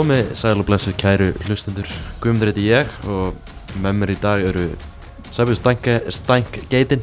komið, 0.00 0.30
sæl 0.38 0.56
og 0.62 0.66
blessu 0.68 0.92
kæru 0.96 1.30
hlustendur. 1.44 1.88
Guðmundur 2.22 2.50
heiti 2.50 2.62
ég 2.70 2.88
og 3.10 3.34
með 3.84 3.98
mér 4.00 4.12
í 4.14 4.20
dag 4.20 4.42
eru 4.48 4.68
Sæbjörn 5.30 5.58
Stænk, 5.60 5.88
Stænk 6.10 6.56
Geitin 6.72 7.02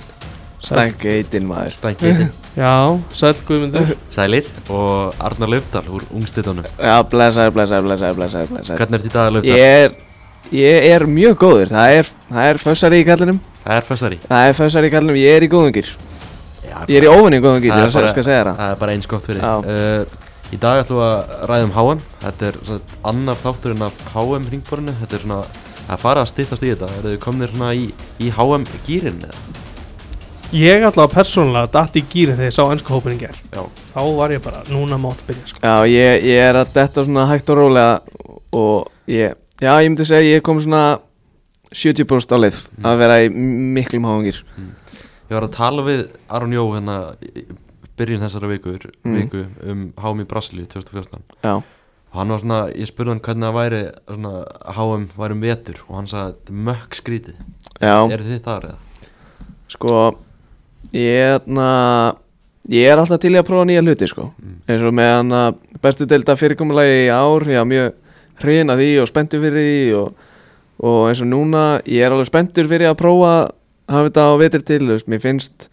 Stænk 0.65 1.03
eitinn 1.07 1.45
maður. 1.47 1.75
Stænk 1.77 2.01
Geitin, 2.01 2.31
Já, 2.57 2.71
sæl 3.13 3.35
Guðmundur. 3.47 3.93
Sælir. 4.11 4.49
Og 4.73 5.13
Arnar 5.23 5.51
Laufdal 5.53 5.85
úr 5.93 6.03
ungstittunum 6.17 6.65
Já, 6.81 6.95
blessaður, 7.07 7.53
blessaður, 7.55 7.87
blessaður, 7.91 8.17
blessaður, 8.17 8.51
blessaður. 8.55 8.81
Hvernig 8.81 8.99
ert 8.99 9.07
í 9.07 9.13
dag 9.13 9.31
Laufdal? 9.37 9.53
Ég 9.53 9.85
er, 9.85 9.97
ég 10.57 10.89
er 10.97 11.05
mjög 11.07 11.37
góður. 11.45 11.71
Það 11.77 11.95
er, 12.01 12.11
það 12.33 12.49
er 12.51 12.61
fössari 12.65 13.01
í 13.03 13.07
kallinum. 13.07 13.39
Það 13.63 13.77
er 13.79 13.87
fessari 13.93 14.19
Það 14.25 14.49
er 14.49 14.57
fössari 14.63 14.89
í 14.89 14.95
kallinum, 14.97 15.21
ég 15.21 15.37
er 15.37 15.45
í 15.47 15.51
góðungir. 15.53 15.93
Já, 16.67 16.77
Ég 16.89 16.97
er 16.99 17.05
í 17.07 17.11
óvinni 17.13 17.39
góðungir, 17.45 17.71
Það 17.71 17.83
er 17.85 17.91
ég 17.93 17.99
bara- 18.01 18.15
skal 18.15 18.25
segja 18.27 18.43
það. 18.49 18.57
Það 18.63 18.71
er 18.73 18.81
bara 18.81 18.97
eins 18.97 19.07
gott 19.13 19.29
fyrir 19.29 19.45
Já. 19.45 19.53
uh, 19.61 20.25
Í 20.47 20.57
dag 20.63 20.79
ætlum 20.83 21.01
við 21.01 21.07
að 21.11 21.47
ræða 21.51 21.67
um 21.67 21.73
HM 21.75 22.03
Þetta 22.23 22.47
er 22.47 22.57
svona 22.63 22.99
annar 23.11 23.39
þátturinn 23.43 23.85
af 23.87 24.03
HM 24.13 24.45
ringborinu 24.53 24.93
Þetta 25.01 25.17
er 25.17 25.23
svona 25.25 25.39
að 25.87 26.01
fara 26.01 26.23
að 26.23 26.29
styttast 26.33 26.63
í 26.63 26.69
þetta. 26.73 26.87
Eru 26.99 27.11
þið 27.13 27.19
komnir 27.23 27.51
svona 27.53 27.71
í, 27.75 27.87
í 28.19 28.29
HM 28.35 28.67
gýrin 28.87 29.21
eða? 29.27 29.41
Ég 30.55 30.85
allavega 30.87 31.11
persónulega 31.11 31.67
datt 31.73 31.97
í 31.99 32.03
gýrin 32.07 32.37
þegar 32.39 32.47
ég 32.47 32.55
sá 32.55 32.63
ennsku 32.71 32.93
hópin 32.95 33.17
í 33.17 33.19
ger 33.19 33.35
Já, 33.51 33.65
Þá 33.91 33.99
var 34.15 34.31
ég 34.31 34.43
bara, 34.45 34.61
núna 34.71 34.95
mátt 35.01 35.19
byrja 35.27 35.49
sko. 35.49 35.59
Já, 35.59 35.73
ég, 35.91 36.23
ég 36.23 36.39
er 36.47 36.59
að 36.61 36.71
detta 36.77 37.03
svona 37.03 37.25
hægt 37.27 37.51
og 37.51 37.59
rólega 37.59 37.97
Og 38.55 39.11
ég, 39.11 39.35
já, 39.59 39.71
ég 39.75 39.89
myndi 39.91 40.07
segja 40.07 40.37
Ég 40.37 40.45
kom 40.47 40.61
svona 40.63 41.01
70% 41.75 42.31
á 42.31 42.37
leið 42.39 42.61
Að 42.87 42.99
vera 43.03 43.19
í 43.25 43.31
miklum 43.75 44.07
háungir 44.07 44.39
Ég 45.27 45.35
var 45.35 45.49
að 45.49 45.57
tala 45.59 45.83
við 45.83 46.05
Aron 46.31 46.55
Jó 46.55 46.63
hérna 46.71 46.99
byrjun 47.97 48.21
þessara 48.25 48.49
vikur, 48.51 48.85
Mm. 49.03 49.15
viku 49.17 49.45
um 49.71 49.81
HM 49.97 50.21
í 50.23 50.27
Brasilíu 50.29 50.67
2014 50.69 51.21
Já, 51.43 51.55
og 51.57 52.15
hann 52.19 52.29
var 52.33 52.39
svona, 52.43 52.59
ég 52.73 52.87
spurði 52.89 53.13
hann 53.15 53.19
hvernig 53.25 53.47
það 53.47 53.57
væri 53.57 53.81
svona, 54.07 54.33
HM 54.77 55.07
væri 55.17 55.31
um 55.37 55.41
vetur 55.41 55.81
og 55.89 55.95
hann 55.97 56.07
sagði 56.07 56.33
þetta 56.33 56.53
er 56.53 56.63
mökk 56.69 56.99
skrítið 57.01 57.35
eru 58.13 58.23
þið 58.29 58.41
þar 58.47 58.69
eða? 58.71 58.77
Sko 59.69 59.93
Ég, 60.95 61.41
na, 61.51 62.15
ég 62.71 62.87
er 62.87 62.99
alltaf 63.01 63.19
til 63.19 63.33
í 63.35 63.39
að 63.39 63.47
prófa 63.49 63.65
nýja 63.67 63.81
hluti 63.83 64.07
sko. 64.07 64.29
Mm. 64.39 64.59
eins 64.69 64.83
og 64.87 64.93
með 64.95 65.09
hann 65.17 65.33
að 65.35 65.57
bestu 65.83 66.05
delta 66.07 66.35
fyrirkomulagi 66.39 67.01
í 67.07 67.09
ár 67.11 67.43
ég 67.49 67.59
er 67.59 67.67
mjög 67.67 67.93
hrifin 68.39 68.71
af 68.71 68.77
því 68.79 68.87
og 69.01 69.07
spenntur 69.09 69.41
fyrir 69.43 69.65
því 69.67 69.95
og, 69.99 70.13
og 70.87 70.99
eins 71.09 71.21
og 71.25 71.27
núna 71.31 71.63
ég 71.89 72.05
er 72.05 72.13
alveg 72.15 72.29
spenntur 72.29 72.69
fyrir 72.71 72.91
að 72.91 72.99
prófa 73.01 73.33
að 73.33 73.51
hafa 73.97 74.07
þetta 74.09 74.25
á 74.29 74.33
vetri 74.39 74.61
til 74.67 74.87
veist, 74.93 75.07
mér 75.11 75.21
finnst 75.23 75.67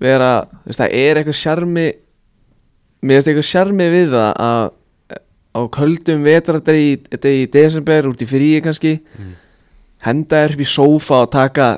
vera 0.00 0.30
þú 0.50 0.70
veist, 0.70 0.80
það 0.80 0.94
er 1.02 1.20
eitthvað 1.20 1.38
sjarmi 1.40 1.86
mér 3.00 3.16
finnst 3.20 3.30
eitthvað 3.32 3.50
sjarmi 3.50 3.90
við 3.94 4.14
það 4.16 4.32
að 4.46 4.70
á 5.50 5.60
köldum 5.74 6.24
vetradegi 6.24 6.90
þetta 7.10 7.30
í 7.34 7.44
desember 7.50 8.08
út 8.12 8.22
í 8.22 8.28
fríi 8.30 8.60
kannski 8.64 8.96
Mm. 9.18 9.32
henda 10.06 10.42
þér 10.44 10.52
upp 10.56 10.60
í 10.64 10.68
sófa 10.70 11.22
og 11.24 11.30
taka 11.34 11.70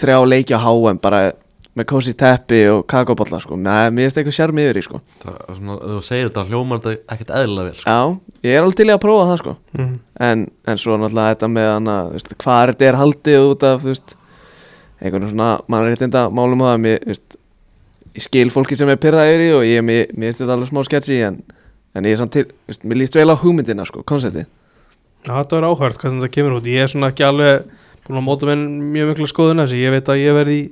þrjá 0.00 0.18
leiki 0.28 0.54
á 0.56 0.60
HM 0.62 1.00
bara 1.02 1.32
með 1.76 1.86
kósi 1.86 2.12
teppi 2.18 2.60
og 2.70 2.80
kakóbolla 2.90 3.38
sko. 3.40 3.56
Nei, 3.56 3.90
mér 3.94 4.08
finnst 4.08 4.18
eitthvað 4.18 4.36
sjarmi 4.36 4.62
yfir 4.66 4.78
í 4.80 4.82
sko. 4.84 5.00
Það 5.22 5.34
er 5.36 5.58
svona, 5.58 5.76
þú 5.82 5.98
segir 6.02 6.28
þetta 6.30 6.44
hljómar 6.48 6.80
þetta 6.82 7.14
ekkert 7.14 7.30
eðlilega 7.40 7.66
vel 7.68 7.74
sko. 7.78 7.90
Já, 7.90 8.00
ég 8.48 8.54
er 8.56 8.62
alveg 8.64 8.78
til 8.80 8.86
að 8.90 9.02
prófa 9.04 9.26
það 9.30 9.38
sko. 9.42 9.54
mm. 9.78 9.92
en, 10.28 10.46
en 10.66 10.80
svo 10.82 10.96
náttúrulega 10.98 11.34
þetta 11.34 11.50
með 11.54 11.68
hana, 11.74 11.96
veist, 12.14 12.34
hvað 12.42 12.62
er 12.62 12.72
þetta 12.74 12.88
er 12.90 12.98
haldið 13.00 13.46
út 13.50 13.66
af 13.70 13.84
þú 13.84 13.90
veist, 13.92 14.16
einhvern 15.00 15.28
svona 15.30 15.50
mannréttinda 15.70 16.24
málum 16.30 16.64
á 16.64 16.66
það 16.72 16.82
mér, 16.86 16.98
veist, 17.06 17.36
ég 18.16 18.24
skil 18.26 18.48
fólki 18.54 18.78
sem 18.78 18.90
er 18.92 19.00
pyrraðir 19.00 19.44
í 19.44 19.50
og 19.56 19.66
ég, 19.68 19.84
mér, 19.86 20.08
mér 20.14 20.30
finnst 20.30 20.42
þetta 20.42 20.56
alveg 20.56 20.72
smá 20.72 20.82
sketchy 20.86 21.20
en, 21.26 21.36
en 21.94 22.08
ég 22.08 22.16
er 22.16 22.22
samt 22.22 22.34
til, 22.36 22.46
þú 22.48 22.72
veist, 22.72 22.88
mér 22.88 23.00
líst 23.02 23.18
vel 23.18 23.28
á 23.30 23.36
hugmyndina 23.40 23.86
sko, 23.88 24.04
konsepti 24.06 24.46
Já, 25.20 25.34
þetta 25.34 25.58
var 25.58 25.68
áhverð 25.68 25.98
hvernig 26.00 26.22
þetta 26.22 26.32
kemur 26.32 26.54
út. 26.56 26.68
Ég 26.72 26.86
er 26.86 26.88
svona 26.88 27.10
ekki 27.12 27.26
alveg 27.26 27.66
búin 28.06 28.20
að 28.22 28.24
móta 28.24 28.46
með 28.48 28.62
mjög 28.94 29.10
mikla 29.10 29.26
skoðun 29.28 29.60
þessi 29.60 29.82
Ég 29.82 29.92
veit 29.92 30.08
að 30.08 30.22
ég 30.22 30.36
verði 30.38 30.54
í, 30.56 30.62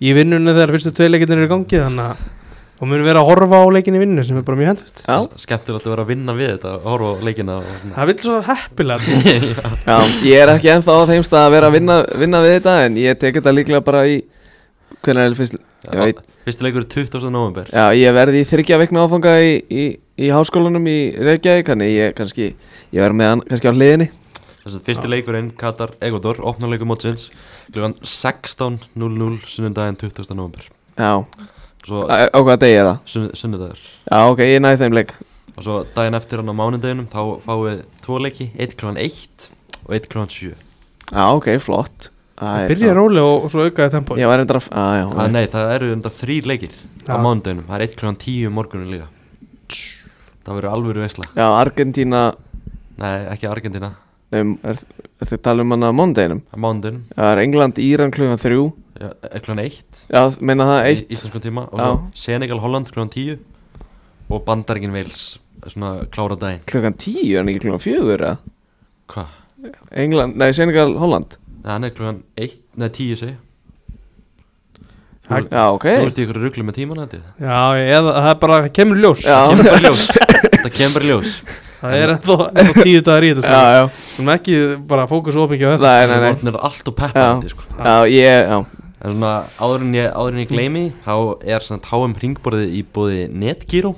í 0.00 0.14
vinnunni 0.16 0.54
þegar 0.56 0.72
fyrstu 0.72 0.92
tvei 0.96 1.10
leikinir 1.10 1.36
eru 1.36 1.44
í 1.44 1.50
gangi 1.52 1.82
Þannig 1.82 2.06
að 2.06 2.22
og 2.78 2.86
mun 2.86 3.02
vera 3.02 3.22
að 3.24 3.26
horfa 3.32 3.58
á 3.58 3.66
leikin 3.74 3.96
í 3.98 4.00
vinnunni 4.02 4.22
sem 4.26 4.38
er 4.38 4.44
bara 4.46 4.58
mjög 4.58 4.68
hendut 4.70 5.00
Já, 5.02 5.16
skemmtilegt 5.42 5.86
að 5.88 5.92
vera 5.94 6.04
að 6.04 6.10
vinna 6.12 6.34
við 6.38 6.50
þetta 6.52 6.74
og 6.76 6.84
horfa 6.92 7.08
á 7.10 7.24
leikina 7.26 7.56
og. 7.58 7.70
Það 7.96 8.10
vil 8.10 8.16
svo 8.22 8.36
heppilega 8.46 9.16
já, 9.90 9.96
ég 10.28 10.42
er 10.44 10.52
ekki 10.52 10.70
ennþá 10.76 10.94
á 10.94 11.08
þeim 11.10 11.24
stað 11.26 11.46
að 11.48 11.54
vera 11.56 11.70
að 11.70 11.74
vinna, 11.74 11.96
vinna 12.22 12.42
við 12.44 12.54
þetta 12.54 12.74
en 12.84 13.00
ég 13.02 13.18
tek 13.18 13.40
þetta 13.40 13.54
líklega 13.56 13.82
bara 13.88 14.04
í 14.06 14.20
hvernig 15.04 15.24
er 15.30 15.36
fyrst 15.38 15.58
ég 15.58 16.00
veit 16.02 16.22
Fyrsti 16.48 16.64
leikur 16.64 16.80
er 16.84 16.88
20. 16.94 17.28
november 17.32 17.68
Já, 17.68 17.84
ég 17.96 18.14
verði 18.16 18.40
í 18.42 18.46
þryggja 18.48 18.78
vikna 18.80 19.02
áfanga 19.04 19.34
í, 19.44 19.52
í, 19.68 19.84
í 20.16 20.30
háskólanum 20.32 20.86
í 20.88 20.96
Reykjavík 21.20 21.68
Þannig 21.68 21.92
ég 21.92 22.14
kannski, 22.18 22.48
ég 22.94 23.04
verði 23.04 23.18
með 23.20 23.30
hann 23.34 23.44
kannski 23.50 23.68
á 23.68 23.74
hliðinni 23.76 24.08
Þess 24.62 24.74
að 24.78 24.82
fyrsti 24.88 25.10
leikurinn 25.12 25.50
Katar 25.60 25.92
Ecuador 26.04 26.40
opna 26.48 26.70
leikur 26.72 26.88
mótsins 26.88 27.28
klugan 27.72 27.94
16.00 28.00 29.38
sunnundaginn 29.48 30.00
20. 30.00 30.28
november 30.34 30.66
Já, 30.98 31.12
Svo 31.86 32.04
á, 32.10 32.26
á 32.28 32.38
hvaða 32.42 32.60
degi 32.64 32.78
er 32.80 32.88
það? 32.90 32.98
sunn, 33.12 33.28
sunnudagur 33.38 33.80
Já, 34.08 34.18
ok, 34.32 34.44
ég 34.48 34.62
næði 34.64 34.82
þeim 34.84 34.96
leik 34.98 35.14
og 35.58 35.64
svo 35.66 35.80
daginn 35.94 36.14
eftir 36.14 36.38
hann 36.38 36.52
á 36.52 36.54
mánudeginum 36.54 37.08
þá 37.10 37.20
fáum 37.42 37.64
við 37.64 37.78
tvo 38.04 38.18
leiki, 38.22 38.44
1 38.62 38.76
kl. 38.78 38.92
1 38.94 39.48
og 39.88 39.94
1 39.96 40.08
kl. 40.12 40.26
7 40.30 40.52
Já, 40.54 41.24
ok, 41.34 41.48
flott 41.64 42.10
Æ, 42.38 42.68
Byrja 42.70 42.92
róli 42.94 43.18
og, 43.18 43.48
svo 43.50 43.64
aukaði 43.66 43.90
tempo 43.96 44.16
Ég 44.18 44.28
var 44.30 44.38
reyndar 44.38 44.60
að, 44.60 44.68
að 44.70 44.92
já, 44.94 45.04
ah, 45.10 45.30
Nei, 45.34 45.44
það 45.50 45.70
eru 45.74 45.88
undar 45.96 46.12
þrýr 46.14 46.46
leikir 46.46 46.74
á 47.08 47.16
Já. 47.16 47.16
mánudeginum, 47.24 47.64
það 47.66 47.74
er 47.78 47.84
1 47.88 47.96
kl. 47.98 48.12
10 48.24 48.52
morgunum 48.54 48.92
líka 48.92 49.08
það 50.46 50.52
verður 50.58 50.68
alvöru 50.76 51.02
veisla 51.02 51.26
já, 51.34 51.46
Argentína 51.48 52.20
Nei, 52.98 53.14
ekki 53.32 53.48
Argentina, 53.50 53.90
um, 54.34 54.54
Er, 54.66 54.78
er 55.22 55.30
þið 55.32 55.42
tala 55.46 55.66
um 55.66 55.74
hann 55.74 55.88
að 55.88 55.96
mondeginum? 55.98 56.44
á 56.46 56.56
mánudeginum 56.62 57.02
Það 57.16 57.32
er 57.32 57.42
England, 57.42 57.82
Íran 57.82 58.14
klugan 58.14 58.42
þrjú 58.44 58.68
1 58.98 59.42
kl. 59.46 59.58
1 59.64 60.04
Já, 60.14 60.22
meina 60.38 60.68
það 60.70 60.78
í 60.78 60.92
eitt 60.92 61.12
íslenskum 61.18 61.42
tíma 61.42 61.66
og 61.72 61.82
Já. 61.82 61.88
svo 61.90 62.22
Senegal 62.22 62.62
Holland 62.62 62.94
kl. 62.94 63.06
10 63.06 63.38
og 64.28 64.46
Bandaríkin 64.46 64.94
Wales 64.94 65.26
svona 65.66 66.06
klára 66.14 66.38
daginn 66.38 66.62
Klugan 66.70 66.94
tíu, 66.94 67.38
en 67.40 67.50
ekki 67.50 67.74
fjögur 67.82 68.22
eða? 68.22 68.38
Hvað? 69.10 69.36
England, 69.90 70.38
nei, 70.38 70.52
Senegal, 70.54 70.94
Holland 71.02 71.34
Nei, 71.34 71.47
hann 71.76 71.84
er 71.88 71.90
kl. 71.96 72.08
1, 72.36 72.56
nei 72.78 72.88
10 72.88 73.16
segi 73.20 73.36
Það- 75.28 75.48
Já, 75.52 75.64
ok. 75.76 75.84
Þú 75.84 76.06
ert 76.08 76.18
í 76.18 76.24
ykkur 76.24 76.38
rugglu 76.40 76.64
með 76.64 76.76
tíman 76.78 77.00
þetta 77.02 77.18
Já, 77.36 77.58
eða, 77.76 78.12
það 78.16 78.28
er 78.30 78.38
bara, 78.40 78.58
það 78.64 78.72
kemur 78.78 78.96
í 78.96 79.02
ljós. 79.04 79.24
Já. 79.28 79.40
Það 79.48 79.58
kemur 79.58 79.68
bara 79.68 79.78
í 79.78 79.88
ljós. 79.88 80.04
Það 80.62 80.70
kemur 80.78 80.94
bara 80.94 81.04
í 81.04 81.10
ljós. 81.12 81.32
Það 81.78 81.92
er 81.98 82.12
ennþá, 82.14 82.36
ennþá 82.62 82.84
tíu 82.88 83.02
dagar 83.06 83.26
í 83.26 83.32
þetta 83.36 83.42
Já, 83.44 83.58
stund. 83.58 83.74
já, 83.76 83.82
Við 84.08 84.22
erum 84.22 84.30
ekki 84.34 84.54
bara 84.88 85.04
fókusa 85.10 85.42
ómikið 85.44 85.68
á 85.68 85.70
þetta. 85.74 85.90
Nei, 85.92 86.06
nei, 86.08 86.18
nei. 86.24 86.38
Það 86.40 86.48
er 86.54 86.60
allt 86.68 86.88
og 86.88 86.94
Já. 86.94 87.02
peppandi 87.04 87.52
sko. 87.52 87.66
Já, 87.76 87.96
ég, 88.08 88.48
já. 88.48 88.58
En 88.98 89.12
svona 89.14 89.34
áður 89.62 89.84
en 89.84 89.92
ég, 89.94 90.08
áður 90.10 90.32
en 90.34 90.40
ég 90.42 90.48
gleymi 90.50 90.80
Þá 91.04 91.12
er 91.54 91.62
svona 91.68 91.86
HM 91.92 92.14
ringborðið 92.18 92.72
í 92.74 92.80
bóði 92.96 93.20
Netgyro 93.30 93.92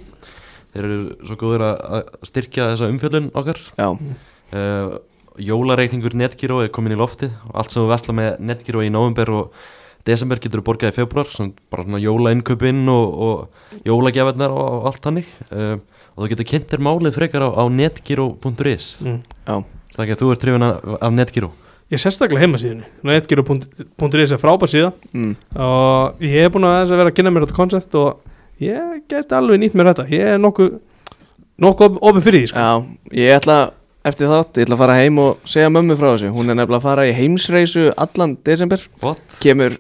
Þeir 0.75 0.85
eru 0.91 0.99
svo 1.25 1.37
góður 1.41 1.65
að 1.71 1.79
að 1.97 2.11
styrkja 2.29 2.67
þessa 2.75 2.91
umfjöllun 2.93 3.31
okkar. 3.41 3.63
Já, 3.81 3.87
uh, 3.91 4.99
Jólareikningur 5.39 6.17
Netgyro 6.19 6.61
er 6.65 6.73
komin 6.75 6.97
í 6.97 6.99
loftið 6.99 7.35
og 7.49 7.61
allt 7.61 7.75
sem 7.75 7.85
við 7.85 7.93
vesla 7.93 8.17
með 8.17 8.41
Netgyro 8.51 8.83
í 8.83 8.91
november 8.93 9.31
og 9.37 9.61
desember 10.09 10.41
getur 10.41 10.63
við 10.63 10.67
borgað 10.67 10.93
í 10.95 10.97
februar 10.97 11.31
svona, 11.31 11.55
bara 11.73 11.85
svona 11.85 12.01
jólainköpinn 12.03 12.89
og, 12.91 13.17
og 13.27 13.83
jólagjafirnar 13.87 14.55
og, 14.55 14.69
og 14.79 14.89
allt 14.91 15.09
hannig 15.09 15.29
uh, 15.53 15.77
og 16.17 16.25
þú 16.25 16.31
getur 16.33 16.49
kynnt 16.53 16.71
þér 16.73 16.85
málið 16.87 17.19
frekar 17.19 17.45
á, 17.47 17.49
á 17.53 17.65
netgyro.is 17.69 18.95
mm. 19.05 19.19
já, 19.47 19.57
Það 19.91 20.05
ekki 20.05 20.17
að 20.17 20.23
þú 20.23 20.31
ert 20.33 20.45
trefin 20.45 20.67
af, 20.67 21.11
Netgyro 21.15 21.53
Ég 21.91 21.99
er 21.99 22.03
sérstaklega 22.05 22.45
heimasíðunni 22.45 22.87
Netgyro.is 23.07 24.35
er 24.37 24.41
frábær 24.41 24.71
síða. 24.71 24.93
Mm. 25.13 25.35
og 25.59 26.23
ég 26.25 26.47
hef 26.47 26.55
búin 26.55 26.69
að 26.69 26.77
þess 26.79 26.95
að 26.95 27.03
vera 27.03 27.13
að 27.13 27.17
kynna 27.19 27.35
mér 27.35 27.47
þetta 27.47 27.59
koncept 27.59 27.99
og 27.99 28.63
ég 28.63 29.03
get 29.11 29.35
alveg 29.35 29.61
nýtt 29.61 29.77
mér 29.79 29.91
þetta. 29.91 30.07
Ég 30.13 30.37
er 30.37 30.41
nokkuð 30.41 30.79
nokkuð 31.61 31.99
ofin 32.09 32.25
fyrir 32.25 32.45
því 32.45 32.51
sko. 32.53 32.63
Já, 32.63 32.73
ég 33.21 33.35
ætla 33.37 33.59
eftir 34.07 34.31
þátt, 34.31 34.59
ég 34.61 34.67
ætla 34.67 34.77
að 34.79 34.83
fara 34.85 34.97
heim 35.01 35.19
og 35.21 35.49
segja 35.49 35.71
mömmu 35.73 35.97
frá 35.99 36.09
þessu. 36.15 36.31
Hún 36.35 36.53
er 36.53 36.57
nefnilega 36.59 36.81
að 36.81 36.87
fara 36.87 37.07
í 37.09 37.15
heimsreisu 37.17 37.91
allan 38.01 38.37
desember. 38.47 38.83
What? 39.03 39.21
Kemur, 39.43 39.77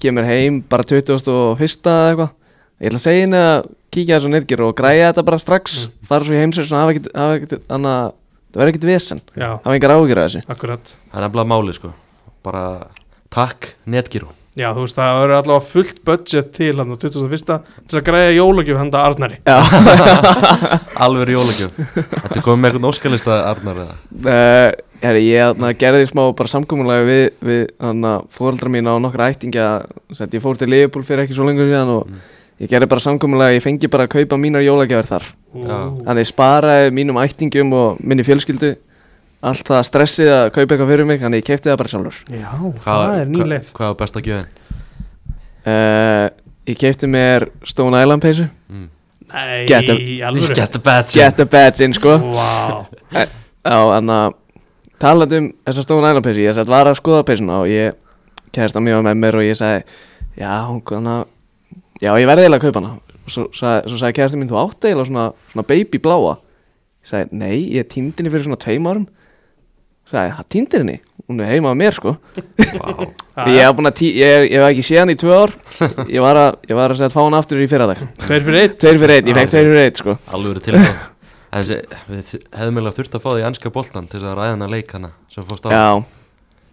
kemur 0.00 0.28
heim 0.28 0.60
bara 0.70 0.86
21. 0.86 1.26
eða 1.26 2.12
eitthvað. 2.12 2.32
Ég 2.78 2.92
ætla 2.92 3.00
að 3.00 3.04
segja 3.06 3.24
henni 3.26 3.42
að 3.42 3.68
kíkja 3.94 4.18
þessu 4.18 4.32
netgir 4.32 4.62
og 4.62 4.74
græja 4.78 5.10
þetta 5.10 5.26
bara 5.26 5.42
strax. 5.42 5.78
Fara 6.06 6.28
svo 6.28 6.36
í 6.36 6.40
heimsreisu 6.42 6.74
og 6.76 6.82
hafa 6.84 6.94
ekkert, 6.94 7.12
hafa 7.18 7.38
ekkert, 7.40 7.66
þannig 7.66 7.94
að 7.94 8.10
það 8.48 8.62
verður 8.62 8.74
ekkert 8.74 8.88
vesen. 8.92 9.22
Já, 9.34 9.48
Hafa 9.64 9.76
engar 9.78 9.96
ágjur 9.96 10.22
að 10.22 10.28
þessu. 10.28 10.44
Akkurat. 10.54 10.96
Það 11.08 11.18
er 11.20 11.26
nefnilega 11.26 11.52
málið 11.54 11.80
sko. 11.80 11.94
Bara 12.46 12.64
takk 13.34 13.72
Netgyro 13.90 14.30
Já, 14.58 14.72
þú 14.74 14.82
veist, 14.82 14.96
það 14.98 15.20
verður 15.20 15.36
allavega 15.36 15.66
fullt 15.68 15.98
budget 16.08 16.48
til 16.56 16.72
hann 16.80 16.90
á 16.90 16.96
21. 16.98 17.58
til 17.86 17.98
að 18.00 18.04
græja 18.08 18.32
jólagjöf 18.34 18.80
handa 18.80 19.02
Arnari 19.06 19.38
Já, 19.46 19.58
Alveg 21.04 21.30
jólagjöf 21.36 21.76
Þetta 21.78 22.40
er 22.40 22.42
komið 22.42 22.62
með 22.64 22.70
eitthvað 22.72 22.88
óskalista 22.90 23.36
Arnar 23.52 23.82
eða 23.84 23.94
uh, 24.18 24.72
herri, 25.04 25.22
ég 25.28 25.60
na, 25.62 25.70
gerði 25.78 26.08
smá 26.10 26.24
bara 26.34 26.50
samkomulega 26.50 27.06
við, 27.06 27.22
við 27.46 27.62
hana, 27.86 28.16
fóreldra 28.34 28.72
mín 28.74 28.90
á 28.90 28.98
nokkra 28.98 29.30
ættingja 29.30 29.68
Sett, 30.10 30.34
Ég 30.34 30.42
fór 30.42 30.58
til 30.58 30.70
Liverpool 30.72 31.06
fyrir 31.06 31.26
ekki 31.26 31.38
svo 31.38 31.46
lengur 31.46 31.70
síðan 31.70 31.94
og 31.94 32.18
ég 32.58 32.72
gerði 32.72 32.90
bara 32.90 33.04
samkomulega 33.04 33.54
ég 33.54 33.62
fengi 33.62 33.90
bara 33.92 34.08
að 34.08 34.16
kaupa 34.16 34.40
mínar 34.40 34.64
jólagjafir 34.66 35.06
þar. 35.06 35.26
Já. 35.54 35.76
Þannig 36.08 36.28
sparaði 36.32 36.94
mínum 36.98 37.20
ættingum 37.22 37.70
og 37.78 38.00
minni 38.02 38.26
fjölskyldu 38.26 38.74
allt 39.42 39.68
það 39.68 39.82
stressið 39.86 40.28
að 40.34 40.44
kaupa 40.56 40.74
eitthvað 40.74 40.90
fyrir 40.92 41.06
mig 41.06 41.20
Þannig 41.22 41.42
ég 41.42 41.46
keipti 41.46 41.70
það 41.70 41.76
bara 41.82 41.92
sjálfur. 41.92 42.16
Já, 42.34 42.50
það 42.84 43.12
er 43.20 43.28
nýleif 43.32 43.72
Hvað 43.76 43.92
var 43.92 43.98
besta 44.02 44.22
gjöðin? 44.24 44.48
uh, 45.66 46.26
Ég 46.68 46.76
keipti 46.76 47.08
mér 47.08 47.46
Stone 47.64 47.96
Island 48.02 48.20
peysu. 48.22 48.44
Mm. 48.68 48.88
Nei, 49.32 49.64
Get 49.68 49.88
a- 49.88 50.26
alvöru. 50.28 50.54
Get 50.54 50.72
the 50.72 50.78
bad 50.84 51.08
Get 51.12 51.36
the 51.36 51.46
badge 51.46 51.80
in 51.84 51.94
sko. 51.96 52.18
Vá. 52.18 52.84
Já, 53.12 53.28
þannig 53.64 54.12
að 54.18 54.34
talað 55.00 55.32
um 55.38 55.48
þessa 55.66 55.82
Stone 55.86 56.08
Island 56.10 56.24
peysu 56.26 56.44
Ég 56.44 56.54
sætt 56.58 56.68
var 56.68 56.86
að 56.90 56.98
skoða 57.00 57.24
peysuna 57.28 57.60
og 57.62 57.68
ég 57.72 57.96
kærist 58.52 58.76
á 58.76 58.80
mjög 58.80 59.04
með 59.06 59.18
mér 59.22 59.38
og 59.40 59.46
ég 59.46 59.56
sagði 59.56 59.84
Já, 60.38 60.66
að 60.68 61.26
Já, 61.98 62.12
ég 62.14 62.26
verði 62.30 62.44
eiginlega 62.46 62.62
að 62.62 62.66
kaupa 62.68 62.80
hana. 62.80 62.90
Svo, 63.28 63.48
sagði, 63.52 63.90
svo 63.90 63.96
sagði 63.98 64.14
kærasti 64.20 64.38
mín, 64.38 64.48
þú 64.48 64.58
átt 64.60 64.84
eiginlega 64.86 65.08
svona, 65.08 65.24
svona 65.52 65.64
baby 65.66 65.98
bláa. 65.98 66.36
Ég 67.02 67.08
sagði, 67.10 67.38
nei, 67.40 67.56
ég 67.74 67.88
týndi 67.90 68.22
henni 68.22 68.30
fyrir 68.30 68.44
svona 68.46 68.60
tveim 68.62 68.86
árum 68.86 69.08
Sagði, 70.08 70.32
það 70.38 70.48
týndir 70.54 70.84
henni 70.84 70.98
Hún 71.28 71.42
er 71.44 71.50
heima 71.52 71.68
á 71.68 71.76
mér 71.76 71.92
sko. 71.92 72.14
Vá. 72.80 72.92
Ég 73.52 73.58
hef 73.60 73.74
búin 73.76 73.90
að 73.90 73.96
tí, 73.98 74.06
ég, 74.16 74.46
ég 74.48 74.62
hef 74.62 74.70
ekki 74.70 74.84
séð 74.86 75.00
hann 75.02 75.10
í 75.12 75.16
tvö 75.20 75.34
ár. 75.36 75.50
Ég 76.08 76.22
var 76.24 76.38
að, 76.40 76.54
ég 76.70 76.78
var 76.78 76.94
að 76.94 76.96
segja 77.02 77.10
að 77.10 77.16
fá 77.18 77.20
hann 77.26 77.36
aftur 77.36 77.60
í 77.60 77.66
fyrradag. 77.68 78.00
Tveir 78.22 78.46
fyrir 78.46 78.62
einn? 78.62 78.76
Tveir 78.80 79.00
fyrir 79.02 79.12
einn, 79.18 79.28
ég 79.28 79.36
fekk 79.36 79.50
tveir 79.52 79.68
fyrir 79.68 79.82
einn 79.84 79.98
sko. 80.00 80.14
Alveg 80.32 80.54
verið 80.54 80.64
til 80.64 80.78
það 80.78 81.74
við 82.08 82.32
hefðum 82.32 82.78
eiginlega 82.80 82.96
þurft 82.96 83.18
að 83.18 83.24
fá 83.26 83.28
því 83.34 83.44
ennska 83.50 83.72
boltan 83.76 84.08
til 84.08 84.16
þess 84.22 84.30
að 84.32 84.38
ræða 84.40 84.54
hana 84.56 84.68
leik 84.72 84.94
hana 84.96 85.10
sem 85.32 85.44
fórst 85.48 85.68
á. 85.68 85.70
Já, 85.76 85.86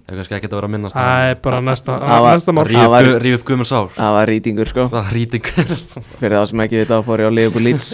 Ef 0.06 0.14
kannski 0.20 0.36
ekki 0.38 0.46
að 0.52 0.56
vera 0.60 0.68
að 0.70 0.74
minnast 0.76 0.94
Það 1.00 1.28
er 1.32 1.38
bara 1.42 1.60
næsta, 1.66 1.94
Það 2.06 2.20
var- 2.22 2.36
næsta 2.38 2.54
mál 2.54 2.66
Það 2.70 2.90
var- 2.94 3.08
Ríf 3.24 3.38
upp 3.40 3.46
gummur 3.48 3.66
sár 3.70 3.88
það 3.96 4.12
var 4.16 4.30
rýtingur 4.30 4.70
sko. 4.70 4.84
Það 4.92 5.08
er 5.10 5.16
rýtingur. 5.18 5.72
Fyrir 6.20 6.36
þá 6.38 6.44
sem 6.52 6.62
ekki 6.68 6.78
vita 6.84 7.00
þá 7.00 7.08
fór 7.08 7.24
ég 7.24 7.28
á 7.28 7.38
Liverpool 7.40 7.66
Leeds. 7.66 7.90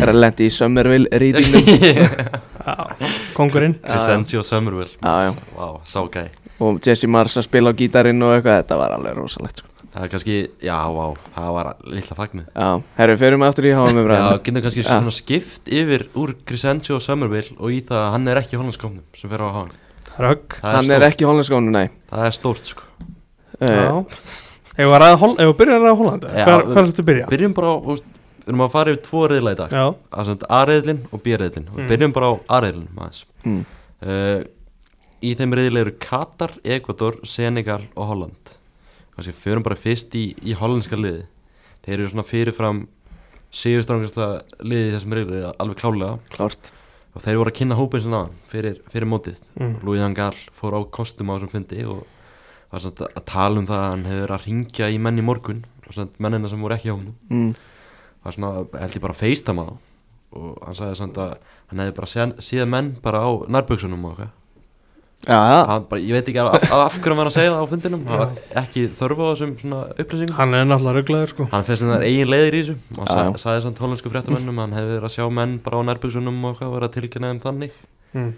Er 0.00 0.12
að 0.14 0.20
lendi 0.22 0.46
í 0.46 0.54
Summerville 0.54 1.20
rýtingnum 1.24 2.46
Kongurinn 3.36 3.74
Crescencio 3.84 4.42
Summerville 4.46 4.92
Já, 5.00 5.14
já. 5.28 5.34
Vá, 5.56 5.66
sá 5.84 6.00
gæ. 6.12 6.26
Og 6.60 6.80
Jesse 6.84 7.08
Mars 7.08 7.36
að 7.40 7.46
spila 7.48 7.72
á 7.72 7.78
gítarinn 7.78 8.22
og 8.22 8.34
eitthvað 8.36 8.62
Þetta 8.62 8.78
var 8.80 8.94
alveg 8.98 9.16
rosalegt 9.16 9.62
sko. 9.62 9.66
Það 9.90 10.04
er 10.06 10.10
kannski, 10.12 10.34
já, 10.62 10.76
vá, 10.94 11.06
það 11.34 11.48
var 11.56 11.68
lilla 11.90 12.14
fagnu 12.14 12.42
Já, 12.54 12.66
herru, 13.00 13.16
förum 13.18 13.42
aftur 13.42 13.66
í 13.66 13.72
háum 13.74 13.88
Já, 13.90 14.02
umræðinu 14.04 14.42
getur 14.46 14.62
kannski 14.66 14.84
Já. 14.84 14.90
svona 14.92 15.14
skipt 15.16 15.66
yfir 15.80 16.04
úr 16.14 16.34
Crescencio 16.46 17.00
Summerville 17.02 17.56
og 17.58 17.72
í 17.74 17.80
það 17.88 18.04
að 18.04 18.12
hann 18.14 18.28
er 18.30 18.38
ekki 18.44 18.54
í 18.54 18.60
hollandskóknum 18.60 19.02
sem 19.18 19.32
fer 19.32 19.42
á 19.42 19.48
hann 19.56 19.72
Rögg 20.20 20.60
Hann 20.62 20.90
er 20.94 21.00
er 21.00 21.08
ekki 21.08 21.24
í 21.26 21.28
hollandskónu, 21.30 21.72
nei. 21.74 21.88
Það 22.12 22.24
er 22.28 22.36
stórt 22.38 22.70
sko. 22.70 22.86
Uh, 23.58 23.66
Já. 23.66 23.90
Ef 24.80 24.86
við 24.86 24.94
ræða 25.02 25.18
Hol- 25.24 25.36
ef 25.42 25.48
við 25.50 25.56
byrja 25.58 25.74
að 25.80 25.82
ræða 25.88 25.96
Hollandi? 25.98 26.30
Já, 26.38 26.44
Hvar 26.46 26.62
við- 26.62 26.72
hvar 26.74 26.84
ertu 26.86 27.02
að 27.02 27.08
byrja? 27.10 27.26
Byrjum 27.34 27.54
bara 27.58 27.70
á, 27.70 27.76
veist, 27.90 28.04
við 28.44 28.48
erum 28.52 28.64
að 28.66 28.72
fara 28.74 28.92
yfir 28.94 29.02
tvo 29.06 29.22
reyðla 29.30 29.52
í 29.52 29.58
dag. 29.60 29.74
A-reyðlin 30.60 31.02
og 31.12 31.22
B-reyðlin 31.24 31.66
Mm. 31.70 31.76
við 31.80 31.88
byrjum 31.94 32.12
bara 32.16 32.30
á 32.30 32.34
A-reyðlin 32.58 32.88
aðeins. 32.96 33.24
Mm. 33.44 33.60
uh, 34.02 34.40
Í 35.20 35.34
þeim 35.36 35.52
reyðli 35.52 35.80
eru 35.84 35.92
Katar, 36.00 36.54
Ecuador, 36.64 37.18
Senegal 37.28 37.82
og 37.94 38.06
Holland. 38.08 38.54
Kanski 39.16 39.34
förum 39.36 39.62
bara 39.62 39.76
fyrst 39.76 40.14
í, 40.16 40.30
í 40.40 40.54
hollandska 40.56 40.96
liði 40.96 41.26
Þeir 41.84 41.98
eru 41.98 42.08
svona 42.08 42.24
fyrirfram 42.24 42.78
sigurstrangasta 43.52 44.28
liði 44.62 44.90
í 44.90 44.94
þessum 44.94 45.14
reyðli 45.16 45.40
alveg 45.60 45.80
klálega 45.80 46.18
Klárt. 46.32 46.70
Og 47.16 47.24
þeir 47.24 47.40
voru 47.40 47.50
að 47.50 47.56
kynna 47.58 47.76
hópin 47.76 48.02
sinna 48.04 48.20
fyrir, 48.52 48.76
fyrir 48.92 49.08
mótið. 49.10 49.40
Mm. 49.58 49.72
Louis 49.82 50.00
van 50.04 50.14
Gaal 50.14 50.36
fór 50.54 50.76
á 50.78 50.80
kostum 50.94 51.32
á 51.32 51.34
þessum 51.36 51.50
fundi 51.56 51.82
og 51.84 52.04
var 52.70 52.84
svona 52.84 53.08
að 53.18 53.24
tala 53.26 53.58
um 53.58 53.66
það 53.66 53.80
að 53.82 53.88
hann 53.90 54.04
hefur 54.12 54.34
að 54.36 54.44
ringja 54.46 54.88
í 54.94 54.98
menn 55.02 55.18
í 55.18 55.24
morgun 55.26 55.64
og 55.88 55.96
svona 55.96 56.22
mennina 56.22 56.48
sem 56.52 56.62
voru 56.62 56.76
ekki 56.78 56.92
á 56.92 56.94
honum 56.94 57.16
mm. 58.20 58.26
var 58.26 58.36
svona, 58.36 58.66
held 58.82 58.98
ég 58.98 59.04
bara 59.06 59.16
að 59.16 59.22
feistama 59.24 59.68
þá. 59.68 59.78
Og 60.30 60.50
hann 60.62 60.76
sagði 60.78 60.98
svona 61.00 61.24
að 61.24 61.32
hann 61.70 61.82
hefði 61.82 61.96
bara 61.96 62.10
séð, 62.10 62.36
séð 62.44 62.68
menn 62.70 62.92
bara 63.02 63.24
á 63.26 63.30
nærböksunum 63.50 64.04
og 64.06 64.12
eitthvað. 64.14 64.36
Já, 65.20 65.36
já. 65.36 65.66
Hann 65.68 65.84
bara, 65.90 66.00
ég 66.00 66.16
veit 66.16 66.28
ekki 66.30 66.40
af, 66.40 66.54
af 66.72 66.94
hverju 66.96 67.12
hann 67.12 67.18
var 67.20 67.28
að 67.28 67.34
segja 67.34 67.50
það 67.52 67.60
á 67.60 67.68
fundinum. 67.68 68.04
Hann 68.08 68.20
var 68.22 68.60
ekki 68.62 68.84
þörfa 68.96 69.26
á 69.26 69.30
þessum 69.34 69.50
svona 69.60 69.80
upplýsingum. 69.92 70.36
Hann 70.38 70.56
er 70.56 70.62
náttúrulega 70.64 70.96
rugglaður 70.96 71.32
sko. 71.34 71.48
Hann 71.52 71.66
fyrir 71.66 71.80
svona 71.82 71.98
eigin 72.06 72.30
leiðir 72.30 72.56
í 72.56 72.62
þessu. 72.62 72.76
Og 72.96 73.02
hann 73.02 73.34
sa, 73.36 73.42
sagði 73.42 73.64
svona 73.66 73.80
tólensku 73.82 74.12
fréttamennum 74.14 74.62
að 74.62 74.64
hann 74.64 74.78
hefði 74.78 74.94
verið 74.94 75.08
að 75.10 75.14
sjá 75.18 75.26
menn 75.40 75.58
bara 75.66 75.82
á 75.84 75.88
nærböksunum 75.90 76.40
og 76.40 76.54
eitthvað 76.54 76.70
og 76.70 76.76
verið 76.78 76.88
að 76.88 76.96
tilkynna 76.96 77.32
þeim 77.34 77.42
þannig. 77.44 77.76
Mm. 78.16 78.30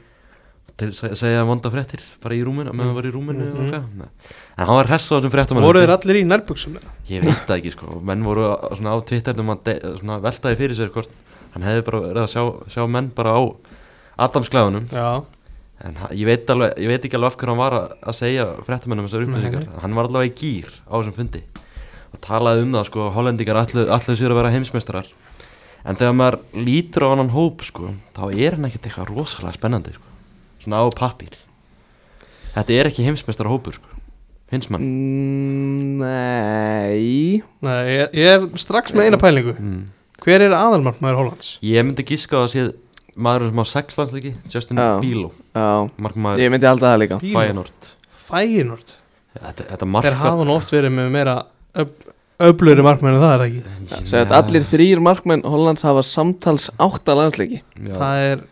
Segja 0.78 1.44
vonda 1.46 1.70
fréttir 1.70 2.00
bara 2.22 2.34
í 2.34 2.42
rúminu, 2.44 2.72
meðan 2.72 2.88
hann 2.92 2.96
var 2.96 3.04
í 3.08 3.12
rúminu 3.12 3.44
og 3.52 3.58
Mhm. 3.58 3.72
eitthvað. 3.72 4.08
En 4.58 4.66
hann 4.66 4.76
var 4.76 4.86
hress 4.86 5.10
á 5.12 5.14
þessum 5.20 5.30
fréttamennum 5.30 5.66
Voru 5.69 5.80
þeir 5.80 5.92
allir 5.96 6.16
í 6.22 6.24
nærbuksum? 6.26 6.78
ég 7.08 7.22
veit 7.24 7.46
það 7.46 7.58
ekki 7.60 7.72
sko, 7.72 8.00
menn 8.02 8.22
voru 8.24 8.48
á- 8.56 8.72
svona 8.76 8.96
á 8.96 8.98
Twitternum 9.04 9.50
að 9.56 10.22
veltaði 10.22 10.56
fyrir 10.56 10.74
sér 10.76 10.90
hvort 10.90 11.10
hann 11.54 11.62
hefði 11.62 11.84
bara 11.84 12.00
verið 12.00 12.22
að 12.24 12.32
sjá, 12.32 12.42
sjá 12.72 12.86
menn 12.88 13.10
bara 13.14 13.30
á 13.36 13.40
Adamsklæðunum 14.19 14.88
en 15.84 15.94
ég 16.12 16.24
veit, 16.26 16.46
alveg, 16.46 16.76
ég 16.78 16.86
veit 16.86 17.02
ekki 17.04 17.16
alveg 17.19 17.32
af 17.32 17.36
hverju 17.36 17.48
hann 17.48 17.58
var 17.58 17.72
að, 17.72 17.92
að 18.06 18.14
segja 18.14 18.44
fréttamennum 18.62 19.06
þessar 19.08 19.24
upplýsingar. 19.26 19.80
Hann 19.82 19.94
var 19.94 20.06
allavega 20.06 20.30
í 20.30 20.36
gýr 20.38 20.69
á 20.86 20.94
þessum 21.00 21.16
fundi 21.16 21.42
og 22.12 22.20
talaði 22.20 22.62
um 22.62 22.72
það 22.76 22.86
sko, 22.86 23.10
hollendingar 23.16 23.56
allir 23.56 24.16
sér 24.16 24.30
að 24.30 24.38
vera 24.38 24.52
heimsmeistarar. 24.52 25.06
En 25.84 25.96
þegar 25.96 26.14
maður 26.14 26.38
lítur 26.54 27.02
á 27.02 27.12
annan 27.16 27.30
hóp 27.34 27.62
sko, 27.66 27.88
þá 28.14 28.22
er 28.36 28.54
hann 28.54 28.66
ekkert 28.69 28.86
eitthvað 28.86 29.10
rosalega 29.16 29.56
spennandi 29.58 29.94
sko. 29.96 30.02
Svona 30.62 30.82
á 30.82 30.87
pappír. 30.97 31.35
Þetta 32.53 32.76
er 32.76 32.91
ekki 32.91 33.06
heimsmeistar 33.06 33.49
hópur 33.50 33.76
sko. 33.79 33.88
finnst 34.53 34.69
mann 34.69 34.85
mm, 34.85 36.03
Nei. 36.03 37.43
Nei, 37.64 37.82
ég, 37.88 38.17
ég 38.20 38.32
er 38.37 38.47
strax 38.61 38.93
með 38.97 39.09
eina 39.09 39.20
pælingu. 39.20 39.55
Mm. 39.56 39.85
Hver 40.23 40.44
er 40.47 40.55
aðalmarkmaður 40.55 41.19
Hollands? 41.23 41.56
Ég 41.67 41.82
myndi 41.87 42.05
gíska 42.06 42.38
á 42.38 42.44
að 42.44 42.50
sé 42.53 42.67
maður 43.19 43.50
sem 43.50 43.61
á 43.61 43.67
sex 43.69 43.99
landsleiki 43.99 44.32
Justin 44.49 44.81
Já. 44.81 44.97
Bíló 45.03 45.31
Já, 45.53 45.88
markmaður 46.00 46.44
ég 46.44 46.53
myndi 46.53 46.69
halda 46.69 46.93
það 46.93 47.00
líka. 47.03 47.19
Fæjanort 47.25 47.88
Fæinort 48.29 48.94
Þetta, 49.32 49.65
þetta 49.65 49.79
Þeir 49.81 49.93
marka 49.97 50.17
hafa 50.20 50.47
nú 50.47 50.55
oft 50.55 50.73
verið 50.73 50.94
með 50.94 51.11
meira 51.12 51.35
öfluri 52.49 52.83
markmenn 52.87 53.15
en 53.17 53.23
það 53.23 53.35
er 53.37 53.44
ekki 53.47 53.62
Segðu 53.93 54.23
að 54.25 54.37
allir 54.39 54.62
þrýr 54.71 55.00
markmenn 55.05 55.43
Hollands 55.44 55.83
hafa 55.85 56.00
samtals 56.06 56.71
átta 56.81 57.12
landsleiki 57.19 57.59
já, 57.61 57.93
það, 57.99 58.21
er, 58.31 58.44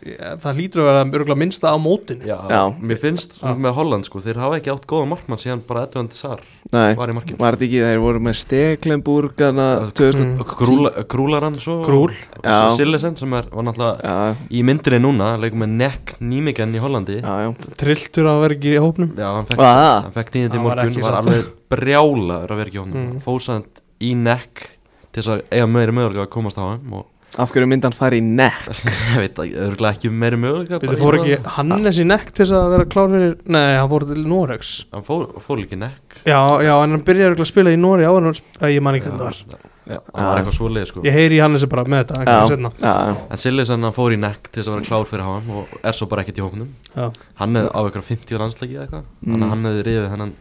það 0.43 0.59
lítur 0.59 0.81
að 0.83 0.87
vera 0.91 1.03
örgulega 1.07 1.39
minnsta 1.41 1.71
á 1.73 1.77
mótinu 1.81 2.27
já, 2.29 2.35
Já. 2.51 2.61
Mér 2.77 2.99
finnst 3.01 3.39
Já. 3.41 3.53
með 3.57 3.73
Holland 3.79 4.05
sko 4.05 4.21
Þeir 4.21 4.37
hafa 4.43 4.59
ekki 4.59 4.73
átt 4.75 4.85
góða 4.91 5.07
markmann 5.15 5.41
síðan 5.41 5.63
bara 5.67 5.87
Edvand 5.87 6.13
Sar 6.13 6.43
Nei, 6.71 6.93
var 6.99 7.09
í 7.09 7.15
markinu 7.17 7.39
var 7.41 7.57
þetta 7.57 7.65
ekki, 7.67 7.79
þeir 7.87 8.01
voru 8.03 8.21
með 8.27 8.37
Steklenburg 8.43 9.41
hana 9.47 9.67
Mm. 9.81 9.91
2000 9.97 10.43
Krúla, 10.61 10.91
Krúlaran 11.09 11.55
svo 11.59 11.79
Krúl. 11.85 12.11
og 12.11 12.45
Já. 12.45 12.57
svo 12.67 12.77
Sillesen 12.77 13.17
sem 13.17 13.33
er, 13.33 13.47
var 13.51 13.65
náttúrulega 13.65 14.05
Já, 14.05 14.35
í 14.51 14.61
myndinni 14.67 14.99
núna 15.03 15.31
leikum 15.41 15.63
með 15.65 15.73
Neck 15.81 16.13
Nýmigen 16.21 16.75
í 16.77 16.81
Hollandi 16.83 17.17
já, 17.21 17.33
já 17.47 17.73
Trilltur 17.81 18.29
að 18.29 18.43
vera 18.45 18.57
ekki 18.59 18.75
í 18.75 18.81
hópnum 18.83 19.11
Já, 19.17 19.27
hann 19.39 19.49
fekk, 19.49 19.57
Var 19.63 19.81
það? 19.81 19.97
hann 20.05 20.15
fekk 20.19 20.31
tíðindi 20.35 20.53
í 20.53 20.61
Hann 20.61 20.67
var 20.69 20.75
morgun 20.77 20.93
ekki 20.93 21.05
var 21.07 21.17
satt. 21.17 21.25
alveg 21.25 21.49
brjálaður 21.71 22.51
að 22.53 22.61
vera 22.61 22.69
ekki 22.71 22.81
á 22.81 22.83
honum 22.85 23.01
mm. 23.07 23.19
fórsand 23.25 23.80
í 24.01 24.11
Neck 24.17 24.67
til 25.11 25.21
þess 25.21 25.33
að 25.35 25.41
eiga 25.51 25.71
meiri 25.71 25.95
mögulega 25.95 26.25
að 26.27 26.33
komast 26.35 26.59
á 26.61 26.65
hann 26.65 26.93
og 26.97 27.07
Af 27.39 27.53
hverju 27.53 27.63
myndi 27.71 27.87
hann 27.87 27.95
fara 27.95 28.17
í 28.17 28.19
nekk? 28.19 28.65
ég 29.15 29.21
veit 29.21 29.37
ekki, 29.39 29.53
örugglega 29.55 29.95
ekki 29.95 30.09
meiri 30.11 30.35
mögulega 30.41 30.81
Þetta 30.81 30.97
fór 30.99 31.15
ekki 31.21 31.37
Hannes 31.55 31.99
í 32.01 32.05
nekk 32.07 32.31
til 32.35 32.43
þess 32.43 32.55
að 32.57 32.71
vera 32.73 32.87
klár 32.91 33.13
fyrir 33.13 33.37
Nei, 33.55 33.67
hann 33.79 33.87
fór 33.93 34.05
til 34.09 34.25
Noregs. 34.27 34.71
Hann 34.91 35.05
fór, 35.07 35.23
fór 35.39 35.61
líka 35.61 35.77
í 35.77 35.79
Neck. 35.79 36.17
Já, 36.27 36.39
já, 36.59 36.73
en 36.75 36.97
hann 36.97 37.05
byrjaði 37.07 37.29
örugglega 37.29 37.47
að 37.47 37.51
spila 37.53 37.71
í 37.71 37.79
Nóri 37.79 38.03
áður 38.09 38.27
en 38.33 38.41
að 38.67 38.73
ég 38.75 38.83
man 38.83 38.97
ekki 38.99 39.07
hvernig 39.07 39.21
það 39.23 39.29
var. 39.29 39.69
Já, 39.91 39.97
hann 40.11 40.27
var 40.27 40.41
eitthvað 40.41 40.57
svoleið 40.57 40.89
sko. 40.91 41.05
Ég 41.07 41.15
heyri 41.15 41.37
í 41.39 41.41
Hannesi 41.41 41.71
bara 41.71 41.87
með 41.87 42.03
þetta, 42.03 42.19
ekki 42.19 42.35
Já, 42.35 42.41
svo 42.43 42.51
setna 42.51 42.69
já, 42.75 42.91
já 42.91 43.15
En 43.31 43.41
Sillesen 43.41 43.87
hann 43.87 43.95
fór 43.95 44.13
í 44.13 44.19
Neck 44.21 44.51
til 44.51 44.59
þess 44.59 44.69
að 44.69 44.75
vera 44.75 44.87
klár 44.91 45.07
fyrir 45.09 45.25
hann 45.25 45.49
og 45.55 45.73
er 45.81 45.97
svo 45.97 46.07
bara 46.11 46.25
ekkert 46.25 46.37
í 46.37 46.45
hóknum 46.45 46.69
Já, 46.93 47.07
Hann 47.41 47.59
er 47.63 47.71
á 47.71 47.79
eitthvað 47.81 48.05
50 48.11 48.43
landsleiki 48.43 48.75
eða 48.77 48.85
eitthvað. 48.85 49.07
Mm. 49.25 49.39
Að 49.41 49.51
hann 49.55 49.67
hefði 49.71 49.87
rifið 49.87 50.07
hennan 50.13 50.35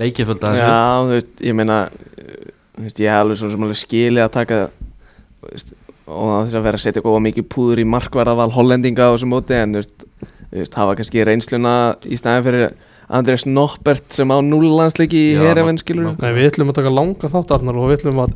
leikiföld 0.00 0.46
að 0.46 0.54
þessu 0.60 0.70
Já, 0.70 0.86
þú 1.02 1.12
veist, 1.16 1.34
ég 1.48 1.58
meina 1.58 1.80
Þú 1.90 2.55
veist, 2.84 3.00
ég 3.02 3.10
hef 3.10 3.22
alveg 3.24 3.40
svo 3.40 3.50
sem 3.52 3.66
alveg 3.66 3.80
skilið 3.80 4.24
að 4.26 4.34
taka 4.36 4.58
þú 4.68 5.52
veist, 5.52 5.74
og 6.06 6.32
þess 6.46 6.58
að 6.60 6.66
vera 6.68 6.80
að 6.80 6.84
setja 6.86 7.04
góða 7.04 7.22
mikið 7.26 7.48
púður 7.54 7.82
í 7.82 7.86
markvarðaval 7.96 8.50
hollendinga 8.54 9.08
á 9.08 9.14
þessu 9.14 9.30
móti 9.30 9.56
en 9.58 9.78
veist, 9.80 10.76
hafa 10.76 10.96
kannski 10.98 11.24
reynsluna 11.26 11.72
í 12.06 12.18
staðin 12.20 12.46
fyrir 12.46 12.76
Andrés 13.06 13.44
Noppert 13.46 14.10
sem 14.16 14.30
á 14.34 14.38
núllandsleiki 14.42 15.18
í 15.18 15.34
Já, 15.38 15.54
ma- 15.62 15.74
skilur 15.78 16.08
Nei, 16.18 16.32
við 16.34 16.48
ætlum 16.50 16.72
að 16.72 16.80
taka 16.80 16.90
langa 16.90 17.30
þátt 17.30 17.54
Arnar 17.54 17.78
og 17.78 17.90
við 17.92 18.00
ætlum 18.00 18.22
að 18.24 18.34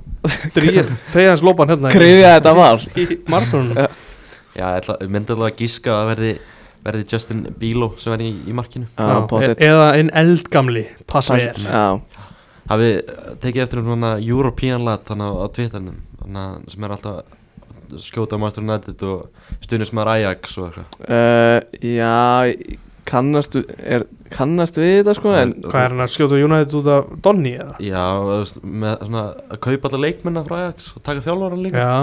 tegja 0.55 1.33
hans 1.33 1.43
lópan 1.43 1.73
hérna 1.73 1.91
Krifja 1.91 2.37
þetta 2.37 2.53
val. 2.55 2.79
í 3.03 3.07
markmannunum 3.27 3.81
Já. 3.83 3.89
Já, 4.61 4.67
ég 4.83 5.11
myndi 5.11 5.35
alveg 5.35 5.53
að 5.53 5.61
gíska 5.63 5.93
að 5.95 6.09
verði, 6.11 6.31
verði 6.87 7.05
Justin 7.13 7.43
Bíló 7.59 7.91
sem 8.03 8.11
verði 8.15 8.31
í, 8.31 8.33
í 8.51 8.55
markinu. 8.57 8.89
Já, 8.99 9.19
pottet 9.31 9.61
e 9.63 9.69
eða 9.71 9.89
einn 9.99 10.11
eldgamli 10.23 10.85
passa 11.11 11.39
er 11.39 11.59
Já, 11.63 11.85
Hafið 12.69 12.95
eh, 13.01 13.35
tekið 13.43 13.65
eftir 13.65 13.81
um 13.83 13.91
svona 13.91 14.13
European 14.21 14.85
lad 14.87 15.07
þannig 15.09 15.33
á, 15.33 15.35
að 15.41 16.71
sem 16.71 16.85
er 16.85 16.95
alltaf 16.95 17.39
skjóta 17.99 18.39
á 18.39 18.43
Master 18.43 18.63
United 18.63 19.03
og 19.03 19.27
stundis 19.65 19.91
með 19.97 20.13
Ajax 20.15 20.59
og 20.61 20.69
eitthvað? 20.69 21.01
Uh, 21.11 21.59
já 21.83 22.79
kannast, 23.11 23.57
er, 23.79 24.05
kannast 24.33 24.79
við 24.79 25.01
þetta 25.01 25.15
sko 25.19 25.33
en 25.35 25.55
Hvað 25.65 25.83
er 25.83 25.95
hann 25.95 26.05
að 26.05 26.13
skjóta 26.15 26.39
United 26.39 26.77
út 26.79 26.91
af 26.95 27.11
Donny 27.25 27.55
eða? 27.57 27.77
Já, 27.83 28.05
með 28.63 29.05
svona 29.09 29.25
að 29.51 29.63
kaupa 29.67 29.91
alla 29.91 30.03
leikmenna 30.07 30.45
frá 30.47 30.57
Ajax 30.61 30.93
og 30.95 31.05
taka 31.07 31.25
þjálfvaran 31.25 31.65
líka. 31.65 31.83
Já, 31.83 31.97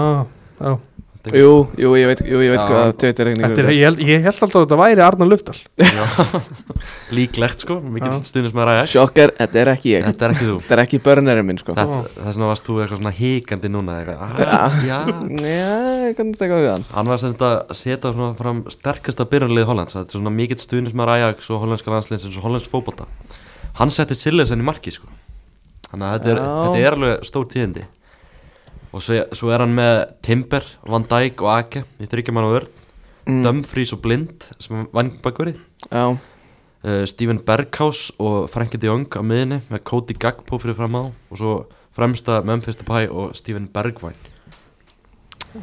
já, 0.58 0.72
Jú, 1.34 1.52
jú, 1.76 1.90
ég 1.98 2.08
veit, 2.08 2.20
jú, 2.24 2.38
ég 2.44 2.52
veit 2.54 2.62
hvað 2.62 2.90
Þetta 3.02 3.22
er, 3.22 3.28
reikningur 3.28 3.68
ég, 3.74 3.82
held, 3.84 4.00
ég 4.02 4.22
held 4.24 4.30
alltaf 4.32 4.54
að 4.56 4.64
þetta 4.64 4.78
væri 4.80 5.02
Arnar 5.04 5.28
Lufdal 5.28 5.56
Já. 5.82 6.04
líklegt 7.18 7.64
sko, 7.64 7.76
mikil 7.82 8.12
Já. 8.12 8.20
stundis 8.28 8.54
með 8.56 8.68
ræða 8.70 8.86
Sjokker, 8.92 9.32
þetta 9.38 9.60
er 9.62 9.70
ekki 9.74 9.92
ég. 9.92 10.06
Þetta 10.08 10.26
er 10.26 10.34
ekki 10.34 10.46
þú. 10.48 10.56
Þetta 10.62 10.76
er 10.76 10.82
ekki 10.84 11.00
börnurinn 11.04 11.48
minn 11.48 11.60
sko. 11.60 11.74
Þetta, 11.76 11.98
þess 12.14 12.30
vegna 12.30 12.50
varst 12.50 12.68
þú 12.68 12.78
eitthvað 12.82 13.00
svona 13.02 13.14
híkandi 13.18 13.72
núna 13.72 13.98
eitthvað, 13.98 14.22
ah, 14.48 14.78
já, 14.86 14.98
Já, 15.44 15.68
ég 16.08 16.16
kannast 16.18 16.44
eitthvað 16.44 16.64
við 16.64 16.70
hann. 16.72 16.86
Hann 16.94 17.12
var 17.12 17.22
sem 17.22 17.34
þetta 17.34 17.52
að 17.58 17.78
setja 17.82 18.14
svona 18.14 18.30
fram 18.38 18.64
sterkasta 18.72 19.28
byrjanlið 19.32 19.68
Hollands. 19.68 19.98
Þetta 19.98 20.14
er 20.14 20.20
svona 20.20 20.34
mikill 20.34 20.60
stuðnis 20.62 20.96
með 20.96 21.14
Ajax 21.18 21.52
og 21.52 21.62
hollandska 21.64 21.94
landsliðs 21.94 22.28
eins 22.28 22.40
og 22.40 22.48
hollandsk 22.48 22.72
fótbolta. 22.72 23.08
Hann 23.78 23.92
setti 23.94 24.16
Sillersen 24.18 24.62
í 24.62 24.66
marki 24.66 24.94
sko. 24.94 25.10
Þannig 25.88 26.08
að 26.08 26.16
þetta 26.18 26.32
er, 26.34 26.42
þetta 26.64 26.82
er 26.84 26.98
alveg 26.98 27.28
stór 27.28 27.48
tíðindi 27.52 27.84
og 28.92 29.04
svo, 29.04 29.20
svo 29.36 29.52
er 29.52 29.64
hann 29.64 29.76
með 29.76 29.94
Timber, 30.24 30.66
Van 30.88 31.06
Dijk 31.08 31.44
og 31.44 31.52
Ake 31.54 31.84
í 32.00 32.08
þryggjaman 32.08 32.48
á 32.48 32.50
vörð, 32.54 32.72
mm. 33.28 33.42
Dumfries 33.46 33.94
og 33.96 34.02
Blind 34.04 34.50
sem 34.58 34.86
vangbakverið 34.94 35.60
Já, 35.92 36.16
uh, 36.84 37.04
Steven 37.06 37.40
Berghaus 37.44 38.08
og 38.18 38.48
Frankie 38.52 38.80
de 38.80 38.90
Jong 38.90 39.08
á 39.10 39.22
miðinni 39.22 39.60
með 39.70 39.84
Cody 39.88 40.16
Gagpo 40.18 40.60
fyrir 40.62 40.78
fram 40.78 40.96
á. 40.98 41.04
Og 41.30 41.40
svo 41.40 41.54
fremsta 41.96 42.42
Memphis 42.46 42.78
Depay 42.78 43.08
og 43.10 43.34
Steven 43.36 43.68
Bergwijn. 43.72 44.16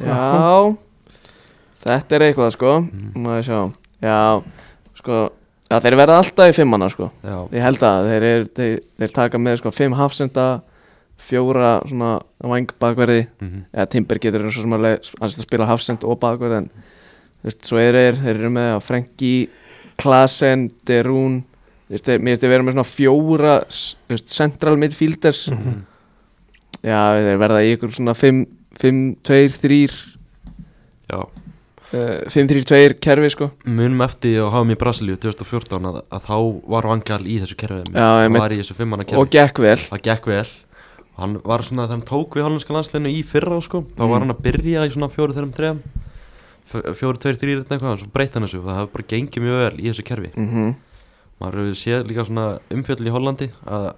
Já. 0.02 0.76
Þetta 1.86 2.16
er 2.16 2.26
eitthvað 2.28 2.54
sko. 2.56 2.76
Mm. 2.82 3.10
Má 3.22 3.36
ég 3.38 3.48
sjá. 3.48 3.60
Já, 4.02 4.18
sko 4.98 5.26
Já, 5.66 5.80
þeir 5.82 5.96
verða 5.98 6.20
alltaf 6.20 6.52
í 6.52 6.54
fimmana 6.54 6.86
sko. 6.92 7.08
Já, 7.26 7.38
Ég 7.50 7.64
held 7.64 7.80
að 7.82 8.04
þeir, 8.06 8.24
er, 8.26 8.44
þeir, 8.54 8.74
þeir 9.00 9.12
taka 9.16 9.38
með 9.42 9.56
sko 9.58 9.72
fimm 9.74 9.96
hafsenda 9.98 10.44
Fjóra 11.26 11.80
svona 11.88 12.18
vangbakverði 12.44 13.22
mm 13.40 13.64
eða 13.72 13.88
Timber 13.92 14.20
getur 14.22 14.44
eins 14.44 14.58
og 14.60 14.66
sem 14.66 14.76
að 14.76 15.36
spila 15.40 15.68
hafsend 15.68 16.04
og 16.04 16.18
bakverð 16.22 16.58
en 16.60 16.70
þú 16.70 17.48
veist, 17.48 17.62
svo 17.68 17.80
eru 17.80 18.02
þeir, 18.02 18.18
þeir 18.22 18.34
eru 18.40 18.50
með 18.56 18.72
Frenki, 18.84 19.34
Klasen, 20.00 20.68
Derún 20.88 21.40
þú 21.86 21.96
veist, 21.96 22.10
mér 22.10 22.34
finnst 22.34 22.44
þeir 22.44 22.52
vera 22.54 22.66
með 22.66 22.76
svona 22.76 22.88
fjóra 22.90 23.54
þú 23.70 24.16
veist, 24.16 24.28
central 24.34 24.76
midfielders. 24.80 25.46
Mhm. 25.52 25.80
já, 26.82 27.00
þeir 27.22 27.40
verða 27.42 27.64
í 27.64 27.72
ykkur 27.76 27.96
svona 27.96 28.14
5, 28.14 28.44
5, 28.80 29.02
2, 29.22 29.58
3 29.62 29.82
já. 31.10 31.20
5, 31.92 32.48
3, 32.50 32.64
2 32.66 32.98
kerfi 33.00 33.30
sko. 33.30 33.50
Munum 33.64 34.02
eftir 34.02 34.40
að 34.42 34.50
hafa 34.50 34.74
í 34.74 34.78
Brasilíu 34.80 35.16
2014 35.22 35.86
að, 35.86 36.00
að 36.10 36.24
þá 36.26 36.36
var 36.74 36.88
Vangal 36.90 37.22
í 37.22 37.38
þessu 37.40 37.56
kerfið 37.60 37.92
Já, 37.94 38.28
var 38.34 38.54
í 38.54 38.58
þessu 38.58 38.74
fimmanna 38.74 39.06
og 39.06 39.10
kerfi 39.12 39.36
gekk 39.38 39.60
vel. 39.62 39.76
Það 39.86 40.02
gekk 40.08 40.26
vel. 40.32 40.40
og 40.42 40.65
hann 41.16 41.38
var 41.44 41.62
svona 41.64 41.86
þegar 41.86 41.96
hann 41.96 42.06
tók 42.08 42.36
við 42.36 42.44
hollandska 42.46 42.74
landsleginu 42.76 43.12
í 43.14 43.22
fyrra 43.24 43.60
sko, 43.64 43.82
þá 43.96 44.02
Mm. 44.04 44.10
var 44.10 44.20
hann 44.20 44.34
að 44.34 44.42
byrja 44.46 44.84
í 44.86 44.90
svona 44.92 45.08
fjóru 45.12 45.32
þeirrum 45.36 45.54
trefum 45.56 45.80
fjóru, 46.66 47.18
tveir, 47.22 47.36
þrýr 47.38 47.60
eitthvað 47.62 47.92
og 47.94 48.00
svo 48.02 48.08
breytti 48.12 48.34
hann 48.38 48.46
þessu 48.48 48.62
það 48.64 48.78
hefur 48.80 48.92
bara 48.96 49.08
gengið 49.12 49.42
mjög 49.44 49.58
vel 49.62 49.78
í 49.80 49.88
þessu 49.90 50.04
kerfi. 50.04 50.30
Mm 50.36 50.74
maður 51.36 51.58
hefur 51.60 51.76
séð 51.76 52.06
líka 52.08 52.24
svona 52.24 52.44
umfjöldin 52.72 53.08
í 53.10 53.12
Hollandi 53.12 53.46
að 53.68 53.90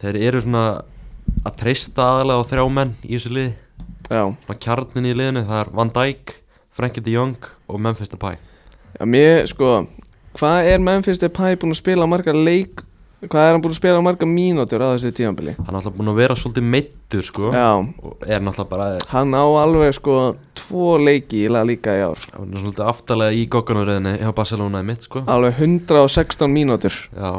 þeir 0.00 0.16
eru 0.16 0.40
svona 0.40 0.62
að 1.44 1.56
treysta 1.60 2.06
aðalega 2.08 2.40
á 2.40 2.48
þrjá 2.48 2.64
menn 2.72 2.94
í 3.04 3.10
þessu 3.18 3.32
liði. 3.36 3.52
Já, 4.08 4.22
svona 4.46 4.58
kjarnin 4.64 5.08
í 5.10 5.12
liðinu, 5.16 5.42
það 5.48 5.60
er 5.60 5.70
Van 5.76 5.92
Dijk 5.92 6.32
Frankie 6.72 7.04
de 7.04 7.12
Jong 7.12 7.36
og 7.68 7.80
Memphis 7.84 8.08
Depay. 8.08 8.36
Já, 8.96 9.04
mér 9.04 9.44
sko 9.52 9.86
hvað 10.40 10.70
er 10.72 10.80
Memphis 10.80 11.20
Depay 11.20 11.54
búin 11.60 11.76
að 11.76 11.82
spila 11.82 12.08
margar 12.08 12.34
leik 12.34 12.80
hvað 13.30 13.46
er 13.48 13.52
hann 13.56 13.62
búin 13.64 13.74
að 13.74 13.78
spila 13.80 14.02
margar 14.04 14.28
mínútur 14.30 14.84
á 14.84 14.88
þessu 14.94 15.12
tímanbili 15.16 15.54
hann 15.56 15.70
er 15.72 15.78
alltaf 15.80 15.96
búin 15.96 16.12
að 16.12 16.20
vera 16.22 16.36
svolítið 16.38 16.68
meittur 16.74 17.22
sko. 17.26 17.50
Já, 17.54 17.68
og 18.02 18.24
er 18.26 18.40
náttúrulega 18.44 18.70
bara 18.70 18.86
Hann 19.14 19.34
á 19.34 19.44
alveg 19.64 19.94
sko 19.98 20.18
tvo 20.58 20.94
leiki 20.98 21.44
í 21.46 21.50
lag 21.52 21.66
líka 21.68 21.94
í 21.98 22.04
ár. 22.06 22.18
Hann 22.36 22.54
er 22.54 22.62
svolítið 22.64 22.88
aftalega 22.90 23.36
í 23.36 23.44
goggunaröðinni 23.52 24.16
hjá 24.22 24.32
Barcelona 24.34 24.80
í 24.82 24.88
mitt 24.88 25.02
sko. 25.06 25.22
Alveg 25.26 25.58
116 25.60 26.48
mínútur. 26.50 26.94
Já, 27.14 27.38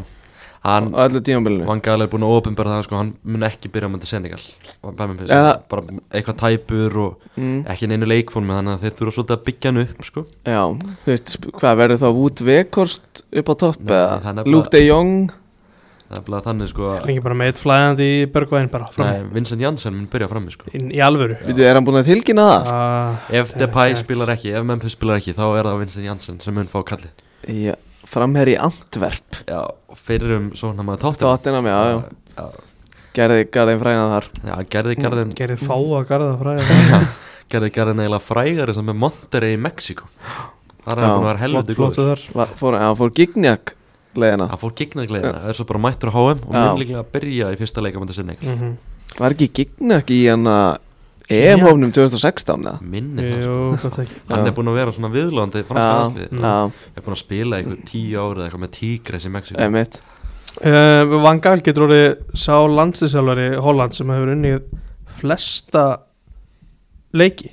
á 0.65 0.70
hann 0.75 0.88
öllu 0.98 1.20
tímabilinu. 1.22 1.65
Van 1.70 1.82
Gaal 1.86 2.01
er 2.01 2.10
búin 2.10 2.24
að 2.25 2.36
ofinbæra 2.39 2.72
það 2.80 2.86
sko. 2.88 2.96
Hann 3.01 3.12
mun 3.24 3.44
ekki 3.46 3.70
byrja 3.74 3.86
á 3.89 3.94
mæti 3.94 4.08
Senegal. 4.10 4.42
Memphis, 4.86 5.30
Ja. 5.30 5.58
bara 5.70 5.82
eitthvað 6.13 6.38
tæpur 6.42 6.98
og 7.04 7.15
mm, 7.38 7.65
ekki 7.70 7.88
neinu 7.89 8.06
leikfónum 8.10 8.54
þannig 8.54 8.75
að 8.77 8.84
þeir 8.86 8.96
þurfa 9.00 9.15
svolítið 9.18 9.36
að 9.38 9.46
byggja 9.50 9.72
hann 9.72 9.82
upp 9.84 10.04
sko. 10.06 10.24
Já, 10.46 10.62
þú 11.06 11.10
veist, 11.12 11.34
sp- 11.36 11.54
hvað 11.58 11.77
verður 11.82 12.01
þá 12.04 12.10
Wood 12.20 12.42
Weghorst 12.50 13.24
upp 13.34 13.50
á 13.50 13.54
topp 13.65 13.80
Nei, 13.82 13.89
það 13.94 14.06
er 14.06 14.22
eða 14.22 14.34
nefnilega- 14.39 14.54
Luke 14.56 14.70
de 14.72 14.82
Jong 14.86 15.32
það 16.09 16.17
er 16.19 16.24
bara 16.27 16.41
þannig 16.45 16.69
sko 16.71 16.89
Er 16.95 17.07
ekki 17.09 17.24
bara 17.25 17.38
með 17.39 17.50
eitt 17.51 17.62
flæðandi 17.63 18.07
í 18.12 18.19
Bergvæðin 18.35 18.69
bara 18.74 18.88
fram 18.93 19.07
Nei, 19.09 19.24
Vincent 19.35 19.63
Janssen 19.65 19.95
mun 19.97 20.05
byrja 20.13 20.27
frammi 20.31 20.53
sko. 20.53 20.69
Í, 20.69 20.81
í 20.93 21.01
alvöru. 21.01 21.38
Veitu, 21.47 21.63
er 21.65 21.79
hann 21.79 21.88
búin 21.88 21.97
að 22.01 22.09
tilkynna 22.12 22.45
það? 22.51 22.69
Ah, 22.75 23.25
ef 23.29 23.50
það 23.51 23.57
er 23.57 23.63
Depay 23.65 23.91
ekki 23.95 24.03
spilar 24.03 24.33
ekki, 24.35 24.53
ef 24.59 24.67
Memphis 24.69 24.95
spilar 24.97 25.19
ekki 25.21 25.33
þá 25.38 25.43
er 25.59 25.69
það 25.71 25.81
Vincent 25.81 26.05
Janssen 26.09 26.39
sem 26.45 26.55
mun 26.59 26.69
fá 26.71 26.77
kalli 26.91 27.09
Já, 27.65 27.74
framherri 28.09 28.53
í 28.55 28.62
Antwerp. 28.62 29.41
Já, 29.50 29.59
og 29.65 30.00
fyrir 30.05 30.35
um 30.38 30.47
svona 30.57 30.85
maður 30.85 31.03
tóttir 31.07 31.25
Tottenham, 31.27 31.67
já, 31.69 31.79
já, 31.89 31.97
já, 32.38 32.45
gerði 33.17 33.43
garðin 33.53 33.81
fræðan 33.81 34.13
þar. 34.15 34.29
Já, 34.45 34.55
gerði 34.75 34.95
garðin 35.01 35.33
Gerið 35.38 35.62
fá 35.65 35.75
að 35.77 36.07
garða 36.09 36.31
fræða 36.41 37.00
gerði 37.53 37.69
garðin 37.75 38.01
eiginlega 38.05 38.25
frægari 38.25 38.74
sem 38.77 38.89
er 38.93 38.97
Monterrey 39.05 39.53
í 39.57 39.62
Mexiko 39.62 40.07
það 40.85 40.91
er 40.91 41.01
Já, 41.01 41.05
hann 41.05 41.13
búin 41.15 41.25
að 41.25 41.29
vera 41.29 41.38
Flott, 41.38 41.43
helviti 41.45 41.77
flottu 41.77 42.01
góður. 42.05 42.24
þar. 42.25 42.38
Va- 42.41 42.57
fór, 42.62 42.77
Já, 42.81 42.88
fór 43.01 43.13
Gignac 43.21 43.75
leiðina. 44.22 44.48
Það 44.51 44.62
fór 44.63 44.74
gignagleina, 44.79 45.31
það 45.43 45.50
er 45.51 45.57
svo 45.60 45.65
bara 45.69 45.84
mættur 45.86 46.10
á 46.12 46.13
HM 46.15 46.41
og 46.45 46.51
mun 46.55 46.79
líklega 46.81 47.03
að 47.03 47.12
byrja 47.15 47.51
í 47.53 47.60
fyrsta 47.60 47.81
leika 47.86 48.00
mútið 48.01 48.19
sinni 48.22 48.38
Mhm. 48.41 48.75
Var 49.19 49.31
ekki 49.36 49.48
Gignac 49.53 50.10
í 50.12 50.19
hann 50.29 50.43
að 50.50 50.77
EM-hófnum 51.29 51.91
2016 51.93 52.62
eða? 52.65 52.81
minni 52.81 53.22
það 53.24 53.45
Jú, 53.45 53.77
sko. 53.77 53.89
gott 53.89 54.00
ekki 54.03 54.17
hann 54.29 54.43
Já. 54.43 54.48
er 54.48 54.51
búin 54.57 54.67
að 54.69 54.75
vera 54.75 54.91
svona 54.91 55.10
viðlóðandi 55.13 55.63
franska 55.65 55.86
Já, 55.86 56.00
landsliði 56.01 56.41
já, 56.41 56.72
er 56.95 57.01
búin 57.05 57.15
að 57.15 57.22
spila 57.24 57.57
eitthvað 57.57 57.86
tíu 57.89 58.17
árið 58.22 58.43
eitthvað 58.45 58.63
með 58.65 58.74
tígres 58.75 59.25
í 59.25 59.31
Mexiko 59.34 59.62
uh, 60.65 61.22
Van 61.24 61.39
Gaal 61.41 61.62
getur 61.65 61.88
orðið 61.88 62.17
sá 62.38 62.55
landsinsjálfari 62.67 63.48
Holland 63.60 63.93
sem 63.98 64.07
hefur 64.13 64.34
unnið 64.36 64.62
flesta 65.17 65.86
leiki. 67.15 67.50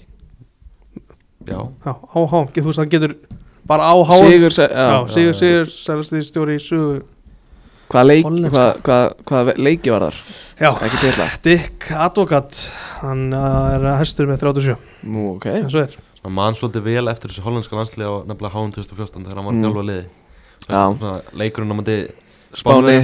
Já, 1.47 1.59
Já, 1.87 1.93
á 1.95 2.19
há, 2.29 2.39
þú 2.53 2.67
veist 2.69 2.79
hann 2.79 2.91
getur 2.93 3.15
bara 3.73 3.89
á 3.89 3.95
há 3.97 4.15
Sigur, 4.21 4.53
se- 4.55 4.69
Já, 4.69 4.87
já, 4.93 5.09
Sigur 5.17 5.33
já. 5.33 5.41
Sigur 5.41 5.73
sælast 5.73 6.15
stjóri 6.29 6.59
í 6.61 6.63
sugu 6.63 7.03
hvað 7.93 8.07
leik, 8.09 8.25
hvað, 8.53 8.71
hvað, 8.87 9.03
hvað 9.29 9.51
leiki 9.61 9.91
var 9.93 10.07
þar? 10.09 10.21
Já? 10.63 10.71
Dick 11.45 11.91
Advokat 11.93 12.63
hann 13.03 13.27
uh, 13.37 13.75
er 13.75 13.85
hestur 14.01 14.31
með 14.31 14.41
37 14.47 14.77
Nú, 15.13 15.27
ok 15.37 15.47
og 15.67 15.69
er 16.31 16.33
mann 16.39 16.55
svolítið 16.57 16.85
vel 16.87 17.11
eftir 17.11 17.33
þessu 17.33 17.43
hollandska 17.45 17.77
landsliði 17.77 18.07
á 18.09 18.15
nefnilega 18.31 18.55
HM 18.55 18.73
2014 18.79 19.27
þegar 19.27 19.41
hann 19.43 19.49
var 19.51 19.57
Mm. 19.59 19.65
mm. 19.83 19.91
liði 19.91 20.05
leikurinn 21.43 21.75
á 21.75 21.77
mandi 21.77 21.97
Spáni, 22.53 22.97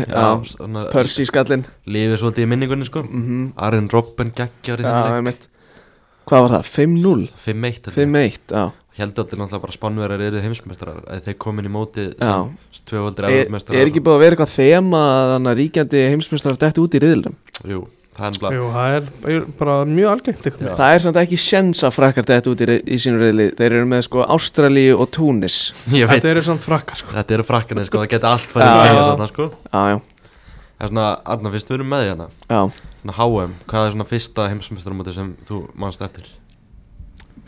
Percy 0.92 1.24
skallinn 1.26 1.64
liðið 1.88 2.20
svolítið 2.22 2.44
í 2.44 2.48
minningunni 2.52 2.86
sko 2.88 3.00
mm 3.02 3.46
Arjen 3.56 3.88
Robben 3.92 4.30
geggjar 4.36 4.78
í 4.80 4.86
Já, 4.86 4.92
þennan 4.92 5.16
leik 5.18 5.46
Hvað 6.28 6.44
var 6.44 6.52
það? 6.58 6.66
5-0? 6.76 7.28
5-1 7.40 7.88
held 7.88 7.88
ég. 7.88 7.96
5-1, 7.96 8.40
já 8.52 8.64
heldur 8.98 9.24
allir 9.26 9.38
náttúrulega 9.42 9.62
bara 9.64 9.74
spannverðar 9.76 10.24
eru 10.28 10.40
heimsmestrar 10.44 11.02
að 11.06 11.22
þeir 11.28 11.36
komin 11.44 11.68
í 11.68 11.72
móti 11.72 12.08
sem 12.18 12.50
tvöfaldir 12.88 13.28
Er, 13.28 13.36
erfmestrar 13.44 13.78
er 13.78 13.90
ekki 13.92 14.02
búið 14.04 14.16
að 14.18 14.24
vera 14.24 14.36
eitthvað 14.36 14.56
þema 14.56 15.04
að 15.12 15.30
þannig 15.34 15.52
að 15.52 15.60
ríkjandi 15.62 16.02
heimsmyndstrar 16.14 16.58
dætti 16.64 16.82
út 16.84 16.96
í 16.98 17.02
riðlum? 17.04 17.36
jú, 17.68 17.80
það 18.18 18.38
er 18.48 18.56
Jú, 18.58 18.68
það 18.74 18.96
er 18.98 19.44
bara- 19.60 19.76
mjög 19.86 20.10
algengt 20.12 20.48
Það 20.58 20.94
er 20.94 21.02
samt 21.04 21.20
ekki 21.22 21.38
sjens 21.38 21.84
að 21.86 21.94
frakkar 21.94 22.26
dætti 22.26 22.50
út 22.50 22.64
í, 22.66 22.78
í 22.82 22.98
sínu 22.98 23.20
riðli. 23.22 23.46
Þeir 23.54 23.76
eru 23.78 23.86
með 23.86 24.02
sko 24.08 24.24
Ástralíu 24.26 24.96
og 24.98 25.10
Túnis. 25.14 25.58
Þetta 25.88 26.32
eru 26.32 26.42
samt 26.42 26.64
frakkar 26.66 26.98
sko. 26.98 27.14
Þetta 27.14 27.36
eru 27.38 27.46
frakkanir 27.46 27.86
sko, 27.86 28.02
það 28.02 28.10
geti 28.16 28.26
allt 28.32 28.50
svona 28.50 29.28
sko. 29.30 29.48
Já, 29.70 29.82
já, 29.94 30.00
það 30.78 30.88
er 30.88 30.92
svona, 30.92 31.06
Arna, 31.24 31.54
fyrst 31.54 31.70
við 31.70 31.78
erum 31.78 31.94
með 31.94 32.10
svona 32.98 33.14
HM, 33.14 33.54
hvað 33.70 33.86
er 33.86 33.94
svona 33.94 34.08
fyrsta 34.10 34.48
heimsmestramóti 34.50 35.14
sem 35.14 35.30
þú 35.46 35.62
manst 35.78 36.02
eftir 36.02 36.26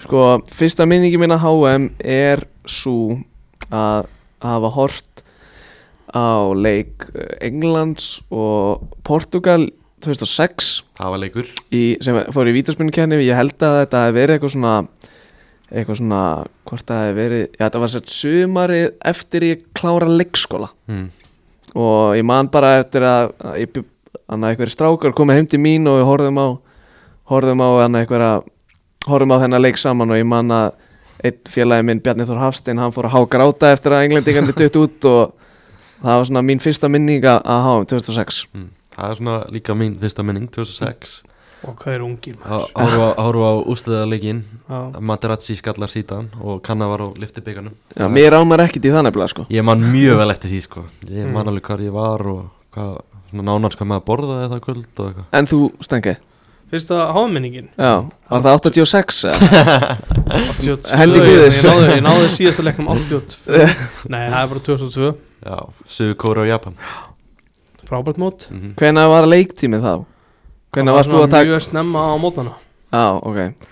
Sko, 0.01 0.41
fyrsta 0.49 0.87
minningi 0.89 1.19
mín 1.21 1.35
að 1.35 1.45
HM 1.45 1.91
er 2.01 2.47
svo 2.69 3.19
að 3.69 4.09
hafa 4.41 4.71
hort 4.73 5.25
á 6.11 6.51
leik 6.57 7.05
eh, 7.15 7.37
Englands 7.47 8.19
og 8.33 8.87
Portugal 9.07 9.69
2006 10.01 10.71
það 10.99 11.13
var 11.13 11.23
leikur. 11.23 11.51
Í, 11.69 11.83
sem 12.03 12.17
fór 12.33 12.49
í 12.51 12.55
vítaspunnikenni 12.57 13.21
ég 13.27 13.37
held 13.37 13.57
að 13.61 13.83
þetta 13.83 14.05
hefði 14.07 14.17
verið 14.17 14.37
eitthvað 14.37 14.55
svona 14.57 14.75
eitthvað 15.71 16.01
svona, 16.01 16.23
hvort 16.67 16.89
það 16.89 17.03
hefði 17.05 17.19
verið 17.21 17.43
já 17.45 17.63
þetta 17.63 17.83
var 17.83 17.93
sett 17.93 18.11
sumarið 18.11 18.87
eftir 19.13 19.47
ég 19.47 19.67
klára 19.77 20.09
leikskóla. 20.11 20.71
Hmm. 20.91 21.11
og 21.77 22.17
ég 22.19 22.27
man 22.27 22.49
bara 22.51 22.81
eftir 22.81 23.05
að, 23.07 23.35
að 23.39 23.61
ég, 23.63 23.85
að 24.27 24.49
einhverjir 24.49 24.75
strákar 24.75 25.15
komið 25.15 25.39
heim 25.39 25.51
til 25.53 25.61
mín 25.63 25.87
og 25.87 26.01
við 26.01 26.09
horfðum 26.09 26.41
á 26.43 26.49
horfðum 27.31 27.63
á 27.63 27.69
hann 27.85 28.01
einhverja 28.01 28.33
horfðum 29.09 29.33
á 29.37 29.43
þennan 29.45 29.63
leik 29.65 29.79
saman 29.81 30.11
og 30.13 30.19
ég 30.21 30.27
man 30.29 30.51
að 30.53 30.73
einn 31.25 31.39
félagi 31.53 31.85
minn 31.85 32.01
Bjarni 32.05 32.27
Þór 32.29 32.41
Hafstein 32.41 32.79
hann 32.81 32.93
fór 32.95 33.09
að 33.09 33.15
há 33.17 33.21
gráta 33.33 33.73
eftir 33.75 33.93
að 33.97 34.07
englendingandi 34.09 34.55
dutt 34.57 34.77
út 34.81 35.09
og 35.11 35.33
það 36.01 36.15
var 36.21 36.29
svona 36.31 36.43
mín 36.45 36.61
fyrsta 36.65 36.89
minning 36.89 37.25
að 37.29 37.43
að 37.45 37.67
HM 37.67 37.89
2006 37.95 38.45
Hmm. 38.53 38.71
það 38.97 39.11
er 39.11 39.19
svona 39.21 39.35
líka 39.53 39.75
mín 39.77 39.99
fyrsta 40.01 40.25
minning 40.25 40.49
2006 40.53 41.23
og 41.69 41.75
hvað 41.77 41.93
er 41.95 42.01
ungir 42.07 42.37
maður 42.41 43.17
Háru 43.21 43.43
á 43.45 43.53
ústöðarleikin. 43.69 44.39
Materazzi 45.01 45.57
skallar 45.61 45.89
sítan 45.93 46.31
og 46.41 46.63
Kanna 46.65 46.89
var 46.89 47.05
á 47.05 47.09
liftibyggarnum 47.21 47.75
Já, 47.97 48.09
mér 48.09 48.33
ámar 48.41 48.65
ekkert 48.65 48.85
í 48.89 48.93
þannig 48.95 49.29
sko 49.29 49.45
Ég 49.51 49.63
man 49.65 49.81
mjög 49.93 50.17
vel 50.23 50.31
eftir 50.33 50.49
því 50.51 50.61
sko 50.65 50.85
Ég 51.09 51.27
Mm. 51.27 51.33
man 51.33 51.47
alveg 51.49 51.63
hvað 51.69 51.85
ég 51.85 51.93
var 51.93 52.21
og 52.27 52.49
hvað, 52.73 53.01
svona 53.31 53.45
nánars 53.45 53.77
hvað 53.77 53.89
maður 53.93 54.07
borðaði 54.09 54.49
það 54.49 54.61
kvöld 54.65 54.87
og 54.97 55.07
eitthvað 55.11 55.25
En 55.39 55.47
þú, 55.47 55.61
Stengi? 55.85 56.17
Fyrsta 56.71 56.99
háminningin? 57.17 57.69
Já, 57.77 57.93
var 58.31 58.45
það 58.47 58.59
86 58.71 59.21
eða? 59.31 59.97
82 60.61 60.95
Hendi 61.01 61.19
ég, 61.19 61.27
Guðs. 61.27 61.61
ég, 61.65 61.71
náði, 61.71 61.89
ég 61.97 62.05
náði 62.07 62.29
síðasta 62.37 62.67
leiknum 62.67 62.91
82 62.95 63.39
Nei, 64.13 64.23
það 64.31 64.39
er 64.45 64.53
bara 64.55 64.65
2002 64.71 65.11
Já, 65.41 65.57
Suður 65.89 66.17
Kóra 66.21 66.43
og 66.45 66.51
Japan. 66.51 66.75
Frábært 67.89 68.19
mót. 68.21 68.47
Mm 68.53 68.75
Hvenær 68.79 69.09
var 69.11 69.27
leiktímið 69.31 69.83
þá? 69.87 69.95
Hvenær 70.71 70.93
Það 70.93 70.95
var 70.95 70.99
varst 71.01 71.11
þú 71.15 71.21
að 71.25 71.31
taka 71.35 71.51
Mjög 71.51 71.65
snemma 71.67 72.03
á 72.07 72.15
mótana. 72.23 72.53
Já, 72.93 73.05
ok. 73.19 73.69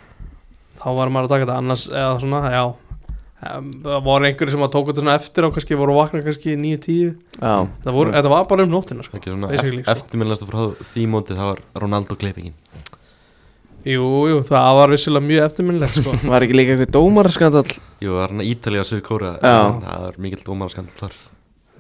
Þá 0.79 0.87
var 0.97 1.11
maður 1.13 1.29
að 1.29 1.33
taka 1.35 1.45
þetta 1.45 1.59
annars 1.61 1.85
eða 1.93 2.15
svona, 2.25 2.41
já. 2.55 2.65
Það 3.39 4.01
voru 4.03 4.27
einhverju 4.27 4.51
sem 4.57 4.65
að 4.67 4.73
tóku 4.75 4.91
þetta 4.91 5.03
svona 5.05 5.15
eftir 5.21 5.47
á 5.47 5.49
kannski 5.55 5.77
voru 5.79 5.95
vakna 5.95 6.23
kannski 6.27 6.57
9-10 6.59 7.13
Já, 7.39 7.53
Það 7.85 7.95
voru, 7.95 8.15
þetta 8.17 8.33
var 8.33 8.49
bara 8.51 8.65
um 8.67 8.73
nóttina 8.73 9.05
sko. 9.07 9.21
Sko. 9.23 9.51
eftirminnlegasta 9.95 10.49
frá 10.49 10.65
því 10.89 11.05
mótið 11.13 11.39
það 11.39 11.51
var 11.53 11.61
Ronaldo 11.85 12.17
klippingin 12.19 12.57
Jú, 13.87 14.05
jú, 14.27 14.39
það 14.47 14.69
var 14.81 14.91
vissilega 14.93 15.27
mjög 15.29 15.45
eftirminnlegt 15.47 15.99
sko. 16.01 16.15
var 16.33 16.45
ekki 16.45 16.57
líka 16.57 16.75
eitthvað 16.75 16.95
dómaraskandall? 16.97 17.75
Jú, 18.03 18.11
það 18.11 18.17
var 18.19 18.33
hann 18.35 18.47
Ítalía 18.47 18.85
Suður 18.87 19.05
Kóra 19.07 19.35
Já. 19.39 19.59
Það 19.85 20.07
var 20.07 20.23
mikill 20.25 20.47
dómaraskandl 20.47 20.97
þar. 20.99 21.19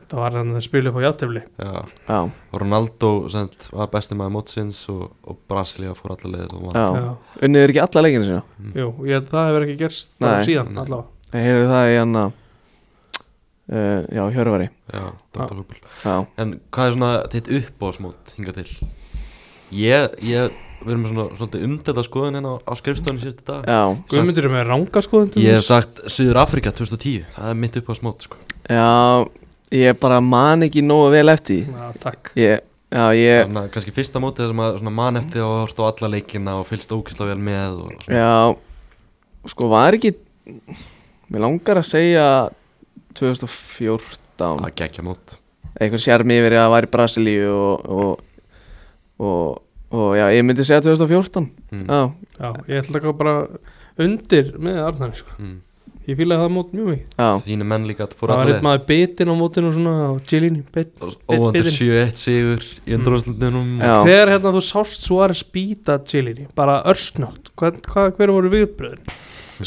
Það 0.08 0.22
var 0.22 0.36
hann 0.38 0.56
að 0.56 0.64
spila 0.64 0.88
upp 0.90 0.98
á 0.98 1.02
játtöfli 1.04 1.40
Já, 1.44 1.72
Já, 2.08 2.18
og 2.24 2.60
Ronaldo 2.62 3.10
sent, 3.32 3.66
var 3.76 3.90
besti 3.92 4.16
maður 4.16 4.34
mótsins 4.38 4.80
og, 4.92 5.10
og 5.28 5.40
Brasilia 5.50 5.92
fór 5.98 6.14
alla 6.14 6.46
já. 6.46 7.02
Unnið 7.44 7.64
er 7.64 7.72
ekki 7.74 7.82
alla 7.84 8.04
leikinu 8.06 8.28
sína 8.28 8.40
Jú, 8.78 8.88
ég, 9.10 9.26
það 9.28 9.50
hefur 9.50 9.66
ekki 9.66 9.76
gerst 9.82 10.14
síðan 10.16 10.72
Nei. 10.72 10.80
allavega. 10.84 11.04
Ég 11.28 11.44
heyrði 11.44 11.66
það 11.74 11.90
í 11.90 11.98
hann 11.98 12.20
uh, 12.22 12.30
Já, 13.68 14.22
Hjörvari. 14.38 14.70
Já, 14.88 15.04
Já, 16.06 16.14
En 16.40 16.56
hvað 16.72 16.86
er 16.86 16.96
svona 16.96 17.12
þitt 17.34 17.52
uppbóðsmót 17.58 18.32
hingað 18.38 18.62
til? 18.62 18.88
Ég, 19.76 20.16
ég, 20.24 20.56
við 20.82 20.92
erum 20.94 21.06
svona 21.08 21.26
svolítið 21.38 21.66
umdelda 21.66 22.04
skoðun 22.06 22.38
hérna 22.38 22.54
á, 22.54 22.56
á 22.62 22.72
skrifstofunni 22.78 23.24
síðustu 23.24 23.46
dag 23.48 23.66
já. 23.66 23.80
Guðmundur 24.12 24.48
er 24.48 24.54
með 24.54 24.64
ranga 24.68 25.02
skoðun 25.04 25.42
Ég 25.42 25.58
hef 25.58 25.66
sagt 25.66 26.02
Suður 26.06 26.40
Afrika 26.44 26.72
2010 26.74 27.26
Það 27.34 27.50
er 27.52 27.58
mitt 27.64 27.78
uppbóðsmót 27.80 28.26
sko. 28.28 28.40
Já, 28.68 28.88
ég 29.74 29.98
bara 30.02 30.20
man 30.24 30.66
ekki 30.68 30.84
nógu 30.84 31.10
vel 31.16 31.32
eftir 31.32 31.64
því. 31.64 31.78
Já, 31.80 31.98
takk. 32.04 32.30
Ég, 32.38 32.62
já, 32.92 33.04
ég 33.18 33.42
Þannig 33.46 33.62
að 33.64 33.72
kannski 33.74 33.96
fyrsta 33.96 34.22
mótið 34.22 34.44
þar 34.44 34.54
sem 34.54 34.62
að 34.66 34.78
svona 34.82 34.94
man 35.00 35.20
eftir 35.22 35.44
og 35.46 35.56
horft 35.62 35.82
á 35.82 35.88
alla 35.88 36.12
leikina 36.14 36.56
og 36.60 36.68
fylgst 36.68 36.94
ógislega 36.94 37.32
vel 37.32 37.42
með 37.50 37.82
og 37.82 38.06
svona. 38.06 38.22
Já, 38.22 39.50
sko 39.54 39.72
var 39.72 39.98
ekki 39.98 40.14
Mér 41.28 41.44
langar 41.44 41.82
að 41.82 41.90
segja 41.90 42.24
2014 43.18 44.24
Það 44.38 44.74
gekkja 44.78 45.04
mót. 45.04 45.38
Eitthvað 45.78 46.02
sjarmi 46.04 46.36
yfir 46.38 46.54
að 46.56 46.62
það 46.62 46.72
var 46.74 46.86
í 46.86 46.90
Brasilíu 46.92 47.48
og, 47.54 47.88
og, 47.98 48.44
og, 49.18 49.58
og 49.94 50.10
já, 50.18 50.26
ég 50.36 50.44
myndi 50.44 50.66
segja 50.66 50.82
2014 50.84 51.48
mm. 51.72 51.86
Já, 51.86 52.02
Já, 52.38 52.50
ég 52.68 52.82
ætla 52.82 53.00
ekki 53.00 53.14
bara 53.18 53.38
undir 53.98 54.52
með 54.62 54.82
Arnari 54.84 55.18
sko. 55.18 55.34
Mm. 55.38 55.56
Ég 56.08 56.16
fílaði 56.16 56.40
það 56.40 56.52
mót 56.54 56.70
mjög 56.72 56.86
mikið 56.88 57.18
já, 57.20 57.28
Þínu 57.44 57.64
menn 57.68 57.88
líka 57.88 58.06
að 58.06 58.12
fór 58.16 58.30
Það 58.32 58.38
var 58.40 58.50
einn 58.54 58.64
maður 58.64 58.84
bitinn 58.88 59.32
á 59.32 59.34
mótinu 59.36 59.68
og 59.68 59.74
svona 59.76 59.94
og 60.14 60.20
Gillini 60.28 60.62
bit, 60.72 60.94
Óvandur 61.28 61.56
bitinn. 61.58 61.74
7-1 61.76 62.22
sigur 62.22 62.68
í 62.88 62.96
undurúslutunum 62.96 63.74
Já. 63.82 63.94
Þegar 64.08 64.32
hérna 64.32 64.52
þú 64.56 64.62
sást 64.64 65.08
Suárez 65.08 65.42
býta 65.52 65.98
Gillini 66.08 66.46
bara 66.56 66.78
örsnátt 66.88 67.52
hvað, 67.52 67.82
hvað, 67.88 68.14
hver 68.16 68.32
voru 68.38 68.52
viðbröðin? 68.56 69.04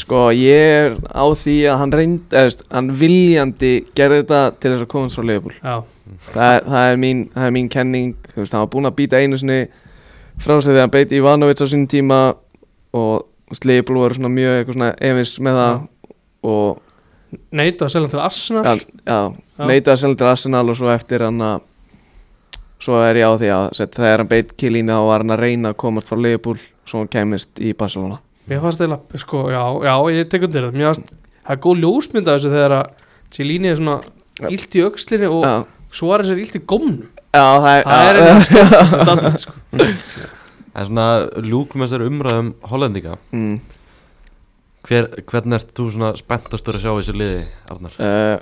sko 0.00 0.30
ég 0.32 0.62
er 0.72 0.94
á 1.12 1.26
því 1.36 1.56
að 1.68 1.78
hann 1.82 1.92
reynd, 1.92 2.22
eða 2.32 2.48
veist, 2.48 2.62
hann 2.72 2.90
viljandi 2.96 3.72
gerði 3.96 4.22
þetta 4.22 4.40
til 4.56 4.72
þess 4.72 4.86
að 4.86 4.90
komast 4.94 5.18
frá 5.18 5.26
Leifbúl 5.28 5.54
Já, 5.58 5.74
það, 6.30 6.54
það, 6.70 6.86
er 6.86 7.00
mín, 7.02 7.22
það 7.34 7.48
er 7.48 7.54
mín 7.58 7.70
kenning 7.72 8.14
þú 8.30 8.40
veist, 8.40 8.56
hann 8.56 8.64
var 8.64 8.70
búinn 8.72 8.88
að 8.88 8.96
býta 9.02 9.20
einu 9.20 9.40
sinni 9.40 9.58
frá 10.42 10.56
sig 10.58 10.72
þegar 10.72 10.86
hann 10.86 10.94
beiti 10.94 11.18
Ivanovic 11.20 11.62
á 11.62 11.66
sínum 11.70 11.88
tíma 11.90 12.20
og 12.92 13.28
Leifbúl 13.68 14.00
voru 14.00 14.16
svona 14.16 14.30
mjög 14.32 14.54
eitthvað 14.58 14.78
svona 14.78 14.90
efins 15.10 15.34
með 15.44 15.58
það 15.60 15.82
og 16.52 17.42
neita 17.52 17.86
að 17.86 17.92
selja 17.94 18.12
til 18.12 18.22
Arsenal. 18.22 18.62
Já, 18.64 18.72
já, 19.06 19.18
Já. 19.58 19.66
neitaði 19.68 19.92
að 19.94 20.00
selja 20.02 20.20
til 20.22 20.30
Arsenal 20.30 20.64
og 20.72 20.78
svo 20.78 20.90
eftir 20.92 21.24
hann 21.26 21.44
að 21.46 21.68
svo 22.82 22.98
er 23.04 23.20
ég 23.20 23.28
á 23.28 23.32
því 23.38 23.50
að 23.54 23.66
set, 23.78 23.94
þegar 23.94 24.22
hann 24.24 24.30
beit 24.32 24.54
Kilíni 24.58 24.90
þá 24.90 25.04
var 25.06 25.22
hann 25.24 25.34
að 25.36 25.44
reyna 25.44 25.72
að 25.72 25.80
komast 25.84 26.10
frá 26.10 26.18
Leifbúl 26.18 26.58
svo 26.88 27.02
hann 27.02 27.12
kemist 27.12 27.60
í 27.62 27.74
Barcelona. 27.78 28.18
Mér 28.50 28.64
fannst 28.64 28.82
eiginlega, 28.82 29.20
sko, 29.22 29.44
já, 29.52 29.62
já, 29.86 29.94
ég 30.16 30.32
tek 30.32 30.48
undir 30.48 30.66
það. 30.66 30.78
Mér 30.80 30.88
fannst, 30.90 31.12
það 31.44 31.54
er 31.54 31.62
góð 31.68 31.82
ljósmynd 31.84 32.26
af 32.32 32.40
þessu 32.40 32.54
þegar 32.56 32.76
að 32.80 33.08
Gillini 33.36 33.70
er 33.70 33.78
svona 33.78 34.50
illt 34.50 34.74
í 34.74 34.82
öxlinni 34.88 35.30
og 35.30 35.46
Suárez 35.92 36.32
er 36.32 36.40
illt 36.40 36.56
í 36.58 36.64
gómnum 36.64 37.11
það 37.32 37.68
er, 37.72 37.84
Það 37.88 38.08
er 38.08 38.18
já, 38.18 38.24
einhver 38.28 38.88
stókast 38.88 39.28
að 39.28 39.38
sko. 39.42 39.54
En 40.72 40.88
svona 40.88 41.06
lúkum 41.44 41.82
þessari 41.84 42.08
umræðum 42.08 42.50
Hollendinga. 42.70 43.14
Mm, 43.36 43.54
Hver, 44.88 45.08
Hvernig 45.30 45.58
ert 45.60 45.72
þú 45.78 45.86
svona 45.94 46.10
spenntastur 46.18 46.78
að 46.78 46.84
sjá 46.84 46.90
þessu 46.96 47.14
liði, 47.16 47.42
Arnar? 47.70 47.96
uh, 48.02 48.36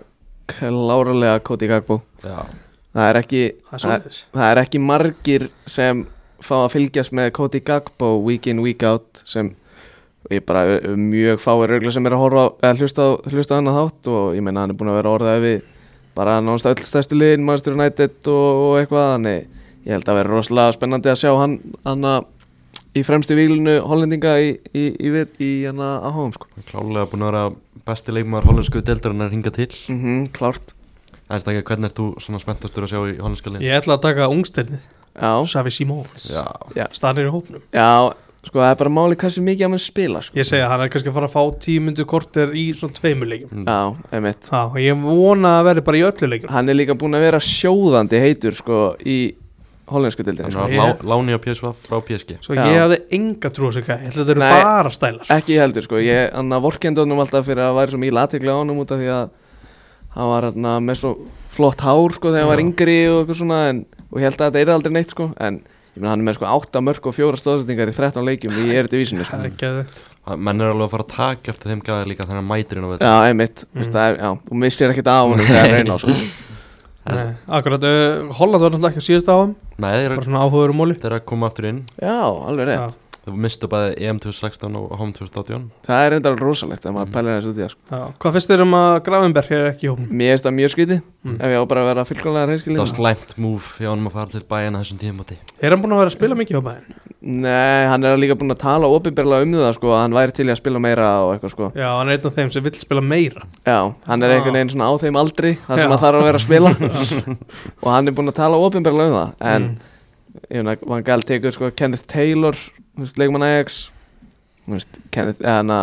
klárlega 0.50 1.34
Koti 1.46 1.68
Gagbo 1.70 2.00
Já, 2.24 2.38
það 2.96 3.08
er 3.10 3.18
ekki 3.20 3.42
Það 3.50 3.54
er 3.54 3.70
það, 3.70 3.82
svolítið 3.84 4.20
það 4.40 4.46
er 4.54 4.60
ekki 4.64 4.80
margir 4.82 5.44
sem 5.70 6.00
fá 6.40 6.54
að 6.64 6.70
fylgjast 6.74 7.12
með 7.18 7.28
Koti 7.36 7.60
Gagbo 7.66 8.12
week 8.24 8.48
in, 8.50 8.62
week 8.64 8.82
out 8.88 9.20
sem 9.28 9.52
ég 10.30 10.42
bara 10.48 10.64
er 10.78 10.96
mjög 10.96 11.38
fáir 11.44 11.74
örgulega 11.76 11.92
sem 11.98 12.06
er 12.08 12.16
að 12.16 12.22
horfa 12.24 12.46
eða 12.62 12.80
hlusta 12.80 13.04
á, 13.04 13.10
hlusta 13.30 13.54
á 13.54 13.58
hann 13.60 13.70
að 13.70 13.78
þátt 13.82 14.10
og 14.14 14.34
ég 14.38 14.44
meina 14.46 14.64
hann 14.64 14.72
er 14.74 14.78
búin 14.80 14.90
að 14.94 14.98
vera 15.02 15.12
orðað 15.18 15.44
við 15.44 15.60
bara 16.16 16.40
nánast 16.42 16.68
öll 16.68 16.82
stærstu 16.84 17.18
liðin 17.18 17.46
Manchester 17.46 17.76
United 17.78 18.28
og, 18.32 18.50
og 18.64 18.74
eitthvað 18.80 19.08
þannig 19.14 19.40
ég 19.86 19.94
held 19.96 20.10
að 20.10 20.20
vera 20.20 20.34
rosalega 20.34 20.76
spennandi 20.76 21.12
að 21.12 21.20
sjá 21.22 21.32
hann 21.38 21.56
hann 21.86 22.06
í 22.96 23.02
fremstu 23.06 23.36
výlunu 23.38 23.78
hollendinga 23.86 24.34
í, 24.42 24.52
í, 24.74 24.84
í, 24.98 25.10
í, 25.14 25.26
í 25.46 25.50
hann 25.68 25.80
að 25.84 26.10
hóum 26.16 26.34
sko. 26.34 26.48
klálega 26.70 27.08
búin 27.10 27.24
að 27.24 27.30
vera 27.32 27.44
besti 27.86 28.14
leikmaður 28.14 28.50
hollensku 28.50 28.82
deildarinnar 28.84 29.32
hinga 29.34 29.52
til. 29.54 29.70
Mm 29.90 30.26
klárt. 30.34 30.74
Það 31.30 31.36
er 31.36 31.42
stakka, 31.44 31.66
hvernig 31.68 31.90
ert 31.90 32.00
þú 32.00 32.06
svona 32.22 32.40
spenntastur 32.42 32.86
að 32.86 32.90
sjá 32.90 33.00
í 33.06 33.18
hollenska 33.22 33.52
liði? 33.52 33.68
Ég 33.68 33.78
ætla 33.78 33.94
að 33.94 34.06
taka 34.08 34.26
ungsternið 34.34 34.80
já, 35.14 35.30
Savi 35.52 35.70
Simons 35.74 36.26
Já, 36.34 36.42
já, 36.74 36.86
Stanir 36.96 37.28
í 37.28 37.34
hópnum. 37.34 37.62
Já, 37.70 38.10
sko 38.46 38.56
það 38.62 38.70
er 38.72 38.78
bara 38.80 38.90
máli 38.96 39.16
hversu 39.20 39.42
mikið 39.44 39.66
að 39.66 39.70
mann 39.74 39.82
spila 39.84 40.20
sko. 40.24 40.36
Ég 40.40 40.46
segja 40.48 40.68
hann 40.70 40.80
er 40.80 40.88
kannski 40.88 41.10
að 41.10 41.16
fara 41.18 41.28
að 41.28 41.34
fá 41.34 41.42
tíu 41.60 41.80
myndu 41.84 42.06
korter 42.08 42.54
í 42.56 42.70
svona 42.72 42.94
tveimur 42.96 43.28
leikjum 43.28 43.50
Mm. 43.52 43.66
já, 43.68 43.96
einmitt 44.16 44.48
Já, 44.48 44.62
og 44.64 44.78
ég 44.80 44.96
vona 45.04 45.60
að 45.60 45.66
verði 45.68 45.84
bara 45.84 45.96
í 46.00 46.04
öllu 46.08 46.28
leikjum 46.32 46.50
hann 46.54 46.68
er 46.68 46.74
líka 46.74 46.94
búinn 46.96 47.14
að 47.18 47.26
vera 47.26 47.38
sjóðandi 47.44 48.20
heitur 48.24 48.56
sko 48.56 48.96
í 49.04 49.34
hollensku 49.90 50.22
dildinni 50.24 50.46
Hann 50.48 50.52
sko. 50.52 50.60
var 50.60 50.70
Ég- 50.70 51.02
lá, 51.02 51.16
láni 51.16 51.34
á 51.34 51.38
PSV 51.42 51.72
frá 51.84 52.00
PSG 52.00 52.38
Svo 52.40 52.54
Já. 52.54 52.64
ég 52.64 52.78
hafði 52.80 52.98
enga 53.12 53.50
trú 53.50 53.68
á 53.68 53.72
sig 53.74 53.84
hvað 53.84 54.00
Ég 54.00 54.08
ætla 54.08 54.22
að 54.22 54.24
þetta 54.24 54.30
eru 54.30 54.40
Nei. 54.40 54.62
bara 54.62 54.90
stælar 54.90 55.26
ekki 55.36 55.52
ég 55.56 55.60
heldur 55.60 55.82
sko, 55.82 55.96
ég 56.00 56.32
vorkendi 56.62 56.98
honum 57.02 57.18
alltaf 57.20 57.44
fyrir 57.44 57.60
að 57.66 57.76
væri 57.76 57.90
svo 57.92 57.98
mikið 58.00 58.20
aðtekla 58.24 58.50
á 58.54 58.60
honum 58.62 58.78
út 58.80 58.90
af 58.92 58.98
því 58.98 59.08
að 59.10 59.30
hann 60.16 60.28
var 60.30 60.42
hann 60.48 60.86
með 60.86 60.96
svo 60.96 61.16
flott 61.50 61.80
hár 61.84 62.12
sko 62.14 62.28
þegar 62.30 62.40
hann 62.40 62.48
var 62.48 62.56
Já. 62.56 62.64
yngri 62.64 62.98
og 63.10 63.26
eitthvað 63.26 63.40
svona 63.42 63.68
en, 63.68 63.84
og 64.12 64.18
ég 65.90 65.98
að 65.98 65.98
þetta 65.98 66.00
meina 66.00 66.10
hann 66.14 66.20
er 66.22 66.26
með 66.30 66.36
sko 66.38 66.46
8 66.46 66.82
mörg 66.86 67.06
og 67.10 67.14
4 67.16 67.40
stóðsendingar 67.40 67.90
í 67.90 67.94
13 67.96 68.24
leikjum 68.28 68.58
í 68.62 68.66
eredivísinu 68.78 69.24
sko. 69.26 69.36
Það 69.36 69.44
er 69.50 69.56
geðveikt. 69.62 70.00
Hann- 70.28 70.44
Menn 70.46 70.60
er 70.60 70.70
alveg 70.70 70.86
að 70.86 70.92
fara 70.94 71.04
að 71.04 71.14
taka 71.16 71.50
eftir 71.54 71.70
þeim 71.72 71.82
gæði 71.82 72.06
líka 72.10 72.26
þannig 72.28 72.42
að 72.44 72.50
mætir 72.52 72.78
inn 72.78 72.86
á 72.86 72.90
veit 72.92 73.00
já, 73.00 73.14
einmitt, 73.30 73.64
mm. 73.74 73.82
Það 73.90 74.04
er, 74.10 74.16
já, 74.20 74.30
þú 74.46 74.58
missir 74.62 74.90
ekkert 74.92 75.10
af 75.10 75.22
honum 75.26 75.46
þegar 75.50 75.72
reyna 75.74 75.96
á 75.96 75.98
sko. 75.98 76.14
Nei, 77.10 77.34
Akkurat, 77.48 77.82
uh, 77.82 78.32
Holland 78.38 78.62
var 78.62 78.70
náttúrulega 78.70 78.92
ekki 78.92 79.02
á 79.02 79.08
síðast 79.08 79.30
áhum 79.32 79.54
Nei, 79.80 79.88
þeir 79.96 80.08
Bara 80.12 80.16
eru- 80.20 80.26
svona 80.28 80.42
áhugaður 80.44 80.70
um 80.74 80.76
móli 80.78 80.94
þeir 81.00 81.08
eru 81.10 81.16
að 81.18 81.24
koma 81.26 81.48
aftur 81.48 81.66
inn 81.70 81.78
já, 81.98 82.12
alveg 82.20 82.68
rétt 82.68 82.96
Þeir 83.20 83.34
mistu 83.36 83.68
bæði 83.68 83.90
EM 84.00 84.18
2016 84.24 84.76
og 84.80 84.92
HM 84.96 85.10
2018 85.12 85.64
það 85.84 86.04
er 86.06 86.14
alveg 86.16 86.40
rosalegt 86.40 86.86
að 86.88 86.94
maður 86.96 87.08
Mm. 87.10 87.12
pælir 87.12 87.34
þessu 87.36 87.50
út 87.50 87.58
í 87.58 87.60
það 87.60 87.70
sko. 87.74 87.80
Já, 87.90 88.04
Hvað 88.22 88.32
finnst 88.36 88.48
þér 88.50 88.62
um 88.64 88.72
að 88.78 88.92
Gravenberg 89.04 89.50
er 89.52 89.66
ekki 89.74 89.84
í 89.84 89.90
hópnum? 89.92 90.08
mér 90.10 90.30
finnst 90.32 90.46
það 90.46 90.54
mjög 90.56 90.72
skrítið 90.74 91.02
Mm. 91.20 91.34
ef 91.36 91.50
ég 91.52 91.60
á 91.60 91.64
bara 91.68 91.80
að 91.84 91.88
vera 91.90 92.04
fylgjóðlega 92.08 92.58
Það 92.64 92.80
var 92.80 92.86
slæmt 92.96 93.34
múf 93.36 93.66
hjá 93.78 93.88
hann 93.92 94.06
að 94.08 94.12
fara 94.16 94.30
til 94.32 94.40
bæina 94.48 94.80
þessum 94.80 94.98
tímóti 95.02 95.36
Er 95.60 95.70
hann 95.70 95.82
búin 95.82 95.92
að 95.92 96.00
vera 96.00 96.08
að 96.10 96.16
spila 96.16 96.34
mikið 96.40 96.56
á 96.56 96.62
bæinn? 96.64 96.86
Nei, 97.20 97.86
hann 97.92 98.04
er 98.04 98.16
líka 98.16 98.32
búinn 98.40 98.54
að 98.54 98.58
tala 98.64 98.86
ofinberlega 98.88 99.42
um 99.44 99.52
það 99.52 99.74
sko, 99.76 99.88
að 99.92 100.00
hann 100.00 100.12
væri 100.16 100.32
til 100.32 100.46
í 100.48 100.50
að 100.54 100.56
spila 100.56 100.78
meira 100.80 101.08
og 101.20 101.34
eitthvað 101.36 101.50
sko. 101.52 101.72
Já, 101.76 101.88
hann 101.98 102.08
er 102.08 102.16
einn 102.16 102.26
af 102.26 102.34
þeim 102.34 102.50
sem 102.52 102.62
vill 102.64 102.72
spila 102.80 103.02
meira 103.04 103.42
Já, 103.66 103.94
hann 104.08 104.22
er 104.22 104.30
einhvern 104.40 104.56
veginn 104.56 104.72
svona 104.72 104.88
á 104.88 104.92
þeim 104.96 105.20
aldri 105.20 105.58
þar 105.68 105.78
sem 105.78 105.90
hann 105.90 106.00
þarf 106.00 106.16
að 106.16 106.24
vera 106.24 106.38
að 106.40 106.46
spila 106.48 106.70
og 107.84 107.88
hann 107.92 108.08
er 108.08 108.12
búinn 108.16 108.32
að 108.32 108.40
tala 108.40 108.56
ofinberlega 108.56 109.12
um 109.12 109.18
það 109.20 109.32
en 109.54 109.62
Mm. 109.70 109.76
Ég 110.50 110.66
veit 110.66 110.84
Van 110.86 111.06
Gaal 111.06 111.24
tekur 111.26 111.54
sko 111.54 111.72
Kenneth 111.76 112.06
Taylor 112.10 112.56
leikmann 113.16 113.46
Ajax. 113.46 113.88
Kenneth, 115.10 115.40
eða 115.40 115.80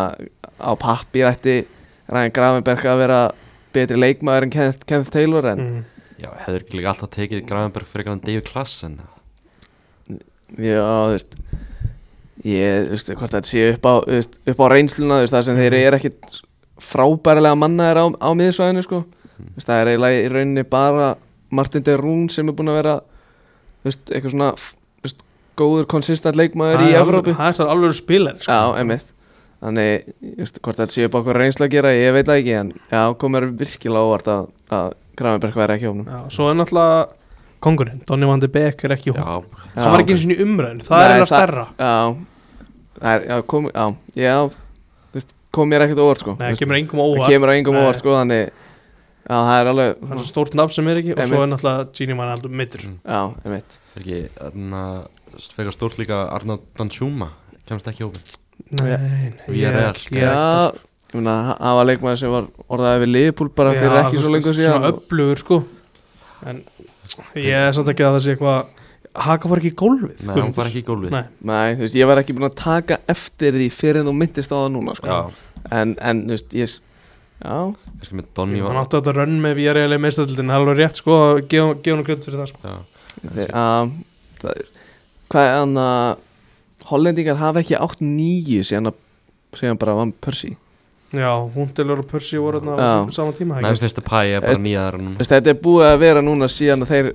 á 0.58 0.72
pappir 0.80 1.28
ætti 1.28 1.60
Ryan 2.08 2.34
Gravenberg 2.34 2.86
að 2.88 3.02
vera 3.02 3.20
betri 3.74 3.98
leikmaður 3.98 4.48
en 4.48 4.54
Kenneth, 4.54 4.86
Kenneth 4.88 5.12
Taylor 5.14 5.52
en 5.52 5.64
mm. 5.64 5.86
Já, 6.18 6.32
hefur 6.46 6.62
ekki 6.64 6.78
líka 6.78 6.92
alltaf 6.94 7.12
tekið 7.14 7.44
Gravenberg 7.46 7.86
fyrir 7.86 8.08
einhvern 8.08 8.24
David 8.24 8.46
Klassen 8.48 8.96
já, 10.56 10.80
þú 10.82 11.12
veist 11.12 11.36
ég, 12.46 12.88
þú 12.88 12.96
veist, 12.96 13.12
hvort 13.18 13.34
þetta 13.34 13.50
sé 13.50 13.64
upp 13.74 13.86
á, 13.86 13.94
þú 14.04 14.16
veist, 14.16 14.38
upp 14.52 14.62
á 14.62 14.66
reynsluna, 14.72 15.18
þú 15.18 15.24
veist, 15.24 15.34
það 15.34 15.46
sem 15.46 15.60
þeir 15.60 15.76
eru 15.78 15.98
ekkit 15.98 16.40
frábærilega 16.88 17.58
mannaðir 17.58 18.00
á, 18.02 18.06
á 18.22 18.30
miðsvæðinu, 18.38 18.84
sko. 18.86 19.02
Þú 19.38 19.54
veist, 19.56 19.68
það 19.68 19.80
er 19.80 19.90
eiginlega 19.92 20.20
í 20.20 20.32
rauninni 20.34 20.64
bara 20.70 21.08
Martin 21.54 21.86
de 21.86 21.96
Rún 21.98 22.28
sem 22.32 22.48
er 22.48 22.56
búin 22.56 22.72
að 22.72 22.80
vera 22.82 22.96
veist, 23.86 24.02
eitthvað 24.10 24.34
svona 24.34 24.50
veist, 25.04 25.22
góður, 25.58 25.86
konsistent 25.90 26.36
leikmaður 26.38 26.82
í 26.82 26.88
Það 26.88 26.94
er 26.94 27.02
Evrópu. 27.02 27.32
alveg- 27.34 27.38
Það 27.38 27.60
er 27.64 27.72
alveg 27.74 27.94
spilari 27.98 28.38
sko. 28.42 28.52
Já, 28.52 28.78
einmitt. 28.80 29.04
Þannig, 29.58 30.04
veist, 30.38 30.60
hvort 30.62 30.76
þetta 30.78 30.94
sé 30.94 31.04
upp 31.08 31.14
á 31.14 31.18
okkur 31.18 31.34
reynslu 31.42 31.66
að 31.66 31.70
gera, 31.74 31.90
ég 31.98 32.12
veit 32.14 32.26
það 32.28 32.40
ekki 32.42 32.52
en 32.60 32.68
já, 32.92 33.00
komur 33.18 33.46
virkilega 33.58 34.06
óvart 34.06 34.28
að, 34.30 34.44
að 34.70 34.92
Gravenberg 35.18 35.56
væri 35.58 35.74
ekki 35.74 35.88
hófnum 35.90 36.06
Já, 36.06 36.20
Svo 36.30 36.46
er 36.46 36.54
náttúrulega 36.54 37.08
kongurinn, 37.66 38.02
Donny 38.06 38.26
van 38.30 38.38
de 38.38 38.46
Beek 38.54 38.84
er 38.86 38.94
ekki 38.94 39.10
Já, 39.16 39.42
Það 39.74 39.90
var 39.90 40.04
ekki 40.04 40.14
eins 40.14 40.26
og 40.28 40.30
í 40.30 40.38
umræðin, 40.44 40.82
það 40.86 41.02
er 41.02 41.10
Nei, 41.10 41.16
eða 41.18 41.26
stærra. 41.32 41.64
Já, 41.74 42.14
það 43.00 43.10
er, 43.16 43.26
já, 43.32 43.40
kom, 43.50 43.66
já, 43.74 43.86
já 44.14 44.36
þú 44.46 45.18
veist, 45.18 45.34
kom 45.58 45.68
mér 45.74 45.84
ekkert 45.88 46.04
óvart 46.06 46.22
sko. 46.22 46.36
Nei, 46.38 46.52
kemur 46.54 46.78
engum 46.78 47.02
óvart. 47.02 47.26
kemur 47.34 47.52
engum 47.56 47.80
óvart 47.82 47.98
sko, 47.98 48.14
þannig 48.14 48.52
já, 49.28 49.36
það 49.36 49.60
er 49.60 49.70
alveg 49.72 49.94
Það 50.00 50.12
er 50.14 50.18
svo 50.22 50.28
stórt 50.32 50.54
nafn 50.58 50.72
sem 50.78 50.88
er 50.88 51.00
ekki 51.02 51.14
og 51.16 51.28
svo 51.28 51.42
er 51.44 51.50
náttúrulega 51.52 51.86
Gini 51.98 52.16
Van 52.18 52.32
Aldur 52.34 52.50
mittur 52.50 52.80
Mm. 52.88 52.98
já, 53.04 53.20
einmitt. 53.44 53.78
Er 53.96 54.00
ekki, 54.02 54.20
þannig 54.38 54.78
að 54.80 55.48
fyrir 55.56 55.72
stórt 55.76 55.98
líka 56.00 56.18
Arnold 56.32 56.64
Danjuma 56.78 57.30
kemst 57.68 57.88
ekki 57.92 58.04
hópin 58.06 58.36
Nei, 58.74 59.32
ég 59.54 59.68
er 59.70 59.94
Já, 60.10 60.72
ég 61.12 61.14
meina, 61.14 61.36
það 61.60 61.76
var 61.78 61.86
leikmaður 61.88 62.18
sem 62.18 62.30
var 62.32 62.48
orðaði 62.68 63.02
við 63.04 63.12
Liverpool 63.14 63.48
bara 63.60 63.74
fyrir 63.76 63.94
Já, 63.94 64.00
ekki 64.06 64.22
svo 64.24 64.32
lengur 64.34 64.54
Svona 64.56 64.64
síðan. 64.64 64.88
og- 64.88 64.98
upplugur 65.02 65.38
sko. 65.44 65.60
En 66.46 66.62
ég 67.36 67.54
er 67.68 67.72
samt 67.72 67.88
ekki 67.92 68.04
að 68.04 68.16
það 68.18 68.24
sé 68.26 68.34
eitthvað 68.36 68.66
Haka 69.18 69.48
var 69.48 69.58
ekki 69.58 69.72
í 69.72 69.74
gólfið 69.74 70.20
Nei, 70.20 70.26
hann 70.28 70.36
Guðmundur. 70.36 70.56
var 70.60 70.66
ekki 70.68 70.82
í 70.82 70.86
gólfið. 70.86 71.10
Nei, 71.10 71.22
Nei, 71.42 71.74
þú 71.74 71.80
veist, 71.86 71.94
ég 71.96 72.06
var 72.06 72.18
ekki 72.20 72.34
búin 72.36 72.46
að 72.50 72.54
taka 72.60 72.98
eftir 73.08 73.52
því 73.56 73.68
fyrir 73.72 73.96
en 74.02 74.06
þú 74.06 74.12
myndist 74.14 74.52
á 74.52 74.56
það 74.60 74.68
núna 74.76 74.94
sko. 74.94 75.06
Já, 75.08 75.30
en, 75.72 75.94
en, 76.00 76.20
þú 76.28 76.34
veist, 76.36 76.52
ég 76.54 76.74
kannski 77.42 78.18
með 78.18 78.30
Donny 78.36 78.60
hann 78.64 78.78
átti 78.80 78.98
þetta 78.98 79.14
rönn 79.16 79.36
með 79.42 79.58
VRL 79.60 79.94
í 79.94 80.00
meðstöldin 80.02 80.48
Það 80.50 80.54
er 80.54 80.62
alveg 80.62 80.78
rétt 80.82 81.00
sko, 81.02 81.18
að 81.28 81.42
gefa 81.52 81.74
gefa 81.84 81.96
hann 81.96 82.06
kredd 82.08 82.24
fyrir 82.26 82.40
það 82.42 82.48
sko. 82.52 82.62
Já, 82.62 82.78
þeir, 83.34 83.52
að, 83.62 83.92
það, 84.42 84.50
er- 84.54 84.72
hvað 85.28 85.50
er 85.50 85.58
hann 85.58 85.76
að 85.84 86.24
Hollendingar 86.88 87.36
hafa 87.42 87.60
ekki 87.62 87.76
átt 87.78 88.00
nýju 88.02 88.64
síðan 88.66 88.90
að 88.92 88.98
síðan 89.58 89.78
bara 89.80 89.94
vann 89.98 90.12
Percy. 90.24 90.54
Já, 91.12 91.30
Hundelur 91.54 92.02
og 92.02 92.08
Percy 92.10 92.36
voru 92.40 92.60
þarna 92.60 92.74
á 92.76 92.78
Já. 92.84 93.12
sama 93.16 93.32
tíma 93.32 93.56
ekki? 93.56 93.64
Memphis 93.64 93.96
Depay 93.96 94.34
er 94.36 94.44
bara 94.44 94.60
nýjaðar 94.60 94.98
Þetta 95.24 95.52
er 95.54 95.60
búið 95.62 95.86
að 95.88 96.00
vera 96.02 96.22
núna 96.24 96.48
síðan 96.52 96.84
að 96.84 96.90
þeir 96.92 97.08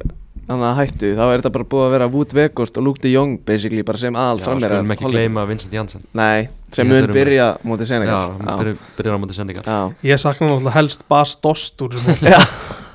hann 0.50 0.64
að 0.68 0.76
hættu, 0.82 1.10
þá 1.16 1.24
er 1.32 1.40
þetta 1.42 1.52
bara 1.56 1.66
búið 1.72 1.86
að 1.88 1.92
vera 1.96 2.08
Wood 2.14 2.34
Vegost 2.36 2.78
og 2.78 2.84
Luke 2.84 3.02
de 3.04 3.12
Jong 3.14 3.38
basically 3.48 3.84
bara 3.88 3.98
sem 4.02 4.14
aðal 4.20 4.40
Já, 4.42 4.46
frammeira 4.50 4.76
skulum 4.80 4.92
ekki 4.96 5.12
gleyma 5.14 5.46
Vincent 5.48 5.74
Janssen. 5.74 6.04
Nei, 6.20 6.48
sem 6.76 6.88
Í 6.88 6.90
mun 6.92 7.14
byrja 7.16 7.46
mótið 7.64 7.86
Já, 7.86 7.90
Senegal 7.94 8.32
hann 8.44 8.78
byrjar- 8.98 9.16
á 9.16 9.20
móti 9.24 9.38
sendingar 9.38 9.64
Já, 9.70 9.78
Ég 10.10 10.20
sakna 10.20 10.50
náttúrulega 10.52 10.76
helst 10.76 11.06
Bas 11.08 11.36
Dost 11.44 11.80
úr 11.86 11.94
þessu 11.96 12.12
móti. 12.12 12.34
Já. 12.34 12.42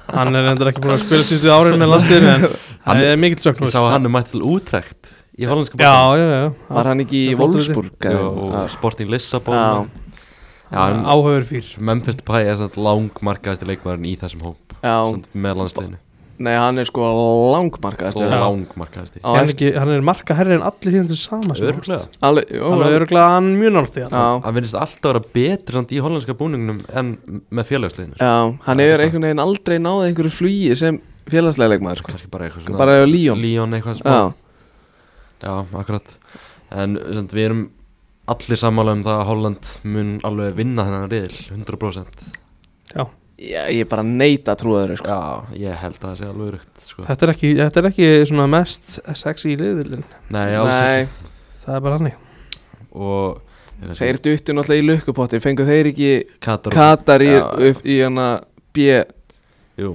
Hann 0.09 0.37
er 0.37 0.47
endur 0.53 0.71
ekki 0.73 0.81
búin 0.85 0.95
að 0.97 1.03
spila 1.05 1.25
sístu 1.29 1.51
árin 1.53 1.77
með 1.81 1.91
landsliðinu 1.93 2.35
en 2.35 2.45
Hann- 2.85 2.97
það 3.01 3.13
er 3.13 3.17
mikill 3.21 3.43
sökn 3.45 3.65
Ég 3.67 3.73
sá 3.73 3.81
að 3.85 3.91
hann 3.93 4.09
er 4.09 4.13
mætt 4.19 4.31
til 4.33 4.41
útrekt 4.45 5.11
í 5.39 5.45
hollandska 5.49 5.77
Já, 5.81 5.95
já, 6.17 6.27
já. 6.33 6.53
Var 6.69 6.85
hann 6.93 7.01
ekki 7.05 7.21
í 7.33 7.35
Wolfsburg 7.39 7.93
Já, 8.05 8.13
eða? 8.13 8.29
og 8.29 8.53
Já. 8.57 8.63
Sporting 8.77 9.11
Lissabon. 9.13 9.55
Já. 9.55 9.89
Já, 10.69 10.85
Áhauður 11.09 11.45
fýr 11.49 11.69
Memphis 11.81 12.17
Depay 12.21 12.45
er 12.49 12.57
svona 12.61 12.83
langmarkaðasti 12.89 13.69
leikmaðurinn 13.69 14.09
í 14.11 14.17
þessum 14.21 14.43
hóp. 14.45 14.75
Já, 14.83 14.97
Svona 15.13 15.45
með 15.45 15.61
landsliðinu 15.63 15.99
nei, 16.45 16.55
hann 16.59 16.79
er 16.81 16.87
sko 16.89 17.05
langmarkaðast 17.55 18.19
Á 18.19 19.31
hann, 19.37 19.51
hann 19.79 19.93
er 19.95 20.05
marka 20.07 20.37
herri 20.39 20.57
en 20.57 20.65
allir 20.67 20.97
hérna 20.99 21.11
til 21.11 21.19
sama 21.21 21.57
jú, 21.59 21.69
Hann 22.23 22.85
er 22.87 22.97
örglega 23.01 23.29
hann 23.37 23.53
mjög 23.61 23.75
nált 23.77 23.95
því 23.95 24.07
hann. 24.09 24.57
Finnst 24.59 24.79
alltaf 24.79 25.11
að 25.11 25.15
vera 25.15 25.25
betri 25.39 25.79
samt 25.79 25.95
í 25.95 26.03
hollandska 26.05 26.37
búningnum 26.39 26.83
en 26.95 27.15
með 27.51 27.71
félagsliðinu 27.73 28.19
sko. 28.19 28.25
já, 28.29 28.59
hann 28.69 28.85
hefur 28.85 29.05
einhvern 29.07 29.29
veginn 29.29 29.45
aldrei 29.47 29.79
náð 29.83 30.05
einhverju 30.09 30.35
flugi 30.39 30.77
sem 30.81 31.01
félagslega 31.29 31.75
leikmaður 31.75 32.03
sko. 32.03 32.13
Kannski 32.15 32.31
bara 32.33 32.49
eitthvað 32.49 32.67
svona 32.67 32.83
Bara 32.85 33.01
Lyon. 33.09 33.43
Líón 33.43 33.75
eitthvað 33.79 34.01
smá. 34.03 34.15
Já, 34.19 34.47
Já, 35.39 35.55
akkurat. 35.79 36.17
En 36.75 36.97
sem, 37.15 37.29
við 37.31 37.45
erum 37.49 37.67
allir 38.29 38.61
sammála 38.61 38.93
um 38.97 39.05
það 39.07 39.21
að 39.23 39.29
Holland 39.31 39.71
mun 39.89 40.11
alveg 40.27 40.57
vinna 40.59 40.85
þennan 40.85 41.07
riðil 41.13 41.37
100% 41.55 42.27
Já, 42.93 43.05
já, 43.39 43.65
ég 43.71 43.83
er 43.85 43.91
bara 43.91 44.05
neita 44.07 44.55
að 44.55 44.63
trúa 44.63 44.85
þeirra 44.85 45.01
sko. 45.01 45.17
Já, 45.17 45.59
ég 45.63 45.83
held 45.83 45.99
að 45.99 46.07
það 46.07 46.17
sé 46.21 46.29
alveg 46.29 46.55
rutt 46.57 46.87
sko. 46.87 47.05
þetta 47.09 47.27
er 47.27 47.33
ekki, 47.35 47.51
þetta 47.63 47.83
er 47.83 47.91
ekki 47.93 48.09
svona 48.31 48.47
mest 48.55 48.97
sexy 49.23 49.53
í 49.55 49.59
liðvillin 49.61 50.07
Nei, 50.35 50.49
alls 50.59 50.81
Nei, 50.81 51.29
Það 51.65 51.77
er 51.77 51.85
bara 51.85 51.99
hann 52.01 52.11
og 52.99 53.95
þeir 53.99 54.19
duttu 54.25 54.55
náttúrulega 54.57 54.83
í 54.83 54.87
lukkupotti 54.89 55.41
Fengu 55.45 55.67
þeir 55.69 55.91
ekki 55.93 56.11
Katar, 56.43 56.75
Katar 56.75 57.23
í, 57.23 57.31
Já. 57.31 57.45
upp 57.71 57.85
í 57.87 57.99
hana 58.03 58.27
B 58.75 58.89
Jú, 59.79 59.93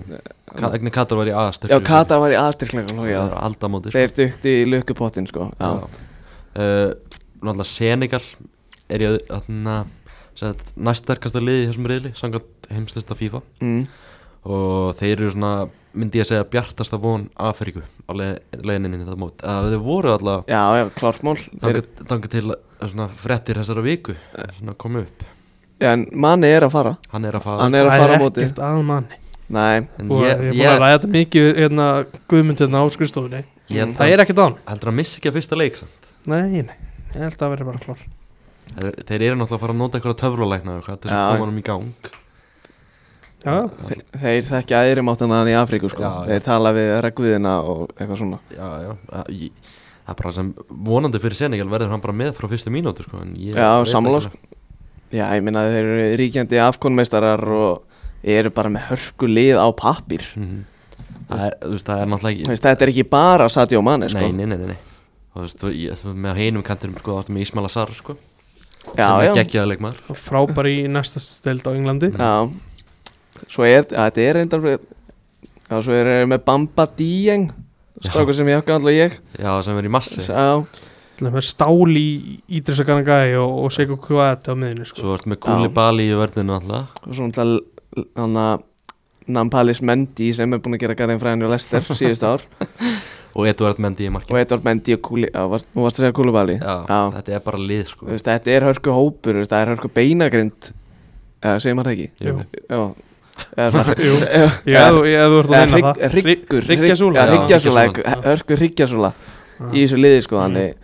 Ka 0.56 0.70
Egni 0.78 0.94
Katar 0.94 1.20
var 1.20 1.28
í 1.28 1.34
aðstyrk 1.36 1.74
Já, 1.74 1.80
Katar 1.84 2.22
var 2.24 2.32
í 2.32 2.40
aðstyrklega 2.40 2.96
Það 2.96 3.10
já. 3.12 3.20
er 3.26 3.36
aldamóti 3.42 3.92
sko. 3.92 3.98
Þeir 3.98 4.14
duttu 4.20 4.54
í 4.54 4.64
lukkupottin 4.72 5.28
sko. 5.28 5.50
Já, 5.60 5.72
uh, 5.74 6.94
Náttúrulega 7.44 7.68
Senegal 7.68 8.24
er 8.94 9.04
í 9.04 9.10
öðna 9.12 9.82
næstverkasta 10.80 11.42
liði 11.44 11.66
í 11.66 11.68
þessum 11.72 11.90
riðli 11.92 12.14
Sangat 12.18 12.48
heimslista 12.72 13.16
FIFA. 13.16 13.42
Mm. 13.62 13.88
og 14.44 14.96
þeir 15.00 15.14
eru 15.22 15.30
svona 15.32 15.52
myndi 15.96 16.20
ég 16.20 16.26
að 16.26 16.30
segja 16.34 16.46
bjartasta 16.52 16.98
von 17.00 17.30
Afríku 17.40 17.80
á 17.80 18.12
leið- 18.12 18.40
leiðinni 18.66 18.90
inn 18.90 18.96
í 18.98 19.04
þetta 19.06 19.20
mót. 19.22 19.44
Að 19.46 19.70
þeir 19.72 19.84
voru 19.86 20.12
alltaf 20.12 20.46
já, 20.52 20.62
já 20.80 20.84
klártmál 20.98 21.38
Þeir, 21.62 21.80
þangar 22.10 22.30
til 22.34 22.44
að 22.52 22.90
svona 22.92 23.08
frettir 23.24 23.56
þessara 23.62 23.84
viku 23.86 24.16
svona 24.58 24.74
komu 24.76 25.00
upp. 25.06 25.24
Já, 25.80 25.94
En 25.94 26.08
manni 26.12 26.48
er 26.48 26.64
að 26.68 26.72
fara. 26.72 26.98
Hann 27.12 27.26
er 27.26 27.34
að 27.38 27.44
fara. 27.44 27.62
Hann 27.64 27.76
er 27.76 27.86
að 27.86 27.92
Það 27.92 28.02
fara 28.04 28.14
á 28.14 28.16
er 28.16 28.24
móti. 28.24 28.42
ekkert 28.44 28.60
að 28.68 28.84
manni. 28.90 29.18
Nei, 29.54 29.78
en 30.00 30.12
Og 30.12 30.22
ég 30.24 30.28
ég, 30.28 30.34
er 30.34 30.44
búin 30.44 30.60
ég, 30.60 30.70
að 30.74 30.80
ræða 30.84 31.10
mikið 31.14 31.48
hérna, 31.60 31.88
Guðmundina 32.32 32.80
á 32.80 32.86
skrifstofunni. 32.90 33.44
Ég 33.70 33.80
held 33.84 33.96
Það 33.96 34.08
að 34.08 34.12
er 34.14 34.24
ekkert 34.24 34.40
á 34.40 34.44
hann 34.44 34.58
heldur 34.68 34.90
að 34.92 34.96
missa 35.00 35.18
ekki 35.20 35.30
að 35.32 35.36
fyrsta 35.40 35.56
leik 35.60 35.78
samt. 35.80 36.12
Nei, 36.26 36.62
nei, 36.64 36.76
ég 37.16 37.22
held 37.22 37.34
að 37.34 37.40
það 37.44 37.54
verði 37.54 37.66
bara 37.70 37.84
klár 37.84 38.04
þeir, 38.74 38.96
þeir 39.08 39.22
eru 39.28 39.36
náttúrulega 39.40 39.56
að 39.56 39.64
fara 39.64 39.74
að 39.74 39.80
nota 39.84 39.98
eitthvað 40.00 40.18
töfralækna 40.24 40.76
til 40.84 40.98
þess 41.04 41.14
að 41.14 41.32
koma 41.38 41.46
hann 41.52 41.60
í 41.60 41.66
gang 41.68 42.12
Já, 43.44 43.56
Þe 43.88 43.96
þeir 44.24 44.46
þekkja 44.48 44.82
aðri 44.86 45.04
máttana 45.04 45.40
hann 45.42 45.50
í 45.52 45.56
Afríku 45.60 45.90
sko. 45.92 46.04
Já, 46.04 46.12
já. 46.24 46.28
Þeir 46.32 46.44
tala 46.46 46.72
við 46.78 46.92
regviðina 47.04 47.54
og 47.68 47.82
eitthvað 47.98 48.20
svona 48.22 48.40
já, 48.56 48.68
já, 48.86 49.24
ég, 49.36 49.72
það 50.04 50.14
er 50.14 50.20
bara 50.22 50.32
sem 50.38 50.52
vonandi 50.90 51.20
fyrir 51.24 51.36
Senegal 51.40 51.68
verður 51.74 51.92
hann 51.92 52.04
bara 52.06 52.16
með 52.24 52.32
frá 52.38 52.48
fyrstu 52.54 52.72
mínútu 52.72 53.04
sko, 53.04 53.20
en 53.26 53.34
ég 53.36 53.58
Já, 53.58 53.68
ekki 53.84 54.28
sko. 54.28 54.38
Já, 55.14 55.26
ég 55.36 55.44
minna 55.46 55.66
þeir 55.70 55.90
eru 55.92 56.06
ríkjandi 56.24 56.62
afkonmeistarar 56.64 57.44
og 57.44 57.84
eru 58.24 58.50
bara 58.56 58.72
með 58.72 58.88
hörku 58.94 59.28
lið 59.28 59.60
á 59.60 59.68
pappir 59.76 60.24
það. 60.24 60.42
Mhm. 60.48 60.64
það, 61.30 61.78
það 61.84 62.02
er 62.02 62.08
náttúrulega 62.14 62.34
ekki 62.48 62.62
Þetta 62.64 62.86
er 62.88 62.92
ekki 62.96 63.06
bara 63.12 63.50
Sadio 63.52 63.82
Mane 63.84 64.08
sko. 64.10 64.20
nei, 64.24 64.32
nei, 64.32 64.46
nei, 64.56 64.72
nei. 64.72 64.78
Þú 65.34 65.42
veist, 65.44 65.60
þú, 65.60 65.70
ég, 65.76 65.98
þú, 66.00 66.14
með 66.16 66.40
heinum 66.40 66.64
kantinum 66.64 66.96
sko, 67.02 67.20
áttu 67.20 67.34
með 67.36 67.42
Ismail 67.48 67.66
Azar 67.68 67.92
sko, 67.98 68.16
Já, 68.98 69.04
sem 69.08 69.24
já, 69.24 69.30
er 69.30 69.38
geggjaða 69.40 69.70
leikmaður 69.74 70.18
frábær 70.24 70.68
í 70.70 70.78
næsta 70.92 71.20
steld 71.24 71.64
á 71.68 71.72
Englandi 71.76 72.10
Mm. 72.14 72.20
já 72.24 72.50
Svo 73.52 73.68
er, 73.68 73.86
að 73.90 74.08
þetta 74.10 74.26
er 74.28 74.40
reyndar 74.40 74.66
Já, 74.68 75.78
svo 75.82 75.94
er 75.96 76.10
þeir 76.12 76.32
með 76.32 76.44
Bamba 76.46 76.88
Dieng 76.98 77.52
Strákur 78.04 78.36
sem 78.36 78.50
ég 78.52 78.60
hafði 78.60 78.74
alltaf 78.76 78.96
ég. 78.96 79.14
Já, 79.40 79.52
sem 79.64 79.78
er 79.80 79.88
í 79.88 79.92
massi. 79.94 80.26
Já, 80.28 80.64
Það 81.24 81.38
er 81.40 81.46
stál 81.46 81.94
í 81.96 82.08
Ídrisa 82.58 82.84
Ganagæi 82.88 83.36
og, 83.40 83.52
og 83.64 83.72
Seiko 83.72 83.96
Kuat 84.02 84.48
á 84.50 84.54
miðinu 84.58 84.88
sko. 84.90 84.98
svo 85.00 85.14
ertu 85.16 85.30
með 85.32 85.40
Kúli 85.46 85.70
Bali 85.72 86.08
í 86.10 86.16
verðinu 86.18 86.56
alltaf 86.58 86.98
og 87.06 87.14
svo 87.16 87.28
að 88.18 88.64
Nampalis 89.32 89.80
Mendy 89.86 90.34
sem 90.36 90.52
er 90.52 90.60
búin 90.60 90.76
að 90.76 90.82
gera 90.84 90.98
garðin 91.00 91.22
fræðinu 91.22 91.48
og 91.48 91.54
Lester 91.54 91.86
síðust 91.86 92.26
ár. 92.28 92.44
Og 93.38 93.48
Eduard 93.50 93.80
Mendy 93.82 94.06
í 94.06 94.10
og 94.12 94.18
markinu 94.18 94.38
Edvard 94.38 94.66
Mendy 94.68 94.94
og 94.94 95.00
Kúli 95.08 95.30
Já, 95.30 95.46
varst, 95.50 95.70
varst 95.74 95.98
að 95.98 96.04
segja 96.04 96.14
Kúlubali 96.18 96.58
já, 96.60 96.74
Já. 96.86 97.00
þetta 97.16 97.34
er 97.34 97.46
bara 97.48 97.62
lið 97.72 97.88
sko. 97.90 98.10
Þetta 98.12 98.52
er 98.58 98.68
hörku 98.68 98.94
hópur, 98.94 99.40
það 99.48 99.56
er 99.62 99.72
hörku 99.72 99.90
beinagrind 99.96 100.70
eða 101.42 101.64
segir 101.64 101.80
maður 101.80 101.90
það 101.90 102.04
ekki. 102.04 102.68
Já 102.68 102.84
Eða 103.58 103.70
svona- 103.74 103.96
Jú. 104.08 104.16
Já, 104.70 104.84
Ég 105.10 105.20
hefði 105.20 105.34
þú 105.34 105.40
ert 105.40 105.50
að 105.50 105.54
eða 105.54 105.64
vinna 105.64 105.78
hrygg- 105.78 105.88
það. 105.88 106.12
Hryggur 106.14 106.68
Hryggjasúla 106.68 107.16
Já, 107.18 107.24
Já, 107.24 107.32
hryggjasúla, 107.34 107.84
hryggjasúla. 107.88 108.24
hörku 108.28 108.58
hryggjasúla 108.60 109.14
í 109.74 109.84
þessu 109.84 110.00
liði 110.02 110.22
sko 110.26 110.40
þannig 110.42 110.76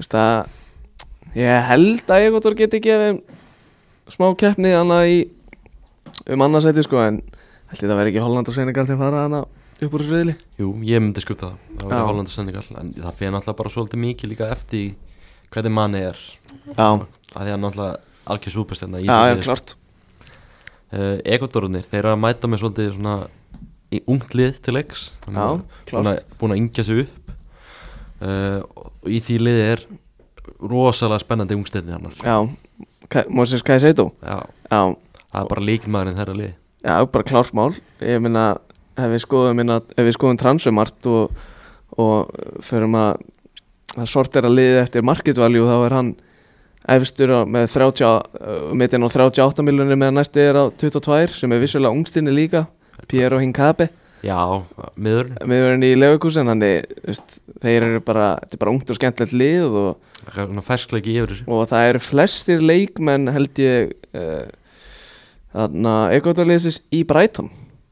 veist, 0.00 0.14
að 0.14 1.36
ég 1.36 1.68
held 1.70 2.10
að 2.16 2.24
ég 2.24 2.34
geti 2.58 2.80
gefið 2.86 3.20
smá 4.10 4.26
keppni 4.40 4.72
í 5.10 5.16
um 6.34 6.42
annarsæti 6.46 6.82
sko 6.86 7.02
en 7.06 7.20
ætli 7.70 7.86
það 7.90 7.98
veri 8.00 8.12
ekki 8.14 8.22
Holland 8.24 8.50
og 8.50 8.56
Senegal 8.56 8.86
sem 8.88 8.98
fara 8.98 9.24
hana 9.26 9.44
upp 9.80 9.94
úr 9.96 10.02
þessu 10.04 10.16
viðli 10.16 10.34
Jú, 10.60 10.72
ég 10.84 11.00
myndi 11.00 11.22
skupta 11.22 11.52
það. 11.52 11.60
Það 11.80 11.92
var 11.94 12.08
Holland 12.10 12.28
og 12.28 12.34
Senegal 12.34 12.64
En 12.82 12.90
það 12.98 13.14
fyrir 13.20 13.32
náttúrulega 13.36 13.58
bara 13.62 13.72
svolítið 13.76 14.02
mikið 14.06 14.32
líka 14.34 14.50
eftir 14.52 14.80
í 14.82 14.88
Hvernig 15.50 15.72
manni 15.74 15.98
er. 16.06 16.18
Já, 16.78 16.84
að 16.94 17.06
Því 17.34 17.52
að 17.54 17.62
náttúrulega 17.64 17.96
algjör 18.30 18.52
súpestjarna 18.54 19.00
í 19.00 19.06
já, 19.08 19.10
já, 19.10 19.32
þessu 19.34 19.46
liði. 19.48 19.72
Uh, 20.92 21.16
Ekvadorunir, 21.24 21.86
þeir 21.86 22.02
eru 22.04 22.12
að 22.14 22.22
mæta 22.24 22.50
með 22.50 22.64
svolítið 22.64 22.92
svona 22.96 23.16
í 23.90 24.02
ungt 24.10 24.36
lið 24.38 24.60
til 24.64 24.76
leiks. 24.76 25.08
Búin 25.26 26.06
að, 26.06 26.56
yngja 26.58 26.86
sig 26.86 27.04
upp. 27.04 27.34
Uh, 28.20 28.60
og 28.76 29.08
í 29.08 29.18
því 29.24 29.38
liði 29.40 29.66
er 29.72 29.84
rosalega 30.60 31.22
spennandi 31.22 31.56
ungstæðni 31.56 31.94
hann 31.94 32.10
Já, 32.20 33.24
Moses 33.32 33.62
Kaiseto 33.64 34.10
Já, 34.20 34.42
Já, 34.68 34.80
það 35.30 35.40
er 35.40 35.48
bara 35.54 35.64
líkmaðurinn 35.64 36.18
þeirra 36.18 36.36
lið. 36.36 36.50
Já, 36.84 36.94
bara 37.12 37.28
klársmál 37.30 37.70
Ég 38.04 38.20
minna, 38.20 38.44
ef 38.96 39.14
við 39.14 39.24
skoðum 39.24 39.60
minna, 39.60 39.78
ef 39.96 40.08
við 40.08 40.16
skoðum 40.16 40.40
transfermart 40.40 41.08
og, 41.10 41.46
og 41.96 42.34
förum 42.66 42.98
að, 43.00 43.24
sortera 44.06 44.52
liðið 44.52 44.82
eftir 44.84 45.06
market 45.06 45.40
value 45.40 45.66
þá 45.66 45.76
er 45.78 45.96
hann 45.96 46.12
efstur 46.88 47.32
á, 47.36 47.40
með 47.44 47.66
30, 47.74 48.04
uh, 48.40 48.74
mittinn 48.76 49.04
á 49.04 49.08
38 49.12 49.64
miljonir 49.66 49.98
með 50.00 50.14
næsti 50.16 50.40
er 50.48 50.56
á 50.56 50.64
22 50.72 51.34
sem 51.36 51.52
er 51.52 51.60
vissulega 51.62 51.92
ungstinni 51.96 52.32
líka 52.34 52.66
Piero 53.08 53.38
Hincape. 53.40 53.88
Já, 54.24 54.36
miður. 55.00 55.30
Miðurinn 55.48 55.84
í 55.86 55.94
Leverkusen 55.96 56.48
þannig, 56.50 56.90
þeir 57.62 57.86
eru 57.86 58.00
bara 58.04 58.34
þetta 58.42 58.56
er 58.56 58.60
bara 58.60 58.72
ungt 58.74 58.90
og 58.92 58.98
skemmtilegt 58.98 59.36
lið 59.40 59.76
og, 59.80 59.90
Það 60.20 60.42
er 60.42 60.48
svona 60.50 60.62
ferskleiki 60.66 61.14
yfir 61.16 61.30
þessu. 61.32 61.44
Og 61.48 61.62
það 61.70 61.86
eru 61.90 62.00
flestir 62.04 62.60
leikmenn 62.60 63.30
held 63.32 63.60
ég 63.62 63.94
uh, 64.12 64.42
þarna 65.56 65.94
ekvatorliðsins 66.18 66.82
í 66.92 67.00
Brighton. 67.08 67.48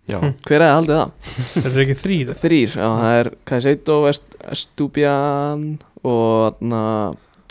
Já, 0.08 0.18
Hm. 0.22 0.34
hver 0.48 0.62
er 0.64 0.70
haldið 0.72 0.94
það? 0.96 1.10
Þetta 1.52 1.70
er 1.72 1.82
ekki 1.84 1.96
þrýr 2.02 2.28
Þrýr, 2.40 2.74
já 2.80 2.86
það 2.88 3.16
er 3.22 3.28
Kaiseto, 3.50 3.96
Est- 4.08 4.36
Estupian 4.54 5.64
og 6.00 6.54
þarna 6.60 6.82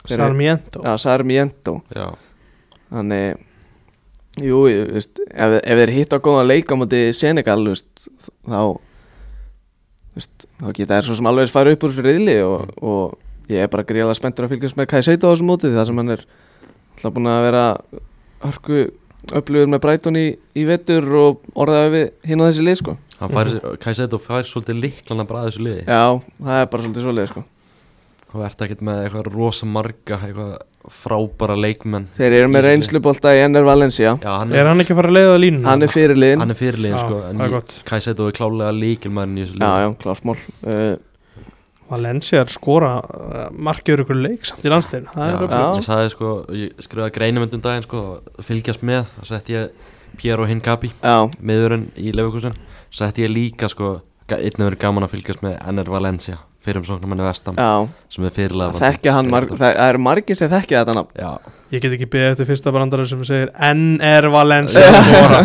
Sarmiento. 0.09 0.81
Já, 0.83 0.93
Sarmiento. 1.01 1.75
Já, 1.95 2.07
þannig 2.91 3.43
jú, 4.43 4.63
veist, 4.93 5.21
ef, 5.27 5.55
ef 5.61 5.79
þeir 5.81 5.93
hitta 5.95 6.19
góða 6.23 6.45
leik 6.47 6.69
á 6.69 6.75
móti 6.77 7.01
Senegal 7.17 7.63
veist, 7.65 8.07
þá 8.45 8.77
veist, 10.17 10.45
þá 10.59 10.67
geta 10.77 10.97
þær 10.99 11.07
svo 11.07 11.17
sem 11.19 11.31
alveg 11.31 11.53
fara 11.53 11.73
upp 11.73 11.87
úr 11.87 11.95
fyrir 11.95 12.17
riðli 12.17 12.37
og, 12.45 12.75
og 12.81 13.51
ég 13.51 13.65
er 13.65 13.71
bara 13.73 13.87
gríðlega 13.87 14.19
spenntur 14.19 14.47
að 14.47 14.55
fylgjast 14.55 14.77
með 14.79 14.91
Kaiseto 14.93 15.31
á 15.31 15.31
þessum 15.33 15.51
móti 15.51 15.73
það 15.73 15.89
sem 15.89 16.01
hann 16.03 16.15
er 16.17 16.23
alltaf 16.97 17.17
búin 17.17 17.31
að 17.31 17.43
vera 17.47 17.65
hörku 18.45 18.85
upplifur 19.33 19.73
með 19.73 19.83
Brighton 19.83 20.21
í, 20.21 20.27
í 20.55 20.63
vetur 20.69 21.09
og 21.19 21.43
orðaði 21.57 21.93
við 21.95 22.07
hinn 22.29 22.45
á 22.45 22.47
þessi 22.47 22.63
lið 22.63 22.79
sko. 22.83 22.97
Hann 23.17 23.33
fær, 23.33 23.53
Kajseto 23.81 24.21
fær 24.21 24.45
svolítið 24.45 24.83
líklan 24.85 25.23
að 25.23 25.29
bræða 25.31 25.49
þessu 25.49 25.63
liði. 25.65 25.85
Já, 25.89 26.03
það 26.37 26.59
er 26.61 26.69
bara 26.71 26.85
svolítið 26.85 27.07
svoleið 27.07 27.31
sko 27.33 27.43
Þú 28.27 28.41
ert 28.43 28.61
ekkert 28.65 28.81
með 28.83 29.03
eitthvað 29.05 29.27
rosa 29.33 29.65
marga 29.71 30.17
eitthvað 30.25 30.57
frábæra 30.91 31.55
leikmenn? 31.59 32.05
Þeir 32.17 32.33
eru 32.41 32.49
með 32.51 32.65
reynslubolta 32.67 33.31
í 33.35 33.41
NR 33.47 33.65
Valencia. 33.67 34.13
Já, 34.23 34.29
hann 34.39 34.51
Er 34.55 34.61
er, 34.61 34.69
hann 34.71 34.83
ekki 34.83 34.93
að 34.95 34.99
fara 35.01 35.11
að 35.11 35.17
leiða 35.17 35.37
línuna? 35.43 35.67
hann 35.71 35.83
er 35.87 35.91
fyrirliðin 35.91 36.43
hann 36.43 36.53
er 36.53 36.59
fyrirliðin 36.59 36.95
Já, 36.95 37.01
sko, 37.05 37.19
það 37.25 37.43
er 37.47 37.53
gott. 37.55 37.75
Kajseto 37.87 38.27
er 38.31 38.35
klálega 38.37 38.71
líkilmærin 38.77 39.37
í 39.37 39.43
þessu 39.45 39.57
já, 39.57 39.63
liði. 39.63 39.83
já, 39.83 39.89
klármál 40.03 40.37
uh, 40.37 40.95
Valencia 41.87 42.41
er 42.43 42.51
skora 42.51 42.91
uh, 42.99 43.35
markið 43.67 44.03
ykkur 44.03 44.19
leik 44.19 44.47
samt 44.47 44.65
í 44.67 44.71
landslegin 44.71 45.07
Það 45.13 45.27
er 45.27 45.35
Já, 45.35 45.43
öflugt. 45.47 45.77
ég 45.81 45.85
sagði 45.87 46.09
sko, 46.15 46.31
ég 46.63 46.81
skrifaði 46.87 47.15
greinumöndum 47.19 47.63
daginn 47.63 47.85
sko, 47.87 48.01
fylgjast 48.43 48.83
með, 48.87 49.05
þá 49.21 49.29
sett 49.31 49.51
ég 49.53 49.85
Piero 50.17 50.47
Hingabi, 50.49 50.91
já, 51.03 51.17
miðurinn 51.45 51.87
í 51.99 52.11
Leifikusin, 52.15 52.55
sett 52.95 53.19
ég 53.21 53.31
líka 53.31 53.69
sko, 53.71 53.97
einnig 54.31 54.63
verið 54.71 54.79
gaman 54.81 55.05
að 55.07 55.13
fylgjast 55.15 55.43
með 55.45 55.59
NR 55.71 55.91
Valencia, 55.93 56.39
fyrir 56.67 56.81
um 56.81 56.87
svona 56.87 57.09
manni 57.09 57.25
vestam 57.25 57.57
já. 57.57 57.71
sem 58.13 58.27
er 58.27 58.35
fyrirlega 58.35 58.81
þekkja 58.83 59.17
hann, 59.17 59.31
marg, 59.31 59.55
það, 59.57 59.81
eru 59.87 60.03
margir 60.03 60.39
sem 60.39 60.51
þekkja 60.51 60.83
þetta 60.83 60.97
nafn. 60.99 61.19
Já, 61.23 61.53
Ég 61.73 61.83
get 61.83 61.97
ekki 61.97 62.07
beðið 62.07 62.33
eftir 62.33 62.47
fyrsta 62.47 62.71
brandara 62.75 63.03
sem 63.09 63.23
segir 63.27 63.49
NR 63.73 64.29
Valencia 64.31 64.87
skora 65.09 65.41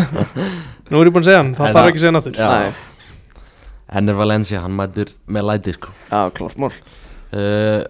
Nú 0.93 1.01
er 1.01 1.09
ég 1.09 1.15
búinn 1.15 1.25
að 1.25 1.31
segja 1.31 1.41
hann, 1.41 1.55
það 1.57 1.71
En 1.71 1.77
þarf 1.79 1.91
ekki 1.91 2.03
að 2.03 2.05
segja 2.05 2.17
náttúr 2.19 2.39
Já. 2.39 2.51
Nei, 2.53 2.91
NR 4.03 4.17
Valencia, 4.17 4.63
hann 4.65 4.73
mætir 4.77 5.11
með 5.29 5.49
læti 5.51 5.75
sko. 5.77 5.93
Uh, 7.33 7.83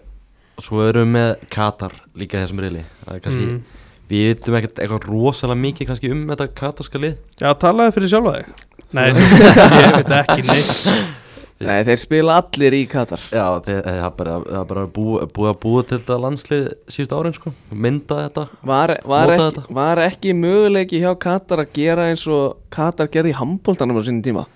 Svo 0.63 0.83
erum 0.85 1.07
við 1.07 1.15
með 1.15 1.47
Katar 1.53 1.95
líka 2.19 2.43
þessum 2.43 2.61
riðli. 2.63 2.83
Það 3.05 3.15
er 3.15 3.23
kannski, 3.25 3.47
mm. 3.47 3.87
við 4.11 4.27
vitum 4.29 4.59
ekkert 4.59 4.83
eitthvað 4.83 5.07
rosalega 5.09 5.63
mikið 5.63 5.91
kannski 5.91 6.13
um 6.15 6.27
þetta 6.33 6.49
katarska 6.59 7.03
lið. 7.03 7.17
Já, 7.41 7.49
talaði 7.63 7.97
fyrir 7.97 8.13
sjálfa 8.13 8.35
þig. 8.37 8.69
Nei, 8.93 9.09
ég 9.83 9.97
veit 9.97 10.15
ekki 10.19 10.47
neitt 10.51 11.21
Nei, 11.67 11.83
þeir 11.87 12.01
spila 12.03 12.37
allir 12.43 12.77
í 12.77 12.83
Katar. 12.91 13.23
Já, 13.33 13.45
þeir- 13.65 13.83
það 13.87 13.99
er 14.07 14.15
bara, 14.19 14.37
það 14.49 14.65
bara 14.73 14.87
búið, 14.97 15.27
búið 15.37 15.51
að 15.53 15.59
búa 15.65 15.83
til 15.89 15.99
þetta 15.99 16.19
landslið 16.25 16.65
síðust 16.97 17.15
árin 17.19 17.37
sko, 17.37 17.53
mynda 17.73 18.19
þetta 18.27 18.47
Var, 18.73 18.95
var, 19.15 19.35
ekki, 19.37 19.65
var 19.81 20.03
ekki 20.09 20.35
möguleiki 20.39 21.03
hjá 21.05 21.13
Katar 21.27 21.65
að 21.65 21.73
gera 21.79 22.09
eins 22.11 22.27
og 22.27 22.57
Katar 22.71 23.09
gerði 23.13 23.35
í 23.35 23.39
handbóltanum 23.41 23.99
á 23.99 24.03
sínum 24.07 24.23
tíma 24.25 24.47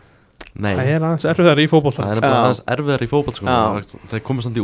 Það 0.57 0.64
Nei, 0.64 0.87
er 0.88 1.03
aðeins 1.05 1.25
erfiðar 1.29 1.59
í 1.61 1.64
fótbolta. 1.68 2.05
Það 2.07 2.12
er 2.16 2.20
bara 2.25 2.37
aðeins 2.46 2.61
erfiðar 2.72 3.03
í 3.05 3.09
fótboll 3.11 3.35
sko. 3.37 3.57
Það 4.09 4.22
komast 4.25 4.46
samt 4.46 4.57
í 4.57 4.62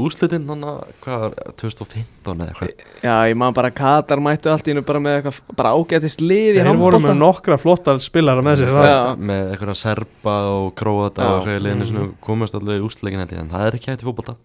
að, 0.64 0.78
hvað 1.04 1.18
var, 1.24 1.34
2015 1.60 2.32
eða 2.32 2.46
eitthvað. 2.48 2.86
Já, 3.04 3.16
ég 3.28 3.36
man 3.42 3.56
bara 3.58 3.70
Katar 3.76 4.22
mættu 4.24 4.48
allt 4.52 4.68
í 4.68 4.72
hennu 4.72 4.84
bara 4.88 5.02
með 5.04 5.18
eitthvað 5.18 5.40
bara 5.60 5.72
ágætist 5.76 6.24
lið 6.24 6.48
í 6.48 6.56
Þeir 6.56 6.70
voru 6.80 7.00
með 7.04 7.18
nokkra 7.20 7.58
flotta 7.60 7.96
spilara 8.00 8.44
með 8.46 8.62
sér 8.62 8.72
það- 8.72 8.88
Já. 8.88 8.96
með 9.32 9.52
eitthvað 9.52 9.78
serba 9.82 10.36
og 10.54 10.72
króata 10.80 11.28
og 11.28 11.36
eitthvað 11.42 11.60
í 11.60 11.62
liðinu 11.66 11.90
sem 11.92 12.14
komast 12.24 12.56
allir 12.56 12.80
í 12.80 12.86
ég, 13.36 13.44
en 13.44 13.52
það 13.52 13.66
er 13.68 13.76
ekki 13.76 13.92
hægt 13.92 14.02
í 14.02 14.08
fótbolta. 14.08 14.36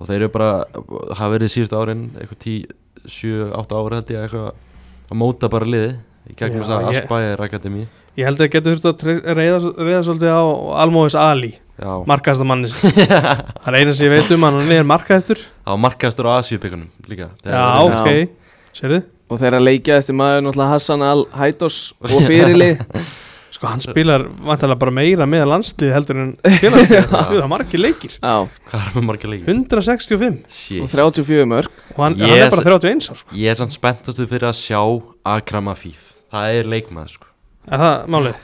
Og 0.00 0.06
þeir 0.08 0.20
eru 0.22 0.32
bara, 0.38 0.50
hafa 1.20 1.32
verið 1.36 1.52
síðust 1.52 1.76
árin 1.76 2.08
eitthvað 2.16 2.38
10, 2.48 2.66
7, 3.04 3.52
8 3.52 3.76
ári 3.76 4.00
held 4.00 4.08
ég 4.16 4.24
eitthvað 4.24 4.52
að 5.12 5.16
móta 5.20 5.50
bara 5.52 5.68
liði 5.68 5.96
í 6.28 6.34
gegnum 6.36 6.64
þess 6.64 6.72
að 6.76 6.88
Aspire 6.96 7.44
Akademi 7.44 7.86
Ég 8.18 8.26
held 8.26 8.38
að 8.40 8.44
það 8.44 8.52
getur 8.56 8.78
þurft 8.82 9.04
að 9.04 9.34
reyða, 9.38 9.58
reyða 9.78 10.00
svolítið 10.08 10.32
á 10.34 10.42
Almóis 10.82 11.14
Ali 11.18 11.52
Já, 11.78 11.92
Markaðasta 12.10 12.46
manni 12.48 12.66
Það 12.74 13.68
er 13.70 13.76
eina 13.78 13.92
sem 13.94 14.08
ég 14.08 14.14
veit 14.16 14.32
um 14.34 14.42
hann 14.48 14.56
Hann 14.58 14.72
er 14.74 14.88
markaðistur 14.90 15.38
það 15.44 15.70
var 15.70 15.78
markaðastur 15.84 16.26
á 16.26 16.32
Asíubíkunum 16.40 16.88
líka. 17.06 17.28
Já, 17.46 17.62
ok. 17.86 18.08
Sérðu? 18.74 18.98
Og 19.28 19.38
þeirra 19.38 19.60
leikja 19.62 20.00
eftir 20.00 20.16
maður 20.18 20.42
náttúrulega 20.48 20.72
Hassan 20.74 21.04
Al-Haidos 21.06 21.78
og 22.02 22.16
fyrirlið 22.26 22.82
Sko 23.58 23.66
hann 23.70 23.80
spilar 23.82 24.22
vantarlega 24.44 24.78
bara 24.82 24.92
meira 24.98 25.26
með 25.30 25.46
landslið 25.52 25.94
heldur 25.94 26.18
en 26.24 26.34
félagslið 26.58 27.06
Það 27.14 27.32
er 27.38 27.48
margir 27.54 27.80
leikir. 27.82 28.12
Já, 28.18 28.34
Hvað 28.70 28.82
er 28.82 28.92
með 28.98 29.06
marga 29.12 29.30
leiki? 29.32 29.46
165 29.54 30.42
og 30.42 30.58
Shit. 30.58 30.90
34 30.94 31.46
mörg 31.54 31.70
Og 31.94 32.02
hann, 32.04 32.18
Yes. 32.18 32.26
hann 32.26 32.42
er 32.42 32.50
bara 32.54 32.66
31 32.82 33.08
ár 33.14 33.22
sko. 33.22 33.30
Ég 33.38 33.54
er 33.54 33.58
samt 33.62 33.74
spenntastu 33.74 34.26
er 37.72 37.82
það 37.84 37.96
málið? 38.14 38.42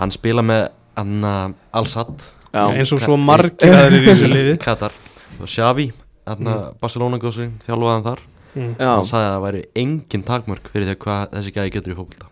Hann 0.00 0.12
spila 0.14 0.42
með 0.46 0.62
Anna 1.00 1.34
Al-Sad 1.76 2.26
Já, 2.50 2.64
Eins 2.74 2.90
og 2.96 3.00
svo 3.04 3.14
margir 3.20 3.70
aðrir 3.76 4.02
í 4.02 4.08
þessu 4.08 4.28
liði. 4.34 4.56
Katar. 4.62 4.94
Og 5.38 5.46
Xavi 5.48 5.84
Anna 6.30 6.56
Barcelona 6.82 7.18
góðsvinn 7.22 7.52
Þjálfaðan 7.66 8.02
þar. 8.08 8.22
Mm. 8.50 8.72
Hann 8.80 9.06
sagði 9.06 9.26
að 9.28 9.34
það 9.36 9.44
væri 9.44 9.60
engin 9.84 10.24
takmörk 10.26 10.70
fyrir 10.72 10.88
því 10.88 10.94
að 10.96 11.00
hvað 11.04 11.20
þessi 11.36 11.52
gæði 11.54 11.72
getur 11.76 11.92
í 11.94 11.98
fókbalta 12.00 12.26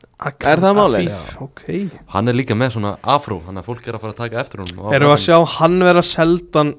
Er 0.51 0.59
það 0.65 0.75
málið? 0.81 1.11
Afíf, 1.15 1.37
Ok. 1.47 1.63
Hann 2.17 2.29
er 2.33 2.35
líka 2.35 2.57
með 2.59 2.73
svona 2.75 2.91
afró 3.15 3.37
Þannig 3.47 3.63
að 3.63 3.69
fólk 3.69 3.87
er 3.87 3.95
að 3.95 4.03
fara 4.03 4.15
að 4.17 4.21
taka 4.25 4.41
eftir 4.43 4.65
honum 4.65 4.89
Erum 4.97 5.13
við 5.13 5.15
að 5.15 5.23
sjá 5.23 5.37
hann 5.61 5.77
vera 5.87 6.03
seldan 6.03 6.73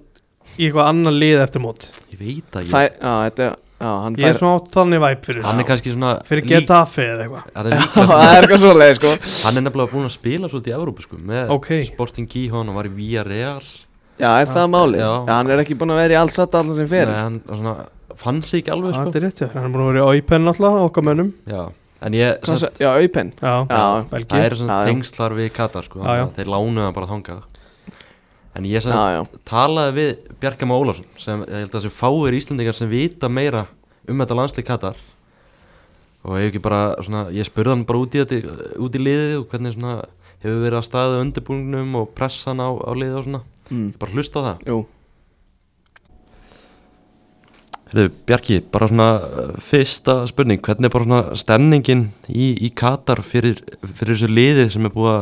í 0.60 0.66
eitthvað 0.68 0.90
annan 0.92 1.16
lið 1.22 1.44
eftir 1.46 1.64
mót? 1.64 1.88
Ég 2.12 2.20
veit 2.20 2.60
að 2.60 2.68
ég 2.68 2.76
já, 2.76 3.14
þetta 3.30 3.48
Já, 3.80 3.90
hann 4.04 4.16
Ég 4.20 4.26
er 4.28 4.34
fær 4.36 4.40
svona 4.42 4.56
átt 4.60 4.72
þannig 4.76 5.00
væp 5.06 5.22
fyrir 5.30 5.44
Hann 5.48 5.60
er 5.60 5.64
það. 5.64 5.68
kannski 5.70 5.92
svona 5.96 6.10
Fyrir 6.28 6.44
lík- 6.44 6.52
Getafe 6.66 7.04
eða 7.14 7.28
eitthvað. 7.28 7.44
Er 7.56 7.70
Það 8.10 8.24
er 8.36 8.42
eitthvað 8.44 8.64
svoleið 8.66 8.96
sko. 9.00 9.12
Hann 9.46 9.58
er 9.58 9.64
nefnilega 9.70 9.92
búin 9.94 10.08
að 10.10 10.16
spila 10.18 10.50
svolítið 10.52 10.74
í 10.74 10.76
Evrópu 10.80 11.06
sko 11.06 11.20
Með 11.30 11.54
Ok. 11.56 11.70
Sporting 11.94 12.28
Gijón 12.34 12.70
og 12.74 12.76
var 12.76 12.90
í 12.90 12.92
Villarreal. 12.98 13.64
Já, 14.20 14.32
er 14.44 14.50
það 14.52 14.68
málið? 14.74 15.00
Já. 15.00 15.12
Já, 15.16 15.32
hann 15.38 15.50
er 15.56 15.62
ekki 15.64 15.78
búin 15.80 15.94
að 15.96 16.02
vera 16.04 16.14
í 16.18 16.20
alls 16.20 16.40
að 16.44 16.58
allan 16.60 16.76
sem 16.76 16.90
fyrir 16.92 17.14
Nei, 17.14 17.22
hann 17.24 17.38
svona, 17.48 17.76
fann 18.20 18.42
sig 18.44 18.60
ekki 18.66 18.74
alveg 18.76 18.98
Það 18.98 19.06
sko. 19.08 19.16
er 19.16 19.24
rétt, 19.30 19.40
já. 19.46 19.48
Hann 19.56 19.70
er 19.70 19.72
búin 19.78 19.86
að 19.86 19.92
vera 19.94 20.02
í 20.04 20.10
Óipen 20.20 20.44
náttúrulega, 20.44 20.82
okkar 20.90 21.06
mönnum. 21.08 21.30
Já, 21.48 21.62
en 22.04 22.18
ég 22.20 22.44
sa- 22.52 22.74
Já, 22.84 22.90
aupen 23.00 23.32
Já, 23.40 23.54
Já. 23.70 23.80
Belgi 24.12 24.28
Það 24.36 24.44
eru 24.50 24.56
svona 24.60 24.82
tengslar 24.90 25.38
við 25.40 25.50
Katar 25.56 25.88
sko 25.88 26.04
Þeir 26.36 26.52
lánuðu 26.52 26.84
hann 26.84 26.98
bara 27.00 27.08
þangað 27.08 27.40
En 28.58 28.66
ég 28.66 28.82
sem 28.82 28.92
Já, 28.92 29.20
já. 29.20 29.22
talaði 29.48 29.96
við 30.00 30.36
Bjarkama 30.42 30.78
Ólafsson 30.80 31.06
sem 31.22 31.44
ég 31.46 31.64
held 31.64 31.70
að 31.74 31.78
þessi 31.78 31.94
fáir 31.94 32.38
Íslendingar 32.40 32.76
sem 32.78 32.90
vita 32.90 33.30
meira 33.30 33.68
um 34.10 34.20
þetta 34.24 34.38
landslið 34.40 34.68
Katar. 34.68 35.02
Og 36.26 36.40
ég 36.42 36.50
ekki 36.50 36.62
bara 36.64 36.96
svona, 37.06 37.28
ég 37.32 37.48
spurði 37.48 37.76
hann 37.76 37.86
bara 37.88 38.02
út 38.02 38.16
í 38.18 38.24
þetta 38.24 38.70
út 38.82 38.96
í 38.98 39.04
liðið 39.04 39.36
og 39.40 39.46
hvernig 39.52 39.76
svona 39.76 40.00
hefur 40.44 40.64
verið 40.66 40.80
að 40.80 40.88
staða 40.88 41.20
undirbúningnum 41.24 42.00
og 42.02 42.10
pressan 42.18 42.64
á, 42.64 42.70
á 42.74 42.92
liðið 42.96 43.20
og 43.20 43.28
svona. 43.28 43.44
Mm. 43.70 43.86
Ég 43.92 44.00
bara 44.02 44.16
hlusta 44.18 44.42
á 44.42 44.48
það. 44.48 44.66
Jú. 44.72 44.80
Herðu, 47.90 48.10
Bjarki, 48.30 48.60
bara 48.70 48.90
svona 48.90 49.08
uh, 49.18 49.54
fyrsta 49.66 50.18
spurning, 50.30 50.60
hvernig 50.66 50.90
er 50.90 50.94
bara 50.94 51.08
svona 51.08 51.38
stemningin 51.42 52.04
í, 52.30 52.52
í 52.66 52.70
Katar 52.78 53.24
fyrir, 53.26 53.62
fyrir 53.82 54.14
þessu 54.14 54.30
liði 54.30 54.68
sem 54.74 54.86
er 54.86 54.94
búið 54.94 55.16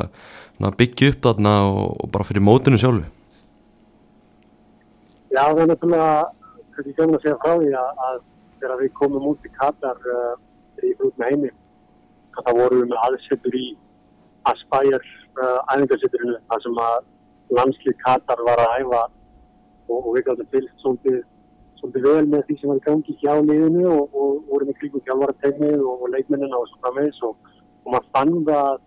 að 0.67 0.75
byggja 0.81 1.13
upp 1.13 1.21
þarna 1.29 1.53
og, 1.69 1.93
og 2.03 2.11
bara 2.11 2.27
fyrir 2.27 2.43
mótinu 2.43 2.79
sjálfu? 2.81 3.05
Já, 5.27 5.43
það 5.43 5.61
er 5.63 5.69
náttúrulega, 5.71 6.11
kannski 6.75 6.93
kemur 6.97 7.17
að 7.17 7.23
segja 7.25 7.39
frá 7.43 7.53
því 7.59 7.71
að, 7.77 8.19
þegar 8.61 8.81
við 8.81 8.91
komum 8.97 9.25
út 9.31 9.47
í 9.47 9.51
Katar 9.57 10.09
uh, 10.13 10.35
í 10.83 10.91
með 11.03 11.25
heimi, 11.27 11.49
það 12.37 12.59
vorum 12.61 12.83
við 12.83 12.91
með 12.91 13.01
aðsettur 13.07 13.57
í 13.57 13.67
Aspire 14.47 15.01
uh, 15.01 15.59
æfingarsetturinu, 15.73 16.37
þar 16.47 16.63
sem 16.63 16.79
að 16.83 17.09
landslið 17.57 17.97
Katar 18.03 18.43
var 18.47 18.61
að 18.63 18.75
æfa 18.81 19.01
og, 19.07 19.97
og 19.97 20.07
við 20.15 20.27
gáttum 20.27 20.49
fylgst 20.53 20.83
svolítið 20.83 21.19
svolítið 21.77 22.07
vel 22.07 22.29
með 22.31 22.45
því 22.47 22.57
sem 22.59 22.71
var 22.71 22.79
í 22.79 22.85
gangi 22.87 23.15
hjá 23.21 23.33
liðinu 23.37 23.89
og, 23.91 24.15
og 24.17 24.37
vorum 24.49 24.71
í 24.71 24.77
kringum 24.79 25.03
hjálfarategnið 25.05 25.83
og, 25.83 26.05
og 26.05 26.13
leikmennina 26.15 26.57
og 26.57 26.69
svo 26.71 26.79
framvegis 26.85 27.19
og, 27.27 27.51
og 27.85 27.91
maður 27.93 28.07
fann 28.15 28.33
það 28.47 28.71
að 28.71 28.79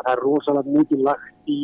það 0.00 0.10
er 0.12 0.22
rosalega 0.26 0.74
mikið 0.74 1.06
lagt 1.08 1.54
í 1.54 1.60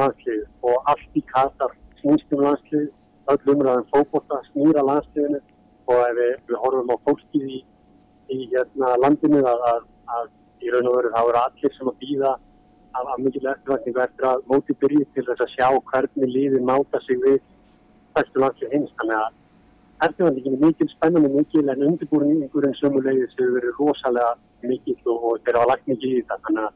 landslið 0.00 0.42
og 0.68 0.92
allt 0.92 1.16
í 1.18 1.24
Katar 1.30 1.76
snýst 2.02 2.34
um 2.36 2.44
landslið, 2.44 2.90
öll 3.30 3.52
umræðan 3.54 3.88
fókbóta 3.92 4.40
snýra 4.50 4.82
landsliðinu 4.86 5.40
og 5.90 5.98
ef 6.06 6.16
við, 6.18 6.32
við 6.48 6.58
horfum 6.62 6.94
á 6.94 6.96
fólkið 7.06 7.44
í, 7.56 7.60
í 8.34 8.38
hérna, 8.54 8.94
landinu 9.02 9.42
að, 9.46 9.66
að, 9.72 9.84
að 10.16 10.30
í 10.62 10.72
raun 10.72 10.90
og 10.90 10.96
veru 10.98 11.12
þá 11.14 11.20
eru 11.22 11.40
allir 11.42 11.76
sem 11.76 11.90
að 11.92 12.00
býða 12.02 12.32
af, 12.32 13.04
af 13.04 13.18
mikil 13.22 13.46
eftirvækningu 13.52 14.02
eftir 14.06 14.28
að 14.30 14.44
móti 14.50 14.76
byrji 14.82 15.06
til 15.14 15.26
þess 15.28 15.46
að 15.46 15.54
sjá 15.54 15.68
hvernig 15.92 16.34
liðin 16.34 16.68
máta 16.68 17.00
sig 17.06 17.20
við 17.22 17.40
bestu 18.16 18.42
landslið 18.42 18.76
hins 18.76 18.94
þannig 19.00 19.18
að 19.20 19.40
eftirvækningin 20.08 20.58
er 20.58 20.64
mikil 20.66 20.92
spennandi 20.92 21.32
mikil 21.36 21.66
en 21.72 21.84
undirbúringurinn 21.88 22.78
sömulegis 22.80 23.36
hefur 23.38 23.58
verið 23.58 23.78
rosalega 23.80 24.32
mikil 24.66 24.98
og, 25.06 25.28
og 25.28 25.44
þeir 25.44 25.60
hafa 25.60 25.70
lagt 25.72 25.90
mikil 25.90 26.10
í 26.10 26.22
þetta. 26.22 26.40
Þannig 26.46 26.64
að 26.66 26.72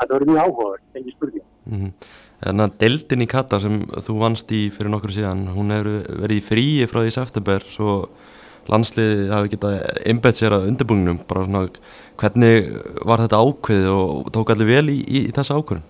þetta 0.00 0.14
verður 0.14 0.30
mjög 0.30 0.44
áhugaður, 0.44 0.84
engi 1.00 1.16
spurning 1.16 1.49
Mm 1.70 1.92
Þannig 2.40 2.64
að 2.64 2.76
deildin 2.80 3.20
í 3.24 3.28
Kata 3.28 3.58
sem 3.60 3.74
þú 4.00 4.14
vannst 4.22 4.52
í 4.56 4.62
fyrir 4.72 4.88
nokkur 4.94 5.12
síðan, 5.12 5.42
hún 5.52 5.74
hefur 5.74 6.06
verið 6.22 6.38
í 6.38 6.44
fríi 6.44 6.86
frá 6.88 7.02
því 7.02 7.12
september 7.12 7.66
svo 7.68 7.96
landsliði 8.70 9.26
hafi 9.28 9.52
getað 9.52 9.76
einbett 10.08 10.38
sér 10.38 10.56
að 10.56 10.70
undirbúingnum, 10.70 11.18
bara 11.28 11.44
svona 11.44 11.68
hvernig 12.20 12.70
var 13.08 13.20
þetta 13.24 13.42
ákveðið 13.44 13.90
og 13.92 14.32
tók 14.32 14.54
allir 14.54 14.70
vel 14.70 14.88
í, 14.88 14.96
í, 15.04 15.22
í 15.28 15.34
þessa 15.36 15.58
ákvörðun? 15.60 15.84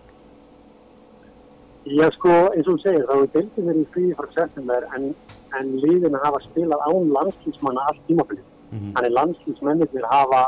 Já 1.91 2.07
sko, 2.17 2.35
eins 2.51 2.67
og 2.67 2.73
þú 2.73 2.77
segir, 2.83 3.07
þá 3.07 3.15
er 3.15 3.31
deildin 3.37 3.71
verið 3.71 3.83
í 3.85 3.89
fríi 3.95 4.19
frá 4.19 4.27
september 4.35 4.91
en, 4.99 5.09
en 5.59 5.73
liðin 5.85 6.19
hafa 6.25 6.43
spilað 6.49 6.87
án 6.91 7.11
landslýsmanna 7.15 7.87
allt 7.91 8.03
tímafélið. 8.11 8.47
Mm 8.71 8.79
-hmm. 8.79 8.93
Þannig 8.99 9.17
landslýsmennir 9.19 10.11
hafa 10.11 10.43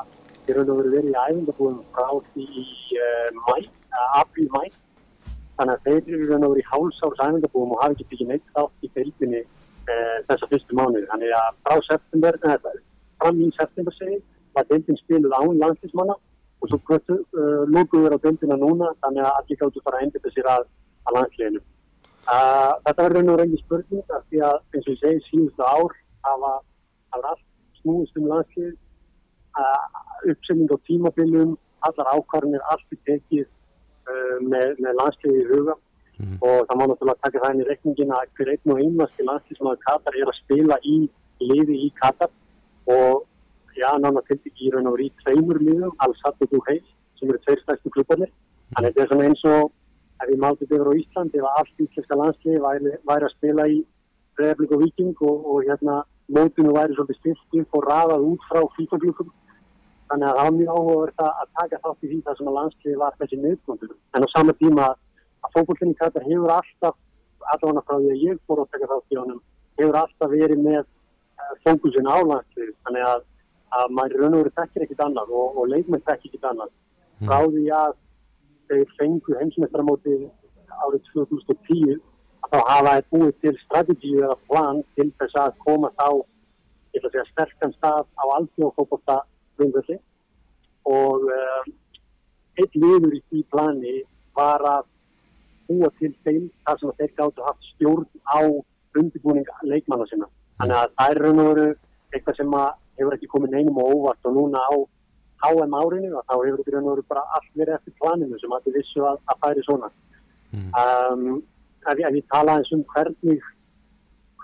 í 0.48 0.54
raun 0.54 0.70
og 0.70 0.78
veru 0.82 0.94
verið 0.98 1.10
í 1.14 1.20
æfingabúðum 1.26 1.82
frá 1.94 2.06
því 2.34 2.42
í 2.42 2.66
uh, 2.98 3.26
mæ 3.46 4.66
þannig 5.62 5.78
að 5.78 5.84
þeir 5.86 6.14
eru 6.16 6.28
raun 6.28 6.46
og 6.46 6.52
veru 6.52 6.62
í 6.62 6.68
hálsárs 6.68 7.20
æfingabúðum 7.22 7.74
og 7.76 7.82
hafa 7.82 7.94
ekki 7.94 8.06
tekið 8.10 8.30
neitt 8.32 8.58
átt 8.58 8.86
í 8.86 8.90
deildinni 8.96 9.42
uh, 9.42 10.18
þessa 10.28 10.48
fyrstu 10.50 10.78
mánuði. 10.78 11.06
Þannig 11.12 11.34
að 11.38 11.58
frá 11.62 11.76
september, 11.86 12.38
neða, 12.42 12.72
fram 13.22 13.40
í 13.42 13.48
september 13.58 13.96
segi, 13.98 14.18
var 14.56 14.68
deildin 14.70 14.98
spiluð 15.00 15.36
án 15.38 15.60
landslýsmanna 15.62 16.18
og 16.62 16.70
svo 16.70 16.98
uh, 16.98 17.62
lókuður 17.70 18.18
á 18.18 18.22
deildina 18.26 18.58
núna 18.58 18.90
þannig 19.04 19.26
að 19.26 19.38
allir 19.38 19.60
gáttu 19.62 19.84
fara 19.86 20.00
að 20.00 20.06
einbita 20.08 20.34
sér 20.34 20.50
að, 20.50 20.66
að 21.06 21.16
landsliðinu. 21.18 21.62
Uh, 22.22 22.72
þetta 22.86 23.06
verður 23.06 23.16
raun 23.18 23.32
og 23.32 23.42
engi 23.46 23.62
spurning 23.62 24.04
af 24.14 24.28
því 24.30 24.44
að 24.46 24.60
eins 24.74 24.84
og 24.86 24.92
ég 24.92 25.00
segi 25.00 25.24
síðustu 25.30 25.66
ár 25.66 25.96
hafa, 26.28 26.52
hafa 27.14 27.32
allt 27.32 27.48
snúist 27.80 28.20
um 28.20 28.28
landslið 28.30 28.76
uh, 29.58 29.88
uppsending 30.30 30.70
á 30.70 30.78
tímabilum 30.86 31.56
allar 31.82 32.12
ákvarðinir, 32.14 32.62
allt 32.70 32.94
er 32.94 33.00
tekið 33.08 33.48
með, 34.52 34.76
með 34.82 35.00
landsliði 35.00 35.42
í 35.42 35.48
huga. 35.52 35.78
Mhm. 36.22 36.36
og 36.44 36.66
það 36.68 36.78
má 36.78 36.84
náttúrulega 36.86 37.22
taka 37.24 37.40
það 37.42 37.52
inn 37.52 37.62
í 37.62 37.68
reikningin 37.68 38.14
að 38.14 38.26
hver 38.36 38.50
einn 38.52 38.72
og 38.72 38.80
einasti 38.84 39.24
landslýsmaður 39.26 39.80
Katar 39.86 40.18
er 40.20 40.28
að 40.30 40.38
spila 40.38 40.76
í 40.84 40.96
liði 41.40 41.76
í 41.86 41.88
Katar. 41.98 42.30
Og 42.86 43.24
já, 43.74 43.90
nána 43.98 44.22
til 44.28 44.38
ekki 44.38 44.68
í 44.68 44.72
raun 44.74 44.90
og 44.90 45.00
í 45.00 45.08
tveimur 45.22 45.58
liðum, 45.58 45.94
Al-Sad 46.04 46.44
og 46.44 46.50
Duheil 46.52 46.82
sem 47.18 47.30
eru 47.30 47.40
tveir 47.42 47.62
stærstu 47.62 47.90
klubbarnir. 47.90 48.30
Þannig 48.74 48.88
að 48.88 48.92
þetta 48.92 49.02
er 49.02 49.10
svona 49.10 49.28
eins 49.30 49.44
og 49.50 49.72
ef 50.22 50.38
mátti 50.44 50.62
þetta 50.62 50.78
yfir 50.78 50.90
á 50.92 51.00
Ísland 51.02 51.34
ef 51.34 51.48
allt 51.56 51.84
íslenska 51.86 52.18
landsliði 52.20 52.62
væri, 52.62 52.94
væri 53.08 53.28
að 53.28 53.36
spila 53.36 53.68
í 53.68 53.78
Breðablik 54.36 54.72
og 54.76 54.82
Viking 54.84 55.16
og, 55.26 55.46
og 55.50 55.66
hérna 55.66 56.02
mótinu 56.32 56.74
væri 56.76 56.94
svolítið 56.94 57.40
stilt 57.42 57.76
og 57.76 57.86
raðað 57.88 58.28
út 58.30 58.46
frá 58.50 58.62
fífaglúkum 58.76 59.32
þannig 60.12 60.28
að 60.28 60.36
það 60.38 60.44
var 60.46 60.56
mjög 60.58 60.74
áhugavert 60.76 61.22
að 61.24 61.48
taka 61.58 61.80
þátt 61.84 62.04
í 62.04 62.10
því 62.10 62.18
það 62.26 62.38
sem 62.38 62.50
að 62.50 62.56
landsliði 62.58 62.98
var 63.00 63.16
þessi 63.20 63.38
nöðgóndur 63.40 63.94
en 63.96 64.26
á 64.26 64.28
sama 64.32 64.54
tíma 64.60 64.88
að 64.92 65.54
fókbólfinni 65.56 65.98
Katar 66.00 66.26
hefur 66.28 66.52
alltaf 66.56 66.98
allavega 67.54 67.84
frá 67.86 67.96
því 67.96 68.12
að 68.12 68.24
ég 68.26 68.42
fór 68.46 68.62
að 68.62 68.72
taka 68.74 68.90
þátt 68.92 69.14
í 69.14 69.20
honum 69.20 69.40
hefur 69.80 69.98
alltaf 70.02 70.32
verið 70.32 70.62
með 70.66 70.82
uh, 70.84 71.54
fókusin 71.64 72.10
á 72.12 72.16
landsliði 72.20 72.74
þannig 72.86 73.08
að, 73.08 73.24
að 73.78 73.96
maður 73.98 74.22
raun 74.22 74.36
og 74.36 74.42
veru 74.42 74.54
þekkir 74.60 74.86
ekkit 74.86 75.04
annað 75.06 75.34
og, 75.40 75.58
og 75.58 75.72
leikmenn 75.72 76.04
þekkir 76.06 76.30
ekkit 76.30 76.48
annað. 76.52 76.72
Frá 77.22 77.38
því 77.46 77.64
að 77.78 77.98
þeir 78.70 78.94
fengu 78.98 79.38
heimsmestramóti 79.40 80.16
árið 80.82 81.08
2010 81.12 81.96
að 82.42 82.52
þá 82.52 82.58
hafa 82.68 82.94
þeir 82.96 83.08
búið 83.14 83.34
til 83.44 83.54
strategíu 83.64 84.22
eða 84.26 84.38
plan 84.48 84.82
til 84.96 85.08
þess 85.20 85.40
að 85.44 85.58
koma 85.64 85.92
þá 85.98 86.06
ég 86.92 87.00
ætla 87.00 87.08
að 87.08 87.14
segja 87.14 87.28
sterkan 87.30 87.76
stað 87.78 88.08
á 88.18 88.24
alþjóðfókbólta 88.36 89.18
grundvöldi 89.58 89.98
og 90.90 91.28
uh, 91.30 91.62
eitt 92.60 92.74
liður 92.76 93.16
í 93.16 93.22
því 93.30 93.42
plani 93.52 93.96
var 94.36 94.64
að 94.66 94.88
búa 95.68 95.90
til 96.00 96.12
þeim 96.26 96.48
þar 96.66 96.80
sem 96.80 96.94
þeir 96.98 97.12
gáttu 97.20 97.46
haft 97.46 97.68
stjórn 97.72 98.06
á 98.28 98.40
undirbúning 98.98 99.46
leikmanna 99.64 100.06
sinna. 100.10 100.28
Þannig 100.60 100.78
að 100.78 100.96
það 100.98 101.12
er 101.12 101.20
raun 101.24 101.42
og 101.42 101.50
veru 101.52 101.68
eitthvað 102.12 102.38
sem 102.38 102.56
hefur 103.00 103.16
ekki 103.16 103.30
komið 103.32 103.54
neinum 103.56 103.80
og 103.82 103.94
óvart 103.96 104.28
og 104.28 104.36
núna 104.36 104.64
á 104.68 104.74
HM 105.42 105.74
árinu 105.74 106.10
og 106.18 106.26
þá 106.28 106.34
hefur 106.34 106.60
þetta 106.60 106.74
raun 106.76 106.88
og 106.88 106.96
veru 106.96 107.06
bara 107.08 107.22
allt 107.38 107.52
verið 107.58 107.78
eftir 107.78 107.96
planinu 108.00 108.40
sem 108.40 108.52
að 108.52 108.66
þið 108.66 108.78
vissu 108.78 109.06
að, 109.08 109.20
að 109.32 109.40
færi 109.44 109.64
svona. 109.66 109.90
Mm. 110.52 110.68
Um, 110.82 111.42
ef, 111.86 111.96
ef 111.96 112.18
ég 112.18 112.26
tala 112.34 112.58
eins 112.58 112.72
um 112.76 112.84
hvernig, 112.92 113.46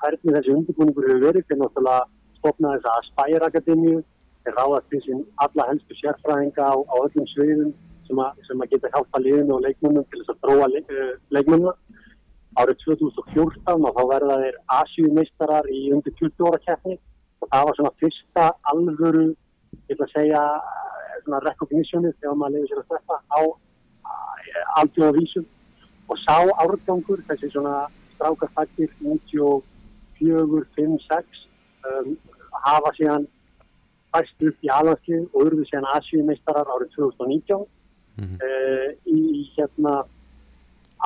hvernig 0.00 0.38
þessi 0.38 0.54
undirbúningur 0.56 1.10
hefur 1.10 1.26
verið, 1.26 1.46
þeir 1.50 1.60
náttúrulega 1.62 2.08
stopnaði 2.38 2.80
þess 2.80 2.90
að 2.90 3.02
Aspire 3.02 3.50
Akademíu, 3.50 4.00
þeir 4.44 4.57
ráðast 4.59 4.88
til 4.92 5.03
sín 5.05 5.20
alla 5.44 5.66
helstu 5.70 5.98
sérfræðinga 5.98 6.64
á, 6.64 6.77
á 6.77 6.94
öllum 7.05 7.29
sviðum 7.35 7.74
sem 8.09 8.22
að, 8.24 8.40
sem 8.48 8.62
að 8.64 8.72
geta 8.72 8.92
hjálpa 8.94 9.20
liðinu 9.22 9.57
og 9.57 9.64
leikmönnum 9.66 10.07
til 10.09 10.22
þess 10.22 10.35
að 10.35 10.40
þróa 10.44 10.70
leik, 10.72 10.92
uh, 10.94 11.12
leikmönnuna. 11.37 11.74
Árið 12.59 12.81
2014 12.85 13.85
og 13.87 13.98
þá 13.98 14.03
verða 14.12 14.38
þeir 14.42 14.57
Asíumeistarar 14.79 15.68
í 15.70 15.83
undir 15.94 16.14
20 16.18 16.48
ára 16.48 16.61
keppni 16.64 16.96
og 17.42 17.51
það 17.53 17.66
var 17.68 17.79
svona 17.79 17.94
fyrsta 18.03 18.46
alvöru, 18.72 19.27
ég 19.77 19.94
ætla 19.94 20.09
að 20.09 20.14
segja, 20.16 20.40
eh, 20.59 21.18
svona 21.22 21.42
recognitionið 21.44 22.16
þegar 22.16 22.38
maður 22.40 22.55
lefði 22.57 22.70
sér 22.70 22.81
að 22.81 22.88
steppa 22.88 23.20
á 23.31 23.40
aldrei 24.81 25.07
á 25.07 25.12
vísum 25.14 25.46
og 26.09 26.20
sá 26.24 26.37
árgangur, 26.64 27.22
þessi 27.29 27.51
svona 27.53 27.77
strákafættir 28.16 28.90
94, 29.05 30.64
5, 30.74 30.98
6 31.07 31.42
um, 31.90 32.16
hafa 32.64 32.92
síðan 32.96 33.29
fæst 34.14 34.46
upp 34.48 34.64
í 34.64 34.68
alhanslið 34.72 35.24
og 35.34 35.42
urðu 35.46 35.64
síðan 35.68 35.88
Asíumeistarar 35.96 36.66
árið 36.76 36.94
2019 36.96 37.66
Mhm. 38.18 38.34
uh, 38.42 38.88
í 39.06 39.46
hérna 39.54 39.92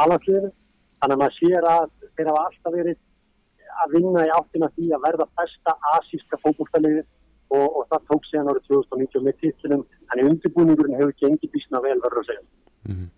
alhansliðinu. 0.01 0.49
Þannig 1.03 1.17
að 1.17 1.21
maður 1.23 1.35
sér 1.39 1.67
að 1.69 1.89
þeir 2.17 2.29
hafa 2.31 2.45
alltaf 2.47 2.73
verið 2.77 2.97
að 3.83 3.93
vinna 3.97 4.23
í 4.25 4.31
áttina 4.37 4.69
því 4.77 4.87
að 4.97 5.03
verða 5.07 5.27
besta 5.41 5.75
asíska 5.97 6.39
fókbúrstaliði 6.45 7.03
og, 7.53 7.67
og 7.77 7.83
það 7.91 8.07
tók 8.09 8.29
síðan 8.31 8.49
árið 8.53 8.69
2019 8.71 9.27
með 9.27 9.37
titlinum. 9.43 9.83
Þannig 10.09 10.31
undirbúningurinn 10.31 10.97
hefur 11.01 11.13
gengið 11.21 11.53
bísna 11.57 11.83
vel 11.85 11.99
verður 12.05 12.23
að 12.23 12.31
segja. 12.31 12.47
Mhm. 12.89 13.11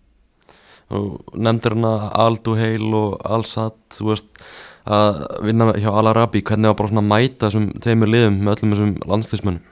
og 0.93 1.31
nefndir 1.33 1.73
hana 1.73 2.11
Aldu 2.13 2.53
Heil 2.59 2.91
og 2.93 3.15
Al-Sad 3.25 3.73
þú 3.89 4.05
veist 4.11 4.27
að 4.85 5.15
vinna 5.47 5.71
hjá 5.73 5.89
Al-Arabi 5.89 6.43
hvernig 6.45 6.69
var 6.69 6.75
bara 6.77 6.91
svona 6.91 7.01
að 7.01 7.09
mæta 7.09 7.47
þessum 7.49 7.65
tveimur 7.81 8.11
liðum 8.13 8.37
með 8.45 8.53
öllum 8.53 8.73
þessum 8.75 8.91
landslýsmönnum 9.09 9.63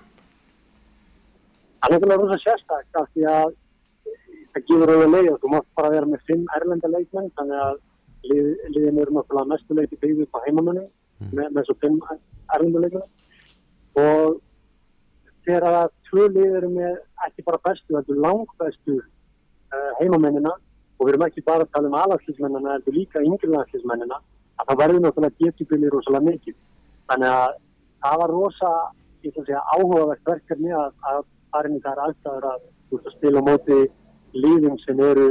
Það 1.83 1.91
er 1.91 1.95
náttúrulega 1.97 2.21
rosa 2.21 2.39
sérstak 2.39 2.97
af 2.99 3.07
því 3.11 3.23
að 3.27 3.49
það 4.53 4.67
gefur 4.67 4.91
auðvitað 4.93 5.09
leið 5.13 5.31
og 5.33 5.39
þú 5.41 5.49
mátt 5.51 5.65
bara 5.75 5.89
vera 5.91 6.07
með 6.07 6.21
fimm 6.29 6.45
erlenda 6.55 6.91
leikmenn 6.93 7.31
þannig 7.39 7.59
að 7.59 7.73
lið, 8.29 8.45
liðin 8.75 9.01
eru 9.03 9.15
náttúrulega 9.17 9.49
mestu 9.49 9.75
leiti 9.75 9.99
byggðið 9.99 10.23
upp 10.23 10.37
á 10.39 10.45
heimamönnum 10.45 10.87
með, 11.33 11.49
með 11.57 11.67
svo 11.67 11.75
fimm 11.81 11.97
erlenda 12.55 12.83
leikmenn. 12.85 13.09
Og 13.99 14.39
þegar 15.43 15.67
að 15.81 15.89
tvö 16.07 16.29
lið 16.37 16.57
eru 16.61 16.71
með 16.77 16.95
ekki 17.27 17.47
bara 17.49 17.61
bestu, 17.67 17.97
þetta 17.97 18.15
er 18.15 18.23
langbestu 18.29 18.97
uh, 19.01 19.91
heimamennina 19.99 20.55
og 20.55 21.03
við 21.03 21.13
erum 21.17 21.27
ekki 21.27 21.45
bara 21.51 21.67
að 21.67 21.75
tala 21.75 21.91
um 21.91 21.99
aðlandslýsmennina 21.99 22.77
þetta 22.77 22.91
er 22.93 22.99
líka 23.01 23.27
yngri 23.27 23.51
landslýsmennina 23.51 24.23
að 24.23 24.71
það 24.71 24.81
verður 24.85 25.03
náttúrulega 25.09 25.39
getjubilir 25.43 25.97
rosalega 25.97 26.29
mikið. 26.31 26.59
Þannig 27.11 27.35
að 27.35 27.61
það 28.07 28.19
var 28.23 28.37
rosa 28.39 28.73
áhugavert 29.23 30.27
verkefni 30.27 30.71
að, 30.75 30.95
að 31.11 31.23
fara 31.53 31.69
inn 31.69 31.79
í 31.79 31.83
þær 31.83 32.01
aðstæður 32.07 32.49
að 32.51 32.65
þú 32.89 32.97
veist 32.99 33.09
að 33.09 33.17
spila 33.17 33.43
á 33.43 33.47
móti 33.49 33.79
líðum 34.43 34.77
sem 34.83 35.03
eru 35.07 35.27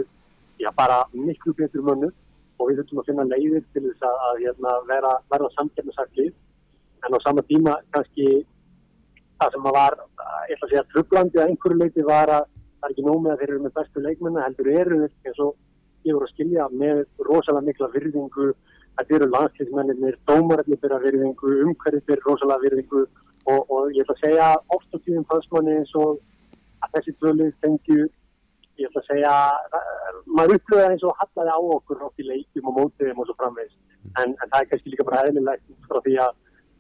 já, 0.63 0.71
bara 0.79 1.03
miklu 1.13 1.55
betur 1.59 1.85
mönnu 1.89 2.13
og 2.59 2.71
við 2.71 2.81
þurfum 2.81 3.03
að 3.03 3.11
finna 3.11 3.29
leiðir 3.33 3.67
til 3.75 3.85
þess 3.89 4.07
að, 4.07 4.17
að 4.29 4.41
hérna, 4.45 4.75
vera, 4.89 5.13
verða 5.33 5.53
samkjörnusagt 5.57 6.19
líð 6.21 6.33
en 7.03 7.17
á 7.17 7.19
sama 7.25 7.43
tíma 7.51 7.77
kannski 7.95 8.29
það 9.41 9.57
sem 9.57 9.69
að 9.69 9.77
var, 9.79 9.99
ég 10.51 10.57
ætla 10.57 10.67
að 10.69 10.73
segja 10.73 10.89
trublandi 10.93 11.41
að 11.43 11.51
einhverju 11.51 11.81
leiti 11.81 12.07
var 12.07 12.31
að 12.31 12.49
það 12.53 12.89
er 12.89 12.95
ekki 12.95 13.07
nóg 13.07 13.21
með 13.23 13.33
að 13.33 13.41
þeir 13.41 13.51
eru 13.51 13.65
með 13.65 13.75
bestu 13.79 14.05
leikmennu 14.07 14.43
heldur 14.43 14.71
eru 14.73 15.01
þeir 15.03 15.31
eins 15.31 15.43
og 15.43 15.53
ég 16.07 16.17
voru 16.17 16.27
að 16.27 16.33
skilja 16.35 16.69
með 16.75 17.03
rosalega 17.27 17.67
mikla 17.69 17.89
virðingu. 17.93 18.49
Þetta 18.93 19.15
eru 19.17 19.29
landslýsmennir, 19.33 20.17
dómararnir 20.29 20.81
byrja 20.83 20.99
virðingu, 21.01 21.53
umhverfið 21.65 22.09
byrja 22.09 22.27
rosalega 22.27 22.65
virðingu 22.67 23.05
og, 23.51 23.71
og 23.71 23.93
ég 23.95 24.05
ætla 24.05 24.17
að 24.17 24.25
segja 24.25 24.49
oft 24.77 24.95
á 24.95 24.99
tíðum 24.99 25.29
fannstmanni 25.31 25.79
eins 25.81 25.95
og 25.99 26.21
að 26.83 26.97
þessi 26.97 27.15
tvölið 27.19 27.55
fengju 27.63 28.05
ég 28.81 28.89
ætla 28.89 29.03
að 29.03 29.09
segja, 29.11 29.33
maður 30.27 30.59
upplöða 30.59 30.93
eins 30.93 31.05
og 31.07 31.19
hallaði 31.21 31.55
á 31.55 31.61
okkur 31.77 32.07
oft 32.07 32.23
í 32.23 32.29
leikjum 32.29 32.71
og 32.71 32.79
mótiðum 32.79 33.21
og 33.23 33.29
svo 33.29 33.37
framvegist 33.41 33.79
en, 34.23 34.33
en 34.33 34.49
það 34.49 34.59
er 34.61 34.71
kannski 34.71 34.93
líka 34.93 35.07
bara 35.09 35.27
eðlilegt 35.27 35.67
frá 35.89 36.01
því 36.07 36.17
að, 36.25 36.39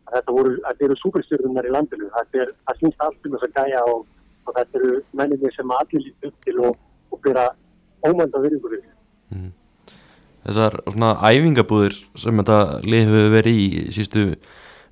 að 0.08 0.16
þetta, 0.16 0.36
voru, 0.38 0.54
þetta 0.68 0.86
eru 0.88 0.98
superstjórnunar 1.02 1.68
í 1.68 1.74
landinu, 1.76 2.10
þetta 2.16 2.44
er 2.44 2.54
það 2.68 2.80
snýst 2.80 3.04
allt 3.06 3.28
um 3.28 3.36
þess 3.36 3.48
að 3.48 3.58
gæja 3.58 3.82
og, 3.92 4.06
og 4.46 4.56
þetta 4.58 4.80
eru 4.80 4.94
menninni 5.20 5.52
sem 5.56 5.76
allir 5.78 6.06
lítið 6.06 6.30
upp 6.32 6.46
til 6.46 6.56
og, 6.68 6.80
og 7.12 7.22
byrja 7.26 7.46
ómænda 8.08 8.42
virðingu 8.42 8.72
við 8.76 8.88
Þessar 10.42 10.74
svona 10.90 11.12
æfingabúðir 11.28 11.94
sem 12.18 12.40
þetta 12.40 12.56
lið 12.82 13.04
hefur 13.06 13.28
verið 13.36 13.58
í 13.62 13.66
sístu 13.94 14.24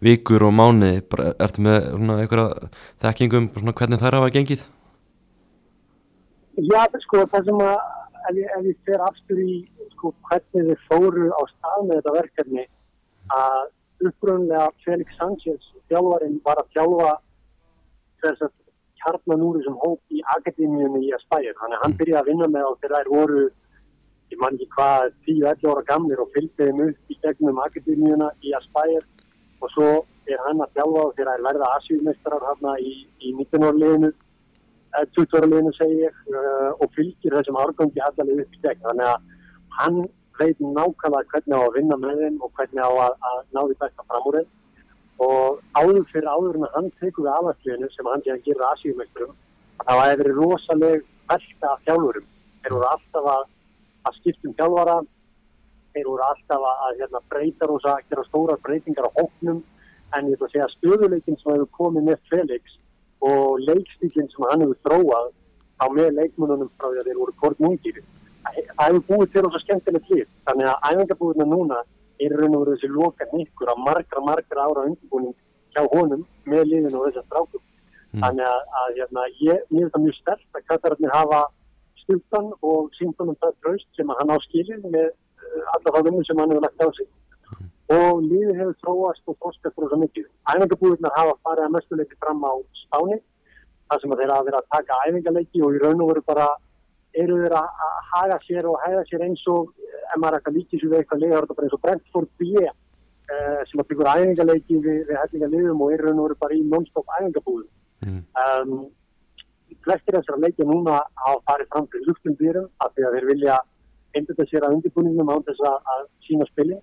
vikur 0.05 0.47
og 0.49 0.55
mánuði, 0.57 1.01
ertu 1.43 1.65
með 1.65 1.79
svona 1.93 2.19
einhverja 2.23 2.71
þekkingum 3.05 3.49
svona 3.57 3.75
hvernig 3.77 4.03
þær 4.03 4.19
hafa 4.19 4.31
gengið? 4.37 4.63
Já, 6.61 6.81
sko, 7.05 7.25
það 7.33 7.51
sem 7.51 7.65
að 7.65 7.77
ef 8.31 8.39
ég, 8.39 8.49
ef 8.57 8.69
ég 8.69 8.79
fer 8.89 9.05
aftur 9.05 9.43
í 9.43 9.57
sko, 9.95 10.15
hvernig 10.29 10.71
þið 10.71 10.87
fóru 10.89 11.29
á 11.33 11.43
stað 11.53 11.85
með 11.87 12.01
þetta 12.01 12.17
verkefni 12.17 12.67
að 13.37 13.61
uppröðunlega 14.09 14.71
Felix 14.85 15.21
Sanchez 15.21 15.69
þjálfarinn 15.93 16.41
var 16.45 16.61
að 16.63 16.73
þjálfa 16.77 17.13
þess 18.25 18.47
að 18.47 18.57
kjarnan 19.01 19.45
úr 19.45 19.59
þessum 19.61 19.79
hóp 19.81 20.13
í 20.13 20.21
akademíunni 20.37 21.07
í 21.09 21.15
Aspire. 21.17 21.57
Þannig 21.61 21.79
að 21.79 21.85
hann 21.85 21.97
byrjaði 22.01 22.21
að 22.21 22.31
vinna 22.31 22.49
með 22.53 22.69
á 22.69 22.73
þegar 22.83 22.97
þær 22.97 23.13
voru 23.15 23.45
ég 24.31 24.41
man 24.41 24.57
ekki 24.57 24.69
hvað 24.77 25.07
10-11 25.27 25.71
ára 25.73 25.87
gamlir 25.89 26.21
og 26.23 26.35
fylgdi 26.35 26.69
þeim 26.69 26.83
upp 26.87 27.15
í 27.15 27.17
gegnum 27.25 27.63
akademíuna 27.65 28.29
í 28.45 28.53
Aspire 28.59 29.07
og 29.61 29.73
svo 29.75 29.91
er 30.31 30.41
hann 30.47 30.63
að 30.65 30.75
þjálfa 30.79 31.05
og 31.07 31.15
þegar 31.17 31.33
þær 31.33 31.47
verða 31.49 31.71
asjúmestrar 31.77 32.47
hérna 32.49 32.77
í, 32.81 32.93
í 33.21 33.33
19 33.37 33.67
árleginu 33.69 34.13
20 35.17 35.37
ára 35.39 35.49
liðinu 35.51 35.73
segi 35.77 35.99
ég 36.03 36.17
uh, 36.35 36.71
og 36.83 36.89
fylgir 36.97 37.37
þessum 37.37 37.59
árgangi 37.63 38.03
allavega 38.03 38.43
upp 38.45 38.57
í 38.57 38.63
gegn. 38.65 38.81
Þannig 38.87 39.11
að 39.11 39.29
hann 39.79 40.01
veit 40.41 40.63
nákvæmlega 40.65 41.31
hvernig 41.31 41.55
á 41.55 41.61
að 41.61 41.77
vinna 41.77 42.01
með 42.01 42.25
þeim 42.25 42.41
og 42.41 42.57
hvernig 42.57 42.83
á 42.83 42.91
að, 43.05 43.15
að 43.31 43.39
ná 43.55 43.61
því 43.61 43.77
besta 43.85 44.09
fram 44.09 44.27
úr 44.31 44.41
þeim. 44.41 44.51
Og 45.21 45.61
áður 45.77 46.03
fyrir 46.11 46.33
áður 46.33 46.59
en 46.59 46.69
hann 46.75 46.91
tekur 46.99 47.27
við 47.27 47.33
aðværsliðinu 47.37 47.93
sem 47.95 48.11
hann 48.11 48.25
sé 48.25 48.35
að 48.35 48.45
gera 48.49 48.73
aðsíðumeisturum 48.73 49.39
það 49.87 50.01
var 50.01 50.21
verið 50.21 50.39
rosaleg 50.41 51.07
velta 51.31 51.73
af 51.73 51.83
þjálfurum. 51.87 52.29
Þeir 52.61 52.75
voru 52.77 52.89
alltaf 52.91 53.29
að, 53.35 53.49
að 54.09 54.19
skiptum 54.21 54.57
þjálfara 54.59 54.97
þeir 55.95 56.07
voru 56.09 56.27
alltaf 56.27 56.65
að, 56.71 56.85
að 56.87 57.03
hérna, 57.03 57.21
breyta 57.33 57.69
rosa, 57.71 57.97
gera 58.11 58.25
stórar 58.29 58.63
breytingar 58.65 59.09
á 59.11 59.17
hóknum 59.19 59.61
en 60.17 60.31
ég 60.31 60.37
ætla 60.37 60.49
að 60.49 60.55
segja 60.55 60.71
stöðuleikin 60.77 61.39
sem 61.41 61.53
hefur 61.53 61.71
komið 61.79 62.09
með 62.09 62.25
Felix 62.31 62.79
og 63.31 63.61
leikstíkinn 63.69 64.31
sem 64.33 64.49
hann 64.51 64.65
hefur 64.65 64.81
þróað 64.87 65.31
á 65.81 65.85
með 65.93 66.17
leikmununum 66.19 66.73
frá 66.77 66.89
því 66.91 67.03
að 67.03 67.11
þeir 67.11 67.21
voru 67.21 67.37
kort 67.43 67.63
mungir 67.63 68.03
það 68.45 68.85
hefur 68.87 69.07
búið 69.09 69.33
til 69.33 69.45
að 69.47 69.59
skemmtilegt 69.65 70.13
lið 70.13 70.29
þannig 70.49 70.71
að 70.71 70.85
æfingabúðina 70.91 71.47
núna 71.53 71.81
er 72.21 72.35
raun 72.37 72.57
og 72.57 72.65
veru 72.65 72.77
þessi 72.77 72.91
loka 72.93 73.29
nýkkur 73.33 73.73
af 73.73 73.81
margra 73.87 74.25
margra 74.25 74.67
ára 74.67 74.87
undirbúning 74.89 75.37
hjá 75.75 75.83
honum 75.95 76.27
með 76.45 76.67
liðinu 76.73 77.01
og 77.01 77.09
þessar 77.09 77.27
strákum 77.29 77.63
mm. 77.63 78.21
þannig 78.25 78.47
að, 78.51 78.61
að 78.83 78.93
hérna, 78.99 79.27
ég 79.41 79.65
er 79.85 79.93
það 79.95 80.05
mjög 80.07 80.19
stert 80.19 80.59
að 80.59 80.67
kattararnir 80.73 81.15
hafa 81.15 81.41
stjúptan 82.03 82.53
og 82.67 82.91
síndanum 82.99 83.39
það 83.41 83.59
tröst 83.65 83.89
sem 83.97 84.15
hann 84.19 84.35
áskilir 84.37 84.81
með 84.87 85.11
alla 85.75 85.95
þá 85.97 86.01
vinnum 86.07 86.27
sem 86.27 86.39
hann 86.41 86.55
hefur 86.55 86.67
lagt 86.67 86.85
á 86.85 86.89
sig 86.99 87.09
og 87.91 88.23
lífið 88.23 88.59
hefur 88.61 88.77
tróast 88.85 89.23
og 89.27 89.37
þorskast 89.43 89.75
fyrir 89.75 89.91
svo 89.91 89.99
mikið. 89.99 90.27
Æfingabúðunar 90.53 91.15
hafa 91.17 91.33
farið 91.47 91.67
að 91.67 91.73
mestuleiki 91.75 92.19
fram 92.23 92.45
á 92.47 92.53
spáni 92.85 93.17
þar 93.91 94.03
sem 94.03 94.15
þeir 94.21 94.33
hafa 94.35 94.47
verið 94.49 94.59
að 94.61 94.69
taka 94.77 94.99
æfingaleiki 95.07 95.63
og 95.67 95.75
í 95.75 95.81
raun 95.83 96.05
og 96.05 96.13
veru 96.13 96.23
bara 96.29 96.47
eru 97.23 97.41
þeir 97.41 97.57
að 97.59 97.81
haga 98.13 98.39
sér 98.45 98.69
og 98.71 98.79
hæða 98.85 99.03
sér 99.09 99.25
eins 99.27 99.43
og 99.51 99.73
ef 99.81 100.21
maður 100.23 100.39
ekki 100.39 100.55
líkið 100.59 100.85
sér 100.85 100.93
við 100.93 101.01
eitthvað 101.01 101.51
bara 101.51 101.67
eins 101.67 101.75
og 101.75 101.83
Brentford 101.87 102.31
B 102.39 102.53
eh, 102.61 103.61
sem 103.67 103.83
að 103.83 103.89
byggur 103.91 104.13
æfingaleiki 104.13 104.79
við, 104.87 105.03
við 105.11 105.21
hellinga 105.25 105.51
liðum 105.57 105.83
og 105.83 105.93
eru 105.97 106.07
raun 106.07 106.23
og 106.23 106.29
veru 106.29 106.41
bara 106.45 106.55
í 106.55 106.63
non-stop 106.63 107.11
æfingabúðum. 107.19 107.69
Mm. 108.07 108.23
Um, 108.45 108.77
flestir 109.85 110.15
þessar 110.21 110.39
leiki 110.45 110.67
núna 110.67 111.03
hafa 111.25 111.43
farið 111.51 111.75
fram 111.75 111.91
til 111.91 112.07
luftum 112.07 112.39
byrjum 112.39 112.71
af 112.85 112.95
því 112.95 113.09
að 113.09 113.17
þeir 113.17 113.29
vilja 113.33 113.59
einbita 114.17 114.47
sér 114.51 114.67
að 114.67 114.79
undirbúningum 114.79 115.33
án 115.33 115.45
þess 115.47 115.67
að 115.71 116.07
sína 116.27 116.49
spilin 116.51 116.83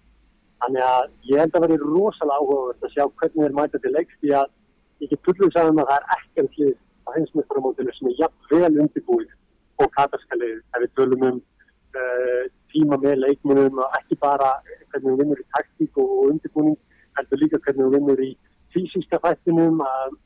Þannig 0.63 0.83
að 0.83 1.09
ég 1.29 1.41
held 1.41 1.57
að 1.57 1.65
veri 1.65 1.77
rosalega 1.83 2.41
áhugavert 2.41 2.85
að 2.85 2.93
sjá 2.95 3.03
hvernig 3.19 3.43
þeir 3.43 3.55
mæta 3.57 3.81
til 3.81 3.91
leiks 3.93 4.15
því 4.21 4.31
að 4.39 4.47
ég 5.03 5.11
get 5.11 5.27
fullið 5.27 5.51
sagðum 5.53 5.81
að 5.83 5.91
það 5.91 5.97
er 5.97 6.07
ekkert 6.15 6.57
hlið 6.57 6.73
á 7.07 7.09
hinsmjöstaramótinu 7.17 7.93
sem 7.97 8.09
er 8.09 8.15
jafn 8.21 8.49
vel 8.53 8.79
undirbúið 8.83 9.35
og 9.83 9.91
kataskalið 9.97 10.55
ef 10.57 10.83
við 10.83 10.93
tölum 10.97 11.25
um 11.27 11.37
uh, 11.37 12.43
tíma 12.73 12.97
með 13.03 13.21
leikmunum 13.21 13.83
og 13.83 13.97
ekki 13.99 14.17
bara 14.23 14.49
hvernig 14.65 15.11
við 15.11 15.21
vinnur 15.21 15.43
í 15.43 15.47
taktík 15.53 16.01
og 16.01 16.15
undirbúning 16.31 16.79
heldur 17.19 17.43
líka 17.43 17.61
hvernig 17.67 17.85
við 17.85 17.97
vinnur 17.99 18.23
í 18.25 18.31
fysiska 18.73 19.21
fættinum 19.21 19.83
að 19.85 20.17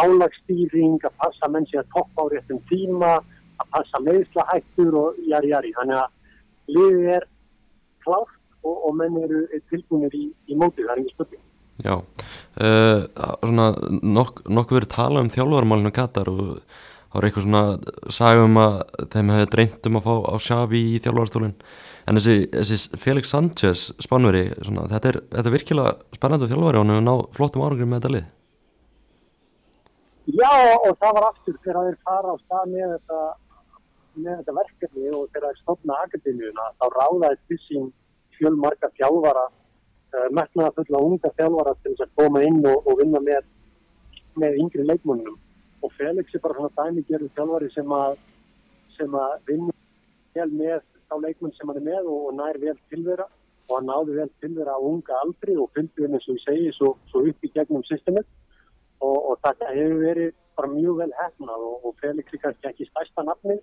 álagstýring, 0.00 0.96
að 1.04 1.14
passa 1.20 1.48
mennsi 1.52 1.78
að 1.78 1.90
toppa 1.92 2.24
á 2.24 2.30
réttum 2.32 2.58
tíma, 2.70 3.18
að 3.60 3.68
passa 3.74 4.00
meðslahættur 4.02 4.96
og 4.98 5.20
jari 5.30 5.52
jari. 5.52 5.70
Þannig 5.76 6.00
að 6.00 6.16
liðið 6.68 7.12
er 7.16 7.26
klárt 8.04 8.36
og, 8.62 8.74
og 8.76 8.94
menn 8.98 9.18
eru 9.22 9.44
tilbúinir 9.70 10.14
í, 10.16 10.28
í 10.48 10.58
mótið, 10.58 10.88
það 10.88 10.94
er 10.94 11.02
ekki 11.02 11.16
spurning. 11.16 11.44
Já, 11.78 11.94
uh, 11.94 13.02
svona 13.44 13.68
nokk, 14.02 14.42
nokkuð 14.50 14.80
verið 14.80 14.94
tala 14.96 15.22
um 15.22 15.30
þjálfarmálinu 15.30 15.92
Katar 15.94 16.30
og 16.32 16.56
þá 17.08 17.20
er 17.20 17.26
eitthvað 17.28 17.44
svona 17.46 17.62
sagum 18.12 18.58
að 18.60 18.80
þeim 19.12 19.30
hefði 19.34 19.50
dreymt 19.52 19.86
um 19.88 20.00
að 20.00 20.08
fá 20.08 20.14
á 20.26 20.34
Xavi 20.42 20.80
í 20.96 20.98
þjálfarstólinn 21.04 21.54
en 22.08 22.18
þessi, 22.18 22.48
þessi 22.52 22.98
Felix 23.00 23.30
Sanchez 23.32 23.84
spánveri, 24.02 24.48
svona, 24.64 24.88
þetta, 24.90 25.12
er, 25.12 25.20
þetta 25.34 25.50
er 25.50 25.54
virkilega 25.54 26.18
spennandi 26.18 26.50
þjálfari 26.50 26.80
og 26.80 26.84
hann 26.84 26.94
hefur 26.94 27.06
náð 27.06 27.22
flottum 27.36 27.64
árangur 27.64 27.88
með 27.88 28.00
þetta 28.00 28.14
lið. 28.16 28.26
Já 30.38 30.52
og 30.76 30.96
það 31.00 31.14
var 31.16 31.26
aftur 31.30 31.60
þegar 31.64 31.86
þeir 31.86 32.00
fara 32.04 32.34
á 32.34 32.36
stað 32.42 32.72
með 32.74 32.90
þetta, 32.96 33.20
með 34.24 34.40
þetta 34.40 34.56
verkefni 34.58 35.10
og 35.14 35.30
þegar 35.32 35.48
þeir 35.48 35.62
stofna 35.62 35.98
akademíuna 36.06 36.66
þá 36.78 36.86
ráðaði 36.94 37.40
til 37.50 37.58
sín 37.64 37.88
fjölmarka 38.38 38.90
þjálfara, 38.98 39.46
uh, 40.14 40.28
metnaða 40.38 40.74
fulla 40.76 41.02
unga 41.08 41.32
þjálfara 41.40 41.74
til 41.82 41.94
þess 41.94 42.06
að 42.06 42.14
koma 42.20 42.44
inn 42.46 42.60
og, 42.70 42.86
og 42.86 43.00
vinna 43.02 43.22
með, 43.24 43.48
með 44.38 44.60
yngri 44.64 44.86
leikmönnum. 44.86 45.38
Og 45.82 45.94
Felix 45.94 46.34
er 46.34 46.42
bara 46.44 46.58
svona 46.58 46.74
dæmigerðu 46.78 47.30
þjálfari 47.36 47.72
sem 47.74 47.92
að, 47.94 48.16
sem 48.98 49.18
að 49.18 49.34
vinna 49.50 49.74
vel 50.38 50.50
með 50.54 50.80
þá 51.08 51.16
leikmenn 51.24 51.54
sem 51.56 51.70
hann 51.70 51.80
er 51.80 51.86
með 51.88 52.10
og, 52.12 52.24
og 52.28 52.36
nær 52.38 52.58
vel 52.62 52.76
til 52.90 53.04
þeirra 53.06 53.28
og 53.68 53.74
hann 53.76 53.88
náði 53.88 54.18
vel 54.18 54.28
til 54.42 54.52
þeirra 54.56 54.76
á 54.76 54.80
unga 54.90 55.22
aldri 55.22 55.56
og 55.60 55.70
fylgdi 55.76 56.06
eins 56.08 56.28
og 56.28 56.36
ég 56.36 56.44
segi 56.44 56.74
svo, 56.76 56.92
svo 57.10 57.24
upp 57.30 57.44
í 57.44 57.50
gegnum 57.54 57.84
systemið 57.88 58.26
og, 59.04 59.16
og 59.16 59.34
þetta 59.44 59.72
hefur 59.74 60.04
verið 60.04 60.30
bara 60.58 60.72
mjög 60.72 61.02
vel 61.02 61.10
hefnað 61.20 61.66
og 61.68 61.90
Felix 62.02 62.32
er 62.34 62.42
kannski 62.44 62.70
ekki 62.72 62.88
stærsta 62.88 63.24
nafnið 63.28 63.60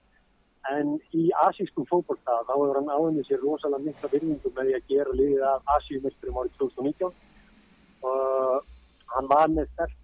en 0.73 0.95
í 1.13 1.25
asískum 1.45 1.85
fókbalta 1.89 2.39
þá 2.47 2.53
hefur 2.53 2.79
hann 2.79 2.93
áhengi 2.95 3.25
sér 3.27 3.43
rosalega 3.43 3.85
mikla 3.85 4.11
virðingu 4.13 4.51
með 4.55 4.69
því 4.69 4.77
að 4.77 4.87
gera 4.93 5.19
liðið 5.19 5.43
af 5.49 5.75
asíumisturum 5.77 6.39
árið 6.41 6.57
2019 6.61 7.13
og 8.05 8.73
hann 9.13 9.29
var 9.29 9.53
með 9.53 9.69
sterk 9.73 10.01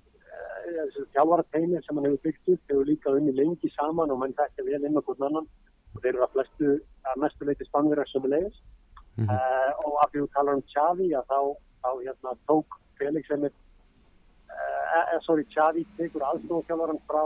þjálfarateimir 1.16 1.84
sem 1.86 1.98
hann 1.98 2.08
hefur 2.08 2.24
byggt 2.26 2.52
upp 2.54 2.72
hefur 2.72 2.86
líka 2.90 3.16
unni 3.18 3.34
lengi 3.36 3.72
saman 3.76 4.12
og 4.12 4.20
mann 4.22 4.36
þekkja 4.38 4.68
vel 4.68 4.86
inn 4.86 5.00
hvern 5.00 5.28
annan. 5.30 5.48
Og 5.92 6.04
þeir 6.04 6.14
eru 6.14 6.24
að 6.26 6.36
flestu 6.36 6.70
að 7.12 7.24
mestu 7.24 7.48
leiti 7.48 7.68
spannverðar 7.68 8.10
sem 8.12 8.26
er 8.28 8.34
leiðis 8.34 8.60
mm 8.62 9.26
-hmm. 9.26 9.36
uh, 9.36 9.72
og 9.86 9.96
af 10.04 10.12
því 10.12 10.22
að 10.22 10.34
tala 10.36 10.56
um 10.56 10.64
Xavi 10.74 11.08
að 11.20 11.26
þá, 11.32 11.40
þá 11.84 11.90
hérna, 12.06 12.36
tók 12.48 12.78
Felix 13.00 13.28
sem 13.28 13.44
er 13.44 13.54
uh, 14.56 15.20
sorry, 15.26 15.44
Xavi 15.56 15.86
tekur 15.98 16.24
aðstofnfjálfaran 16.30 17.02
frá 17.10 17.24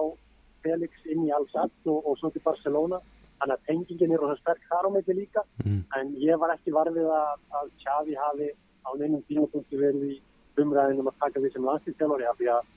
Felix 0.63 0.91
inn 1.05 1.27
í 1.27 1.31
Al-Sad 1.31 1.71
og, 1.85 1.99
og 2.07 2.17
svo 2.17 2.29
til 2.29 2.41
Barcelona 2.41 3.01
þannig 3.39 3.55
að 3.55 3.65
tengingin 3.69 4.13
er 4.15 4.23
rosa 4.23 4.37
sterk 4.39 4.63
þar 4.69 4.87
á 4.87 4.89
meðli 4.95 5.17
líka 5.21 5.43
mm. 5.63 5.81
en 5.99 6.13
ég 6.21 6.39
var 6.41 6.53
ekki 6.55 6.73
varfið 6.75 7.09
að, 7.17 7.43
að 7.59 7.73
Xavi 7.83 8.15
hafi 8.19 8.49
á 8.85 8.89
neinum 8.99 9.23
tímapunktu 9.29 9.81
verið 9.81 10.15
í 10.15 10.17
umræðinum 10.61 11.11
að 11.11 11.19
taka 11.23 11.43
því 11.43 11.51
sem 11.53 11.67
landslýstjálfari 11.69 12.29
af 12.29 12.39
því 12.39 12.51
að 12.55 12.71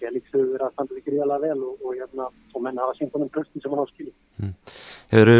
Felix 0.00 0.30
hefur 0.32 0.46
verið 0.54 0.64
að 0.64 0.72
standa 0.74 0.96
því 0.96 1.02
gríðalega 1.08 1.42
vel 1.44 1.64
og, 1.66 1.82
og, 1.84 1.90
hérna, 1.98 2.28
og 2.54 2.64
menn 2.64 2.80
hafa 2.80 2.96
sínt 2.96 3.12
honum 3.16 3.32
bröstin 3.34 3.60
sem 3.60 3.74
hann 3.74 3.84
á 3.84 3.92
skilji 3.92 4.14
mm. 4.40 4.54
Hefur 5.10 5.32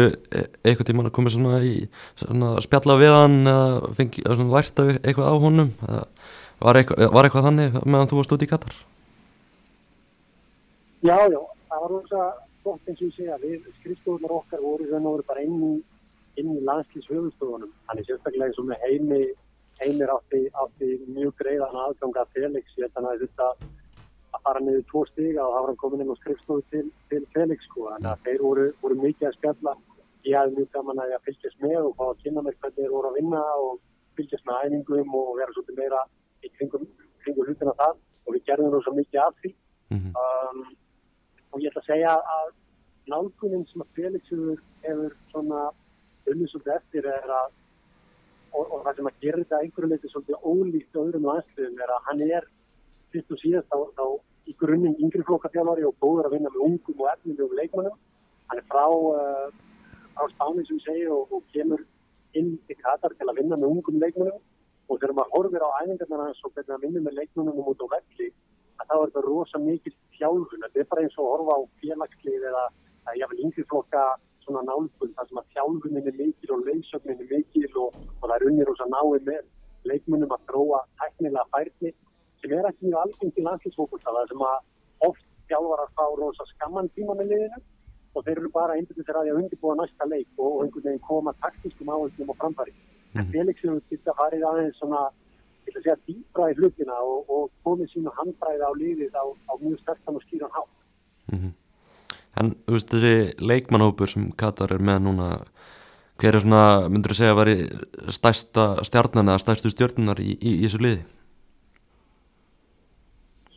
eitthvað 0.67 0.87
tíman 0.89 1.09
að 1.09 1.15
koma 1.15 1.33
svona 1.33 1.63
í 1.65 1.73
svona 2.19 2.53
spjalla 2.61 2.99
við 2.99 3.15
hann 3.15 3.39
eða 3.47 3.91
fengi 3.97 4.25
svona 4.27 4.53
lært 4.53 4.83
af 4.83 4.93
eitthvað 4.99 5.31
á 5.31 5.35
honum 5.41 5.73
var 6.61 6.77
eitthvað, 6.77 7.09
var 7.15 7.27
eitthvað 7.27 7.47
þannig 7.49 7.77
meðan 7.81 8.11
þú 8.11 8.19
varst 8.19 8.35
út 8.35 8.45
í 8.45 8.49
Katar? 8.51 8.77
Já, 11.01 11.17
já, 11.33 11.39
það 11.71 11.83
var 11.83 11.93
rosa 11.95 12.25
gott 12.63 12.87
eins 12.87 13.01
og 13.01 13.09
ég 13.09 13.17
segja, 13.17 13.39
við 13.41 13.65
skrifstofunar 13.79 14.37
okkar 14.37 14.61
voru 14.63 14.87
þannig 14.89 15.09
að 15.09 15.15
voru 15.15 15.27
bara 15.31 15.45
inn 15.47 15.63
í 15.71 15.73
inn 16.39 16.55
í 16.55 16.63
landslýshöfustofunum. 16.67 17.71
Þannig 17.87 18.07
sérstaklega 18.07 18.49
eins 18.49 18.59
og 18.61 18.67
með 18.69 18.83
heimi, 18.85 19.21
heimir 19.81 20.13
átti, 20.13 20.41
átti 20.63 20.89
mjög 21.09 21.35
greiðan 21.41 21.79
aðgang 21.85 22.19
að 22.21 22.33
Felix. 22.35 22.75
Ég 22.79 22.87
held 22.87 23.11
að 23.11 23.23
þurft 23.23 23.45
að 23.45 24.41
fara 24.45 24.63
niður 24.63 24.85
tvo 24.89 25.03
stiga 25.09 25.45
og 25.45 25.55
var 25.55 25.69
hann 25.69 25.79
komin 25.81 26.03
inn 26.03 26.13
á 26.13 26.17
skrifstofu 26.21 26.63
til, 26.73 26.87
til 27.11 27.23
Felix 27.35 27.65
sko. 27.67 27.89
Þannig 27.91 28.11
að 28.13 28.27
þeir 28.27 28.43
voru, 28.45 28.67
voru 28.83 28.99
mikið 29.01 29.29
að 29.29 29.37
spjalla. 29.39 29.75
Ég 30.27 30.37
hafði 30.37 30.57
mjög 30.59 30.71
gaman 30.75 31.01
að 31.01 31.13
ég 31.15 31.25
fylgjast 31.27 31.63
með 31.65 31.79
og 31.81 31.95
fá 31.97 32.03
að 32.07 32.21
kynna 32.23 32.45
mér 32.45 32.57
hvernig 32.61 32.77
þeir 32.79 32.93
voru 32.95 33.09
að 33.09 33.17
vinna 33.19 33.41
og 33.65 33.79
fylgjast 34.17 34.47
með 34.47 34.65
æfingum 34.67 35.15
og 35.17 35.31
vera 35.39 35.55
svolítið 35.55 35.81
meira 35.81 36.01
í 36.41 36.51
kringum, 36.57 36.85
kringum 37.25 37.49
hlutina 37.49 37.73
það 37.79 37.97
og 38.21 38.35
við 38.35 38.45
gerðum 38.49 38.75
það 38.75 38.85
svo 38.85 38.95
mikið 38.97 39.23
af 39.25 39.41
því. 39.41 39.53
Mhm. 39.91 40.13
Um, 40.21 40.63
og 41.51 41.61
ég 41.61 41.71
ætla 41.71 41.83
að 41.83 41.89
segja 41.91 42.17
að 42.35 42.51
nálgunin 43.11 43.65
sem 43.71 43.83
að 43.83 43.93
Felix 43.97 44.33
hefur, 44.85 45.15
svona 45.31 45.69
svolítið 46.25 46.75
eftir 46.75 47.07
er 47.09 47.33
að 47.35 47.49
og, 48.51 48.65
og 48.65 48.81
það 48.85 48.97
sem 48.97 49.09
að 49.09 49.23
gera 49.23 49.41
þetta 49.41 49.61
einhverju 49.63 49.89
leiti 49.91 50.11
svolítið 50.11 50.45
ólíkt 50.51 50.99
öðrum 51.01 51.27
landsliðum 51.29 51.81
er 51.85 51.93
að 51.95 52.05
hann 52.09 52.23
er 52.27 52.47
fyrst 53.13 53.33
og 53.35 53.41
síðast 53.41 53.75
á, 53.75 53.79
á 53.79 54.07
í 54.49 54.55
grunninn 54.59 54.97
yngri 54.99 55.23
flokkafjálfari 55.27 55.85
og 55.87 55.97
góður 56.03 56.29
að 56.29 56.35
vinna 56.37 56.51
með 56.51 56.63
ungum 56.67 57.03
og 57.03 57.09
efnilegum 57.13 57.57
leikmannum. 57.59 57.97
Hann 58.51 58.59
er 58.59 58.67
frá, 58.71 58.85
uh, 58.91 59.47
frá 60.17 60.27
Spáni 60.33 60.65
sem 60.67 60.79
ég 60.79 60.85
segi 60.87 61.09
og, 61.13 61.31
og 61.31 61.45
kemur 61.55 61.83
inn 62.39 62.55
til 62.67 62.79
Katar 62.79 63.15
til 63.15 63.27
að 63.29 63.41
vinna 63.41 63.59
með 63.59 63.75
ungum 63.75 63.99
leikmannum 64.01 64.39
og 64.91 64.99
þegar 64.99 65.15
maður 65.17 65.35
horfir 65.35 65.65
á 65.67 65.69
æfingarnar 65.81 66.25
hans 66.25 66.43
og 66.43 66.55
hvernig 66.55 66.75
að 66.75 66.85
vinna 66.87 67.03
með 67.05 67.17
leikmannum 67.21 67.61
út 67.71 67.83
á 67.83 67.87
velli 67.95 68.31
að 68.81 68.97
er 68.97 69.07
þetta 69.07 69.23
rosa 69.27 69.61
mikil 69.61 69.93
þjálfun. 70.17 70.65
Þetta 70.65 70.83
er 70.83 70.89
bara 70.91 71.05
eins 71.05 71.17
og 71.17 71.25
að 71.25 71.31
horfa 71.33 71.57
á 71.57 71.61
félagslið 71.81 72.45
eða 72.51 72.65
jafnvel 73.21 73.43
yngri 73.45 73.65
flokka 73.69 74.03
svona 74.41 74.61
nálgun 74.67 75.15
þar 75.17 75.27
sem 75.29 75.41
að 75.41 75.49
þjálfunin 75.55 76.09
er 76.11 76.17
mikil 76.17 76.53
og 76.55 76.63
leysögnin 76.67 77.23
er 77.23 77.29
mikil 77.31 77.71
og, 77.83 77.97
og 78.19 78.23
það 78.25 78.35
er 78.37 78.47
unnir 78.49 78.69
rosa 78.69 78.87
náið 78.89 79.27
með 79.29 79.43
leikmannum 79.91 80.33
að 80.35 80.47
þróa 80.49 80.79
teknilega 81.01 81.45
færni 81.53 81.93
sem 82.41 82.55
er 82.57 82.69
ekki 82.69 82.87
mjög 82.87 83.03
algengt 83.03 83.37
í 83.37 83.45
landslýsfókulta 83.45 84.15
það 84.15 84.31
sem 84.31 84.43
að 84.47 84.57
oft 85.09 85.27
þjálfar 85.51 85.83
að 85.85 85.93
fá 85.97 86.05
rosa 86.17 86.47
skamman 86.53 86.89
tíma 86.95 87.17
með 87.17 87.33
liðinu 87.33 87.61
og 88.15 88.25
þeir 88.25 88.37
eru 88.41 88.51
bara 88.53 88.77
einbyrðið 88.77 89.07
þeirra 89.07 89.23
að 89.23 89.31
að 89.31 89.41
undirbúa 89.41 89.75
næsta 89.79 90.07
leik 90.09 90.29
og, 90.37 90.47
og 90.47 90.63
einhvern 90.65 90.87
veginn 90.87 91.05
koma 91.07 91.33
taktískum 91.43 91.91
áherslu 91.93 92.27
á 92.27 92.35
framfæri. 92.41 92.73
En 93.15 93.27
Felix 93.31 93.63
hefur 93.63 93.81
þetta 93.91 94.15
farið 94.19 94.45
aðeins 94.49 94.79
svona, 94.79 95.01
ætla 95.67 95.79
að 95.79 95.85
segja, 95.85 95.97
dýbra 96.07 96.49
í 96.51 96.57
hlutina 96.59 96.97
og, 97.05 97.29
og 97.29 97.49
komið 97.65 97.91
sínu 97.93 98.13
handbræði 98.17 98.65
á 98.65 98.71
liðið 98.77 99.17
á, 99.17 99.25
á 99.25 99.53
mjög 99.61 99.79
stertan 99.81 100.17
og 100.17 100.23
skýran 100.25 100.55
hátt. 100.55 100.77
Mhm. 101.31 101.51
En 102.39 102.53
þú 102.65 102.75
veist 102.77 102.91
þessi 102.93 103.15
leikmannhópur 103.43 104.09
sem 104.09 104.31
Katar 104.39 104.71
er 104.71 104.79
með 104.79 105.01
núna 105.07 105.27
hver 106.21 106.37
er 106.37 106.43
svona, 106.43 106.87
myndur 106.87 107.11
þú 107.11 107.17
segja 107.17 107.33
að 107.33 107.39
veri 107.41 107.55
stærsta 108.13 108.65
stjarnan 108.87 109.31
eða 109.33 109.41
stærstu 109.41 109.71
stjörnunar 109.73 110.21
í, 110.21 110.37
í, 110.37 110.53
í 110.61 110.67
þessu 110.67 110.81
liði? 110.85 111.03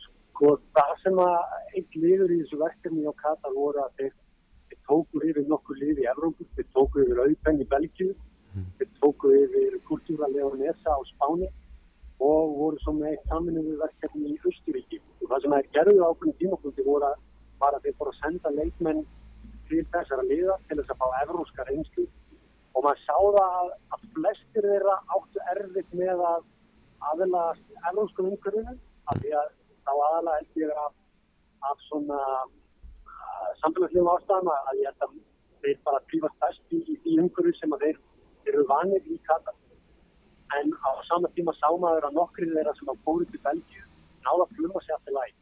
Sko 0.01 0.57
það 0.75 0.93
sem 1.03 1.19
að 1.23 1.35
einn 1.77 1.99
liður 2.03 2.33
í 2.35 2.39
þessu 2.43 2.61
verkefni 2.61 3.05
á 3.05 3.13
Katar 3.21 3.53
voru 3.55 3.83
að 3.85 3.99
þeir, 4.01 4.15
tókur 4.85 5.23
yfir 5.25 5.45
nokkur 5.49 5.77
lið 5.81 6.01
í 6.03 6.09
Evrópu, 6.11 6.45
þeir 6.57 6.67
tóku 6.75 7.05
yfir 7.05 7.21
Aupen 7.23 7.61
í 7.61 7.69
Belgíu, 7.69 8.11
þeir 8.79 8.89
tóku 8.99 9.31
yfir 9.33 9.79
Kultúra 9.87 10.27
Leonesa 10.29 10.97
á 10.97 11.01
Spáni 11.09 11.47
og 12.23 12.55
voru 12.59 12.79
svo 12.83 12.93
með 12.95 13.11
eitt 13.11 13.29
saminuðu 13.31 13.75
verkefni 13.81 14.33
í 14.33 14.39
Östuríki. 14.49 15.01
Og 15.21 15.29
það 15.31 15.41
sem 15.43 15.55
þeir 15.55 15.71
gerðu 15.77 16.05
ákveðin 16.07 16.37
tímapunkti 16.41 16.85
voru 16.87 17.09
að, 17.09 17.23
var 17.59 17.75
að 17.75 17.87
þeir 17.87 17.97
fóru 17.99 18.13
að 18.13 18.21
senda 18.21 18.53
leikmenn 18.55 19.05
til 19.69 19.83
þessara 19.93 20.27
liða 20.29 20.57
til 20.69 20.79
þess 20.79 20.93
að 20.93 21.01
fá 21.01 21.07
evróska 21.23 21.65
reynslu 21.69 22.05
og 22.75 22.83
maður 22.83 23.01
sá 23.01 23.15
það 23.15 23.39
að, 23.43 23.71
að 23.95 24.05
flestir 24.15 24.67
þeirra 24.69 24.95
áttu 25.15 25.43
erfitt 25.53 25.95
með 25.95 26.23
að 26.29 26.43
aðeins 27.11 27.63
evróskum 27.91 28.29
umhverfinu 28.31 28.75
af 29.11 29.21
því 29.21 29.33
að 29.39 29.49
þá 29.85 29.91
held 30.29 30.59
ég 30.61 30.73
af, 30.83 30.93
af 31.69 31.83
svona 31.87 32.19
samfélagslegum 33.61 34.11
ástæðum 34.15 34.51
að 34.53 34.71
að 34.71 34.81
ég 34.81 34.89
held 34.89 35.05
að 35.07 35.15
þeir 35.65 35.79
bara 35.87 36.03
prífast 36.09 36.41
best 36.43 36.75
í, 36.77 36.81
í 37.09 37.19
umhverju 37.21 37.53
sem 37.59 37.75
að 37.75 37.85
þeir 37.85 38.01
eru 38.51 38.65
vanir 38.69 39.07
í 39.09 39.19
Katar. 39.27 39.55
En 40.59 40.71
á 40.85 40.89
sama 41.09 41.31
tíma 41.35 41.53
sá 41.57 41.69
maður 41.73 42.09
að 42.09 42.17
nokkri 42.19 42.51
þeirra 42.51 42.73
sem 42.77 42.91
að 42.93 43.01
fóru 43.07 43.25
til 43.31 43.41
Belgíu 43.47 43.83
náða 44.25 44.45
fluma 44.53 44.81
sér 44.85 45.01
til 45.05 45.15
læg. 45.17 45.33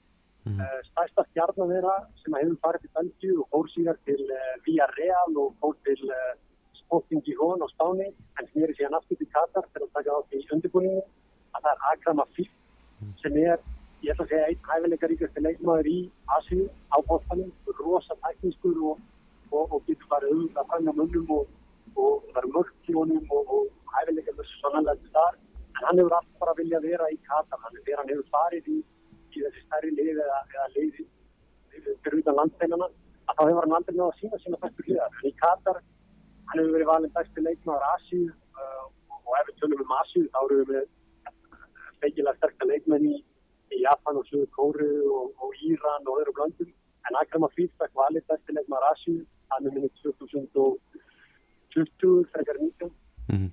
Mhm. 0.45 0.60
Uh, 0.60 0.80
stærsta 0.91 1.24
stjarnan 1.30 1.72
þeirra 1.72 1.97
sem 2.22 2.34
hefur 2.39 2.58
farið 2.64 2.82
til 2.86 2.95
Belgíu 2.97 3.36
og 3.41 3.49
fór 3.51 3.70
síðan 3.76 3.99
til 4.08 4.22
uh, 4.39 4.56
Villarreal 4.66 5.38
og 5.43 5.54
fór 5.62 5.76
til 5.88 6.01
uh, 6.10 6.34
Sporting 6.80 7.24
Gijón 7.26 7.64
á 7.64 7.68
Spáni 7.74 8.10
en 8.39 8.49
snýri 8.51 8.76
síðan 8.78 8.97
aftur 8.99 9.18
til 9.20 9.30
Katar 9.36 9.66
til 9.72 9.86
að 9.86 9.93
taka 9.95 10.18
átt 10.18 10.36
í 10.36 10.43
undirbúningu 10.56 11.04
að 11.56 11.62
það 11.64 11.72
er 11.74 11.86
Akram 11.91 12.24
Afif 12.24 12.51
sem 13.22 13.38
er, 13.38 13.60
ég 14.04 14.12
ætla 14.14 14.26
að 14.26 14.32
segja, 14.32 14.47
einn 14.49 14.68
hæfileikaríkasti 14.70 15.43
leikmaður 15.43 15.89
í 15.89 15.97
Asíu 16.38 16.68
á 16.91 16.97
bóttanum, 17.08 17.51
rosa 17.80 18.18
teknískur 18.26 18.80
og, 18.91 19.01
og, 19.51 19.66
og 19.74 19.82
getur 19.88 20.10
farið 20.12 20.36
um 20.36 20.45
að 20.60 20.70
fanga 20.74 20.95
mönnum 20.99 21.34
og, 21.38 21.49
og 21.95 22.38
eru 22.38 22.54
mörk 22.58 22.91
í 22.91 22.97
honum 22.97 23.34
og, 23.39 23.56
og 23.94 24.00
hæfileikar 24.02 24.46
sannanlega 24.62 25.06
þar 25.14 25.34
en 25.78 25.84
hann 25.88 26.00
hefur 26.02 26.16
alltaf 26.18 26.38
bara 26.41 26.54
viljað 26.60 26.82
vera 26.89 27.06
í 27.14 27.18
Katar. 27.30 27.60
Hann, 27.64 27.74
þegar 27.86 28.00
hann 28.02 28.12
hefur 28.14 28.28
farið 28.34 28.66
í, 28.74 28.76
í 29.34 29.36
þessi 29.44 29.62
stærri 29.66 29.91
lið 29.98 30.18
eða, 30.26 30.39
eða 30.54 30.68
lið 30.76 30.94
fyrir 32.04 32.20
utan 32.22 32.38
landsteinana 32.39 32.88
að 33.30 33.34
þá 33.38 33.44
hefur 33.50 33.64
hann 33.66 33.78
aldrei 33.80 33.96
náða 33.98 34.12
að 34.12 34.20
sína 34.22 34.38
sína 34.44 34.58
bestu 34.64 34.82
hliðar. 34.88 35.12
En 35.22 35.26
í 35.30 35.32
Katar 35.41 35.78
hann 35.80 36.58
hefur 36.60 36.74
verið 36.78 36.89
valin 36.91 37.16
besti 37.18 37.39
leikmaður 37.46 37.86
Asíu 37.94 38.26
uh, 38.30 38.86
og 39.18 39.34
ef 39.39 39.46
við 39.50 39.56
tölum 39.62 39.84
um 39.86 39.96
Asíu 40.02 40.26
þá 40.34 40.39
eru 40.44 40.58
við 40.72 40.86
feikilega 42.04 42.38
sterkta 42.39 42.64
leikmenn 42.70 43.06
í, 43.10 43.12
í 43.74 43.76
Japan 43.84 44.20
og 44.20 44.26
Suður 44.30 44.50
Kóru 44.58 44.89
og, 45.18 45.26
og 45.41 45.50
Íran 45.70 46.04
og 46.10 46.16
öðru 46.22 46.34
blöndum 46.39 46.70
en 47.08 47.18
Akram 47.20 47.46
Afif 47.48 47.72
fekk 47.80 47.94
valið 47.98 48.24
besti 48.32 48.52
leikmaður 48.58 48.89
Asíu 48.91 49.20
hann 49.54 49.66
er 49.70 49.74
minnið 49.78 49.94
2020 50.04 52.26
frekar 52.34 52.58
19 52.60 52.91
Mhm. 53.32 53.48
uh, 53.48 53.52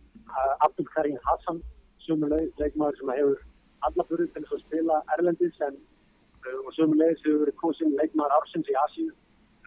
Abdul 0.67 0.89
Karim 0.95 1.19
Hassan 1.29 1.63
sömulegis 2.07 2.53
leikmaður 2.61 2.99
sem 2.99 3.15
hefur 3.17 3.41
alla 3.89 4.07
fyrir 4.11 4.29
til 4.35 4.45
þess 4.45 4.57
að 4.57 4.63
spila 4.67 5.01
Erlendis 5.17 5.65
en 5.67 5.79
uh, 5.79 6.59
og 6.67 6.71
sömulegis 6.77 7.25
hefur 7.25 7.43
verið 7.45 7.59
kosin 7.63 7.97
leikmaður 8.01 8.37
ársins 8.39 8.71
í 8.71 8.79
Asíu. 8.85 9.11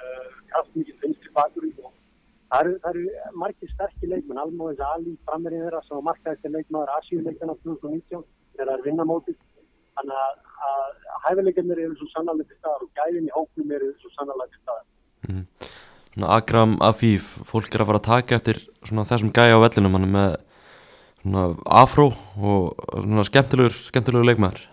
Uh, 0.03 0.29
kraftmikið 0.51 0.99
finnst 1.01 1.21
til 1.23 1.33
bakur 1.37 1.67
og 1.69 1.91
það 2.53 2.59
eru, 2.59 2.73
eru 2.89 3.03
margir 3.43 3.71
sterkir 3.73 4.11
leikmenn. 4.13 4.41
Almóðins 4.41 4.83
Ali, 4.89 5.15
frammerið 5.29 5.65
þeirra 5.65 5.83
sem 5.87 5.97
var 5.97 6.07
markaðist 6.09 6.55
leikmaður 6.57 6.95
Asíu 6.97 7.21
leikmenn 7.25 7.53
á 7.53 7.55
2019 7.63 8.25
þegar 8.53 8.71
það 8.71 8.75
er 8.77 8.87
vinnamótið 8.87 9.39
þannig 9.93 10.19
að, 10.23 10.39
að 10.69 11.21
hæfileikarnir 11.27 11.83
eru 11.85 11.97
svo 11.99 12.09
sannarlega 12.11 12.49
til 12.49 12.59
staðar 12.59 12.85
og 12.85 12.99
gæðin 12.99 13.29
í 13.29 13.33
hóknum 13.33 13.75
eru 13.77 13.91
svo 14.01 14.11
sannarlega 14.13 14.53
til 14.53 14.61
staðar. 14.63 14.89
Svona 16.13 16.31
Akram 16.37 16.75
Afif, 16.85 17.29
fólk 17.49 17.73
er 17.73 17.83
að 17.83 17.89
fara 17.89 18.01
að 18.01 18.09
taka 18.09 18.37
eftir 18.37 18.59
þessum 18.85 19.33
gæja 19.33 19.57
á 19.57 19.63
vellinum 19.63 19.97
er 19.97 20.09
með 20.17 20.35
afró 21.23 22.09
og 22.37 23.25
skemmtilegur, 23.29 23.75
skemmtilegur 23.87 24.27
leikmaður 24.27 24.65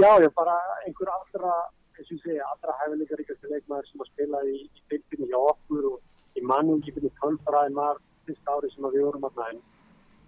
Já, 0.00 0.18
ég 0.18 0.32
bara 0.34 0.54
einhver 0.86 1.10
allra, 1.12 1.52
eins 1.94 2.08
og 2.08 2.16
ég 2.16 2.22
segja, 2.24 2.46
allra 2.48 2.74
hæfileikaríkasti 2.80 3.50
leikmaður 3.50 3.86
sem 3.90 4.02
að 4.02 4.08
spila 4.08 4.40
í, 4.48 4.54
í 4.66 4.80
byrjunni 4.90 5.28
hjá 5.30 5.38
okkur 5.52 5.88
og 5.92 6.40
í 6.40 6.42
mannu 6.48 6.78
í 6.80 6.86
byrjunni 6.88 7.12
tölfræðin 7.20 7.76
var 7.76 8.00
fyrsta 8.26 8.56
ári 8.56 8.70
sem 8.72 8.88
við 8.88 9.04
vorum 9.06 9.26
að 9.28 9.38
næn. 9.42 9.60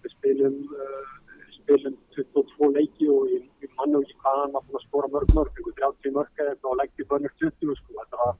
Við 0.05 0.13
spilum, 0.15 0.59
uh, 0.79 1.15
spilum 1.57 1.97
22 2.15 2.71
leiki 2.77 3.09
og 3.11 3.33
ég, 3.33 3.49
ég 3.65 3.73
mannu 3.81 4.03
ekki 4.05 4.19
hvað 4.21 4.43
hann 4.43 4.55
var 4.55 4.67
búin 4.69 4.79
að 4.79 4.87
skora 4.87 5.11
mörg 5.17 5.33
mörg, 5.39 5.59
einhver 5.59 5.79
30 5.81 6.17
mörg 6.19 6.45
eða 6.45 6.77
leggja 6.83 7.09
börnur 7.11 7.35
20 7.43 7.79
sko. 7.81 7.97
Þetta 8.03 8.21
var, 8.21 8.39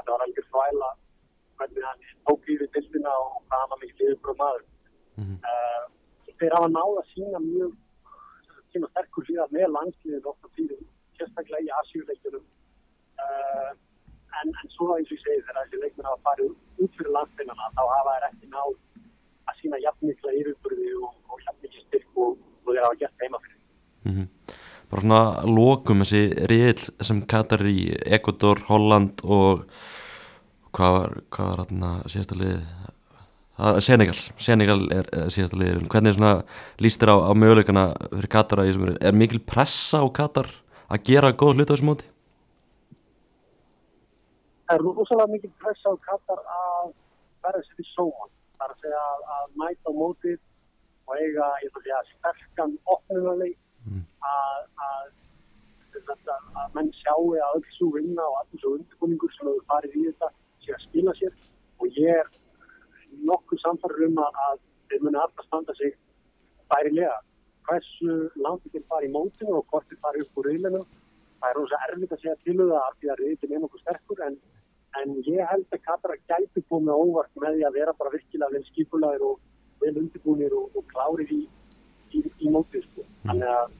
þetta 0.00 0.16
var 0.16 0.24
alveg 0.26 0.48
þvæla 0.50 0.92
hvernig 1.60 1.90
hann 1.90 2.08
tók 2.30 2.48
yfir 2.56 2.72
dildina 2.72 3.12
og 3.20 3.38
hvað 3.44 3.62
hann 3.62 3.74
var 3.74 3.84
mikið 3.84 4.02
liður 4.08 4.40
maður. 4.40 4.66
Mhm. 5.20 5.38
Uh, 5.44 5.84
þeir 6.40 6.55
hafa 6.66 6.74
náð 6.74 7.00
að 7.00 7.10
sína 7.14 7.40
mjög 7.42 7.74
sína 8.72 8.88
sterkur 8.90 9.26
hlýðar 9.26 9.52
með 9.54 9.72
landsliðin 9.76 10.30
ofta 10.30 10.50
tíðum, 10.56 10.86
sérstaklega 11.18 11.64
í 11.64 11.74
Asjúleikjunum 11.80 12.44
uh, 13.22 13.72
en, 14.40 14.50
en 14.50 14.72
svo 14.74 14.96
eins 14.96 15.10
og 15.10 15.16
ég 15.16 15.22
segi 15.22 15.44
þegar 15.46 15.62
þessi 15.62 15.82
leikmenn 15.82 16.10
hafa 16.10 16.24
farið 16.26 16.54
út 16.84 16.98
fyrir 16.98 17.12
landsliðina 17.16 17.70
þá 17.78 17.82
hafa 17.92 18.14
þeir 18.16 18.28
ekki 18.30 18.50
náð 18.52 18.72
að 19.46 19.60
sína 19.60 19.82
jafnmikla 19.84 20.38
yfirbyrði 20.40 20.94
og, 21.00 21.12
og 21.30 21.44
jafnmikið 21.46 21.84
styrk 21.86 22.22
og, 22.24 22.40
og 22.66 22.72
þeir 22.72 22.86
hafa 22.86 23.00
gert 23.04 23.22
heima 23.24 23.42
fyrir. 23.44 23.60
Mhm. 24.06 24.26
bara 24.86 25.02
svona 25.02 25.22
lokum 25.50 26.02
þessi 26.04 26.46
riðil 26.50 27.06
sem 27.08 27.22
Katar 27.26 27.64
í 27.66 27.90
Ecuador, 28.06 28.60
Holland 28.68 29.22
og 29.24 29.64
hvað 30.76 30.98
var, 30.98 31.16
hvað 31.34 31.48
var 31.50 31.62
hérna 31.64 31.90
síðasta 32.06 32.38
liðið 32.38 32.85
Senegal, 33.80 34.18
Senegal 34.36 34.82
er 34.92 35.06
síðasta 35.32 35.56
liðið 35.56 35.86
hvernig 35.88 36.16
svona 36.16 36.32
líst 36.84 37.00
þér 37.00 37.12
á, 37.14 37.16
á 37.24 37.32
möguleikana 37.32 37.84
fyrir 38.12 38.28
Katar 38.34 38.60
að 38.60 38.68
því 38.68 38.74
sem 38.76 38.86
er, 38.90 38.96
er 39.08 39.16
mikil 39.16 39.40
pressa 39.40 40.02
á 40.04 40.06
Katar 40.12 40.50
að 40.92 41.02
gera 41.08 41.32
góð 41.32 41.56
hlut 41.56 41.70
á 41.70 41.74
þessu 41.74 41.88
móti? 41.88 42.08
það 44.66 44.74
er 44.76 44.82
rosalega 44.82 45.32
mikið 45.32 45.52
press 45.62 45.86
á 45.86 45.92
Katar 46.04 46.42
að 46.42 46.88
verða 47.46 47.62
sér 47.68 47.82
í 47.84 47.86
sóman. 47.92 48.32
Það 48.56 48.66
er 48.66 48.72
að 48.74 48.80
segja 48.82 49.02
að, 49.36 49.46
mæta 49.62 49.86
á 49.86 49.92
mótið 49.94 50.38
og 51.06 51.14
eiga, 51.20 51.48
ég 51.62 51.70
að 51.70 51.84
segja, 51.84 52.02
sterkan 52.16 52.76
opnunarleik 52.96 53.58
Mm. 53.86 54.02
að, 54.26 54.64
að 54.82 56.72
menn 56.74 56.88
sjáu 56.98 57.28
að 57.38 57.58
öll 57.58 57.68
svo 57.76 57.92
vinna 57.94 58.24
og 58.26 58.40
allir 58.40 58.58
svo 58.58 58.72
undirbúningur 58.74 59.30
sem 59.36 59.46
hefur 59.46 59.68
farið 59.70 59.94
í 59.94 60.02
þetta 60.08 60.30
sé 60.64 60.72
að 60.74 60.80
skila 60.88 61.14
sér 61.20 61.36
og 61.78 62.00
ég 62.00 62.10
er 62.16 62.30
nokkuð 63.30 63.62
samfarið 63.62 64.08
um 64.10 64.20
að, 64.26 64.60
þeir 64.90 65.02
muni 65.06 65.18
alltaf 65.22 65.48
standa 65.48 65.74
sig 65.78 65.96
bærilega. 66.70 67.16
Hversu 67.66 68.20
langt 68.38 68.68
þeir 68.70 68.86
fara 68.90 69.08
í 69.08 69.10
mótinu 69.10 69.58
og 69.58 69.66
hvort 69.70 69.88
þeir 69.90 70.02
fara 70.04 70.22
upp 70.22 70.40
úr 70.40 70.50
reilinu 70.50 70.84
það 71.40 71.50
er 71.50 71.58
rosa 71.60 71.80
erfitt 71.86 72.14
að 72.14 72.22
segja 72.22 72.36
til 72.44 72.54
um 72.54 72.70
það 72.70 72.82
af 72.82 72.94
því 73.00 73.10
að 73.12 73.20
reyðin 73.22 73.54
er 73.56 73.62
nokkuð 73.62 73.82
sterkur 73.82 74.22
en, 74.26 74.38
en 75.00 75.12
ég 75.26 75.50
held 75.50 75.76
að 75.76 75.82
Katara 75.84 76.16
gæti 76.30 76.62
komið 76.70 77.02
óvart 77.02 77.42
með 77.42 77.58
því 77.58 77.66
að 77.68 77.78
vera 77.78 77.94
bara 78.00 78.12
virkilega 78.14 78.54
vel 78.54 78.64
skipulaðir 78.70 79.26
og 79.26 79.40
vel 79.82 79.92
undirbúinir 80.02 80.56
og, 80.56 80.78
og 80.78 80.86
klárir 80.92 81.32
í, 81.36 81.42
í, 82.16 82.22
í 82.24 82.52
mótið 82.52 82.86
sko. 82.88 83.04
Þannig 83.26 83.52
að 83.52 83.76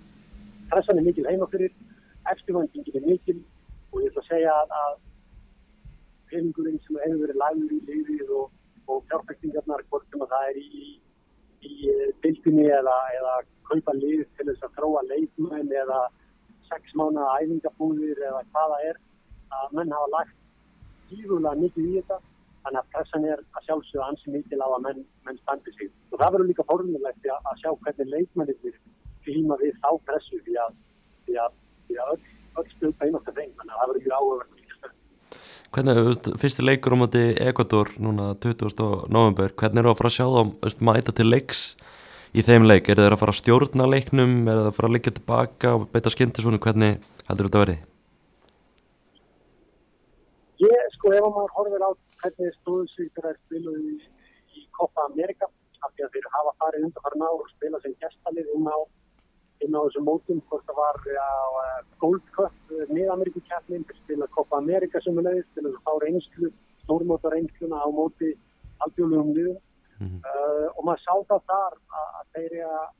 pressan 0.72 1.01
er 1.01 1.09
mikil 1.09 1.26
heima 1.30 1.49
fyrir, 1.53 1.72
eftirvæntingin 2.32 3.01
er 3.01 3.09
mikil 3.09 3.39
og 3.93 4.03
ég 4.03 4.11
ætla 4.11 4.24
að 4.24 4.30
segja 4.30 4.55
að, 4.61 4.76
að 4.82 4.95
peningurinn 6.30 6.80
sem 6.84 7.01
hefur 7.05 7.22
verið 7.24 7.43
lagður 7.43 7.76
í 7.76 7.82
liðið 7.91 8.34
og, 8.43 8.55
og 8.87 9.03
fjárfæktingarnar, 9.11 9.84
hvort 9.91 10.07
sem 10.11 10.22
að 10.24 10.32
það 10.34 10.51
er 10.51 10.61
í, 10.62 10.87
í 11.66 11.74
bylginni 12.22 12.66
eða, 12.78 12.97
eða 13.18 13.34
kaupa 13.70 13.95
lið 13.99 14.24
til 14.39 14.49
þess 14.51 14.66
að 14.66 14.78
þróa 14.78 15.03
leikmenn 15.11 15.74
eða 15.82 16.01
sex 16.70 16.95
mánuða 16.99 17.34
æfingabúðir 17.43 18.22
eða 18.28 18.43
hvað 18.53 18.72
það 18.74 18.89
er 18.91 19.03
að 19.59 19.76
menn 19.78 19.95
hafa 19.95 20.12
lagt 20.14 20.37
tífulega 21.11 21.62
mikið 21.62 21.91
í 21.91 21.95
þetta. 21.99 22.18
Þannig 22.66 22.80
að 22.80 22.93
pressan 22.95 23.26
er 23.30 23.43
að 23.55 23.66
sjálfsögða 23.68 24.07
ansi 24.11 24.32
mikil 24.34 24.59
á 24.59 24.66
að 24.66 24.80
menn, 24.87 25.03
menn 25.26 25.37
standi 25.39 25.74
sig. 25.76 25.91
Og 26.11 26.18
það 26.18 26.32
verður 26.34 26.49
líka 26.51 26.66
fórnulegt 26.66 27.28
að, 27.30 27.51
sjá 27.62 27.70
hvernig 27.84 28.11
leikmennir 28.11 28.80
glíma 29.26 29.59
við 29.61 29.78
þá 29.82 29.91
pressu 30.09 30.41
því 30.47 30.57
að, 30.64 30.74
því 31.26 31.39
að, 31.45 31.55
því 31.87 31.99
að 32.03 32.12
öll, 32.14 32.24
öll 32.59 32.68
spilta 32.72 33.07
einast 33.07 33.30
að 33.30 33.39
þeim 33.41 33.55
þannig 33.61 33.74
að 33.74 33.80
það 33.80 33.93
verður 33.93 34.16
áhugaverð 34.18 34.51
stöð 34.51 34.56
Hvernig, 35.77 36.16
fyrsti 36.41 36.62
leikur 36.64 36.95
á 36.97 36.97
móti 36.97 37.22
Ekvator 37.37 37.91
núna 38.01 38.31
20. 38.41 38.70
november, 39.12 39.51
hvernig 39.61 39.83
eru 39.83 39.91
að 39.91 39.99
fara 39.99 40.09
að 40.09 40.14
sjá 40.14 40.24
þá, 40.33 40.77
mæta 40.89 41.12
til 41.12 41.27
leiks 41.29 41.61
í 42.33 42.45
þeim 42.47 42.64
leik, 42.64 42.89
eru 42.89 43.05
þeir 43.05 43.16
að 43.16 43.20
fara 43.20 43.35
að 43.35 43.39
stjórna 43.43 43.89
leiknum, 43.93 44.33
eru 44.49 44.62
þeir 44.62 44.70
að 44.70 44.79
fara 44.79 44.89
að 44.89 44.95
liggja 44.95 45.12
tilbaka 45.18 45.74
og 45.77 45.85
beita 45.93 46.12
skindisvonu, 46.14 46.62
hvernig 46.64 47.05
heldur 47.29 47.51
þetta 47.51 47.62
verið? 47.66 47.85
Ég, 50.64 50.89
sko, 50.97 51.12
ef 51.12 51.29
maður 51.37 51.53
horfir 51.59 51.85
á 51.85 51.91
hvernig 52.22 52.57
þegar 52.64 53.29
þeir 53.29 53.39
spiluðu 53.43 53.85
í, 53.93 54.01
í 54.57 54.64
Copa 54.81 55.05
America, 55.11 55.51
af 55.85 55.93
því 55.93 56.09
að 56.09 56.16
þeir 56.16 56.33
hafa 56.39 56.57
farið 56.64 56.89
undan 56.89 57.05
farin 57.11 57.27
á 57.29 57.31
og 57.37 57.53
spila 57.53 57.83
sem 57.85 57.99
gestalið 58.01 58.49
inn 58.57 58.72
á, 58.72 58.79
inn 59.65 59.77
á 59.77 59.81
þessum 59.87 60.07
mótum, 60.09 60.41
hvort 60.51 60.67
það 60.69 60.79
var 60.81 60.99
á 61.17 61.35
uh, 61.63 61.79
Gold 62.03 62.25
Cup, 62.37 62.57
Mið-Amerikukeppnin, 62.93 63.87
þeir 63.89 64.01
spila 64.03 64.29
Copa 64.35 64.61
America 64.61 65.01
sem 65.05 65.19
er 65.21 65.29
leiðist, 65.29 65.53
til 65.57 65.65
að 65.67 65.79
fá 65.87 65.93
reynslu, 66.05 66.51
stórmóta 66.85 67.33
reynsluna 67.33 67.81
á 67.81 67.89
móti 67.93 68.33
alþjóðlegum 68.85 69.33
liðum. 69.37 69.61
Mhm. 69.97 70.19
Uh, 70.21 70.67
og 70.77 70.83
maður 70.85 71.05
sá 71.05 71.15
það 71.31 71.47
þar 71.53 71.79
að, 72.01 72.09
að 72.21 72.27
þeir 72.37 72.51
eru 72.51 72.67
að, 72.81 72.91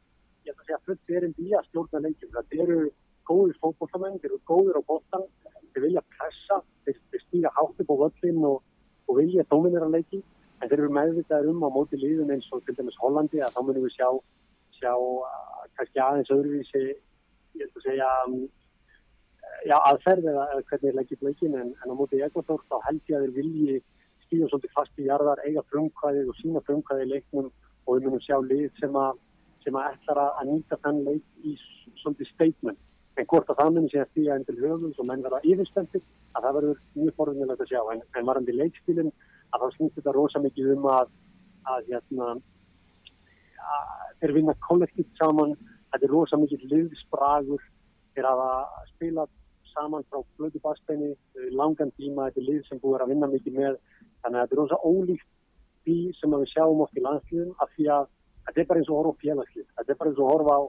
ég 0.47 0.55
ætla 0.55 0.63
að 0.63 0.69
segja, 0.69 0.85
fullt 0.87 1.17
erindi 1.19 1.51
í 1.51 1.57
að 1.59 1.67
stjórna 1.69 2.05
leikjum. 2.07 2.33
Það 2.37 2.57
eru 2.65 2.79
góðir 3.27 3.59
fótbollamenn, 3.61 4.21
þeir 4.23 4.33
eru 4.33 4.41
góðir 4.49 4.81
á 4.81 4.83
bóttan, 4.89 5.27
þeir 5.75 5.85
vilja 5.85 6.03
pressa, 6.15 6.63
þeir, 6.87 6.99
þeir 7.13 7.25
stíga 7.27 7.53
hátt 7.59 7.85
upp 7.85 7.93
á 7.93 7.97
völlin 8.05 8.41
og, 8.49 8.63
og 9.07 9.21
vilja 9.21 9.45
dominera 9.51 9.91
leiki, 9.93 10.23
en 10.61 10.71
þeir 10.71 10.81
eru 10.81 10.95
meðvitaðir 10.97 11.53
um 11.53 11.67
á 11.67 11.71
móti 11.75 12.01
líðun 12.01 12.33
eins 12.33 12.49
og 12.55 12.63
til 12.65 12.77
dæmis 12.79 12.97
Hollandi 13.03 13.43
að 13.45 13.59
þá 13.59 13.61
munum 13.67 13.85
við 13.85 13.97
sjá, 13.99 14.09
sjá 14.79 14.93
kannski 15.79 16.03
aðeins 16.03 16.33
öðruvísi, 16.35 16.85
ég 17.57 17.66
ætla 17.66 17.83
að 17.83 17.87
segja, 17.89 18.09
um, 18.29 18.39
já, 19.66 19.77
aðferð 19.77 20.31
eða, 20.33 20.47
hvernig 20.70 20.97
leggja 20.97 21.18
upp 21.18 21.29
leikin, 21.29 21.59
en, 21.61 21.74
en 21.83 21.93
á 21.93 21.95
móti 21.99 22.22
Ekvator 22.24 22.64
þá 22.70 22.77
held 22.89 23.12
ég 23.12 23.18
að 23.18 23.27
þeir 23.27 23.37
vilji 23.37 23.79
stíða 24.27 24.51
svolítið 24.51 24.74
fast 24.74 24.99
í 25.01 25.07
jarðar, 25.07 25.43
eiga 25.47 25.64
frumkvæðið 25.70 26.33
og 26.33 26.41
sína 26.41 26.62
frumkvæðið 26.66 27.07
í 27.07 27.12
leiknum 27.12 27.53
og 27.87 27.91
við 27.95 28.09
munum 28.09 28.24
sjá 28.24 28.37
lið 28.43 28.66
sem 28.81 28.99
að, 28.99 29.20
sem 29.64 29.79
að 29.79 29.93
ætlar 29.93 30.22
að, 30.24 30.41
nýta 30.51 30.81
þann 30.83 31.03
leik 31.07 31.47
í 31.47 31.55
svolítið 32.03 32.33
statement. 32.33 32.83
En 33.16 33.29
hvort 33.31 33.49
að 33.49 33.61
það 33.61 33.70
munum 33.77 33.93
sé 33.93 34.03
að 34.03 34.11
stíða 34.11 34.35
enn 34.37 34.49
til 34.49 34.59
höfum 34.59 34.91
og 34.93 35.09
menn 35.09 35.22
verða 35.24 35.45
yfirspendir, 35.53 36.03
að 36.35 36.49
það 36.49 36.59
verður 36.59 36.83
mjög 36.97 37.14
forðunilegt 37.20 37.62
að 37.64 37.70
sjá. 37.70 37.81
En, 37.95 38.03
en 38.18 38.29
varandi 38.29 38.57
leikstílinn, 38.57 39.14
að 39.55 39.62
þá 39.62 39.77
snýst 39.77 39.97
þetta 40.01 40.16
rosa 40.16 40.43
mikið 40.43 40.72
um 40.74 40.91
að, 40.93 41.14
að 41.72 41.93
hérna, 41.93 42.35
að 43.77 44.06
þeir 44.21 44.35
vinna 44.37 44.55
kollektíft 44.67 45.21
saman, 45.21 45.55
þetta 45.93 46.09
er 46.09 46.14
rosa 46.14 46.39
mikið 46.41 46.69
liðsbragur, 46.73 47.62
þeir 48.14 48.29
hafa 48.31 48.51
spilað 48.95 49.33
saman 49.73 50.07
frá 50.11 50.23
blödu 50.39 50.61
basbeini 50.64 51.12
langan 51.53 51.93
tíma, 51.97 52.31
þetta 52.31 52.43
er 52.43 52.49
lið 52.51 52.62
sem 52.69 52.81
búið 52.83 53.05
að 53.05 53.12
vinna 53.12 53.31
mikið 53.33 53.59
með, 53.61 53.79
þannig 54.23 54.41
að 54.41 54.47
þetta 54.47 54.57
er 54.57 54.62
rosa 54.62 54.81
ólíkt 54.83 55.29
því 55.87 55.99
sem 56.19 56.35
að 56.35 56.43
við 56.43 56.53
sjáum 56.55 56.83
oft 56.85 56.97
í 56.97 57.05
landsliðum 57.05 57.53
af 57.62 57.75
því 57.77 57.89
að 57.97 58.09
þetta 58.47 58.62
er 58.62 58.69
bara 58.71 58.81
eins 58.81 58.91
og 58.91 58.97
að 58.97 59.01
horfa 59.03 59.17
á 59.17 59.23
félagslið, 59.23 59.69
þetta 59.77 59.93
er 59.93 60.01
bara 60.01 60.11
eins 60.11 60.21
og 60.21 60.27
að 60.27 60.35
horfa 60.35 60.57
á 60.57 60.62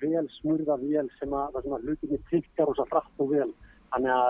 vel 0.00 0.26
smurða 0.40 0.76
vel 0.82 1.06
sem 1.18 1.32
að, 1.36 1.56
að 1.60 1.86
hlutinni 1.86 2.18
tikkar 2.30 2.72
svo 2.76 2.86
hratt 2.90 3.22
og 3.22 3.32
vel, 3.32 3.50
þannig 3.94 4.12
að 4.16 4.28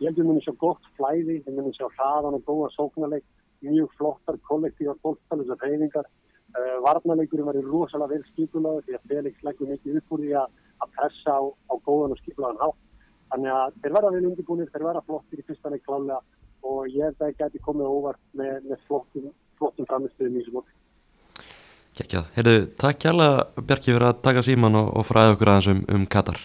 ég 0.00 0.08
held 0.08 0.16
að 0.16 0.20
við 0.20 0.28
munum 0.28 0.44
sjá 0.44 0.54
gott 0.60 0.88
flæði, 0.98 1.38
við 1.46 1.56
munum 1.56 1.76
sjá 1.76 1.86
hraðan 1.96 2.36
og 2.36 2.44
góða 2.48 2.72
sóknarleik, 2.74 3.24
mjög 3.64 3.92
flottar 3.96 4.38
kollektívar 4.48 4.98
fólkstæðis 5.04 5.54
reyfingar, 5.62 6.08
uh, 6.56 6.76
varnarleikurinn 6.84 7.48
verður 7.50 7.70
rosalega 7.72 8.16
vel 8.16 8.24
skipulaður 8.32 8.86
því 8.86 8.96
að 8.96 9.12
Felix 9.12 9.44
leggur 9.46 9.70
mikið 9.72 10.00
upp 10.00 10.16
úr 10.16 10.24
því 10.24 10.32
að, 10.40 10.56
að 10.84 10.96
pressa 10.96 11.36
á, 11.36 11.42
á 11.44 11.74
góðan 11.86 12.16
og 12.16 12.22
skipulaðan 12.22 12.62
hátt. 12.64 12.82
Þannig 13.30 13.52
að 13.52 13.78
þeir 13.82 13.94
verða 13.96 14.14
vel 14.14 14.26
undirbúinir, 14.30 14.72
þeir 14.72 14.86
verða 14.86 15.06
flottir 15.06 15.42
í 15.42 15.46
fyrsta 15.46 15.72
leik 15.72 15.84
klálega 15.86 16.20
og 16.66 16.90
ég 16.90 17.06
held 17.06 17.20
að 17.20 17.22
það 17.22 17.38
geti 17.42 17.62
komið 17.62 17.92
óvart 17.92 18.22
með, 18.38 18.58
með 18.70 18.82
flottum, 18.88 19.30
flottum 19.60 19.88
framistuðum 19.88 20.36
í 20.36 20.42
þessu 20.42 20.54
móti. 20.56 20.76
Kekjað, 21.96 22.26
heyrðu, 22.36 22.56
takk 22.76 23.00
kjærlega 23.00 23.64
Bjarki 23.64 23.92
fyrir 23.94 24.08
að 24.10 24.20
taka 24.26 24.44
síman 24.44 24.76
og, 24.76 24.90
og 25.00 25.06
fræða 25.08 25.32
okkur 25.36 25.52
aðeins 25.52 25.70
um, 25.72 25.82
um 25.96 26.04
Katar. 26.12 26.42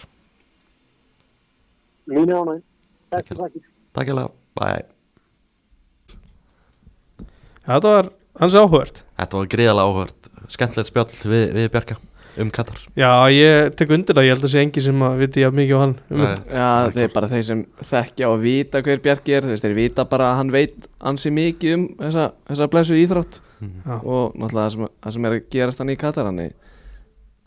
Mínu 2.08 2.38
ánæg, 2.40 2.64
takk 3.12 3.34
takkir. 3.36 3.66
Takk 3.92 4.08
kjærlega, 4.08 4.32
bye. 4.58 4.86
Þetta 7.62 7.94
var 7.94 8.08
hans 8.40 8.54
áhugavert 8.56 9.02
Þetta 9.18 9.36
var 9.42 9.46
greiðalega 9.52 9.90
áhört, 9.92 10.30
skemmtilegt 10.52 10.88
spjall 10.90 11.12
við, 11.32 11.44
við 11.58 11.68
Bjarka 11.74 11.96
um 12.40 12.48
Katar. 12.48 12.78
Já, 12.96 13.10
ég 13.28 13.74
tek 13.76 13.90
undir 13.92 14.16
það, 14.16 14.24
ég 14.24 14.32
held 14.32 14.46
að 14.48 14.52
sé 14.54 14.60
engi 14.64 14.80
sem 14.80 15.02
að 15.04 15.18
viti 15.20 15.42
jafn 15.42 15.58
mikið 15.58 15.76
á 15.76 15.80
hann 15.82 15.94
um. 16.08 16.22
Já, 16.48 16.68
þeir 16.96 17.10
bara 17.12 17.28
þeir 17.28 17.42
sem 17.44 17.60
þekkja 17.90 18.30
og 18.32 18.38
vita 18.40 18.80
hver 18.86 19.02
Bjarki 19.04 19.34
er, 19.36 19.48
þeir 19.60 19.74
vita 19.76 20.06
bara 20.08 20.30
að 20.30 20.38
hann 20.40 20.52
veit 20.54 20.88
ansi 21.12 21.28
mikið 21.36 21.74
um 21.76 21.84
þessa, 22.00 22.30
þessa 22.48 22.70
blessu 22.72 22.96
íþrótt 23.02 23.40
Mhm. 23.62 23.82
Já. 23.86 23.94
og 24.02 24.32
náttúrulega 24.34 24.62
það 24.64 24.72
sem, 24.74 24.88
það 25.04 25.12
sem 25.14 25.24
er 25.28 25.32
að 25.36 25.42
gerast 25.54 25.78
hann 25.78 25.90
í 25.92 25.94
Katar 26.00 26.24
hann 26.26 26.38
er 26.42 26.54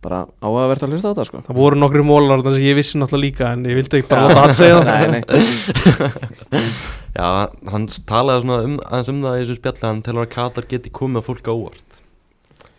bara 0.05 0.21
áhugavert 0.45 0.85
að 0.85 0.93
hlusta 0.95 1.09
á 1.09 1.11
þetta 1.13 1.27
sko 1.31 1.43
Það 1.49 1.59
voru 1.59 1.81
nokkri 1.81 2.05
mólar 2.05 2.39
þarna 2.43 2.53
sem 2.55 2.67
ég 2.69 2.77
vissi 2.77 3.01
náttúrulega 3.01 3.25
líka 3.25 3.49
en 3.55 3.65
ég 3.65 3.79
vildi 3.81 3.99
ekki 3.99 4.11
bara 4.11 4.29
láta 4.29 4.45
hann 4.45 4.55
segja 4.57 4.79
það 4.79 4.87
Nei, 5.01 5.07
nei, 5.17 6.61
Já, 7.15 7.47
hann 7.71 7.85
talaði 8.09 8.43
svona 8.43 8.57
um, 8.67 8.73
aðeins 8.83 9.09
um 9.13 9.21
það 9.23 9.37
í 9.37 9.43
þessu 9.45 9.55
spjalli, 9.61 9.85
hann 9.87 10.01
telur 10.03 10.25
að 10.25 10.33
Katar 10.33 10.65
geti 10.67 10.91
komið 10.91 11.21
að 11.21 11.27
fólk 11.29 11.47
á 11.47 11.53
óvart. 11.55 12.01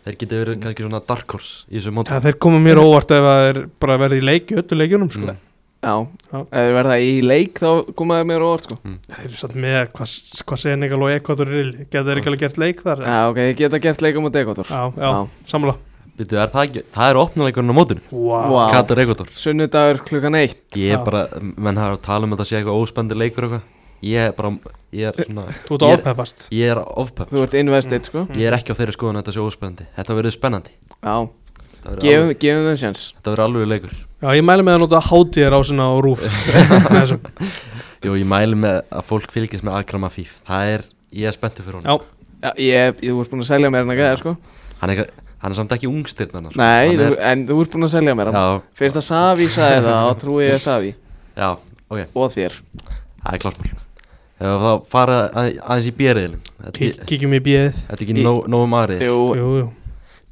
Þeir 0.05 0.17
geti 0.21 0.37
verið 0.43 0.59
kannski 0.61 0.85
svona 0.85 1.01
dark 1.09 1.33
horse 1.33 1.65
í 1.65 1.79
þessu 1.79 1.93
móti. 1.97 2.13
Já, 2.13 2.21
þeir 2.27 2.37
koma 2.45 2.59
mér 2.61 2.81
óvart 2.83 3.13
ef 3.17 3.25
það 3.25 3.47
er 3.47 3.59
bara 3.81 3.97
verið 4.03 4.21
í 4.21 4.27
leik 4.29 4.53
í 4.53 4.59
öllu 4.61 4.77
leikjunum 4.77 5.09
sko. 5.15 5.25
Mm. 5.25 5.41
já, 5.87 5.95
Já. 6.05 6.37
ef 6.43 6.53
þeir 6.53 6.77
verða 6.77 6.99
í 7.01 7.11
leik 7.25 7.63
þá 7.63 7.69
komaði 7.97 8.29
mér 8.29 8.45
óvart 8.45 8.69
sko 8.69 8.77
Þeir 8.85 9.25
eru 9.25 9.41
satt 9.41 9.57
með 9.57 9.79
hvað 9.97 10.15
hva 10.51 10.61
Senegal 10.61 11.01
og 11.01 11.13
Ekvator 11.17 11.49
er 11.53 11.69
Geta 11.83 12.05
þeir 12.07 12.21
ekki 12.21 12.31
alveg 12.31 12.45
gert 12.45 12.61
leik 12.61 12.85
þar? 12.85 13.03
Já, 13.09 13.19
ok, 13.33 13.39
geta 13.57 13.81
gert 13.83 14.05
leik 14.05 14.21
um 14.21 14.29
Býtu, 16.17 16.37
er 16.41 16.49
það 16.49 16.63
ekki, 16.65 16.81
það 16.95 17.09
er 17.11 17.17
opnuleikurinn 17.21 17.73
á 17.73 17.75
mótinu, 17.77 18.01
wow. 18.09 18.55
Katar 18.73 19.01
Ekvator. 19.03 19.27
Sunnudagur 19.37 19.99
klukkan 20.07 20.37
eitt 20.39 20.77
Ég 20.81 20.95
er 20.95 21.03
bara, 21.05 21.25
menn 21.41 21.77
hafa 21.77 21.97
að 21.99 22.05
tala 22.07 22.25
um 22.25 22.33
að 22.33 22.39
þetta 22.41 22.49
sé 22.49 22.57
eitthvað 22.57 22.79
óspennandi 22.81 23.17
leikur 23.21 23.45
eitthvað. 23.47 23.67
Ég 24.07 24.27
er 24.29 24.33
bara, 24.37 24.51
ég 24.93 25.11
er 25.11 25.27
svona, 25.27 25.45
Þú 25.67 25.77
ert 25.77 25.85
er, 25.87 25.99
ofpeppast 25.99 26.47
ég 26.53 26.71
er 26.73 26.81
ofpepp. 26.81 27.31
Þú 27.33 27.43
ert 27.45 27.55
invested 27.57 28.09
sko 28.09 28.23
Ég 28.33 28.49
er 28.49 28.57
ekki 28.57 28.73
á 28.73 28.77
þeirri 28.77 28.93
skoðun 28.97 29.17
að 29.17 29.23
þetta 29.23 29.35
sé 29.37 29.45
óspennandi. 29.45 29.87
Þetta 29.97 30.17
verður 30.19 30.35
spennandi. 30.37 30.73
Já, 30.97 31.15
Þetta 31.77 31.87
verður 31.93 32.03
gefum, 32.07 32.33
gefum 32.43 32.67
þeim 32.71 32.79
sjans 32.81 33.05
þetta 33.15 33.33
verður 33.33 33.45
alveg 33.47 33.71
leikur. 33.73 33.95
Já, 34.17 34.27
ég 34.37 34.45
mæli 34.49 34.65
með 34.67 34.77
að 34.77 34.83
nota 34.85 35.01
hátíðar 35.11 35.57
á 35.57 35.61
sinna 35.69 35.87
á 35.89 35.95
rúf. 36.01 36.25
Jú, 38.05 38.13
ég 38.17 38.27
mæli 38.29 38.57
með 38.57 38.79
að 38.93 39.05
fólk 39.09 39.31
fylgist 39.33 39.65
með 39.65 39.79
Akram 39.81 40.05
Afif. 40.07 40.35
Það 40.47 40.73
er, 40.75 40.85
ég 41.17 41.29
er 41.29 41.37
spenntið 41.37 41.65
fyrir 41.67 41.79
honum. 41.81 41.89
Já, 41.89 42.13
Já, 42.37 42.51
ég, 42.61 42.99
ég, 43.01 43.13
þú 43.13 43.21
ert 43.23 43.31
búin 43.33 43.41
að 43.41 43.49
selja 43.49 43.69
mér 43.73 43.81
hann 43.85 43.93
að 43.95 43.97
geða 43.97 44.17
sko 44.21 44.31
Hann 44.77 44.91
er, 44.93 44.99
ekki- 45.01 45.25
hann 45.41 45.51
er 45.53 45.57
samt 45.59 45.73
ekki 45.75 45.89
ungstyrnana. 45.89 46.51
Sko. 46.51 46.61
Nei, 46.61 46.93
þú, 46.97 47.07
er, 47.07 47.17
en 47.31 47.43
þú 47.47 47.57
ert 47.63 47.73
búin 47.75 47.87
að 47.87 47.93
selja 47.95 48.15
mér 48.17 48.31
hann. 48.31 48.37
Já, 48.37 48.61
Fyrst 48.81 48.99
að 49.01 49.05
Savi 49.07 49.49
sagði 49.53 49.81
það, 49.87 49.97
þá 50.03 50.21
trúi 50.23 50.45
ég 50.47 50.61
Savi. 50.63 50.93
Já, 51.37 51.49
ok. 51.89 52.15
Og 52.15 52.31
þér. 52.33 52.59
Það 53.23 53.33
er 53.33 53.43
klármál. 53.45 53.73
Ef 54.37 54.61
það 54.61 54.81
fara 54.93 55.17
að- 55.33 55.59
aðeins 55.65 55.87
í 55.89 55.93
er- 56.91 57.05
Kíkjum 57.09 57.33
í 57.33 57.39
bíðið 57.41 57.73
þetta 57.73 57.97
er 57.97 58.05
ekki 58.05 58.17
nóg 58.21 58.47
nóg 58.47 58.63
um 58.67 58.75
aðrið. 58.77 59.01
Jú, 59.07 59.21
Jú, 59.35 59.47
jú. 59.61 59.67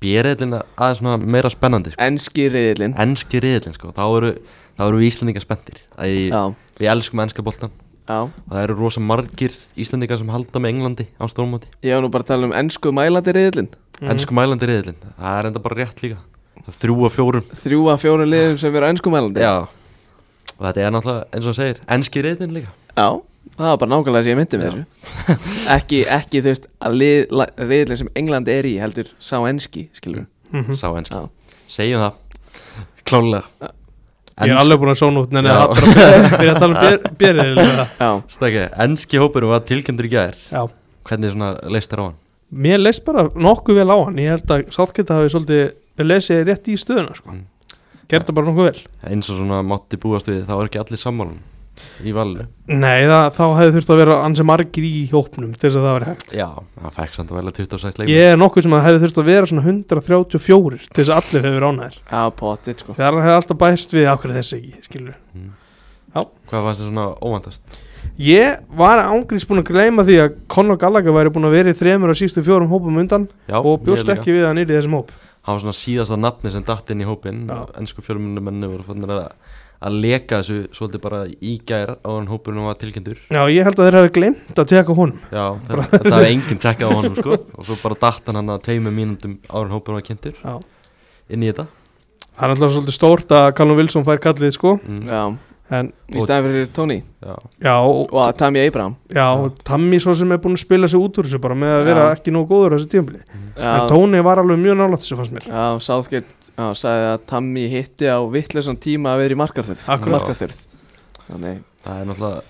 Bjeriðilin 0.03 0.53
er 0.59 0.65
aðeins 0.77 1.01
meira 1.25 1.49
spennandi 1.49 1.93
sko. 1.93 2.01
enski 2.03 2.49
riðilinn 2.51 2.93
Enski 3.01 3.39
riðilin 3.41 3.73
sko, 3.73 3.91
þá 3.95 4.03
eru, 4.17 4.31
þá 4.77 4.83
eru 4.87 4.99
við 4.99 5.07
Íslandingar 5.09 5.45
spenntir 5.45 5.79
Við 6.75 6.89
elskum 6.91 7.21
enska 7.23 7.41
boltan 7.45 7.71
já. 8.07 8.29
Það 8.49 8.61
eru 8.63 8.75
rosa 8.79 8.99
margir 9.01 9.51
Íslandingar 9.77 10.17
sem 10.21 10.29
halda 10.29 10.59
með 10.61 10.73
Englandi 10.75 11.07
á 11.19 11.25
stórmóti. 11.31 11.67
Ég 11.83 11.95
var 11.95 12.03
nú 12.05 12.11
bara 12.13 12.23
að 12.23 12.27
tala 12.33 12.45
um 12.49 12.53
ensku 12.53 12.91
mælandi 12.93 13.33
riðilinn 13.33 13.69
Mhm. 13.95 14.09
Ensku 14.11 14.33
mælandi 14.35 14.67
riðilin, 14.67 14.97
það 15.15 15.37
er 15.39 15.45
enda 15.47 15.59
bara 15.63 15.75
rétt 15.79 16.01
líka. 16.03 16.17
Það 16.65 16.67
er 16.67 16.75
Þrjú 16.81 17.05
af 17.05 17.13
fjórum. 17.15 17.45
Þrjú 17.63 17.83
að 17.93 18.01
fjóru 18.03 18.25
liðum 18.27 18.57
sem 18.59 18.75
eru 18.75 18.85
ensku 18.89 19.09
mælandi. 19.13 19.39
Já. 19.39 19.67
Og 20.59 20.65
þetta 20.67 20.81
er 20.83 20.91
náttúrulega 20.91 21.23
eins 21.31 21.45
og 21.47 21.53
það 21.53 21.59
segir 21.61 21.79
Enski 21.87 22.21
riðilin 22.25 22.53
líka. 22.57 22.73
Já, 22.97 23.07
það 23.55 23.69
var 23.71 23.77
bara 23.77 23.91
nákvæmlega 23.95 24.23
sem 24.23 24.31
ég 24.33 24.39
myndi 24.41 24.59
með 24.59 24.67
þessu 24.75 25.65
ekki, 25.77 26.01
ekki 26.05 26.41
þú 26.43 26.51
veist 26.51 26.67
að 26.81 26.99
riðilinn 27.69 27.97
sem 28.03 28.09
England 28.15 28.47
er 28.51 28.63
í 28.67 28.75
heldur 28.83 29.07
sá 29.19 29.37
enski, 29.47 29.87
skilur 29.95 30.25
Mhm. 30.51 30.75
Sá 30.75 30.91
enski. 30.95 31.15
Já, 31.15 31.29
Segjum 31.69 31.99
það. 32.03 32.13
Klálega 33.05 33.43
Ég 34.35 34.51
er 34.51 34.59
alveg 34.59 34.81
búin 34.81 34.91
að 34.91 34.97
sóna 34.99 35.21
út 35.23 35.31
Nenni 35.31 35.47
Já. 35.47 35.55
að 35.55 35.69
hattra 35.71 35.91
að 35.95 36.25
byrja 36.41 36.51
að 36.51 36.59
tala 36.59 38.09
um 38.09 38.23
Stakki, 38.33 38.65
enski 38.83 39.21
hópurinn 39.21 39.53
var 39.53 39.63
tilkyndur 39.69 40.09
í 40.09 40.11
gær 40.11 40.35
Já 40.51 40.65
Hvernig 41.07 41.31
svona 41.31 41.53
leist 41.71 41.91
þér 41.93 42.01
á 42.01 42.05
hann? 42.09 42.17
Mér 42.65 42.81
leist 42.81 43.05
bara 43.07 43.27
nokkuð 43.31 43.79
vel 43.79 43.87
á 43.95 43.97
hann 44.01 44.19
Ég 44.19 44.35
held 44.35 44.51
að 44.51 44.65
Sáþketa 44.75 45.21
hafi 45.21 45.31
svolítið 45.31 46.03
lesið 46.03 46.41
rétt 46.49 46.67
í 46.67 46.75
stöðuna 46.81 47.15
sko. 47.15 47.31
Mm. 47.31 47.45
Gerði 48.11 48.27
það 48.27 48.37
bara 48.41 48.49
nokkuð 48.51 48.67
vel 48.67 48.83
Eins 49.13 49.31
og 49.31 49.39
svona 49.39 49.61
mátti 49.63 50.01
búast 50.03 50.27
við 50.27 50.43
þá 50.49 50.55
er 50.57 50.67
ekki 50.67 50.83
allir 50.83 51.03
sammálan 51.05 51.39
í 52.05 52.13
valinu. 52.15 52.45
Nei, 52.71 53.05
það, 53.09 53.25
þá 53.37 53.43
hefði 53.59 53.73
þurft 53.75 53.91
að 53.93 53.99
vera 54.01 54.19
ansi 54.25 54.45
margir 54.47 54.87
í 54.87 55.03
hópnum 55.11 55.51
til 55.55 55.67
þess 55.67 55.79
að 55.79 55.87
það 55.87 55.97
veri 55.97 56.09
hægt. 56.11 56.35
Já, 56.39 56.47
hann 56.85 56.95
fekk 56.95 57.17
samt 57.17 57.33
að 57.33 57.41
velja 57.41 57.55
26 57.59 57.99
leikmenn. 57.99 58.13
Ég 58.15 58.31
er 58.31 58.39
nokkuð 58.41 58.65
sem 58.67 58.77
að 58.77 58.85
hefði 58.87 59.03
þurft 59.05 59.21
að 59.21 59.29
vera 59.31 59.51
svona 59.51 59.67
134 59.67 60.81
til 60.87 61.03
þess 61.03 61.11
að 61.11 61.19
allir 61.21 61.49
hefur 61.49 61.67
ánæðir 61.69 61.99
já, 61.99 62.23
potið 62.41 62.81
sko. 62.85 62.97
Hann 63.01 63.21
hefði 63.25 63.37
alltaf 63.41 63.61
bæst 63.65 63.95
við 63.95 64.09
ákveð 64.13 64.39
þessi 64.39 64.59
ekki, 64.61 64.81
skilur 64.89 65.19
Hvað 66.15 66.67
fannst 66.69 66.79
þér 66.79 66.87
svona 66.87 67.05
óvandast? 67.19 67.79
Ég 68.21 68.61
var 68.77 69.01
ángríns 69.03 69.43
búin 69.49 69.59
að 69.59 69.71
gleyma 69.73 70.05
því 70.07 70.15
að 70.23 70.35
Conor 70.51 70.77
Gallagher 70.79 71.15
væri 71.15 71.31
búin 71.35 71.47
að 71.49 71.55
vera 71.57 71.73
í 71.73 71.75
þremur 71.75 72.13
og 72.13 72.19
sístu 72.19 72.43
fjórum 72.45 72.69
hópum 72.71 72.99
undan 73.01 73.25
Já, 73.49 73.57
og 73.59 73.81
bjóst 73.83 74.05
ég 74.05 74.13
líka. 74.13 74.21
ekki 74.21 74.35
við 74.37 74.45
að 74.47 74.53
nýri 74.59 74.77
þessum 74.77 74.95
hóp. 74.99 75.11
Hann 75.45 75.57
var 75.57 75.63
svona 75.65 75.75
síðasta 75.77 76.19
nafni 76.21 76.53
sem 76.53 76.63
datt 76.65 76.93
inn 76.93 77.03
í 77.03 77.09
hópin 77.09 77.43
Já. 77.49 77.57
Ensku 77.81 78.05
fjölmunnumenni 78.05 78.69
voru 78.71 78.85
fannir 78.87 79.11
að, 79.11 79.25
að 79.85 79.97
leka 80.01 80.39
þessu 80.41 80.57
svolítið 80.75 81.01
bara 81.03 81.19
í 81.29 81.55
gær 81.69 81.95
á 82.01 82.09
hann 82.09 82.29
hópurinn 82.31 82.65
var 82.65 82.77
tilkyndur 82.81 83.19
Já, 83.29 83.41
ég 83.53 83.67
held 83.67 83.77
að 83.79 83.89
þeir 83.89 83.97
hafi 83.99 84.13
glemt 84.17 84.61
að 84.63 84.69
teka 84.73 84.95
honum. 84.97 85.19
Já, 85.29 85.45
það 85.69 86.11
hefði 86.15 86.29
enginn 86.33 86.61
tjekkað 86.63 86.89
á 86.89 86.97
honum 86.97 87.17
sko. 87.19 87.39
Og 87.59 87.67
svo 87.69 87.77
bara 87.83 87.99
datt 88.05 88.29
hann 88.31 88.39
hann 88.41 88.53
að 88.55 88.63
tveimur 88.69 88.95
mínútum 88.95 89.35
áður 89.49 89.67
en 89.69 89.75
hópurinn 89.77 89.99
var 90.01 90.07
kynntur 90.09 90.37
Já. 90.41 90.55
inn 91.29 91.45
í 91.45 91.51
þetta. 91.51 91.67
Það 92.35 92.45
er 92.49 92.53
alltaf 92.55 92.73
svolítið 92.75 92.97
stórt 92.97 93.35
að 93.37 93.49
Callum 93.59 93.77
Wilson 93.79 94.07
fær 94.07 94.23
kallið 94.25 94.55
sko. 94.57 94.77
Mm, 94.83 95.03
Já, 95.11 95.25
En 95.73 95.87
í 96.13 96.21
staðin 96.21 96.45
fyrir 96.45 96.67
Tony. 96.75 96.95
Já. 97.25 97.33
já, 97.65 97.71
og, 97.81 98.11
og 98.13 98.19
að 98.21 98.35
Tammy 98.37 98.61
Abraham. 98.61 98.93
Já, 99.09 99.23
Tammy 99.65 99.97
svo 100.03 100.13
sem 100.13 100.29
er 100.35 100.37
búin 100.43 100.53
að 100.53 100.61
spila 100.61 100.89
sig 100.91 101.01
út 101.01 101.17
úr 101.17 101.25
þessu 101.25 101.39
bara 101.41 101.57
með 101.57 101.71
að 101.79 101.87
vera 101.87 102.03
Já. 102.03 102.17
ekki 102.19 102.33
nógu 102.35 102.51
góður 102.51 102.75
á 102.75 102.77
þessu 102.77 102.91
tímabili. 102.91 103.21
En 103.33 103.63
Já, 103.65 103.87
Tony 103.89 104.21
var 104.27 104.41
alveg 104.43 104.59
mjög 104.61 104.77
nálægt 104.77 105.01
þessu 105.07 105.17
fannst 105.17 105.33
mér. 105.33 105.47
Já 105.49 105.63
Southgate 105.87 106.44
já, 106.57 106.65
sagði 106.79 107.07
að 107.13 107.25
Tammy 107.31 107.65
hitti 107.71 108.07
á 108.11 108.19
vittlesan 108.31 108.77
tíma 108.81 109.13
að 109.15 109.23
vera 109.25 109.35
í 109.35 109.39
markarþurð 109.43 109.87
Akkurat. 109.95 110.15
Markarþurð 110.19 110.61
Þannig, 111.25 111.63
Það 111.85 112.01
er 112.01 112.05
náttúrulega 112.11 112.41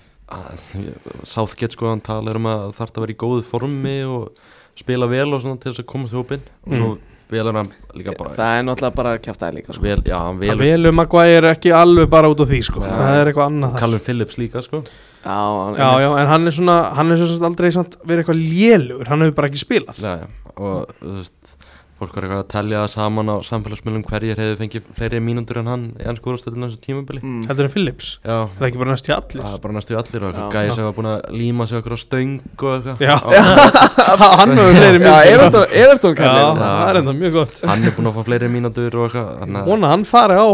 Sáþgett 1.26 1.74
sko, 1.76 1.88
hann 1.92 2.00
talar 2.04 2.38
um 2.40 2.48
að 2.50 2.70
þarf 2.76 2.96
að 2.96 3.04
vera 3.04 3.14
í 3.14 3.18
góðu 3.20 3.44
formi 3.46 3.96
og 4.10 4.40
spila 4.76 5.06
vel 5.10 5.28
og 5.36 5.42
svona 5.44 5.60
til 5.62 5.70
þess 5.72 5.82
að 5.84 5.88
koma 5.92 6.10
til 6.10 6.18
hópin 6.20 6.42
og 6.66 6.74
svo 6.76 6.88
vel 7.30 7.42
er 7.50 7.56
hann 7.58 7.70
líka 7.98 8.12
bara 8.18 8.34
það 8.36 8.56
er 8.60 8.64
náttúrulega 8.68 8.96
bara 9.00 9.12
kæftæði 9.22 9.56
líka 9.58 9.74
sko. 9.74 9.82
vel, 9.86 10.02
já, 10.06 10.16
hann 10.20 10.36
Það 10.38 10.50
vel 10.52 10.58
velur 10.62 10.94
Maguire 10.94 11.50
ekki 11.56 11.72
alveg 11.74 12.10
bara 12.12 12.30
út 12.30 12.42
af 12.44 12.50
því 12.52 12.60
sko. 12.68 12.82
Það 12.86 13.16
er 13.20 13.30
eitthvað 13.32 13.48
annað 13.50 13.72
þar. 13.72 13.80
Callum 13.82 14.02
Phillips 14.06 14.36
líka 14.38 14.62
sko. 14.66 14.82
Já, 15.26 15.38
hann- 15.64 15.78
Já, 15.80 15.88
já, 16.04 16.10
en 16.20 16.30
hann 16.30 16.46
er 16.46 16.54
svona, 16.54 16.76
hann 16.94 17.10
er 17.10 17.16
svona 17.22 17.48
aldrei 17.50 17.70
samt 17.74 17.96
verið 18.06 18.22
eitthvað 18.22 18.42
lélugur, 18.46 19.08
hann 19.10 19.24
hefur 19.26 19.34
bara 19.40 19.48
ekki 19.50 19.62
spilað. 19.64 19.98
Já, 19.98 20.12
já. 20.22 20.28
og 20.56 20.92
þú 21.02 21.16
veist 21.16 21.56
fólk 21.96 22.12
var 22.16 22.24
eitthvað 22.26 22.40
að 22.42 22.48
telja 22.52 22.80
það 22.82 22.90
saman 22.92 23.30
á 23.32 23.36
samfélagsmiðlum 23.46 24.02
hverjir 24.04 24.40
hefðu 24.40 24.56
fengið 24.60 24.88
fleiri 24.98 25.20
mínútur 25.24 25.60
en 25.62 25.70
hann 25.70 25.84
í 25.96 26.04
ennsku 26.10 26.28
úrstöldinu 26.34 26.68
þessu 26.68 26.80
tímabili. 26.84 27.20
Mm, 27.24 27.44
Heldur 27.48 27.68
en 27.68 27.72
Phillips, 27.72 28.08
já, 28.20 28.34
það 28.52 28.60
er 28.60 28.68
ekki 28.68 28.80
bara 28.82 28.92
næst 28.92 29.08
í 29.08 29.14
allir? 29.16 29.40
Það 29.46 29.54
er 29.56 29.62
bara 29.64 29.76
næstu 29.78 29.96
allir 29.96 30.26
og 30.26 30.26
Já. 30.26 30.36
eitthvað 30.36 30.56
gæði 30.58 30.74
sem 30.76 30.88
var 30.88 30.96
búin 30.98 31.08
að 31.12 31.20
líma 31.40 31.66
sig 31.70 31.78
okkur 31.80 31.96
á 31.96 31.98
stöng 32.02 32.34
og 32.56 32.74
eitthvað. 32.74 32.96
Já. 33.06 33.16
Og 33.16 34.24
Hann 34.40 34.52
hefur 34.56 34.76
fleiri 34.76 35.00
Já, 35.00 35.06
mínútur. 35.06 35.30
Everton, 35.32 35.66
Everton 35.86 36.12
Já, 36.12 36.20
kallið 36.20 36.60
það 36.60 36.90
er 36.90 37.00
enda 37.00 37.14
mjög 37.22 37.38
gott. 37.40 37.62
Hann 37.70 37.86
er 37.88 37.96
búin 37.96 38.10
að 38.10 38.18
fá 38.18 38.26
fleiri 38.28 38.50
mínútur 38.52 38.98
og 39.00 39.16
eitthvað 39.16 39.62
Vona 39.70 39.92
hann 39.94 40.04
fari 40.08 40.36
á 40.36 40.46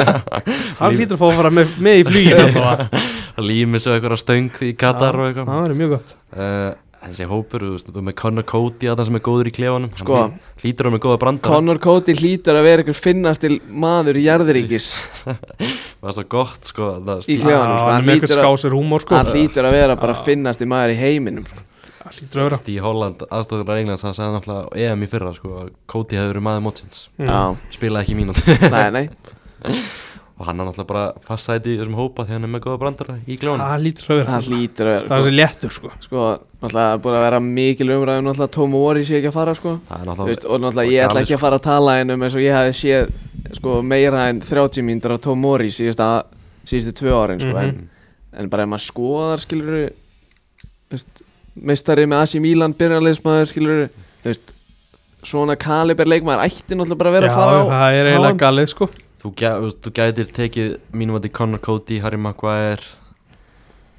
Hann 0.80 0.94
hlýtur 0.96 1.16
að 1.16 1.20
fá 1.20 1.26
að 1.30 1.40
fara 1.40 1.52
með, 1.54 1.74
með 1.82 2.12
í 2.20 2.28
hann 2.30 3.46
lími 3.50 3.80
sig 3.82 3.96
okkur 3.98 4.14
á 4.14 4.18
stöng 4.20 4.50
í 4.66 4.70
Katar 4.78 5.18
og 5.18 5.30
eitthvað 5.30 5.50
þessi 7.00 7.26
hópur, 7.30 7.62
þú 7.64 7.70
veist, 7.76 7.88
þú 7.94 8.02
með 8.06 8.14
Connor 8.20 8.44
Cody 8.50 8.88
að 8.92 9.02
sem 9.08 9.16
er 9.16 9.22
góður 9.24 9.48
í 9.48 9.52
klefanum. 9.56 9.90
Hann 9.96 10.04
Sko. 10.04 10.18
hlý- 10.20 10.64
hlýtur 10.64 10.88
á 10.88 10.90
með 10.92 11.00
góða 11.06 11.18
brandara. 11.22 11.54
Conor 11.54 11.78
Cody 11.80 12.14
hlýtur 12.18 12.58
að 12.60 12.66
vera 12.68 12.82
einhver 12.84 12.98
finnastil 13.00 13.56
maður 13.70 14.18
í 14.20 14.24
jarðuríkis 14.26 14.88
það 15.24 15.64
var 16.04 16.12
svo 16.18 16.24
gott 16.36 16.68
sko 16.70 16.90
það 17.00 17.16
Í 17.16 17.24
stíl- 17.24 17.40
klefanum, 17.46 17.78
sko, 17.80 17.88
hann 17.88 17.94
hann 17.94 18.04
með 18.04 18.14
eitthvað 18.14 18.28
hlýtur 18.28 18.36
að- 18.36 18.44
skásir 18.44 18.76
húmór 18.76 19.04
sko. 19.06 19.16
Hann 19.16 19.32
hlýtur 19.34 19.64
að 19.70 19.76
vera 19.78 19.96
bara 19.96 20.14
finnasti 20.28 20.68
maður 20.68 20.94
í 20.94 20.98
heiminum 21.00 21.48
sko. 21.48 21.64
Hann 22.04 22.14
hlýtur 22.18 22.40
að 22.40 22.46
vera. 22.50 22.60
Stíð 22.60 22.80
Holland, 22.84 23.24
aðstofður 23.30 23.72
af 23.74 23.80
Englands, 23.80 24.04
það 24.04 24.14
sagði 24.20 24.36
náttúrulega 24.36 24.84
EM 24.90 25.02
í 25.04 25.10
fyrra 25.14 25.34
sko, 25.36 25.56
að 25.64 25.72
Cody 25.86 26.16
hefði 26.20 26.32
verið 26.34 26.46
maður 26.50 26.64
mótsins. 26.68 27.02
Mm. 27.20 27.28
Já, 27.32 27.40
spilaði 27.76 28.04
ekki 28.04 28.20
mínútu. 28.20 28.58
Nei, 28.72 28.90
nei 28.90 29.04
og 30.40 30.46
hann 30.48 30.60
er 30.62 30.64
náttúrulega 30.70 30.88
bara 30.88 31.02
fast 31.26 31.44
sæti 31.50 31.74
í 31.74 31.78
þessum 31.82 31.96
hópa 31.98 32.24
því 32.24 32.32
hann 32.32 32.46
er 32.46 32.50
með 32.54 32.62
góða 32.64 32.78
brandara 32.80 33.16
í 33.28 33.34
klefanum 33.36 33.60
Hann 33.68 33.82
hlýtur 33.84 34.06
að 34.08 34.20
vera. 34.22 34.30
Hann 34.32 34.46
hlýtur 34.48 34.88
að 34.88 34.94
Það 35.04 35.04
er 35.04 35.20
vera 35.20 35.26
sér 35.26 35.36
léttur 35.36 35.74
sko. 35.76 35.90
Sko, 36.06 36.22
náttúrulega 36.62 36.94
er 36.94 37.02
búin 37.04 37.16
að 37.18 37.24
vera 37.26 37.40
mikil 37.44 37.88
umræðum 37.96 38.24
Náttúrulega 38.30 38.54
Tom 38.56 38.70
Mori 38.72 39.02
sé 39.04 39.18
ekki 39.20 39.28
að 39.28 39.36
fara 39.36 39.54
sko. 39.58 39.74
Það 39.90 39.98
er 39.98 40.00
Þú 40.00 40.08
náttúrulega 40.10 40.30
veist, 40.32 40.46
Og 40.48 40.62
náttúrulega 40.64 40.94
ég 40.94 41.04
ætla 41.10 41.24
ekki 41.26 41.36
að 41.36 41.42
fara 41.44 41.58
að 41.60 41.66
tala 41.68 41.96
einum 42.00 42.24
eins 42.24 42.38
og 42.38 42.44
ég 42.46 42.56
hefði 42.56 42.78
séð 42.80 43.12
sko, 43.60 43.76
meira 43.92 44.24
en 44.32 44.40
30 44.40 44.86
mínútur 44.88 45.14
af 45.18 45.20
Tom 45.28 45.40
Mori 45.44 45.68
síðustu, 45.76 46.08
síðustu 46.72 46.96
tvö 47.02 47.12
árin 47.20 47.40
sko, 47.44 47.52
Mhm. 47.52 47.68
en, 47.68 47.90
en 48.40 48.48
bara 48.48 48.62
ef 48.64 48.68
maður 48.72 48.86
skoðar 48.88 49.44
skilur 49.44 49.90
meistari 51.60 52.06
með 52.08 52.22
Asi 52.24 52.40
Milan 52.42 52.74
byrjarleismæður 52.78 53.48
skilur 53.50 53.80
veist, 54.24 54.52
svona 55.26 55.56
kaliber 55.60 56.08
leikmaður 56.08 56.46
ætti 56.46 56.76
náttúrulega 56.78 57.00
bara 57.02 57.10
að 57.12 57.16
vera 57.18 57.26
Já, 57.26 57.32
að 57.32 57.38
fara 57.40 57.60
á 57.60 57.64
það 57.70 57.98
er 58.00 58.10
eiginlega 58.12 58.40
galið 58.44 58.70
sko 58.72 58.88
þú, 59.20 59.32
þú 59.34 59.52
veist, 59.66 59.82
þú 59.84 59.92
gætir 59.98 60.32
tekið 60.36 60.72
mínum 60.96 61.18
að 61.18 61.30
Connor 61.36 61.62
Cody, 61.64 62.00
Harry 62.04 62.20
Maguire 62.20 62.86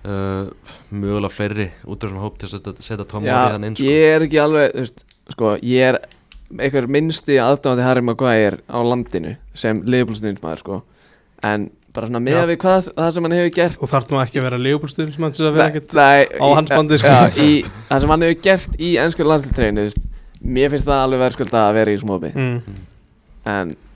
uh, 0.06 0.50
mögulega 0.90 1.34
fleiri 1.34 1.68
út 1.86 2.04
af 2.04 2.12
svona 2.12 2.26
hóp 2.26 2.40
til 2.42 2.50
að 2.50 2.72
setja, 2.82 3.06
Tom 3.06 3.26
Mori 3.26 3.56
hann 3.56 3.68
inn 3.70 3.78
sko. 3.78 3.90
ég 3.90 4.16
er 4.16 4.26
ekki 4.28 4.42
alveg 4.42 4.74
þú 4.74 4.86
veist, 4.86 5.06
sko, 5.36 5.54
ég 5.66 5.92
er 5.92 6.00
einhver 6.52 6.88
minnsti 6.92 7.38
aðdáðandi 7.42 7.86
Harry 7.88 8.06
Maguire 8.06 8.64
á 8.68 8.80
landinu 8.84 9.36
sem 9.58 9.84
liðbúlsnýnsmaður 9.88 10.66
sko. 10.66 10.82
en 11.48 11.70
bara 11.92 12.08
svona 12.08 12.22
með 12.24 12.46
við 12.54 12.60
hvað 12.64 12.90
það 12.96 13.10
sem 13.16 13.26
hann 13.28 13.36
hefur 13.36 13.54
gert 13.58 13.80
Þú 13.82 13.90
þarf 13.92 14.12
nú 14.12 14.20
ekki 14.22 14.40
að 14.40 14.46
vera 14.48 14.60
leifbúlstuðin 14.62 15.12
sem 15.16 15.26
hann 15.26 15.34
til 15.36 15.48
að 15.48 15.58
vera 15.58 15.68
ekkert 15.72 15.96
á 16.00 16.48
hans 16.56 16.72
bandi, 16.72 17.00
sko. 17.02 17.12
já, 17.18 17.44
í, 17.44 17.50
það 17.90 18.04
sem 18.04 18.14
hann 18.14 18.26
hefur 18.26 18.42
gert 18.48 18.78
í 18.80 18.92
ennsku 19.04 19.28
landslítreinu 19.28 19.88
mér 20.42 20.72
finnst 20.74 20.88
það 20.88 21.06
alveg 21.06 21.24
verðskulda 21.26 21.64
að 21.68 21.78
vera 21.78 21.94
í 21.94 22.00
smópi 22.02 22.32
mm. 22.32 22.78
en 23.52 23.74
þú 23.76 23.76
veist, 23.76 23.91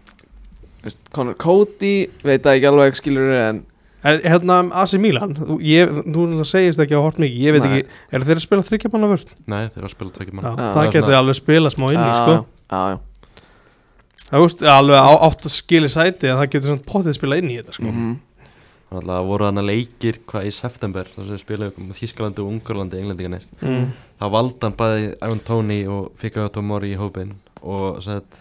Conor 1.16 1.36
Cody 1.42 1.94
veit 2.24 2.44
það 2.46 2.58
ekki 2.60 2.70
alveg 2.72 3.00
skilur 3.02 3.32
en 3.40 3.64
En, 4.06 4.20
Hérna 4.22 4.60
AC 4.78 4.92
Milan, 5.02 5.32
þú, 5.34 5.56
ég, 5.66 5.90
þú 6.14 6.44
segist 6.46 6.78
ekki 6.84 6.94
á 6.94 7.02
hort 7.02 7.18
mikið, 7.18 7.40
ég 7.42 7.56
veit 7.56 7.64
Nei. 7.66 7.72
ekki, 7.80 7.96
er 8.14 8.26
þeir 8.28 8.38
að 8.38 8.44
spila 8.44 8.66
þryggjamanna 8.68 9.08
vörð? 9.10 9.32
nei 9.50 9.64
þeir 9.74 9.88
að 9.88 9.94
spila 9.96 10.12
Já. 10.46 10.52
það 10.76 10.90
getur 10.94 11.16
alveg 11.18 11.38
spila 11.40 11.72
smá 11.74 11.86
inn 11.90 12.04
í, 12.04 12.12
sko. 12.20 12.36
já, 12.70 12.82
já, 12.94 13.00
Það 14.30 14.42
veist, 14.46 14.62
alveg 14.76 15.00
á, 15.02 15.12
átt 15.26 15.48
að 15.50 15.54
skili 15.56 15.90
sæti 15.90 16.30
en 16.30 16.38
það 16.38 16.52
getur 16.54 16.70
svona 16.70 16.86
potið 16.92 17.18
spila 17.18 17.40
inn 17.42 17.50
í 17.50 17.58
þetta, 17.58 17.76
sko. 17.80 17.90
mhm, 17.90 18.14
þannig 18.94 19.16
að 19.18 19.28
voru 19.32 19.48
þannig 19.50 19.68
leikir 19.72 20.22
hvað 20.30 20.46
í 20.46 20.54
september 20.54 21.10
þar 21.16 21.26
sem 21.26 21.34
við 21.34 21.44
spilaðum 21.48 21.90
með 21.90 22.00
Þískalandi 22.04 22.44
og 22.46 22.52
Ungarlandi 22.54 23.02
englendingarnir 23.02 23.50
Mm. 23.66 23.90
þá 24.22 24.26
valdi 24.38 24.62
hann 24.62 24.78
bæði 24.78 25.10
Evan 25.18 25.42
Tony 25.50 25.80
og 25.90 26.12
fikk 26.22 26.38
að 26.46 26.52
Tom 26.60 26.70
Mori 26.70 26.94
í 26.94 26.98
hópin 27.02 27.34
og 27.66 28.04
sett, 28.06 28.38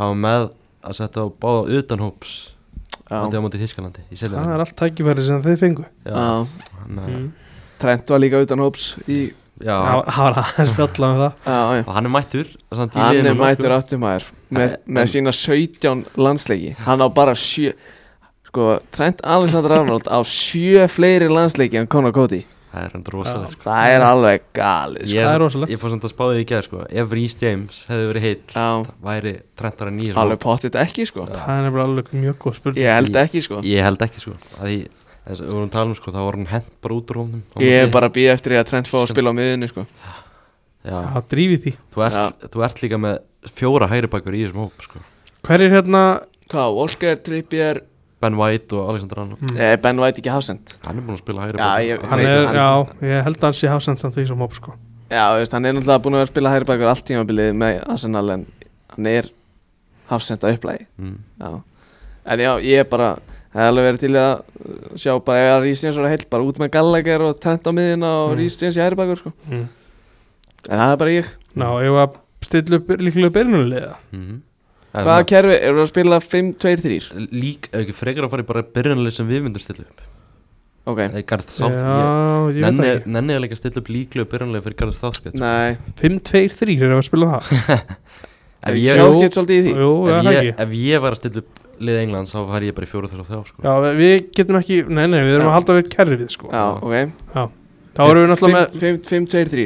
hafa 0.00 0.16
með 0.16 0.48
að 0.82 0.96
setja 0.98 1.24
á 1.24 1.26
báða 1.42 1.78
utan 1.80 2.02
hóps 2.02 2.32
já, 3.10 3.18
á 3.22 3.40
móti 3.44 3.60
Þískalandi 3.60 4.02
í 4.10 4.18
Það 4.22 4.50
er 4.54 4.64
allt 4.64 4.74
tækifæri 4.78 5.24
sem 5.26 5.44
þeir 5.44 5.60
fengu. 5.60 5.86
mm. 6.88 7.30
Trent 7.82 8.12
var 8.14 8.22
líka 8.22 8.42
utan 8.44 8.62
hóps 8.62 8.92
í, 9.10 9.32
já, 9.62 9.74
Það 9.74 10.04
það 10.08 10.22
var 10.26 10.38
aðeins 10.42 10.76
fjallað 10.76 11.08
um 11.08 11.22
það. 11.22 11.32
já, 11.46 11.58
já. 11.78 11.82
Og 11.86 11.92
hann 11.96 12.06
er 12.08 12.14
mættur 12.16 12.52
samt 12.72 12.94
í 12.94 13.02
Hann 13.02 13.30
er 13.32 13.40
mættur 13.40 13.74
áttumæður 13.78 14.28
með, 14.52 14.76
með 14.86 15.10
sína 15.16 15.34
17 15.34 16.04
landsleiki 16.16 16.76
Hann 16.86 17.02
á 17.04 17.08
bara 17.12 17.34
sjö 17.38 17.74
Sko, 18.52 18.66
Trent 18.92 19.22
Alexander 19.24 19.78
Arnold 19.78 20.08
á 20.12 20.18
sjö 20.28 20.84
fleiri 20.92 21.30
landsleiki 21.32 21.78
en 21.80 21.88
Conor 21.88 22.12
Cody 22.12 22.42
Það 22.72 22.84
er 22.86 22.94
endur 22.96 23.14
rosalega 23.18 23.50
sko. 23.52 23.64
Það 23.66 23.90
er 23.92 24.02
alveg 24.06 24.44
galið 24.56 25.02
sko. 25.02 25.12
Ég, 25.12 25.26
Það 25.26 25.34
er 25.36 25.42
rosalegt. 25.42 25.72
ég 25.74 25.80
fór 25.82 25.90
samt 25.92 26.06
að 26.08 26.12
spáði 26.14 26.36
því 26.38 26.42
í 26.42 26.46
gæð 26.52 26.62
sko. 26.66 26.78
Ef 27.02 27.10
Rhys 27.12 27.34
James 27.42 27.80
hefði 27.90 28.06
verið 28.08 28.24
heill 28.26 28.54
Já. 28.56 28.68
væri 29.04 29.32
Trentar 29.60 29.90
að 29.90 29.94
nýja 29.98 30.16
Alveg 30.22 30.40
pottit 30.40 30.78
ekki 30.80 31.04
sko 31.10 31.26
Það 31.28 31.52
er 31.52 31.66
nefnilega 31.66 31.84
alveg 31.90 32.08
mjög 32.16 32.38
góð 32.46 32.56
spurning 32.56 32.80
Ég 32.86 32.96
held 32.96 33.18
ekki 33.22 33.42
sko 33.44 33.60
Ég 33.68 33.84
held 33.84 34.06
ekki 34.08 34.22
sko 34.24 34.34
að 34.56 34.64
því, 34.70 34.78
eins 35.28 35.42
og 35.42 35.46
við 35.46 35.52
vorum 35.52 35.68
að 35.68 35.74
tala 35.76 35.92
um 35.92 35.98
sko, 36.00 36.14
þá 36.16 36.20
var 36.24 36.38
hann 36.40 36.48
hent 36.54 36.72
bara 36.82 36.96
út 36.96 37.12
úr 37.12 37.20
hómnum 37.20 37.44
Ég 37.60 37.76
er 37.84 37.92
bara 37.92 38.08
að 38.08 38.16
býða 38.16 38.34
eftir 38.38 38.54
því 38.56 38.60
að 38.62 38.68
Trent 38.72 38.88
fá 38.88 38.96
að 39.02 39.08
spila 39.12 39.30
á 39.30 39.38
miðunni 39.42 39.68
sko 39.70 39.84
Já, 40.82 40.96
Það 41.12 41.28
drífi 41.36 41.60
því 41.66 41.72
þú 41.94 42.04
ert, 42.08 42.48
þú 42.56 42.64
ert 42.66 42.80
líka 42.82 42.98
með 43.04 43.18
fjóra 43.52 43.86
hægri 43.92 44.08
bakur 44.10 44.34
í 44.34 44.40
þessum 44.46 44.64
hóp 44.64 44.82
sko. 44.88 45.02
Hver 45.46 45.62
er 45.68 45.76
hérna 45.76 46.00
Hvað, 46.50 46.72
Volker, 46.80 47.20
Trippier 47.22 47.82
Ben 48.22 48.36
White 48.38 48.76
og 48.78 48.88
Alexander 48.92 49.20
Arnold. 49.24 49.42
Mm. 49.42 49.56
eh, 49.58 49.74
Ben 49.82 49.98
White 50.02 50.22
ekki 50.22 50.30
hafsend. 50.32 50.72
Hann 50.86 50.98
er 51.00 51.02
búin 51.06 51.16
að 51.18 51.22
spila 51.24 51.42
hægri 51.46 51.58
er, 52.30 52.46
hann- 52.46 52.56
já, 52.56 53.08
ég 53.10 53.24
held 53.26 53.36
að 53.40 53.48
hann 53.48 53.58
sé 53.60 53.68
hafsend 53.72 53.98
samt 54.02 54.14
því 54.16 54.26
sem 54.30 54.44
hóp 54.46 54.54
sko. 54.56 54.74
Já, 55.12 55.24
veist, 55.36 55.52
hann 55.52 55.66
er 55.68 55.74
náttúrulega 55.76 56.02
búin 56.06 56.16
að 56.20 56.30
spila 56.30 56.52
hægri 56.54 56.68
bakur 56.70 56.88
allt 56.92 57.04
tímabilið 57.08 57.50
með 57.60 57.82
Arsenal 57.92 58.30
en 58.36 58.46
hann 58.94 59.06
er 59.10 59.28
hafsend 60.12 60.40
að 60.46 60.56
upplægi 60.56 60.86
mm. 60.98 61.18
Já. 61.42 61.50
En 62.32 62.38
já, 62.46 62.52
ég 62.62 62.80
er 62.80 62.88
bara 62.88 63.10
Það 63.52 63.60
er 63.60 63.68
alveg 63.68 63.84
verið 63.84 64.00
til 64.00 64.14
að 64.16 64.96
sjá 64.96 65.12
bara 65.26 65.40
ef 65.58 65.64
James 65.82 65.96
var 66.00 66.08
heilt 66.08 66.22
bara 66.32 66.44
út 66.48 66.56
með 66.62 66.70
Gallagher 66.72 67.20
og 67.26 67.34
Trent 67.42 67.66
á 67.68 67.72
miðina 67.76 68.08
og 68.24 68.30
Mm. 68.38 68.46
James 68.48 68.76
í 68.78 68.80
hægri 68.80 68.96
bakur 68.96 69.18
sko. 69.20 69.32
Mm. 69.50 69.66
En 70.70 70.78
það 70.80 70.92
er 70.92 70.96
bara 71.02 71.10
ég. 71.18 71.28
Ná, 71.60 71.66
ég 71.84 71.92
var 71.92 72.06
að 72.06 72.16
stilla 72.48 72.78
upp 72.80 72.88
líklega 72.96 73.30
byrjunulega 73.34 73.92
Mm 74.12 74.40
Hvaða 74.92 75.26
kerfi, 75.30 75.54
eru 75.64 75.78
það 75.78 75.84
að 75.86 75.90
spila 75.92 76.18
5-2-3? 76.20 76.96
Lík, 77.32 77.68
ef 77.72 77.78
ekki 77.84 77.94
frekar 77.96 78.26
að 78.26 78.32
fara 78.34 78.44
í 78.44 78.48
bara 78.50 78.62
byrjunarlið 78.76 79.14
sem 79.16 79.28
við 79.30 79.46
myndum 79.46 79.62
stilla 79.64 79.86
upp. 79.86 80.02
Ok, 80.82 80.98
Eða 81.06 81.22
Garð 81.30 81.52
Sátt 81.54 81.76
Já, 81.78 81.94
ég 82.50 82.58
veit 82.58 82.64
Nenni 82.66 82.82
það 82.82 82.96
ekki. 82.98 83.10
nenni 83.14 83.34
að 83.36 83.42
leika 83.44 83.56
stilla 83.60 83.80
upp 83.80 83.90
líklega 83.94 84.28
byrjunarlið 84.32 84.64
fyrir 84.66 84.78
Garð 84.82 84.96
Sátt 84.98 85.18
sko. 85.20 85.32
nei. 85.38 85.76
5-2-3 86.02 86.74
er 86.82 86.94
að 86.96 87.02
spila 87.06 87.28
það? 87.38 87.82
Ef 88.68 88.76
Ég 88.78 88.82
ég, 88.84 88.94
sjá 88.98 89.04
ekki 89.08 89.28
svolítið 89.34 89.56
í 89.56 89.62
því. 89.62 89.72
Jú, 89.78 89.92
það 90.06 90.18
ef, 90.18 90.26
er 90.32 90.46
ég, 90.46 90.58
ef 90.66 90.74
ég 90.78 91.00
var 91.02 91.14
að 91.16 91.20
stilla 91.22 91.40
upp 91.42 91.60
lið 91.82 91.96
Englands 92.02 92.34
þá 92.34 92.40
fær 92.52 92.66
ég 92.68 92.74
bara 92.76 92.86
í 92.86 92.90
fjóru 92.92 93.08
þrjá 93.10 93.24
þrjá 93.30 93.40
sko. 93.48 93.62
Já, 93.64 93.72
við 94.02 94.12
getum 94.38 94.58
ekki, 94.60 94.76
nei, 94.86 95.06
nei, 95.10 95.18
við 95.26 95.34
erum 95.38 95.46
Já. 95.46 95.50
að 95.50 95.56
halda 95.56 95.76
við 95.78 95.88
kerfið 95.96 96.28
sko. 96.30 96.50
Já, 96.52 96.64
ok. 96.78 97.56
Þá 97.96 98.02
erum 98.06 98.22
við 98.22 98.30
náttúrulega 98.32 98.60
með 98.60 99.00
5-2-3 99.08 99.64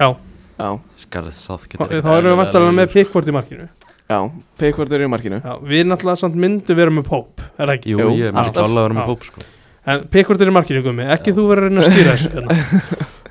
Já, 0.00 0.08
Já, 0.56 0.68
Garð 1.14 1.30
Sátt 1.36 1.76
þá 1.76 1.86
þá 1.86 2.10
erum 2.16 2.30
við 2.32 2.40
vantarlega 2.40 2.74
með 2.80 2.90
Pickford 2.96 3.30
í 3.30 3.36
markinu 3.36 3.68
já, 4.10 4.18
Pickford 4.60 4.92
er 4.96 5.04
í 5.06 5.10
markinu. 5.10 5.40
Já, 5.42 5.52
við 5.66 5.84
náttúrulega 5.90 6.22
samt 6.22 6.38
myndum 6.40 6.78
vera 6.78 6.94
með 6.94 7.06
Pope, 7.10 7.46
er 7.56 7.66
það 7.66 7.74
ekki? 7.76 7.92
Jú, 7.94 7.98
ég 8.16 8.32
myndi 8.32 8.42
alltaf. 8.44 8.64
að 8.66 8.78
vera 8.80 8.96
með 8.96 9.02
Já. 9.02 9.08
hóp 9.10 9.26
sko. 9.28 9.46
En 9.86 10.06
Pickford 10.10 10.42
er 10.42 10.50
í 10.50 10.54
markinu, 10.56 10.82
gummi, 10.82 11.06
ekki 11.14 11.34
þú 11.36 11.46
verður 11.50 11.66
að 11.66 11.70
reyna 11.70 11.84
að 11.84 11.92
stýra 11.92 12.14
þessu 12.16 12.30
hérna. 12.34 12.58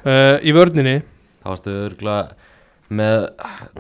uh, 0.06 0.38
Í 0.48 0.56
vörninni. 0.56 0.96
Það 1.44 1.54
varstu 1.56 1.76
örgulega 1.86 2.22
með 2.96 3.26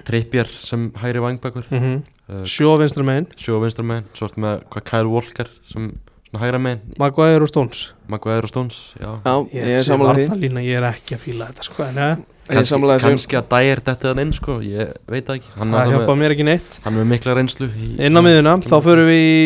Trippier 0.07 0.49
sem 0.49 0.89
hægri 0.97 1.21
vangbakur 1.23 1.67
mm 1.69 1.95
uh, 1.95 2.43
Sjó 2.49 2.73
vinstra 2.81 3.05
megin, 3.05 3.27
Sjó 3.39 3.59
vinstra 3.63 3.85
megin. 3.85 4.07
Svo 4.17 4.27
varstu 4.27 4.43
með 4.43 4.63
hvað 4.73 4.87
Kyle 4.91 5.11
Walker 5.13 5.51
sem 5.71 5.91
hægra 6.35 6.59
megin? 6.59 6.81
Maguire 6.99 7.43
og 7.45 7.51
Stones. 7.51 7.89
Maguire 8.11 8.43
og 8.43 8.51
Stones 8.51 8.79
Já. 8.99 9.11
Já, 9.23 9.35
ég 9.55 9.75
er 9.77 9.83
sammála 9.85 10.15
því. 10.19 10.49
Ég 10.65 10.79
er 10.79 10.87
ekki 10.89 11.15
að 11.15 11.27
fíla 11.29 11.51
þetta 11.51 11.67
sko 11.69 11.85
En 11.87 12.25
er 12.49 13.03
kannski 13.05 13.37
að 13.39 13.47
dæir 13.53 13.81
þetta 13.85 14.11
þann 14.11 14.21
inn 14.25 14.33
sko 14.35 14.57
Ég 14.63 14.91
veit 15.09 15.25
það 15.27 15.39
ekki 15.39 15.53
Hann, 15.59 15.75
það 15.75 15.93
hjálpa 15.93 16.17
mér 16.21 16.35
ekki 16.35 16.47
neitt 16.47 16.79
hann 16.83 16.93
er 16.93 17.01
með 17.01 17.09
mikla 17.13 17.35
reynslu 17.39 17.69
í, 17.71 17.89
Inn 18.05 18.19
á 18.19 18.21
miðuna, 18.25 18.53
þá 18.65 18.75
förum 18.85 19.09
við 19.09 19.23
í 19.25 19.39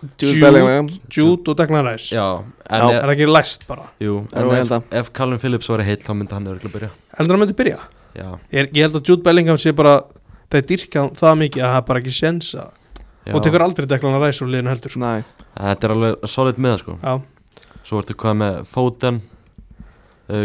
Jude 0.00 0.32
Jude, 0.32 0.40
Bellingham 0.46 0.90
Jude 1.12 1.52
og 1.52 1.58
Declan 1.60 1.86
Rice 1.86 2.10
Já, 2.14 2.24
Já. 2.24 2.42
en, 2.70 2.84
Er 2.88 3.04
það 3.04 3.14
ekki 3.14 3.30
læst 3.30 3.66
bara? 3.68 3.86
jú, 4.00 4.18
en 4.32 4.48
ég 4.48 4.52
ef, 4.52 4.58
held 4.62 4.76
að. 4.78 4.86
ef 5.02 5.12
Callum 5.16 5.42
Phillips 5.42 5.70
var 5.70 5.84
heill 5.84 6.00
þá 6.02 6.12
myndi 6.16 6.36
hann 6.36 6.50
örgulega 6.50 6.74
byrja 6.78 6.90
Heldur 7.18 7.36
hann 7.36 7.44
myndi 7.44 7.56
byrja? 7.60 7.78
Já, 8.16 8.28
Ég, 8.50 8.70
ég 8.74 8.82
held 8.86 8.96
að 8.98 9.10
Jude 9.12 9.26
Bellingham 9.26 9.60
sé 9.60 9.74
bara 9.76 10.00
Það 10.50 10.58
er 10.58 10.68
dyrkað 10.72 11.10
það 11.20 11.36
mikið 11.44 11.62
að 11.62 11.74
það 11.76 11.84
bara 11.86 12.00
ekki 12.02 12.14
já. 13.26 13.34
Og 13.36 13.42
tekur 13.44 13.62
aldrei 13.64 13.86
Declan 13.86 14.16
Rice 14.22 14.42
úr 14.44 14.50
liðinu 14.50 14.72
heldur 14.72 14.90
sko. 14.94 15.10
Þetta 15.60 15.86
er 15.86 15.94
alveg 15.94 16.24
solid 16.32 16.58
með 16.58 16.78
sko 16.82 16.96
Já, 17.02 17.12
Svo 17.86 18.00
ertu 18.00 18.16
hvað 18.18 18.36
með 18.40 18.56
Foden 18.70 19.20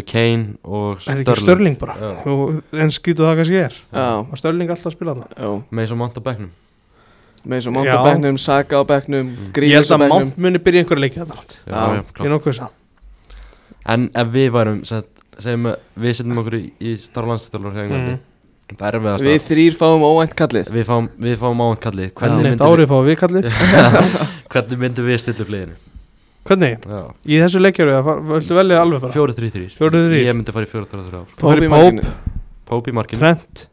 Kane 0.09 0.55
og 0.63 1.01
er 1.11 1.21
ekki 1.21 1.39
Störling 1.41 1.79
bara? 1.79 1.95
Og, 2.25 2.61
En 2.73 2.93
skýtu 2.93 3.25
það 3.25 3.41
kannski 3.41 3.59
er. 3.63 3.79
Og 3.95 4.37
Störling 4.39 4.71
alltaf 4.73 4.95
spila 4.95 5.17
það 5.19 5.35
já. 5.37 5.51
Með 5.71 5.91
svo 5.91 5.99
monta 5.99 6.23
bekknum. 6.25 6.53
Með 7.45 7.65
svo 7.65 7.73
Mount 7.75 7.89
Já. 7.89 7.97
á 8.01 8.05
bekknum, 8.07 8.37
Saka 8.41 8.81
á 8.81 8.83
bekknum 8.89 9.25
Mm. 9.25 9.51
Ég 9.69 9.75
held 9.77 9.91
á 9.93 9.97
að 9.97 10.09
Mount 10.09 10.37
muni 10.37 10.57
byrja 10.59 10.81
einhverja 10.81 11.03
leikið 11.05 11.25
þetta 11.25 11.35
En 13.85 14.09
ef 14.15 14.27
við 14.33 14.49
værum 14.51 14.79
sem, 14.85 15.03
segjum 15.37 15.67
að 15.69 15.75
við 16.01 16.15
setjum 16.17 16.39
okkur 16.41 16.57
í, 16.57 16.63
í 16.81 16.95
starf 16.97 17.27
landstættalur 17.29 17.75
hjá 17.75 17.83
Englandi 17.85 18.15
Mm. 18.65 18.81
Er 18.81 18.97
Við 19.21 19.43
þrýr 19.45 19.75
fáum 19.77 20.01
óvænt 20.01 20.33
kallið. 20.33 20.71
Við 20.73 20.87
fáum, 20.89 21.09
við 21.21 21.35
fáum 21.37 21.59
áhund 21.61 21.81
kallið. 21.83 22.07
Hvernig, 22.17 22.47
myndum 22.49 23.05
við 23.05 23.19
kallið. 23.21 23.45
Við, 23.53 24.15
hvernig 24.49 24.79
myndum 24.81 25.84
Hvernig? 26.45 26.75
Já. 26.85 26.99
Í 27.25 27.37
þessu 27.41 27.59
leikjaru, 27.63 27.93
viltu 28.29 28.53
velja 28.57 28.81
alveg 28.83 29.01
bara? 29.01 29.13
Fjóri, 29.15 29.33
þrý, 29.33 29.47
þrý 29.53 29.63
Fjórir, 29.79 30.03
þrír? 30.11 30.19
Ég 30.27 30.35
myndi 30.37 30.53
fara 30.53 30.67
í 30.67 30.69
fjóri, 30.69 30.85
þrý, 30.91 31.05
þrý 31.07 31.21
Þú 31.39 31.49
fer 31.49 31.63
í 31.65 31.69
Pope. 31.71 32.11
Póp 32.69 32.89
í 32.89 32.93
markinu. 32.93 33.21
Trent. 33.23 33.63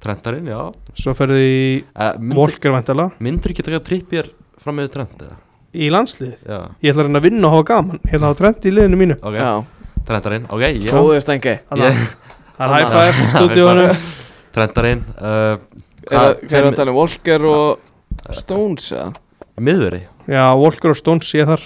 Trentarinn, 0.00 0.48
já. 0.48 0.60
Svo 0.96 1.12
ferðu 1.16 1.42
í 1.44 1.58
uh, 1.82 2.14
myndir, 2.16 2.38
Volker 2.38 2.72
vantala 2.72 3.06
myndir 3.20 3.52
ekki 3.52 3.64
taka 3.66 3.82
trippjar 3.84 4.30
fram 4.62 4.78
með 4.80 4.90
Trent 4.94 5.24
eða? 5.26 5.36
Í 5.76 5.90
landslið? 5.92 6.34
Já, 6.46 6.58
Ég 6.80 6.94
ætla 6.94 7.04
að 7.04 7.08
reyna 7.10 7.20
að 7.20 7.26
vinna 7.28 7.48
og 7.50 7.54
hafa 7.58 7.66
gaman. 7.74 8.00
Ég 8.00 8.14
ætla 8.16 8.22
að 8.22 8.30
hafa 8.30 8.40
Trent 8.40 8.68
í 8.68 8.72
liðinu 8.72 9.00
mínu. 9.02 9.16
Ok. 9.20 9.36
Já, 9.36 9.52
Trentarinn, 10.08 10.46
ok, 10.54 10.64
já 10.86 10.92
góður 10.94 11.24
stengi. 11.24 11.56
Það 11.68 11.84
er 12.64 12.72
high 12.76 12.92
five 12.94 13.26
stúdíónu 13.34 13.86
Trentarinn 14.56 15.02
uh, 15.18 15.58
Er 16.06 16.38
það 16.48 16.70
að 16.70 16.78
tala 16.78 16.92
um? 16.94 17.00
Volker 17.02 17.48
og 17.50 18.30
Stones 18.40 18.88
eða? 18.94 19.10
Miðveri. 19.60 20.06
Já, 20.30 20.44
Volker 20.56 20.94
og 20.94 21.00
Stones 21.00 21.32
ég 21.36 21.48
þar 21.50 21.64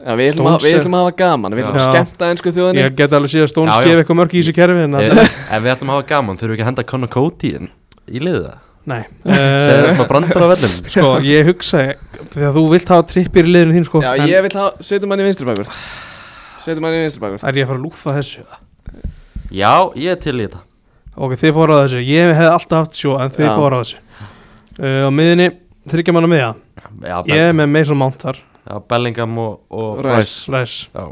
Já, 0.00 0.14
við 0.16 0.30
ætlum, 0.32 0.46
að, 0.48 0.54
Stones 0.56 0.64
við 0.64 0.78
ætlum 0.80 0.94
að 0.96 1.02
hafa 1.04 1.12
gaman 1.18 1.54
Við 1.54 1.66
ætlum 1.66 1.76
að 1.76 1.86
skemmta 1.90 2.28
ennsku 2.32 2.52
þjóðinni. 2.56 2.80
Ég 2.80 2.94
get 2.96 3.12
alveg 3.18 3.32
síðan 3.34 3.44
að 3.44 3.50
Stones 3.52 3.74
gefa 3.84 4.00
eitthvað 4.00 4.18
mörg 4.20 4.32
í 4.32 4.40
þessu 4.40 4.54
kerfi 4.56 4.84
En 4.86 5.64
við 5.66 5.72
ætlum 5.74 5.92
að 5.92 5.98
hafa 5.98 6.06
gaman, 6.08 6.38
þurfum 6.40 6.50
við 6.50 6.56
ekki 6.56 6.64
að 6.64 6.70
henda 6.70 6.84
Conor 6.88 7.10
Cody 7.12 7.50
inn 7.58 7.68
í 8.08 8.22
liðið 8.24 8.46
það? 8.46 8.62
Nei. 8.90 9.02
Segðu 9.28 9.92
það 9.98 10.08
brandar 10.08 10.40
á 10.40 10.48
vellum. 10.54 10.72
Sko, 10.94 11.10
ég 11.26 11.50
hugsa 11.50 11.82
Því 12.32 12.46
að 12.48 12.56
þú 12.56 12.64
vilt 12.72 12.92
hafa 12.94 13.06
trippir 13.10 13.44
í 13.44 13.52
liðinu 13.52 13.76
þín 13.76 13.86
sko 13.90 14.00
Já, 14.00 14.10
en 14.16 14.30
ég 14.30 14.44
vil 14.46 14.52
hafa, 14.56 14.86
setjum 14.88 15.12
hann 15.12 15.20
í 15.20 15.26
vinstri 15.28 15.48
bakur 15.50 15.68
Setjum 16.64 16.88
hann 16.88 16.96
í 16.96 17.02
vinstri 17.04 17.22
bakur 17.26 17.44
Er 17.44 17.60
ég 17.60 17.68
að 17.68 17.72
fara 17.74 17.80
að 17.82 17.84
lúfa 17.84 18.16
þessu? 18.16 18.46
Já, 19.52 19.72
ég 20.00 20.14
er 20.16 20.20
til 20.24 20.36
í 20.38 20.46
þetta. 20.46 20.62
Ok, 21.20 21.36
þið 21.42 21.54
fóru 21.58 21.76
á 21.76 21.78
þessu. 21.84 22.02
Ég 22.08 22.32
hef 22.40 22.52
alltaf 22.54 22.84
haft 22.86 22.96
sjó 22.98 23.16
En 23.20 23.32
þið 23.36 23.46
Já. 23.50 23.52
fóru 23.58 23.76
á 23.76 23.80
þessu. 23.84 24.00
Uh, 24.80 25.04
Á 25.04 25.10
miðinni 25.12 25.48
Þryggja 25.90 26.14
manna 26.16 26.30
miða 26.30 26.50
Já, 27.04 27.16
Ég 27.28 27.50
er 27.50 27.56
með 27.60 27.72
Mason 27.76 28.00
Mount 28.00 28.22
þar 28.24 28.40
Bellingham 28.90 29.38
og, 29.42 29.60
og 29.70 30.00
Rice. 30.04 30.50
Ræs 30.52 30.74
Já, 30.94 31.04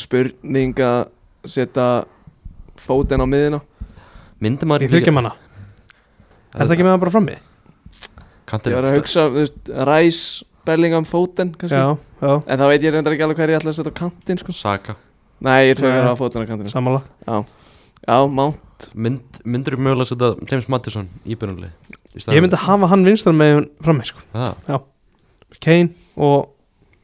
Spurning 0.00 0.78
að 0.84 1.10
setja 1.50 1.88
fótinn 2.80 3.22
á 3.22 3.26
miðina 3.28 3.60
Myndi 4.40 4.64
Í 4.64 4.70
maður 4.70 4.92
þryggja 4.94 5.14
manna 5.16 5.34
Er 6.54 6.64
það 6.66 6.74
ekki 6.76 6.86
með 6.86 6.94
það 6.94 7.02
bara 7.04 7.14
frammi? 7.14 7.36
Ég 8.50 8.74
var 8.74 8.86
að 8.88 8.96
hugsa, 8.98 9.26
þú 9.30 9.36
veist, 9.38 9.58
Rice, 9.86 10.46
Bellingham, 10.66 11.04
Foden 11.06 11.52
kannski. 11.54 11.78
Já, 11.78 11.94
já, 12.18 12.32
En 12.50 12.58
þá 12.58 12.64
veit 12.72 12.82
ég 12.82 12.94
reyndar 12.96 13.14
ekki 13.14 13.26
alveg 13.26 13.38
hver 13.38 13.52
ég 13.52 13.60
ætla 13.60 13.70
að 13.70 13.76
setja 13.78 13.92
á 13.94 14.00
kantinn 14.00 14.40
sko. 14.40 14.54
Saka. 14.56 14.96
Nei, 15.46 15.70
ég 15.70 15.78
að 15.78 16.08
hafa 16.08 16.18
Foden 16.18 16.42
á 16.42 16.50
kantinn 16.50 16.72
sammála. 16.72 17.02
Já, 17.22 18.18
Mount. 18.26 18.88
Mynd, 18.96 19.40
Myndur 19.44 19.76
þú 19.76 19.84
mögulega 19.86 20.10
setja 20.10 20.32
James 20.50 20.68
Madison 20.72 21.06
í 21.22 21.36
byrjunlið 21.38 21.96
Ég 22.32 22.42
myndi 22.42 22.58
hafa 22.58 22.88
hann 22.90 23.04
vinstar 23.06 23.36
með 23.36 23.68
frammi 23.84 24.08
sko. 24.08 24.24
Kane 25.60 25.92
og 26.18 26.48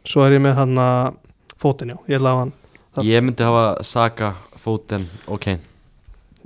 svo 0.06 0.24
er 0.26 0.36
ég 0.38 0.42
með 0.44 0.54
hann 0.60 0.78
að 0.80 1.16
fótinn 1.62 1.92
já, 1.94 1.98
ég 2.12 2.20
hafa 2.22 2.42
hann 2.44 2.52
Það- 2.96 3.08
ég 3.10 3.24
myndi 3.26 3.44
hafa 3.44 3.64
Saka, 3.84 4.34
Foden 4.56 5.08
og 5.28 5.40
Kane. 5.44 5.60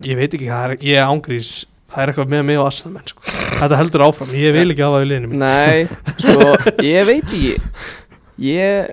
Ég 0.03 0.17
veit 0.19 0.33
ekki 0.35 0.49
hvað 0.49 0.65
það 0.65 0.71
er, 0.71 0.77
ég 0.83 0.97
er 0.99 1.07
ángrís 1.07 1.51
Það 1.91 2.03
er 2.03 2.11
eitthvað 2.13 2.29
með 2.31 2.43
mig 2.47 2.59
og 2.61 2.67
Assalmenn 2.71 3.07
sko. 3.11 3.23
Þetta 3.59 3.77
heldur 3.81 4.03
áfram, 4.05 4.29
ég 4.39 4.53
vil 4.55 4.71
ekki 4.71 4.83
hafa 4.87 4.99
það 5.01 5.05
í 5.05 5.09
liðinu 5.11 5.31
mínu. 5.31 5.39
Nei, 5.43 5.89
sko, 6.23 6.45
ég 6.87 7.07
veit 7.09 7.25
ekki. 7.25 7.55
Ég 8.47 8.93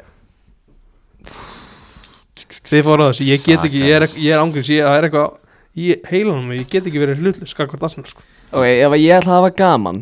Þið 2.68 2.82
fóru 2.88 3.06
á 3.06 3.10
þessu, 3.12 3.28
ég 3.28 3.44
get 3.46 3.66
ekki, 3.68 3.82
ég 3.86 3.94
er, 4.00 4.06
ég 4.18 4.34
er 4.34 4.42
ángrís 4.42 4.72
ég, 4.74 4.82
Það 4.84 4.98
er 4.98 5.08
eitthvað, 5.08 5.38
ég 5.78 6.10
heilanum 6.12 6.52
ég 6.58 6.66
get 6.72 6.90
ekki 6.90 7.02
verið 7.04 7.22
hlutlust 7.24 7.54
Skakvart 7.54 7.86
Assalmenn 7.88 8.10
sko. 8.12 8.26
Ok, 8.52 8.66
ef 8.66 8.98
ég 8.98 9.14
ætla 9.18 9.32
að 9.36 9.38
hafa 9.38 9.54
gaman 9.62 10.02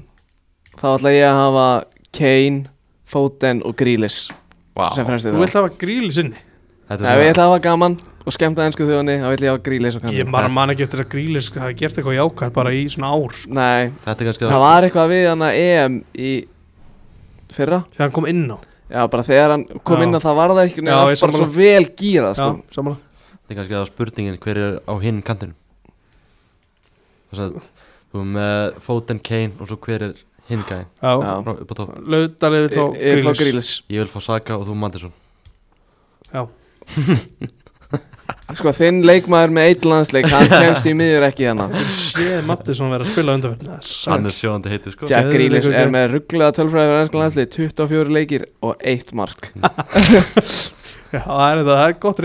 Þá 0.80 0.88
ætla 0.96 1.14
ég 1.16 1.28
að 1.30 1.40
hafa 1.42 1.68
Kane, 2.16 2.64
Foden 3.06 3.62
og 3.68 3.76
Grealish 3.80 4.32
wow. 4.76 4.92
sem 4.96 5.08
fremstu 5.08 5.34
Þú 5.34 5.42
vilt 5.44 5.58
hafa 5.60 5.72
gríli 5.82 6.12
sinni 6.16 6.44
Þetta 6.86 7.14
Ef 7.16 7.24
ég 7.24 7.32
ætla 7.34 7.46
að 7.48 7.52
hafa 7.54 7.62
gaman 7.66 7.96
og 8.26 8.34
skemmta 8.34 8.66
ennsku 8.66 8.86
þjóðinni 8.86 9.16
þá 9.22 9.28
ætla 9.32 9.48
ég 9.48 9.54
hafa 9.56 9.64
Grealish 9.66 9.98
og 9.98 10.04
Ég 10.04 10.10
kantinn 10.10 10.34
bara 10.36 10.52
man 10.54 10.74
ekki 10.74 10.86
eftir 10.86 11.02
að 11.02 11.10
gríli 11.14 11.42
sko, 11.46 11.62
hafi 11.64 11.78
gert 11.80 11.98
eitthvað 11.98 12.18
jákvæð 12.20 12.54
bara 12.56 12.74
í 12.74 12.84
svona 12.94 13.10
ár 13.14 13.34
sko. 13.38 13.54
Nei, 13.58 13.90
Þetta 14.06 14.16
er 14.16 14.30
kannski 14.30 14.50
það 14.52 14.64
var 14.66 14.88
eitthvað 14.88 15.12
við 15.14 15.26
hann 15.32 15.46
að 15.46 15.58
EM 15.64 15.98
í 16.14 16.32
fyrra 17.56 17.82
Þegar 17.90 18.06
hann 18.06 18.16
kom 18.20 18.30
inn 18.30 18.46
á 18.54 18.58
Já, 18.86 19.02
bara 19.10 19.26
þegar 19.26 19.56
hann 19.56 19.66
kom 19.82 19.98
Já. 19.98 20.06
inn 20.06 20.18
að 20.20 20.26
það 20.28 20.38
var 20.40 20.54
það 20.54 20.64
ekki 20.70 20.82
Já, 20.82 20.86
nefnir 20.86 21.02
ég 21.02 21.06
bara 21.10 21.22
sammála. 21.24 21.42
svo 21.42 21.58
vel 21.58 21.90
gýrað 22.02 22.30
Já, 22.30 22.38
sko. 22.38 22.78
samanlega 22.78 23.02
Það 23.46 23.54
er 23.54 23.60
kannski 23.60 23.78
að 23.80 23.88
spurningin 23.90 24.40
hver 24.46 24.62
er 24.62 24.78
á 24.86 24.94
hinn 25.02 25.22
kantinum 25.26 25.58
Þess 27.32 27.42
að 27.46 27.70
þú 28.14 28.22
er 28.22 28.30
með 28.38 28.80
Foden 28.86 29.22
Kane 29.26 29.58
og 29.58 29.70
svo 29.72 29.80
hver 29.86 30.06
er 30.10 30.14
topp. 31.80 31.94
Laudalið 32.06 32.68
þá 32.74 32.82
Grealish. 33.26 33.44
Grílis 33.44 33.72
Ég 33.90 34.04
vil 34.04 34.12
fá 34.12 34.20
Saka 34.22 34.60
og 34.60 34.68
þú 34.68 34.78
Mattisson 34.78 35.14
Já, 36.34 36.46
Sko 38.56 38.72
þinn 38.78 39.02
leikmaður 39.06 39.54
með 39.58 39.68
eitt 39.72 39.86
landsleik 39.90 40.28
Hann 40.30 40.48
kemst 40.50 40.86
í 40.90 40.94
miður 40.98 41.26
ekki 41.28 41.48
hérna. 41.48 41.66
Sé 41.94 42.40
Mattisson 42.46 42.94
verið 42.94 43.08
að 43.08 43.12
spila 43.16 43.36
undanverðin 43.38 44.14
Hann 44.14 44.30
er 44.30 44.36
sjóðandi 44.38 44.74
heiti 44.74 44.94
sko. 44.94 45.10
Jack 45.10 45.32
Grealish 45.34 45.70
er 45.70 45.92
með 45.94 46.08
rugglega 46.14 46.56
tölfræði 46.60 46.92
fyrir 46.92 47.02
ennsku 47.04 47.22
landslið 47.22 47.50
24 47.58 48.16
leikir 48.16 48.48
og 48.66 48.86
eitt 48.86 49.14
mark. 49.18 49.50
Já, 51.16 51.22
það 51.22 51.46
er 51.48 51.60
þetta, 51.62 51.76
það 51.76 51.86
er 51.88 52.00
gott 52.06 52.22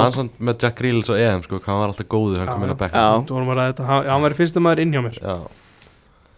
var 0.00 0.14
samt 0.16 0.36
með 0.48 0.62
Jack 0.64 0.78
Grealish 0.78 1.10
og 1.12 1.18
EM 1.20 1.42
sko 1.44 1.58
Hann 1.66 1.80
var 1.82 1.90
alltaf 1.92 2.08
góður, 2.08 2.38
hann 2.40 2.52
kom 2.52 2.62
inn 2.64 2.72
á 2.72 2.76
já. 2.76 2.80
bekk 2.82 2.94
Já. 2.96 3.08
Þú 3.28 3.36
vorum 3.36 3.50
að 3.52 3.58
ræða 3.58 3.72
þetta, 3.72 3.88
hann, 3.90 4.06
verið 4.26 4.40
fyrsta 4.42 4.62
maður 4.64 4.82
inn 4.84 4.94
hjá 4.94 5.02
mér. 5.04 5.18
Já, 5.18 5.34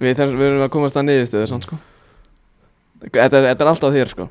við, 0.02 0.16
þess, 0.18 0.34
við 0.34 0.46
erum 0.48 0.64
að 0.66 0.72
komast 0.74 0.98
að 0.98 1.06
niðurstöðu 1.08 1.50
sann, 1.50 1.62
sko. 1.64 1.78
þetta, 3.04 3.42
þetta 3.50 3.54
er 3.54 3.70
alltaf 3.70 3.94
þér 3.94 4.12
sko. 4.14 4.28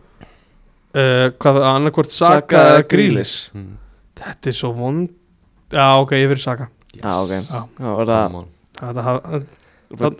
Uh, 0.94 1.32
Hvað, 1.42 1.58
annarkvort 1.66 2.14
Saka 2.14 2.60
eða 2.70 2.82
Grealish 2.86 3.48
mm. 3.58 3.72
Þetta 4.20 4.52
er 4.52 4.58
svo 4.60 4.70
vond 4.78 5.08
Já, 5.74 5.88
ok, 5.98 6.12
ég 6.20 6.30
fyrir 6.30 6.44
Saka 6.44 6.68
Já, 6.94 7.08
ok. 7.18 7.32
Já, 7.34 7.62
Já, 7.66 7.88
var 7.98 8.12
það 8.12 8.36
Það 8.78 9.00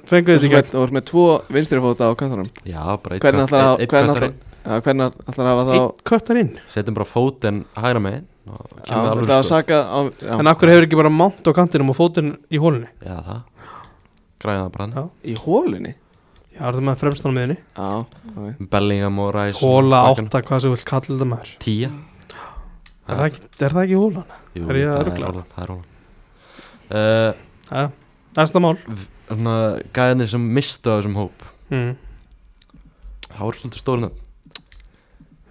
fenguðu 0.10 0.40
Þú 0.40 0.42
þetta 0.42 0.48
í 0.48 0.52
gegn 0.56 0.74
voru 0.80 0.96
með 0.98 1.06
tvo 1.12 1.26
vinstri 1.54 1.84
fóta 1.84 2.10
á 2.10 2.12
kantarum 2.18 2.50
Já, 2.66 2.82
bara 3.06 3.20
eitt 3.20 3.28
einn- 3.30 3.38
einn 3.44 4.42
Hvernig 4.64 5.14
ætlar 5.14 5.14
ætlar 5.28 5.46
að 5.46 5.52
hafa 5.52 5.64
þá 5.68 5.74
Eitt 5.78 6.04
köttar 6.10 6.40
inn. 6.42 6.52
Setjum 6.74 6.98
bara 6.98 7.10
fótinn 7.10 7.64
hægra 7.78 8.02
alveg 9.14 9.30
þetta 9.30 9.38
var 9.38 9.44
sko 9.44 9.48
Saka. 9.48 9.80
En 10.40 10.50
akkur 10.52 10.74
hefur 10.74 10.88
ekki 10.88 11.00
bara 11.00 11.14
mánt 11.14 11.46
á 11.46 11.52
kantinum 11.54 11.94
og 11.94 12.00
fótinn 12.02 12.34
í 12.50 12.58
hólunni 12.58 12.90
Já, 13.04 13.20
það 13.22 13.42
Græða 14.44 14.64
það 14.66 14.72
bara 14.76 14.86
hann. 14.86 14.96
Já. 14.98 15.04
Í 15.32 15.36
hólunni 15.44 15.94
Já, 16.54 16.60
það 16.68 16.78
er 16.78 16.86
með 16.86 17.00
fremstanum 17.02 17.38
miðinni 17.40 17.56
Já, 17.58 17.88
ok. 18.34 18.66
Bellingham 18.76 19.22
og 19.24 19.32
Ræs 19.34 19.62
Hóla 19.64 20.02
átta, 20.12 20.44
hvað 20.46 20.62
sem 20.66 20.74
vil 20.76 20.84
kalla 20.90 21.08
þetta 21.10 21.28
maður. 21.32 21.54
Tía. 21.64 21.90
Er 23.04 23.18
það 23.20 23.26
ekki, 23.30 23.42
er 23.58 23.74
það 23.78 23.82
ekki 23.88 23.98
hólan? 24.00 24.36
Jú, 24.54 24.64
Er 24.68 24.80
að 24.80 24.94
það 24.94 25.10
er 25.10 25.24
Rólan 25.24 25.48
Það 25.56 25.64
er 25.64 25.72
Rólan 25.72 25.90
uh, 26.94 27.42
Já, 27.74 27.88
næsta 28.38 28.62
mál. 28.64 28.76
Svona 29.32 29.56
gæðinir 29.96 30.30
sem 30.30 30.46
mistu 30.56 30.92
á 30.94 30.96
þessum 31.00 31.18
hóp. 31.18 31.48
Mm. 31.74 31.96
Það 33.32 33.42
voru 33.48 33.60
svolítið 33.62 33.82
stóri 33.82 34.04
nöfn. 34.04 34.20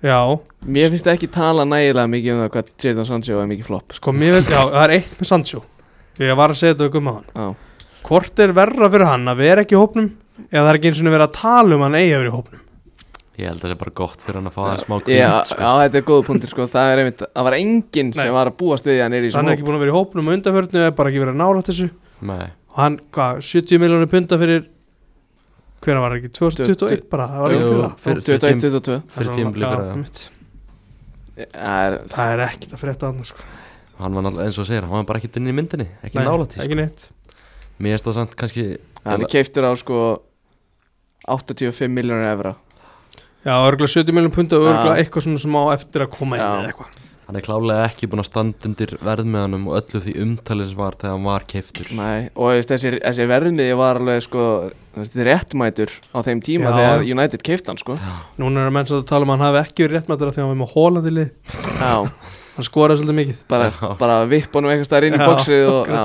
Já, 0.02 0.18
Mér 0.62 0.92
finnst 0.92 1.08
ekki 1.10 1.26
tala 1.30 1.64
nægilega 1.66 2.06
mikið 2.10 2.36
um 2.36 2.40
það 2.44 2.50
hvað 2.54 2.68
Jadon 2.84 3.06
Sancho 3.08 3.38
er 3.42 3.48
mikið 3.50 3.66
flopp. 3.66 3.94
Sko 3.98 4.12
mér 4.14 4.36
veit, 4.36 4.50
já, 4.50 4.60
það 4.70 4.84
er 4.84 4.94
eitt 4.96 5.16
með 5.18 5.28
Sancho. 5.30 5.62
Ég 6.22 6.36
var 6.38 6.54
að 6.54 6.60
segja 6.60 6.76
þetta 6.78 7.00
um 7.00 7.10
hann. 7.10 7.26
Já, 7.34 7.46
Hvort 8.02 8.42
er 8.42 8.52
verra 8.56 8.88
fyrir 8.92 9.08
hann 9.08 9.30
að 9.30 9.40
vera 9.44 9.64
ekki 9.64 9.76
í 9.76 9.80
hópnum 9.80 10.10
eða 10.48 10.62
það 10.64 10.70
er 10.72 10.78
ekki 10.80 10.90
eins 10.90 11.00
og 11.02 11.08
verið 11.12 11.26
að 11.28 11.34
tala 11.38 11.76
um 11.78 11.84
hann 11.86 11.98
eigi 11.98 12.12
að 12.16 12.22
vera 12.22 12.32
í 12.32 12.36
hópnum? 12.36 12.62
Ég 13.32 13.48
held 13.48 13.62
að 13.62 13.64
það 13.64 13.72
sé 13.72 13.78
bara 13.80 13.94
gott 13.96 14.22
fyrir 14.22 14.38
hann 14.38 14.48
að 14.50 14.54
fá 14.56 14.62
það 14.66 14.80
smá 14.82 14.94
já, 14.96 15.02
kvít 15.06 15.52
já, 15.56 15.70
þetta 15.82 15.98
er 15.98 16.04
góða 16.10 16.24
punktur 16.26 16.50
sko. 16.52 16.66
Það 16.68 16.90
er 16.92 17.00
einmitt, 17.02 17.22
það 17.32 17.46
var 17.48 17.56
enginn 17.56 18.10
Nei. 18.12 18.18
sem 18.18 18.34
var 18.36 18.50
að 18.50 18.58
búast 18.60 18.88
við 18.90 19.00
hann 19.00 19.16
er 19.16 19.24
í 19.24 19.30
Hann 19.32 19.48
er 19.48 19.56
ekki 19.56 19.64
búin 19.66 19.78
að 19.78 19.84
vera 19.86 19.94
í 19.94 19.96
hópnum 19.96 20.28
og 20.28 20.36
undanförnu 20.36 20.82
eða 20.82 20.92
bara 20.98 21.12
ekki 21.12 21.22
verið 21.22 21.32
að 21.32 21.40
nála 21.40 21.64
þessu. 21.68 21.86
Nei, 22.28 22.44
og 22.68 22.76
hann, 22.82 22.98
hvað, 23.16 23.40
70 23.48 23.80
miljónir 23.82 24.10
punta 24.12 24.38
fyrir 24.42 24.66
hvernig 25.82 26.04
var 26.04 26.16
ekki, 26.18 26.30
2021 26.38 27.08
bara, 27.10 27.30
það 27.32 27.42
var 27.46 27.54
Jú, 27.56 27.62
ekki 27.62 28.04
fyrir 28.04 28.22
fyrir- 28.28 28.52
21-22 28.52 29.00
fyrir 29.16 29.32
tímabili 29.38 29.72
fyrir 29.72 29.88
það. 29.88 30.28
er 31.56 31.98
Það 32.12 32.34
er 32.36 32.44
ekkert 32.46 32.76
að 32.76 32.84
frétta 32.84 33.08
annars 33.08 33.32
sko. 33.32 33.48
Hann 34.02 34.14
var 34.16 34.24
náttúrulega 34.26 34.50
eins 34.50 34.60
og 34.60 34.68
segir, 34.68 34.86
hann 34.86 34.94
var 35.00 35.08
bara 35.08 35.20
ekki 35.22 35.32
inn 35.40 35.50
í 35.50 35.56
myndinni 35.56 35.88
Ekki 36.02 36.18
Nei, 36.18 36.24
nála 36.26 36.46
neitt 36.78 37.08
Mér 37.82 37.98
er 37.98 38.04
það 38.04 38.18
samt 38.20 38.36
kannski 38.38 38.66
Hann 39.02 39.24
er 39.24 39.30
keiftur 39.32 39.66
á 39.66 39.72
sko 39.80 40.00
85 41.26 41.90
miljónur 41.90 42.28
evra 42.30 42.56
Já, 43.42 43.54
örgulega 43.58 43.90
70 43.98 44.14
miljónir 44.14 44.34
punta 44.34 44.58
og 44.58 44.66
Já. 44.66 44.70
örgulega 44.72 44.98
eitthvað 45.02 45.24
svona 45.26 45.42
sem 45.42 45.56
á 45.58 45.62
eftir 45.74 46.04
að 46.04 46.12
koma 46.14 46.38
inn 46.38 46.44
Já. 46.44 46.50
eða 46.52 46.68
eitthvað 46.72 47.00
Hann 47.22 47.38
er 47.38 47.44
klálega 47.46 47.84
ekki 47.86 48.08
búin 48.10 48.20
að 48.20 48.26
standa 48.28 48.68
undir 48.68 48.90
verðmiðanum 49.00 49.66
og 49.70 49.76
öllu 49.78 50.00
því 50.04 50.14
umtalið 50.24 50.66
sem 50.72 50.80
var 50.82 50.96
þegar 51.00 51.14
hann 51.14 51.26
var 51.30 51.44
keiftur 51.48 51.90
Nei, 51.96 52.28
og 52.34 52.66
þessi, 52.68 52.90
þessi 52.98 53.26
verðmiði 53.30 53.76
var 53.78 54.00
alveg 54.02 54.24
sko 54.26 54.46
réttmætur 55.30 55.94
á 56.12 56.18
þeim 56.26 56.42
tíma 56.44 56.68
Já. 56.68 56.76
þegar 56.76 57.04
United 57.16 57.44
keift 57.46 57.70
hann 57.70 57.80
sko 57.80 57.96
Núna 58.42 58.66
er 58.66 58.70
að 58.70 58.76
menn 58.76 58.90
sem 58.90 59.00
að 59.00 59.08
tala 59.10 59.26
um 59.26 59.32
að 59.32 59.38
hann 59.38 59.46
hafi 59.48 59.62
ekki 59.62 59.86
verið 59.86 60.06
því 60.10 60.18
að 60.28 60.40
hann 60.42 60.52
var 60.52 60.60
með 60.62 60.74
Hólandi 60.76 61.14
lið 61.16 61.58
Já, 61.80 61.94
Hann 62.52 62.66
skoraði 62.68 63.00
svolítið 63.00 63.16
mikið 63.22 63.44
bara, 63.48 63.70
Já. 63.72 63.92
bara 64.02 64.16
vipp 64.28 64.58
honum 64.58 64.74
eitthvað 64.74 64.90
stær 64.90 65.06
inn 65.08 65.16
í 65.16 65.22
Já, 65.22 65.28
bóksið 65.30 65.70
og 65.72 65.88
já. 65.88 66.02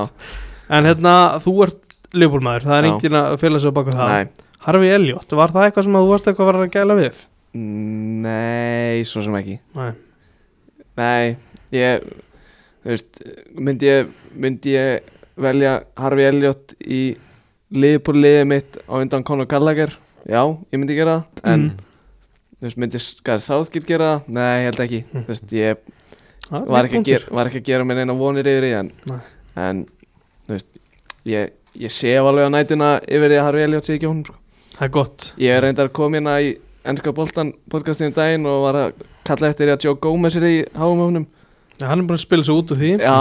En 0.69 0.83
hérna, 0.85 1.13
þú 1.43 1.53
ert 1.67 1.95
liðbúlmaður 2.13 2.63
Það 2.67 2.77
er 2.77 2.83
Já. 2.87 2.91
enginn 2.93 3.17
að 3.21 3.37
fela 3.39 3.59
sig 3.59 3.71
á 3.71 3.77
baka 3.77 3.91
það 3.95 4.11
nei 4.11 4.45
Harfi 4.67 4.89
Elliot, 4.91 5.31
var 5.37 5.51
það 5.53 5.65
eitthvað 5.69 5.83
sem 5.87 5.95
að 5.95 6.03
þú 6.05 6.09
varst 6.11 6.27
eitthvað 6.27 6.47
að 6.47 6.51
vera 6.51 6.65
að 6.67 6.73
gæla 6.75 6.95
við? 6.99 7.19
Nei, 7.57 9.03
svo 9.07 9.21
sem 9.25 9.35
ekki 9.39 9.57
Nei, 9.77 9.91
Nei, 10.97 11.37
ég 11.75 12.03
þú 12.83 12.91
veist, 12.93 13.19
myndi 13.59 13.89
ég 13.91 14.11
myndi 14.33 14.73
ég 14.75 15.11
velja 15.37 15.73
Harfi 15.99 16.25
Elliot 16.27 16.73
í 16.81 17.01
liðbúl 17.75 18.17
liðið 18.23 18.45
mitt 18.49 18.79
á 18.87 18.93
undan 18.99 19.25
Conor 19.27 19.47
Gallagher 19.51 19.93
Já, 20.27 20.41
ég 20.73 20.79
myndi 20.81 20.97
gera 20.97 21.21
það 21.37 21.53
en 21.53 21.67
Mm. 21.67 21.83
þú 22.57 22.65
veist, 22.67 22.77
myndi 22.81 22.99
Skar 23.03 23.39
Southgate 23.45 23.85
gera 23.87 24.07
það? 24.17 24.27
Nei, 24.33 24.55
ég 24.57 24.65
held 24.71 24.79
ekki 24.87 25.01
Mm. 25.05 25.23
Þú 25.23 25.27
veist, 25.27 25.51
ég 25.53 25.77
það 26.47 26.61
er 26.63 26.71
var 26.71 26.83
rétt 26.83 26.91
ekki, 26.91 26.97
að 26.97 26.97
punktur. 26.97 27.13
gera, 27.19 27.35
var 27.37 27.45
ekki 27.51 27.61
að 27.61 27.67
gera 27.69 27.83
mér 27.85 28.01
eina 28.03 28.13
vonir 28.17 28.47
yfir 28.49 28.63
því 28.65 28.73
en, 28.79 28.91
Nei. 29.07 29.19
en 29.67 29.85
ég, 31.27 31.55
ég 31.77 31.93
sef 31.93 32.29
alveg 32.29 32.47
á 32.47 32.51
nætuna 32.53 32.91
yfir 33.05 33.31
því 33.31 33.39
að 33.39 33.45
Harfi 33.47 33.65
Elliot 33.65 33.87
sé 33.87 33.97
ekki 33.97 34.09
honum 34.09 34.25
sko. 34.27 34.37
Það 34.77 34.85
er 34.87 34.93
gott. 34.93 35.27
Ég 35.41 35.57
er 35.57 35.65
reyndar 35.65 35.91
kom 35.93 36.15
hérna 36.17 36.37
í 36.43 36.53
ennska 36.87 37.13
boltan 37.15 37.51
podcastinu 37.71 38.13
daginn 38.15 38.47
og 38.47 38.63
var 38.67 38.79
að 38.85 39.01
kalla 39.27 39.51
eftir 39.51 39.73
að 39.73 39.87
Joe 39.87 39.99
Gomez 40.01 40.37
er 40.39 40.47
í 40.47 40.55
háum 40.77 41.01
honum 41.03 41.25
ja, 41.77 41.89
Hann 41.89 42.01
er 42.01 42.07
búin 42.07 42.17
að 42.17 42.23
spila 42.23 42.45
sig 42.47 42.55
út 42.55 42.73
úr 42.73 42.79
því. 42.79 42.91
Já, 43.01 43.17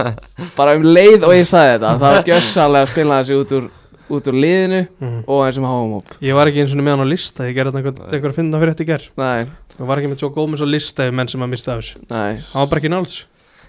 bara 0.58 0.74
um 0.78 0.86
leið 0.86 1.26
og 1.28 1.34
ég 1.36 1.46
sagði 1.48 1.76
þetta 1.76 1.92
Það 1.92 2.04
var 2.06 2.30
gjössalega 2.30 2.88
að 2.88 2.92
spila 2.94 3.20
þessi 3.20 3.38
út 3.38 3.54
úr, 3.58 3.68
út 4.16 4.32
úr 4.32 4.40
liðinu 4.44 4.80
mm. 4.82 5.20
og 5.28 5.44
þessum 5.46 5.68
háum 5.70 5.94
hóp 5.98 6.16
Ég 6.24 6.40
var 6.40 6.50
ekki 6.50 6.64
eins 6.64 6.74
og 6.74 6.82
með 6.82 6.96
hann 6.96 7.06
á 7.06 7.12
lista 7.12 7.48
Ég 7.48 7.56
gerði 7.60 7.84
þetta 7.84 8.10
einhver 8.10 8.34
að 8.34 8.40
finna 8.40 8.62
fyrir 8.64 8.74
þetta 8.74 8.86
í 8.86 8.90
ger 8.90 9.06
Nei, 9.22 9.46
Ég 9.78 9.88
var 9.92 10.02
ekki 10.02 10.10
með 10.10 10.26
Joe 10.26 10.34
Gómez 10.34 10.64
á 10.64 10.68
lista 10.68 11.06
Ef 11.06 11.16
menn 11.20 11.30
sem 11.30 11.46
að 11.46 11.54
mista 11.54 11.76
af 11.76 11.84
þessu. 11.84 12.02
Nei, 12.10 12.42
Hann 12.50 12.64
var 12.64 12.74
bara 12.74 12.82
ekki 12.82 12.92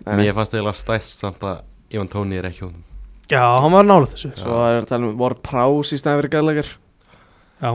nei. 0.06 0.18
Mér 0.20 0.36
fannst 0.36 0.54
eiginlega 0.54 0.78
stæst 0.78 1.22
samt 1.22 1.46
að 1.48 1.64
Ivan 1.96 2.12
Tóni 2.12 2.38
er 2.38 2.50
ekki 2.50 2.66
hún 2.66 2.76
Já, 3.32 3.43
hann 3.61 3.73
var 3.73 3.88
nála 3.88 4.09
þessu. 4.11 4.32
Svo 4.38 4.61
er 4.67 4.80
að 4.84 4.89
tala 4.91 5.09
um 5.09 5.19
Ward 5.19 5.41
Prowse 5.45 5.97
í 5.97 6.01
stæðan 6.01 6.21
fyrir 6.21 6.34
Gallagher. 6.38 6.71
Já, 7.63 7.71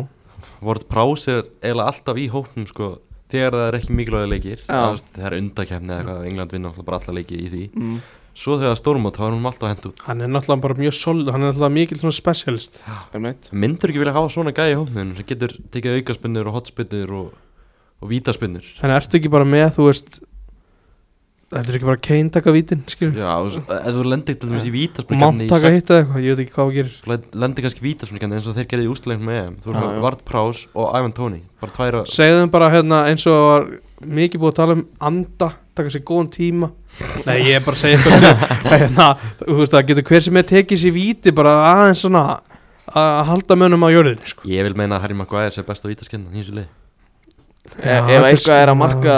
Vort 0.61 0.89
Prás 0.91 1.27
er 1.31 1.45
eiginlega 1.63 1.89
alltaf 1.91 2.21
í 2.21 2.27
hópnum 2.33 2.67
sko 2.69 2.99
Þegar 3.31 3.55
það 3.55 3.69
er 3.69 3.77
ekki 3.79 3.95
mikilvægi 3.95 4.31
leikir. 4.31 4.63
Það 4.67 4.89
veist, 4.89 5.11
Það 5.15 5.27
er 5.29 5.35
undakefni 5.37 5.93
eða 5.95 5.99
eitthvað 6.01 6.25
England 6.31 6.55
vinna 6.57 6.71
alltaf 6.73 6.87
bara 6.89 6.99
alla 6.99 7.13
leiki 7.15 7.37
í 7.39 7.51
því. 7.53 7.61
Mm. 7.79 8.01
Svo 8.41 8.57
þegar 8.57 8.65
það 8.65 8.75
er 8.75 8.81
stórmót 8.81 9.19
þá 9.21 9.23
er 9.27 9.37
hún 9.37 9.47
alltaf 9.51 9.71
hend 9.71 9.87
út. 9.87 10.03
Hann 10.09 10.25
er 10.25 10.33
náttúrulega 10.33 10.65
bara 10.65 10.77
mjög 10.81 10.97
solid 10.99 11.31
Hann 11.31 11.45
er 11.45 11.53
náttúrulega 11.53 11.77
mikil 11.77 12.01
svona 12.01 12.17
specialist. 12.17 12.81
Myndur 13.55 13.93
ekki 13.93 14.03
vilja 14.03 14.17
hafa 14.17 14.33
svona 14.35 14.55
gæði 14.57 14.75
í 14.75 14.79
hópnum 14.81 15.15
sem 15.15 15.29
getur 15.31 15.55
tekið 15.77 16.01
aukaspinnur 16.01 16.51
og 16.51 16.59
hotspinnur 16.59 17.15
og, 17.21 17.39
og 18.03 18.11
vítaspinnur. 18.11 18.67
Þannig 18.81 18.99
ertu 18.99 19.21
ekki 19.21 19.33
bara 19.37 19.47
með, 19.47 19.69
þú 19.79 19.87
veist 19.93 20.21
Þetta 21.51 21.73
er 21.73 21.77
ekki 21.81 21.87
bara 21.89 21.99
Kane 22.07 22.31
taka 22.31 22.53
vítin, 22.55 22.83
skilur 22.87 23.17
Já, 23.19 23.31
ef 23.43 23.87
þú 23.91 24.03
lendir 24.07 24.37
til 24.39 24.51
dæmis 24.53 24.67
í 24.67 24.71
Og 24.71 24.75
vítaspinnkefni 24.77 25.25
Mount 25.25 25.51
taka 25.51 25.73
hitt 25.75 25.89
eða 25.91 26.03
eitthvað, 26.05 26.23
ég 26.23 26.37
veit 26.37 26.43
ekki 26.45 26.55
hvað 26.55 26.69
þú 26.69 26.75
gerir. 26.77 26.93
Lendir 27.43 27.65
kannski 27.67 27.83
í 27.83 27.87
vítaspinnkefni 27.89 28.37
eins 28.39 28.47
og 28.47 28.55
þeir 28.55 28.69
gerði 28.71 28.87
í 28.87 28.91
úsleiknum 28.93 29.31
með 29.33 29.49
Þú 29.65 29.73
erum 29.73 29.83
með 29.89 30.05
Vart 30.05 30.23
Prás 30.29 30.61
og 30.79 30.95
Ivan 31.01 31.15
Tóni 31.17 31.41
Bara 31.59 31.75
tværa 31.75 32.03
Segðum 32.07 32.53
bara 32.55 32.69
hérna 32.71 33.01
eins 33.11 33.27
og 33.27 33.41
var 33.49 33.67
mikið 34.01 34.45
búið 34.45 34.53
að 34.53 34.61
tala 34.61 34.77
um 34.79 34.85
anda 35.11 35.51
taka 35.81 35.91
sér 35.93 36.03
góðan 36.07 36.31
tíma. 36.35 36.71
Nei, 37.27 37.37
ég 37.51 37.59
er 37.59 37.65
bara 37.67 37.77
að 37.77 37.83
segja 37.83 37.99
eitthvað 37.99 38.23
sko. 38.23 38.71
hérna, 38.75 39.09
Þú 39.43 39.59
veist 39.59 39.75
það 39.75 39.85
getur 39.91 40.07
hver 40.11 40.25
sem 40.27 40.39
er 40.41 40.49
tekið 40.55 40.81
sér 40.85 40.95
víti 40.97 41.35
bara 41.37 41.53
aðeins 41.75 42.05
svona 42.07 42.23
að 42.91 43.21
halda 43.29 43.59
mönnum 43.61 43.85
á 43.87 43.89
jörðinni 43.93 44.31
sko. 44.33 44.47
Ég 44.51 44.67
vil 44.67 44.77
meina 44.79 44.97
að 44.99 45.05
Harry 45.05 45.19
Maguire 45.19 45.53
sé 45.55 45.67
besta 45.67 45.91
vítaskefni 45.91 46.31
í 46.31 46.41
þessu 46.45 46.57
lið 46.61 46.69
Já, 47.81 48.01
Ef 48.01 48.25
eitthvað 48.25 48.57
er 48.57 48.73
að 48.73 48.75
svona- 48.75 48.81
marka 48.81 49.17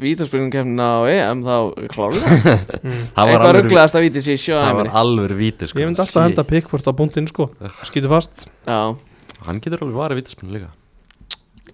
vítaspilnum 0.00 0.50
kemna 0.52 0.86
á 0.86 1.00
EM 1.10 1.42
þá 1.46 1.56
mm. 1.74 3.02
Var 3.16 3.32
Eitthvað 3.32 3.56
rugglaðast 3.58 3.98
að 3.98 4.06
víti 4.06 4.22
sér 4.24 4.40
sjá 4.40 4.54
það 4.54 4.62
var 4.62 4.70
heiminni 4.70 4.94
alveg 5.02 5.36
víti 5.40 5.68
sko 5.70 5.82
Ég 5.82 5.90
myndi 5.90 6.02
alltaf 6.04 6.22
henda 6.28 6.46
pickfort 6.46 6.86
á 6.88 6.92
búntinn 6.96 7.28
sko. 7.30 7.48
Skýtu 7.88 8.10
fast. 8.12 8.46
Já, 8.68 8.94
Hann 9.46 9.60
getur 9.62 9.84
alveg 9.84 9.98
varið 10.00 10.20
vítaspinnu 10.22 10.56
líka. 10.56 10.72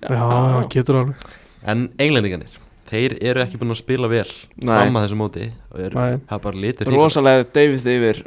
Já, 0.03 0.19
já, 0.19 0.67
getur 0.73 1.03
alveg. 1.03 1.31
En 1.63 1.89
englendinganir 2.03 2.61
Þeir 2.93 3.15
eru 3.25 3.41
ekki 3.41 3.57
búin 3.57 3.73
að 3.73 3.79
spila 3.81 4.09
vel 4.13 4.27
fram 4.29 4.97
að 4.99 5.05
þessu 5.07 5.17
móti 5.17 5.45
og 5.73 5.79
eru, 5.81 6.01
hafa 6.29 6.43
bara 6.45 6.59
litir 6.61 6.91
rosalega 6.93 7.47
David 7.55 7.87
yfir 7.89 8.19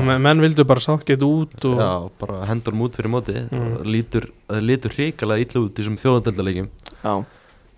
men- 0.00 0.22
menn 0.24 0.40
vildu 0.40 0.64
bara 0.64 0.80
sátt 0.80 1.04
út 1.26 1.66
og 1.68 1.76
Já, 1.76 1.90
bara 2.22 2.46
hendur 2.48 2.72
múti 2.72 2.96
fyrir 2.96 3.12
móti 3.12 3.34
Mm. 3.50 3.74
og 3.76 3.84
lítur, 3.84 4.30
lítur 4.64 4.94
hrikalega 4.96 5.44
illa 5.44 5.60
út 5.60 5.76
í 5.76 5.82
þessum 5.82 5.98
þjóðandeldalegjum 6.00 6.70
Já, 7.04 7.24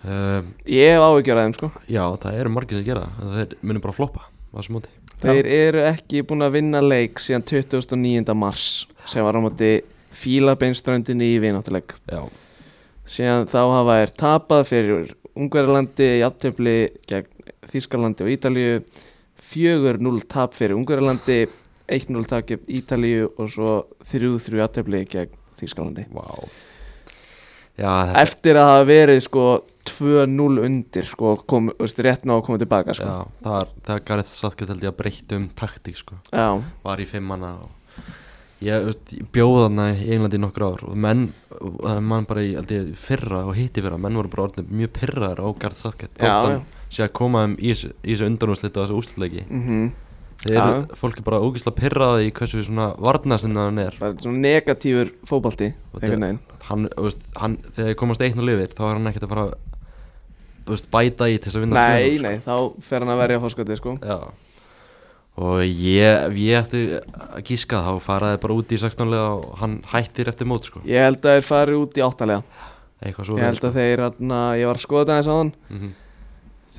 uh, 0.05 0.41
Ég 0.69 0.95
hef 0.95 1.05
áhyggjur 1.05 1.41
að 1.41 1.47
þeim 1.47 1.57
sko. 1.59 1.71
Já, 1.91 2.03
það 2.23 2.41
eru 2.41 2.53
margir 2.55 2.81
sem 2.81 2.89
gera. 2.89 3.07
Það 3.19 3.39
þeir 3.39 3.55
munum 3.61 3.85
bara 3.85 3.97
floppa 3.97 4.27
þessu 4.55 4.75
móti. 4.77 4.93
Þeir 5.21 5.49
eru 5.53 5.83
ekki 5.85 6.23
búin 6.25 6.47
að 6.47 6.55
vinna 6.57 6.81
leik 6.81 7.21
síðan 7.21 7.45
29. 7.45 8.37
mars 8.39 8.69
sem 9.11 9.25
var 9.27 9.37
á 9.37 9.41
móti 9.45 9.73
Fílabeinströndinni 10.17 11.35
í 11.35 11.41
vináttuleik. 11.43 11.93
Já, 12.11 12.25
síðan 13.07 13.47
þá 13.51 13.61
hafa 13.61 13.99
þeir 14.01 14.15
tapað 14.25 14.65
fyrir 14.71 15.13
Ungverjalandi, 15.41 16.09
jafntefli 16.21 16.77
gegn 17.09 17.55
Þískalandi 17.71 18.27
og 18.27 18.33
Ítalíu. 18.35 18.81
4-0 19.51 20.25
tap 20.31 20.57
fyrir 20.57 20.77
Ungverjalandi 20.77 21.45
1-0 21.91 22.27
tap 22.31 22.49
gegn 22.49 22.67
Ítalíu 22.81 23.31
og 23.37 23.53
svo 23.53 23.77
3-3 24.11 24.61
jafntefli 24.63 25.05
gegn 25.11 25.39
Þískalandi 25.61 26.09
vá 26.15 26.27
Já, 27.81 27.93
eftir 28.20 28.59
að 28.61 28.68
hafa 28.70 28.87
verið 28.91 29.20
sko 29.24 29.45
2-0 29.91 30.61
undir 30.66 31.07
sko, 31.09 31.35
kom, 31.49 31.70
veist, 31.81 32.01
rétt 32.05 32.26
ná 32.28 32.35
að 32.37 32.43
koma 32.47 32.61
tilbaka 32.61 32.95
sko. 32.97 33.07
já, 33.09 33.45
það 33.47 33.70
þegar 33.87 34.03
Gareth 34.11 34.35
Southgate 34.37 34.72
held 34.74 34.85
ég 34.85 34.93
að 34.93 34.99
breytta 35.01 35.39
um 35.41 35.47
taktík 35.57 35.97
sko. 36.01 36.18
Já, 36.33 36.49
var 36.85 37.01
í 37.03 37.07
fimmana 37.09 37.55
og 37.64 37.70
ég, 38.61 38.85
veist, 38.91 39.14
bjóð 39.33 39.57
þarna 39.64 39.87
í 39.97 40.11
Englandi 40.12 40.37
í 40.37 40.43
nokkur 40.45 40.66
ár 40.68 40.85
og 40.91 40.99
menn, 41.01 41.24
það 41.57 41.95
er 41.97 42.05
mann 42.12 42.28
bara 42.28 42.45
í 42.45 42.53
ég, 42.53 42.93
fyrra 43.01 43.47
og 43.49 43.57
hitti 43.57 43.81
fyrra, 43.85 43.99
menn 44.01 44.20
voru 44.20 44.33
bara 44.33 44.47
orðin 44.51 44.68
mjög 44.83 44.93
pyrraðar 45.01 45.41
á 45.41 45.49
Gareth 45.64 45.81
Southgate. 45.87 46.20
Já, 46.20 46.37
þótt 46.37 46.53
hann 46.53 46.68
sé 46.91 47.05
að 47.07 47.12
koma 47.16 47.45
um 47.49 47.57
í 47.57 47.72
þessu- 47.72 47.95
í 48.05 48.12
þessu 48.14 48.26
undanúrslit 48.28 48.76
og 48.76 48.87
þessu 48.89 49.01
úrslitleiki 49.01 49.45
mm 49.49 49.91
þeir 50.41 50.55
Já. 50.57 50.61
eru, 50.64 50.97
fólk 50.97 51.18
er 51.20 51.24
bara 51.26 51.39
ógeðslega 51.45 51.76
pyrraði 51.76 52.28
í 52.31 52.31
hversu 52.33 52.62
svona 52.64 52.87
varnastinn 52.97 53.59
hann 53.61 53.76
er. 53.78 53.93
Bara 54.01 54.14
svona 54.16 54.41
negatífur 54.41 55.11
fótbalti 55.28 55.74
Og 55.93 56.01
einhvern 56.01 56.22
veginn 56.24 56.39
hann, 56.71 56.87
veist, 56.97 57.27
hann, 57.41 57.57
þegar 57.75 57.91
þið 57.91 57.99
komast 58.03 58.25
einn 58.27 58.41
og 58.43 58.47
lifir 58.49 58.75
þá 58.77 58.85
er 58.87 58.95
hann 58.97 59.11
ekkert 59.11 59.27
að 59.27 59.35
fara 59.35 59.47
veist, 60.71 60.91
bæta 60.93 61.29
í 61.31 61.37
til 61.39 61.49
þess 61.49 61.59
að 61.59 61.66
vinna 61.66 61.85
nei, 61.85 62.07
2-0, 62.07 62.16
sko. 62.16 62.29
nei, 62.29 62.41
þá 62.47 62.87
fer 62.91 63.05
hann 63.05 63.14
að 63.14 63.23
verja 63.25 63.43
fórskoti 63.45 63.79
sko. 63.81 63.97
Og 65.41 65.62
ég, 65.62 66.35
ég 66.43 66.59
ætti 66.59 66.81
að 66.99 67.45
gíska 67.49 67.81
þá 67.87 67.93
faraði 68.05 68.41
bara 68.43 68.57
út 68.61 68.73
í 68.75 68.79
16 68.83 69.09
lega 69.12 69.31
og 69.39 69.55
hann 69.62 69.79
hættir 69.93 70.29
eftir 70.29 70.49
mót 70.51 70.66
sko. 70.68 70.83
Ég 70.89 71.07
held 71.07 71.23
að 71.23 71.39
þeir 71.39 71.47
fari 71.47 71.79
út 71.79 71.97
í 71.97 72.05
áttalega 72.05 72.68
Eitthvað 73.01 73.31
svo 73.31 73.39
ég 73.39 73.47
held 73.47 73.64
að 73.64 73.77
þeir, 73.79 74.03
atna, 74.11 74.41
ég 74.61 74.68
var 74.68 74.77
að 74.77 74.83
skoða 74.85 75.07
það 75.09 75.21
eins 75.21 75.31
á 75.31 75.35
hann 75.39 75.53
mm 75.71 75.93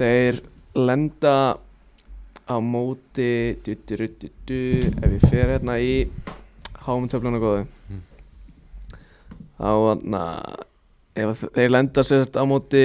þeir 0.01 0.39
lenda 0.77 1.33
á 2.47 2.55
móti 2.63 3.57
du, 3.63 3.75
du, 3.87 4.07
du, 4.47 4.59
ef 4.97 5.15
ég 5.17 5.25
fer 5.29 5.51
hérna 5.55 5.77
í 5.81 5.95
háumtöfluna 6.87 7.41
góðu 7.41 7.67
Mm. 7.91 7.99
Þá 9.61 9.69
atna, 9.93 10.21
ef 11.21 11.43
þeir 11.55 11.69
lenda 11.75 12.03
sér 12.07 12.25
á 12.33 12.43
móti 12.49 12.81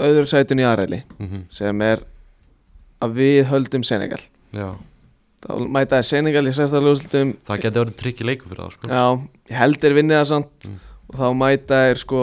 öðru 0.00 0.28
sætun 0.30 0.60
í 0.62 0.66
aðræli 0.68 1.02
-hmm. 1.18 1.42
sem 1.52 1.82
er 1.82 2.04
að 3.02 3.16
við 3.18 3.40
höldum 3.50 3.82
Senegal 3.84 4.20
Já, 4.54 4.68
þá 5.44 5.50
mætaði 5.72 6.04
Senegal 6.08 6.46
í 6.46 6.52
sérstæðlega 6.54 6.94
úrslutum 6.94 7.34
það 7.48 7.60
geti 7.64 7.78
verið 7.80 7.96
trygg 7.96 8.20
í 8.20 8.28
leiku 8.30 8.48
fyrir 8.48 8.62
það 8.64 8.72
sko 8.76 8.88
já, 8.88 9.04
ég 9.50 9.56
held 9.58 9.80
þeir 9.82 9.94
vinnið 9.98 10.16
það 10.20 10.28
samt 10.34 10.66
Mm. 10.70 10.78
og 11.10 11.14
þá 11.20 11.28
mætaði 11.42 11.96
sko 11.98 12.22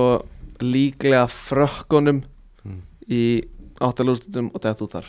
líklega 0.61 1.27
frökkunum 1.27 2.23
Mm. 2.65 2.81
í 3.09 3.21
áttalegu 3.81 4.15
úrslutum 4.15 4.51
og 4.53 4.61
þetta 4.61 4.83
út 4.87 4.91
þar 4.97 5.07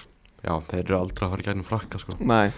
Já, 0.48 0.54
þeir 0.64 0.80
eru 0.80 0.96
aldrei 0.96 1.26
að 1.26 1.32
fara 1.34 1.42
í 1.42 1.44
gegnum 1.44 1.64
frakka 1.68 1.98
sko. 2.00 2.14
Nei, 2.24 2.48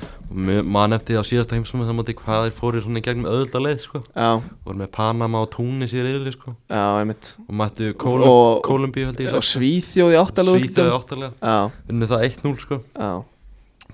man 0.62 0.94
eftir 0.94 1.16
því 1.16 1.18
á 1.18 1.26
síðasta 1.26 1.56
heimsum 1.56 1.80
það 1.82 1.96
móti 1.98 2.14
hvað 2.20 2.44
þeir 2.44 2.52
fóru 2.54 2.78
svona 2.84 3.00
í 3.00 3.02
gegnum 3.02 3.26
öðulda 3.26 3.58
leið 3.64 3.80
sko. 3.82 3.98
Já, 4.14 4.28
voru 4.62 4.78
með 4.78 4.90
Panama 4.94 5.40
og 5.42 5.50
Túnis 5.56 5.90
í 5.96 5.98
reyðli 6.04 6.30
sko. 6.36 6.52
Já, 6.70 6.84
einmitt. 7.00 7.32
Og 7.48 7.54
mættu 7.58 7.88
Kólumbíu 7.98 9.10
held 9.10 9.18
ég 9.24 9.34
og 9.34 9.42
Svíþjóð 9.48 10.14
í 10.14 10.16
áttalegu 10.20 10.60
Svíþjóði 10.62 10.94
áttalega. 11.00 11.32
Já, 11.42 11.58
Unnu 11.90 12.06
það 12.14 12.22
1-0 12.28 12.62
sko. 12.62 12.78
Já, 12.94 13.10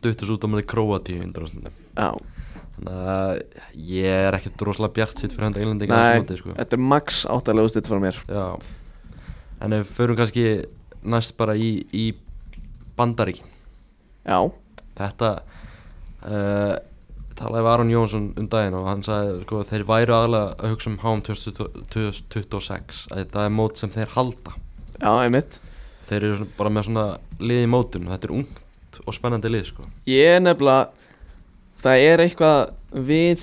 Duttus 0.05 0.33
út 0.37 0.45
á 0.45 0.49
með 0.53 0.69
Króatíu 0.69 1.25
undan 1.25 1.49
já. 1.97 2.13
Þannig 2.77 2.93
að 3.09 3.33
ég 3.89 4.13
er 4.29 4.37
ekkert 4.37 4.61
rosalega 4.69 4.93
bjart 4.99 5.17
sitt 5.17 5.33
fyrir 5.33 5.49
handa 5.49 5.65
Englendinga 5.65 5.97
á 5.97 6.21
Nei, 6.21 6.37
sko. 6.37 6.53
þetta 6.53 6.77
er 6.77 6.85
Já. 14.27 14.41
Þetta 14.99 15.31
uh, 16.27 16.75
talaði 17.37 17.65
við 17.67 17.73
Aron 17.73 17.93
Jónsson 17.93 18.29
um 18.41 18.51
daginn 18.51 18.77
og 18.79 18.89
hann 18.91 19.05
sagði 19.07 19.41
sko 19.45 19.63
þeir 19.71 19.87
væru 19.89 20.17
aðalega 20.17 20.53
að 20.57 20.75
hugsa 20.75 20.93
um 20.93 21.01
HM 21.05 21.25
2026 21.29 23.03
að 23.15 23.25
það 23.33 23.49
er 23.49 23.57
mót 23.57 23.81
sem 23.81 23.93
þeir 23.95 24.13
halda. 24.17 24.57
Já, 24.97 25.11
einmitt. 25.15 25.59
Þeir 26.07 26.29
eru 26.31 26.47
bara 26.57 26.73
með 26.73 26.89
svona 26.89 27.09
lið 27.43 27.65
í 27.65 27.71
mótun 27.71 28.09
þetta 28.11 28.29
er 28.29 28.37
ungt 28.37 28.63
og 29.05 29.15
spennandi 29.17 29.51
lið 29.53 29.71
sko. 29.73 29.87
Ég 30.09 30.37
er 30.37 30.43
nefnilega 30.43 31.07
Það 31.83 32.03
er 32.03 32.23
eitthvað 32.25 32.61
við 33.07 33.43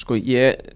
Sko 0.00 0.18
ég 0.18 0.72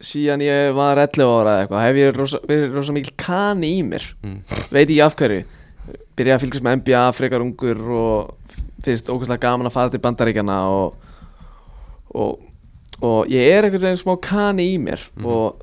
Síðan 0.00 0.40
ég 0.40 0.70
var 0.72 0.96
11 1.02 1.28
ára 1.28 1.54
eða 1.54 1.64
eitthvað 1.64 1.82
Hef 1.84 1.98
ég 2.00 2.12
rosa, 2.16 2.40
verið 2.48 2.76
rosa 2.78 2.94
mikil 2.96 3.16
kani 3.20 3.74
í 3.76 3.82
mér. 3.84 4.06
Mm. 4.24 4.38
Veit 4.72 4.86
ekki 4.86 5.02
af 5.04 5.16
hverju. 5.18 5.42
Byrjaði 6.16 6.36
að 6.36 6.44
fylgjast 6.44 6.64
með 6.64 6.78
NBA 6.80 7.02
frekar 7.18 7.44
ungur 7.44 7.82
Og 7.98 8.39
finnst 8.84 9.10
ógæslega 9.12 9.40
gaman 9.44 9.66
að 9.70 9.74
fara 9.76 9.90
til 9.92 10.02
bandaríkjana 10.04 10.60
Og 10.68 10.94
Og, 12.10 12.40
og 13.06 13.28
ég 13.30 13.52
er 13.54 13.64
einhvern 13.64 13.84
veginn 13.84 14.00
smá 14.00 14.16
kani 14.20 14.64
í 14.74 14.78
mér 14.82 15.02
Mhm. 15.16 15.26
Og 15.26 15.60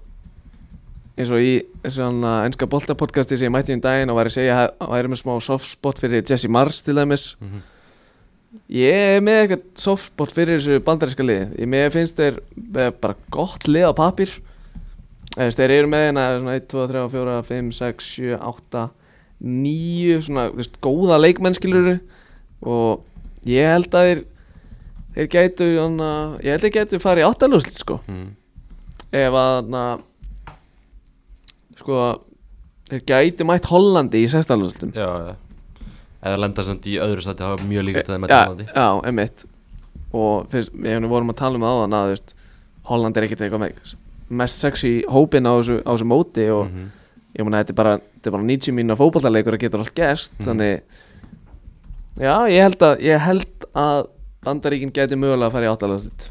eins 1.18 1.32
og 1.34 1.42
í 1.42 1.62
svona 1.90 2.46
ennska 2.46 2.68
boltapodcasti 2.70 3.38
sem 3.38 3.52
ég 3.52 3.56
mætti 3.56 3.74
um 3.74 3.82
daginn 3.82 4.10
og 4.10 4.16
var 4.16 4.30
að 4.30 4.38
segja 4.38 4.70
að 4.80 4.92
væri 4.94 5.10
með 5.12 5.22
smá 5.24 5.42
soft 5.42 5.72
spot 5.72 6.00
fyrir 6.00 6.24
Jesse 6.24 6.48
Mars 6.48 6.82
til 6.82 6.96
dæmis. 6.96 7.36
Mm 7.42 7.62
Ég 8.72 9.18
er 9.18 9.22
með 9.24 9.38
eitthvað 9.42 9.64
softspot 9.80 10.32
fyrir 10.34 10.58
þessu 10.58 10.80
bandaríska 10.84 11.24
liði. 11.24 11.68
Ég 11.68 11.92
finnst 11.94 12.18
þeir 12.18 12.40
bara 13.00 13.16
gott 13.32 13.68
lið 13.68 13.92
á 13.92 13.94
pappir 13.96 14.32
Þeir 15.38 15.74
eru 15.76 15.90
með 15.92 16.06
hérna 16.08 16.24
svona 16.40 16.56
1, 16.58 16.68
2, 16.72 16.86
3, 16.90 17.04
4, 17.14 17.36
5, 17.46 17.72
6, 17.78 18.08
7, 18.18 18.38
8, 18.42 18.86
9 19.46 20.22
Svona, 20.26 20.46
veist, 20.58 20.80
góða 20.82 21.20
leikmennskiluru 21.22 21.98
Og 22.62 23.04
ég 23.46 23.68
held 23.74 23.94
að 23.94 24.08
þeir 24.10 24.24
Þeir 25.18 25.28
gætu, 25.34 25.66
hana, 25.82 26.08
ég 26.46 26.52
held 26.54 26.62
að 26.62 26.66
þeir 26.68 26.74
gætu 26.78 27.00
farið 27.02 27.24
í 27.24 27.28
áttalúslit 27.32 27.80
sko 27.82 28.00
Mm. 28.08 28.28
Ef 29.12 29.34
að, 29.34 29.54
hana, 29.64 29.84
sko 31.80 32.00
Þeir 32.88 33.04
gætu 33.10 33.48
mætt 33.48 33.68
Hollandi 33.72 34.24
í 34.24 34.30
sextalúslitum 34.32 34.94
Já, 34.96 35.08
já 35.32 35.36
Eða 36.28 36.40
lenda 36.42 36.64
samt 36.66 36.86
í 36.90 36.96
öðru 37.02 37.22
það 37.40 37.52
var 37.54 37.64
mjög 37.70 37.84
að 38.08 38.08
það 38.16 38.22
með 38.24 38.32
Hollandi 38.36 38.66
já, 38.74 38.88
einmitt 39.06 39.46
og 40.18 40.48
fyrst, 40.50 40.72
við 40.74 41.06
vorum 41.12 41.30
að 41.34 41.36
tala 41.38 41.60
um 41.60 41.64
það 41.66 41.74
áðan 41.78 41.94
að 41.98 42.06
þú 42.08 42.12
veist, 42.14 42.30
Holland 42.88 43.18
er 43.20 43.26
ekkert 43.28 43.42
eitthvað 43.46 43.62
með 43.66 43.92
mest 44.40 44.62
sexy 44.64 44.92
hópin 45.12 45.46
á 45.46 45.52
þessu, 45.60 45.76
á 45.84 45.92
þessu 45.94 46.08
móti 46.08 46.46
og 46.50 46.64
Mhm. 46.72 46.86
ég 47.38 47.44
mun 47.46 47.54
að 47.54 47.62
þetta 47.64 47.70
er 47.76 47.80
bara, 47.82 47.94
bara 48.32 48.44
90 48.48 48.74
mínu 48.74 48.96
fótballtarleikur 48.98 49.54
að 49.58 49.64
getur 49.66 49.80
allt 49.84 49.94
gerst 49.96 50.34
Mhm. 50.40 50.46
þannig 50.48 50.82
já, 52.20 52.34
ég 52.52 52.62
held 52.66 52.84
að 52.88 53.04
ég 53.06 53.24
held 53.28 53.68
að 53.78 54.08
Bandaríkin 54.48 54.92
geti 54.96 55.18
mögulega 55.20 55.50
að 55.50 55.56
fara 55.58 55.68
í 55.68 55.72
áttalastit 55.74 56.28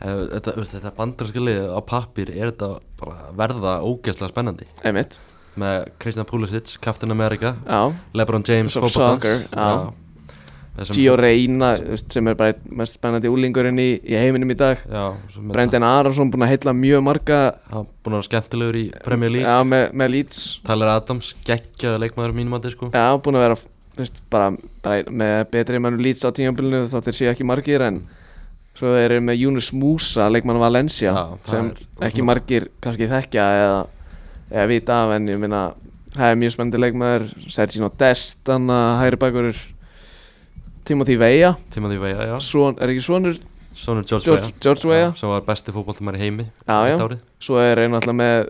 Ef- 0.00 0.28
Þetta, 0.32 0.52
veist, 0.56 0.74
þetta 0.78 0.92
bandarska 0.96 1.40
lið 1.44 1.64
á 1.76 1.80
pappir 1.84 2.30
er 2.32 2.52
þetta 2.52 2.68
bara 3.00 3.16
að 3.28 3.34
verða 3.36 3.72
ógeðslega 3.84 4.30
spennandi? 4.32 4.68
Einmitt, 4.88 5.18
með 5.60 5.90
Kristján 6.00 6.28
Pulisic, 6.30 6.76
Captain 6.80 7.12
America 7.12 7.54
já, 7.66 7.80
Lebron 8.16 8.46
James, 8.48 8.72
Svo 8.72 8.88
soccer, 8.88 9.42
já. 9.52 9.90
Þessum- 10.78 10.96
Gio 10.96 11.16
Reyna 11.18 11.72
þú 11.76 11.90
veist, 11.90 12.12
sem 12.14 12.28
er 12.30 12.36
bara 12.38 12.52
einn 12.54 12.76
mest 12.78 12.96
spennandi 12.96 13.28
úlingurinn 13.28 13.76
í, 13.82 13.88
í 14.00 14.14
heiminum 14.16 14.52
í 14.54 14.56
dag. 14.56 14.78
Já, 14.88 15.02
svo 15.34 15.42
með 15.42 15.52
Brendan 15.52 15.82
Arason 15.84 16.30
búin 16.32 16.46
að 16.46 16.52
heilla 16.54 16.72
mjög 16.78 17.02
marga 17.04 17.40
hann 17.68 17.88
búin 18.00 18.14
að 18.14 18.20
vera 18.22 18.28
skemmtilegur 18.30 18.78
í 18.78 18.84
Premier 19.04 19.34
League. 19.34 19.44
Já, 19.50 19.58
með, 19.66 19.84
með 19.92 20.12
Leeds. 20.14 20.38
Tyler 20.64 20.92
Adams, 20.94 21.34
geggjaði 21.44 22.00
leikmaður 22.06 22.36
mínum 22.38 22.56
að 22.56 22.70
sko. 22.72 22.88
Já, 22.94 23.04
búin 23.20 23.36
að 23.36 23.44
vera 23.48 23.58
veist, 23.98 24.22
bara, 24.32 24.50
bara 24.84 25.02
með 25.10 25.36
betri 25.52 25.80
mann 25.82 25.98
lýts 26.02 26.24
á 26.26 26.30
tímabilinu 26.34 26.88
þá 26.92 26.98
þeir 27.06 27.16
séu 27.18 27.30
ekki 27.32 27.46
margir 27.48 27.84
en 27.86 28.00
svo 28.78 28.92
þeir 28.94 29.16
eru 29.16 29.24
með 29.26 29.42
Yunus 29.42 29.72
Musa, 29.76 30.28
leikmann 30.32 30.60
Valencia 30.62 31.12
Já, 31.12 31.24
sem 31.50 31.72
ekki 32.06 32.24
margir 32.24 32.68
kannski 32.80 33.08
þekkja 33.10 33.46
eða, 33.64 33.80
eða 34.52 34.68
vita 34.70 35.00
af 35.04 35.16
en 35.18 35.28
ég 35.32 35.40
minna 35.42 35.64
það 36.14 36.32
er 36.32 36.38
mjög 36.40 36.54
spennandi 36.56 36.80
leikmaður. 36.82 37.26
Sergino 37.54 37.90
Dest, 38.00 38.40
hann 38.50 38.70
að 38.74 38.88
hægri 39.02 39.20
bakur 39.22 39.50
Timothy 40.88 41.18
Veja 41.20 41.52
Timothy 41.70 42.00
Weah, 42.02 42.24
já. 42.32 42.36
Svon, 42.42 42.78
er 42.80 42.94
ekki 42.94 43.04
svonur 43.04 43.36
Sonur 43.80 44.02
George, 44.04 44.24
George, 44.26 44.40
Weah. 44.42 44.56
George 44.64 44.88
Veja 44.90 45.12
sem 45.16 45.30
var 45.30 45.44
besti 45.46 45.72
fótboltamæri 45.74 46.18
í 46.18 46.24
heimi 46.24 46.48
Já, 46.66 46.78
já. 46.90 46.96
svo 47.40 47.60
er 47.62 47.84
einu 47.84 48.00
alltaf 48.00 48.16
með 48.18 48.48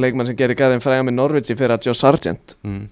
leikmann 0.00 0.28
sem 0.28 0.36
gerir 0.38 0.58
gæðin 0.58 0.82
fræga 0.84 1.06
með 1.06 1.16
Norwich 1.16 1.50
fyrir 1.50 1.74
að 1.74 1.88
Joe 1.88 1.96
Sargent. 1.98 2.54
Mm. 2.62 2.84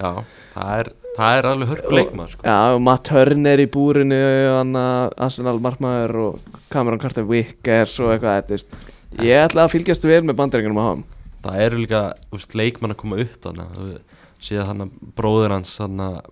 Já, 0.00 0.22
það 0.52 0.72
er, 0.78 0.90
það 1.16 1.38
er 1.38 1.48
alveg 1.52 1.72
hörku 1.72 1.96
leikmaður 1.98 2.34
sko. 2.36 2.46
Já, 2.46 2.58
og 2.76 2.82
Matt 2.86 3.04
Turner 3.08 3.62
í 3.64 3.68
búrinu 3.72 4.20
hann 4.58 4.76
Arsenal 4.76 5.58
markmaður 5.64 6.16
og 6.26 6.58
Cameron 6.72 7.02
Carter 7.02 7.26
Vickers 7.28 7.98
og 8.02 8.14
eitthvað 8.14 8.38
veist. 8.56 8.78
Ég 9.22 9.42
ætla 9.46 9.66
að 9.66 9.74
fylgjast 9.76 10.06
vel 10.08 10.22
með 10.24 10.38
bandarengunum 10.40 10.80
á 10.80 10.86
ham 10.88 11.02
Það 11.42 11.62
eru 11.66 11.78
líka 11.82 12.00
úst, 12.32 12.54
leikmann 12.54 12.94
að 12.94 13.00
koma 13.02 13.18
upp 13.24 13.48
síðan 14.42 14.68
þannig 14.70 14.94
bróður 15.18 15.52
hans 15.56 15.72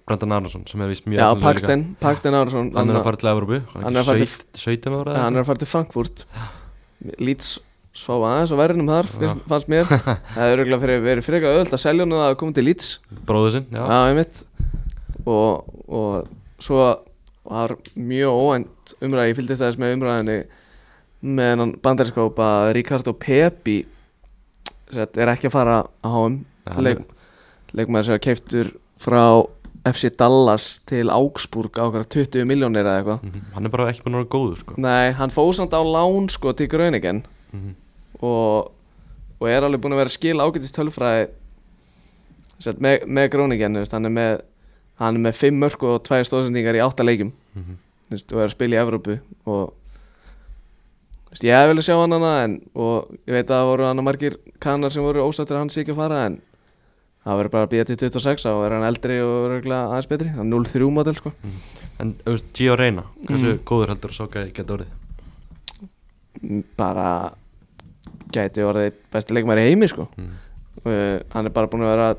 Brendan 0.06 0.34
Arnason 0.34 0.64
sem 0.70 0.82
er 0.82 0.90
vist 0.90 1.04
mjög 1.06 1.20
líka. 1.22 1.42
Paxton, 1.44 1.84
Paxton 2.02 2.36
Árásson 2.38 2.70
hann 2.74 2.90
er 2.90 2.98
að 2.98 3.06
fara 3.06 3.20
til 3.20 3.30
Evropu 3.30 3.60
Hann 3.74 3.90
er 3.94 4.00
að 4.02 4.08
fara 4.10 4.22
til- 4.24 4.62
17 4.64 4.96
ára 4.96 5.12
eða 5.14 5.24
Hann 5.24 5.36
er 5.38 5.42
að 5.44 5.50
fara 5.50 5.62
til 5.62 5.70
Frankfurt. 5.70 6.24
Leeds 7.18 7.52
svá 8.00 8.14
aðeins 8.16 8.52
á 8.52 8.56
verðinum 8.60 8.90
þar 8.90 9.08
Já. 9.20 9.30
fannst 9.52 9.68
mér 9.72 9.84
Það 10.34 10.54
er 10.54 10.62
fyrir, 10.80 11.02
verið 11.04 11.26
frekar 11.26 11.54
öðvöld 11.54 11.76
að 11.76 11.82
selja 11.84 12.06
hann 12.06 12.16
að 12.18 12.36
koma 12.40 12.56
til 12.56 12.64
Leeds 12.66 12.88
bróður 13.28 13.54
sinn 13.56 13.66
já. 13.70 13.82
Já, 13.84 13.98
einmitt 14.10 14.42
og, 15.26 15.68
og 15.88 16.28
svo 16.62 16.80
var 17.50 17.74
mjög 17.96 18.40
óvænt 18.40 18.94
umræði, 19.02 19.32
ég 19.32 19.38
fylgdist 19.40 19.62
aðeins 19.64 19.80
með 19.80 19.94
umræðinni 19.98 20.38
með 21.40 21.54
hann 21.64 21.72
bandarinskóp 21.84 22.38
að 22.40 22.72
Ricardo 22.76 23.12
Pepi 23.20 23.78
sett, 24.90 25.16
er 25.20 25.30
ekki 25.34 25.48
að 25.50 25.54
fara 25.56 25.78
að 25.84 26.14
háum 26.14 26.36
leik, 26.84 27.00
leikmaður 27.76 28.06
sem 28.08 28.16
er 28.18 28.22
keiftur 28.24 28.70
frá 29.00 29.24
FC 29.88 30.10
Dallas 30.20 30.64
til 30.88 31.06
Augsburg 31.12 31.78
á 31.80 31.88
okkar 31.88 32.04
20 32.12 32.44
miljónir 32.48 32.84
eða 32.84 32.98
eitthvað 33.00 33.22
Mhm. 33.24 33.44
hann 33.54 33.64
er 33.66 33.72
bara 33.72 33.86
ekki 33.90 34.02
búin 34.04 34.16
að 34.18 34.20
vera 34.24 34.32
góður 34.34 34.58
sko. 34.60 34.74
Nei, 34.76 35.12
hann 35.16 35.30
fóð 35.32 35.54
samt 35.56 35.72
á 35.72 35.80
lán 35.80 36.28
sko 36.30 36.52
til 36.52 36.68
Gröningen 36.68 37.22
Mhm. 37.52 37.74
Og, 38.20 38.70
og 39.40 39.48
er 39.48 39.62
alveg 39.66 39.80
búin 39.80 39.94
að 39.96 40.02
vera 40.02 40.10
að 40.12 40.16
skila 40.18 40.46
ágætist 40.48 40.76
tölfræði 40.76 41.28
með, 42.78 43.06
með 43.08 43.28
veist, 43.80 43.92
hann 43.96 44.04
er 44.04 44.10
með 44.14 44.40
hann 45.00 45.16
er 45.16 45.22
með 45.30 45.36
5 45.40 45.60
mörg 45.62 45.82
og 45.88 46.02
2 46.04 46.24
stóðsendingar 46.28 46.76
í 46.76 46.82
8 46.84 47.04
leikjum. 47.06 47.30
Mhm. 47.56 47.76
þú 48.10 48.16
veist, 48.16 48.32
og 48.34 48.40
er 48.42 48.48
að 48.50 48.56
spila 48.56 48.76
í 48.76 48.80
Evrópu 48.84 49.14
og 49.46 49.72
veist, 51.30 51.44
ég 51.46 51.54
hef 51.56 51.68
vilja 51.70 51.86
sjá 51.88 51.96
hann 52.00 52.12
hana 52.12 52.32
en, 52.44 52.60
og 52.74 53.08
ég 53.24 53.32
veit 53.38 53.46
að 53.48 53.54
það 53.56 53.68
voru 53.70 53.86
hann 53.88 54.04
margir 54.04 54.36
kannar 54.60 54.90
sem 54.92 55.02
voru 55.06 55.24
ósattir 55.24 55.56
að 55.56 55.62
hann 55.64 55.70
sé 55.72 55.80
ekki 55.84 55.94
að 55.94 56.00
fara 56.02 56.24
en 56.26 56.36
það 57.24 57.36
verður 57.40 57.52
bara 57.54 57.66
að 57.68 57.72
býja 57.74 57.86
til 57.86 57.96
26 58.00 58.46
og 58.50 58.64
er 58.66 58.74
hann 58.76 58.86
eldri 58.90 59.18
og 59.24 59.34
örgulega 59.54 59.88
aðeins 59.92 60.08
betri. 60.10 60.28
Það 60.34 60.40
er 60.44 60.50
0-3 60.52 60.90
model 60.98 61.14
sko. 61.20 61.32
En 62.00 62.14
þú 62.24 62.32
veist, 62.34 62.46
Gio 62.56 62.76
Reyna 62.76 63.04
hversu 63.28 63.50
Mhm. 63.54 63.64
góður 63.68 63.88
heldur 63.94 64.10
að 64.10 64.16
Soka 64.20 64.44
geta 64.52 64.74
orðið? 64.76 64.92
M- 66.42 66.64
bara 66.76 67.32
gæti 68.34 68.64
orðið 68.66 68.98
besti 69.12 69.36
leikmæri 69.36 69.68
heimi 69.68 69.88
sko. 69.90 70.08
Mhm. 70.16 70.32
uh, 70.84 71.20
hann 71.34 71.46
er 71.46 71.54
bara 71.54 71.70
búin 71.70 71.84
að 71.84 71.94
vera 71.94 72.10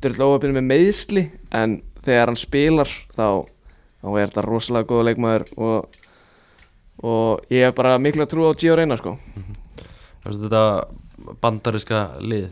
dyrla 0.00 0.28
óöfinn 0.32 0.56
með 0.56 0.68
meðsli 0.70 1.24
en 1.52 1.80
þegar 2.04 2.32
hann 2.32 2.40
spilar 2.40 2.88
þá, 3.16 3.46
þá 4.00 4.08
er 4.14 4.30
þetta 4.30 4.46
rosalega 4.46 4.88
góða 4.88 5.08
leikmæður 5.10 5.44
og, 5.56 5.98
og 7.04 7.52
ég 7.52 7.68
hef 7.68 7.76
bara 7.76 7.98
mikla 8.00 8.26
trú 8.30 8.48
á 8.48 8.56
Gio 8.56 8.76
Reyna 8.78 8.96
sko. 9.00 9.18
Þú 10.20 10.30
veist, 10.30 10.46
þetta 10.46 11.34
bandariska 11.42 12.06
lið? 12.20 12.48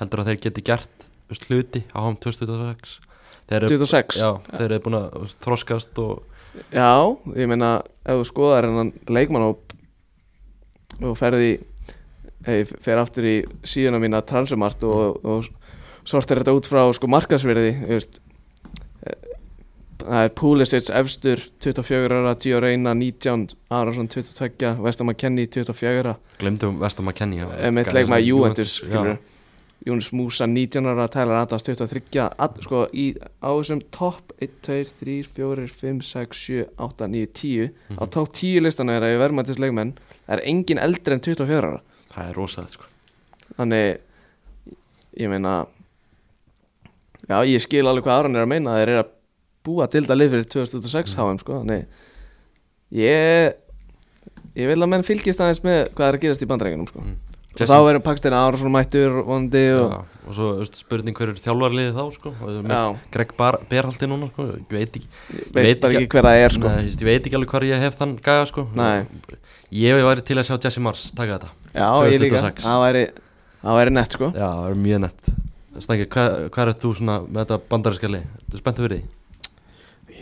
Heldur 0.00 0.22
að 0.22 0.32
þeir 0.32 0.40
geti 0.46 0.64
gert 0.64 1.10
hluti 1.48 1.82
á 1.92 1.98
HM 2.04 2.16
2026 2.22 2.98
þeir 3.46 3.62
eru, 3.62 3.70
26 3.78 4.18
já, 4.20 4.28
þeir 4.52 4.66
eru 4.66 4.82
búin 4.84 4.98
að 4.98 5.34
þroskast 5.44 6.02
og 6.02 6.24
Já, 6.72 7.12
ég 7.36 7.50
meina 7.50 7.82
ef 8.06 8.22
þú 8.22 8.26
skoðar 8.30 8.64
hennan 8.70 8.92
leikmann 9.12 9.44
og, 9.44 9.74
og 11.04 11.16
ferði 11.18 11.50
ef 11.58 11.75
ég 12.54 12.72
fer 12.84 13.00
aftur 13.00 13.26
í 13.26 13.36
síðuna 13.66 14.00
mína 14.02 14.22
transumart 14.26 14.82
og, 14.86 15.20
og 15.26 15.48
sortir 16.06 16.42
þetta 16.42 16.54
út 16.56 16.70
frá 16.70 16.84
sko 16.94 17.10
markasverði 17.10 17.74
veist. 17.88 18.20
Það 19.96 20.26
er 20.26 20.34
Pulisic 20.36 20.90
efstur 20.92 21.40
24 21.64 22.18
ára, 22.20 22.34
Gio 22.38 22.58
Reyna 22.62 22.92
19 22.94 23.46
Arason 23.72 24.10
22, 24.12 24.74
Vestam 24.84 25.08
McKennie 25.08 25.48
24 25.50 26.12
glemdum 26.38 26.76
Vestam 26.82 27.08
að 27.10 27.16
kenni 27.22 27.40
með 27.74 27.90
leikmaði 27.96 28.28
Juventus 28.28 28.76
skilur 28.82 29.16
Jónas 29.86 30.12
Músa 30.12 30.46
19 30.46 30.86
ára, 30.90 31.06
Tyler 31.12 31.36
Adams 31.38 31.62
23 31.66 32.22
að, 32.26 32.60
sko 32.64 32.84
í, 32.90 33.08
á 33.38 33.50
þessum 33.54 33.82
topp 33.94 34.32
1, 34.42 34.54
2, 34.66 34.78
3, 35.00 35.16
4, 35.36 35.66
5, 35.80 36.00
6, 36.10 36.40
7, 36.44 36.64
8, 36.86 37.10
9, 37.12 37.28
10 37.40 38.00
á 38.00 38.04
topp 38.10 38.32
10 38.34 38.64
listan 38.66 38.90
er 38.92 39.06
að 39.06 39.14
ég 39.14 39.22
verðmættis 39.22 39.60
leikmenn 39.62 39.94
það 40.26 40.32
er 40.38 40.44
engin 40.52 40.82
eldri 40.82 41.16
en 41.16 41.22
24 41.24 41.70
ára 41.70 41.82
það 42.16 42.30
er 42.30 42.38
rosalega 42.40 42.72
sko. 42.78 42.88
þannig 43.56 44.00
ég 45.20 45.30
meina 45.32 45.54
já 47.28 47.38
ég 47.48 47.62
skil 47.64 47.84
alveg 47.86 48.06
hvað 48.06 48.18
Aron 48.24 48.36
er 48.38 48.44
að 48.46 48.52
meina 48.54 48.74
þeir 48.78 48.88
eru 48.94 49.02
að 49.04 49.12
búa 49.66 49.86
til 49.90 50.04
það 50.06 50.20
lið 50.20 50.34
fyrir 50.34 50.50
2006 50.56 51.16
HM 51.18 51.40
sko 51.42 51.60
þannig 51.60 51.86
ég 52.96 53.54
ég 54.56 54.68
vil 54.70 54.78
að 54.82 54.90
menn 54.92 55.04
fylgist 55.06 55.40
aðeins 55.42 55.62
með 55.66 55.88
hvað 55.96 56.08
er 56.12 56.18
að 56.18 56.22
gerast 56.26 56.44
í 56.46 56.50
bandreikinum 56.52 56.90
sko 56.90 57.02
Mm. 57.56 57.64
og 57.64 57.70
þá 57.70 57.78
verður 57.86 58.02
Paxton 58.04 58.34
Arason 58.36 58.68
mættur 58.68 59.14
vondi 59.24 59.60
og 59.72 59.86
já, 59.88 60.00
og 60.28 60.34
svo 60.36 60.46
veist, 60.58 60.74
spurning 60.76 61.16
hver 61.16 61.30
er 61.32 61.38
þjálfarliðið 61.40 61.94
þá 61.96 62.02
sko. 62.12 62.32
Greg 63.14 63.30
Berhaldi 63.70 64.08
núna 64.10 64.28
sko. 64.28 64.44
ég 64.60 64.74
veit 64.76 64.98
ekki 64.98 65.06
ég 65.08 65.54
veit, 65.54 65.64
veit 65.64 65.86
ekki- 65.88 66.02
ekki 66.02 66.10
hver 66.12 66.26
það 66.28 66.40
er 66.44 66.52
sko 66.58 66.68
Nei, 66.68 66.82
ég 66.92 67.06
veit 67.08 67.24
ekki 67.30 67.38
alveg 67.38 67.54
hvar 67.54 67.64
ég 67.64 67.80
hef 67.80 67.96
þann 67.96 68.12
gæða 68.20 68.46
sko. 68.50 68.66
Nei. 68.76 69.06
ég 69.72 70.04
væri 70.04 70.20
til 70.28 70.36
að 70.36 70.44
sjá 70.50 70.58
Jesse 70.66 70.80
Mars 70.84 71.06
taka 71.16 71.38
þetta 71.38 71.48
já 71.76 71.88
ég 72.10 72.20
líka 72.22 72.40
2026. 72.40 72.64
það 72.66 72.80
væri 72.86 73.04
það 73.62 73.78
væri 73.80 73.94
nett 73.96 74.16
sko 74.18 74.30
já, 74.32 74.46
það 74.48 74.70
er 74.70 74.80
mjög 74.86 75.04
nett 75.06 75.34
Stengi, 75.76 76.06
hvað, 76.08 76.34
hvað 76.54 76.70
er 76.70 76.76
þú 76.80 76.90
svona 76.96 77.14
með 77.28 77.42
þetta 77.42 77.56
bandariska 77.68 78.08
lið? 78.08 78.22
Þú 78.48 78.54
er 78.56 78.60
spenntu 78.62 78.84
fyrir 78.86 79.00
því? 79.02 79.08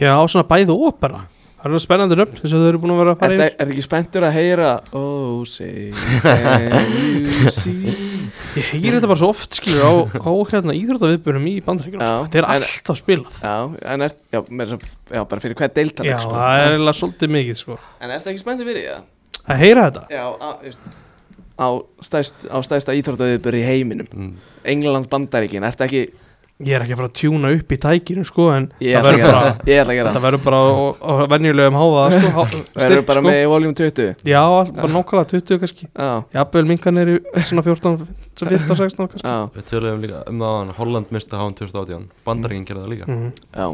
Já, 0.01 0.15
svona 0.27 0.49
bæði 0.51 0.75
og 0.75 0.97
bara 0.99 1.21
Það 1.65 1.71
eru 1.71 1.79
spennandi 1.81 2.17
nöfn 2.19 2.41
þess 2.43 2.53
að 2.53 2.61
þau 2.65 2.69
eru 2.69 2.79
búin 2.83 2.91
að 2.93 2.99
vera 3.01 3.13
að 3.15 3.21
fara 3.23 3.35
yfir 3.37 3.45
ertu 3.47 3.73
ekki 3.73 3.85
spenntur 3.87 4.25
að 4.27 4.35
heyra 4.37 4.73
Oh 4.99 5.45
say 5.49 5.93
can 6.21 6.75
you 7.23 7.53
see 7.55 7.95
Ég 8.59 8.67
heyri 8.75 8.91
þetta 8.99 9.09
bara 9.13 9.21
svo 9.23 9.31
oft 9.33 9.57
skilur 9.57 9.87
á, 9.87 9.93
á 10.13 10.33
hérna 10.51 10.75
íþróttaviðbjörnum 10.77 11.47
í 11.49 11.55
bandaríkjunum 11.65 12.05
sko. 12.05 12.27
Þetta 12.27 12.41
er 12.43 12.49
en- 12.51 12.67
alltaf 12.67 13.01
spilað 13.01 13.39
Já, 13.47 13.55
en 13.95 14.05
er, 14.09 14.17
já, 14.35 14.41
með, 14.51 14.75
þess 14.75 14.77
að- 14.77 15.17
já, 15.17 15.23
bara 15.31 15.45
fyrir 15.47 15.59
hvað 15.63 15.73
deiltaleg 15.79 16.13
Já, 16.13 16.19
sko. 16.27 16.35
það 16.37 16.67
er 16.67 16.75
eiginlega 16.75 16.99
svolítið 17.01 17.33
mikið 17.39 17.61
sko. 17.63 17.79
En 18.05 18.15
ertu 18.19 18.33
ekki 18.35 18.43
spenntur 18.45 18.69
fyrir 18.69 18.91
það? 18.91 19.09
Að 19.55 19.63
heyra 19.65 19.87
þetta 19.89 20.05
Já, 20.19 20.25
veist, 20.67 20.93
á, 21.59 21.69
stærst, 22.03 22.47
á 22.51 22.59
stærsta 22.67 22.95
íþróttaviðbur 22.99 23.55
í 23.61 23.65
heiminum. 23.67 24.07
Mm. 24.15 24.35
England 24.65 25.09
bandaríkin, 25.13 25.63
ertu 25.65 25.87
ekki 25.89 26.05
Ég 26.63 26.71
er 26.77 26.85
ekki 26.85 26.95
að 26.95 26.99
fara 27.01 27.09
að 27.11 27.17
tjúna 27.19 27.49
upp 27.51 27.73
í 27.75 27.77
tækinu 27.83 28.23
sko, 28.25 28.45
en 28.55 28.69
Ég 28.79 28.95
það 28.95 29.01
ætla 29.01 29.01
að 29.01 29.07
verður 29.09 29.19
gera 29.25 29.33
bara, 29.35 29.47
það. 29.49 29.71
Ég 29.73 29.81
ætla 29.83 29.91
að 29.91 29.97
gera 29.99 30.07
þetta 30.07 30.21
það. 30.21 30.25
verður 30.29 30.43
bara 30.45 30.59
á, 30.63 31.13
venjulegum 31.33 31.79
háða 31.81 32.05
sko, 32.13 32.29
há, 32.31 32.43
Verður 32.45 32.85
styrk, 32.85 33.07
bara 33.09 33.23
sko. 33.25 33.27
með 33.27 33.47
voljum 33.51 33.75
20 33.81 34.31
Já, 34.31 34.43
bara 34.79 34.93
nákvæmlega 34.95 35.27
20 35.35 35.59
kannski. 35.65 35.89
Já, 35.99 36.11
Jafnvel 36.37 36.63
minkan 36.71 37.03
er 37.03 37.11
í 37.11 37.17
svona 37.43 37.65
14, 37.67 37.99
15, 38.39 38.79
16 38.85 39.11
kannski. 39.11 39.27
Já, 39.27 39.35
Við 39.59 39.67
töluðum 39.73 40.07
líka 40.07 40.23
um 40.31 40.45
það 40.45 40.55
að 40.63 40.73
Holland 40.79 41.11
mista 41.19 41.43
HM 41.43 41.59
2018 41.59 42.07
Bandaríkinn 42.31 42.69
gerði 42.71 42.85
það 42.87 42.95
líka. 42.95 43.11
Mhm. 43.11 43.35
já, 43.51 43.67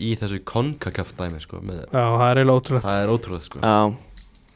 í 0.00 0.16
þessu 0.24 0.40
CONCACAF 0.48 1.12
dæmi 1.20 1.44
sko, 1.44 1.60
með, 1.60 1.84
Já, 1.92 2.04
það 2.08 2.28
er 2.32 2.40
eiginlega 2.40 2.56
ótrúlegt. 2.64 2.88
Það 2.88 3.04
er 3.04 3.12
ótrúlega 3.18 3.50
sko. 3.50 3.60
já. 3.60 3.76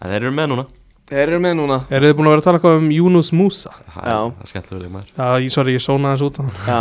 En 0.01 0.09
þeir 0.15 0.23
eru 0.25 0.33
með 0.41 0.53
núna 0.55 0.67
Þeir 1.09 1.23
eru 1.25 1.39
með 1.41 1.55
núna. 1.57 1.79
Eru 1.89 2.09
þið 2.11 2.17
búin 2.19 2.27
að 2.29 2.33
vera 2.35 2.41
að 2.43 2.47
tala 2.49 2.59
eitthvað 2.61 2.79
um 2.83 2.89
Yunus 2.93 3.31
Musa? 3.33 3.71
Já. 3.97 4.17
það 4.29 4.43
er 4.45 4.51
skemmtilega 4.53 4.91
maður 4.93 5.13
Já, 5.17 5.29
ég, 5.45 5.53
sorry, 5.55 5.77
ég 5.79 5.85
sónaði 5.85 6.19
þessu 6.19 6.27
út 6.29 6.39
á 6.39 6.43
hann 6.43 6.59
Já, 6.69 6.81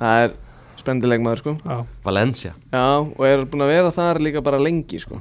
það 0.00 0.20
er 0.24 0.36
spendileg 0.80 1.20
maður 1.26 1.42
sko. 1.42 1.52
Já, 1.66 1.76
Valencia. 2.06 2.52
Já, 2.72 2.84
og 3.04 3.26
er 3.26 3.44
búin 3.50 3.64
að 3.66 3.72
vera 3.74 3.90
þar 3.92 4.20
líka 4.24 4.42
bara 4.46 4.60
lengi 4.62 5.00
sko. 5.02 5.20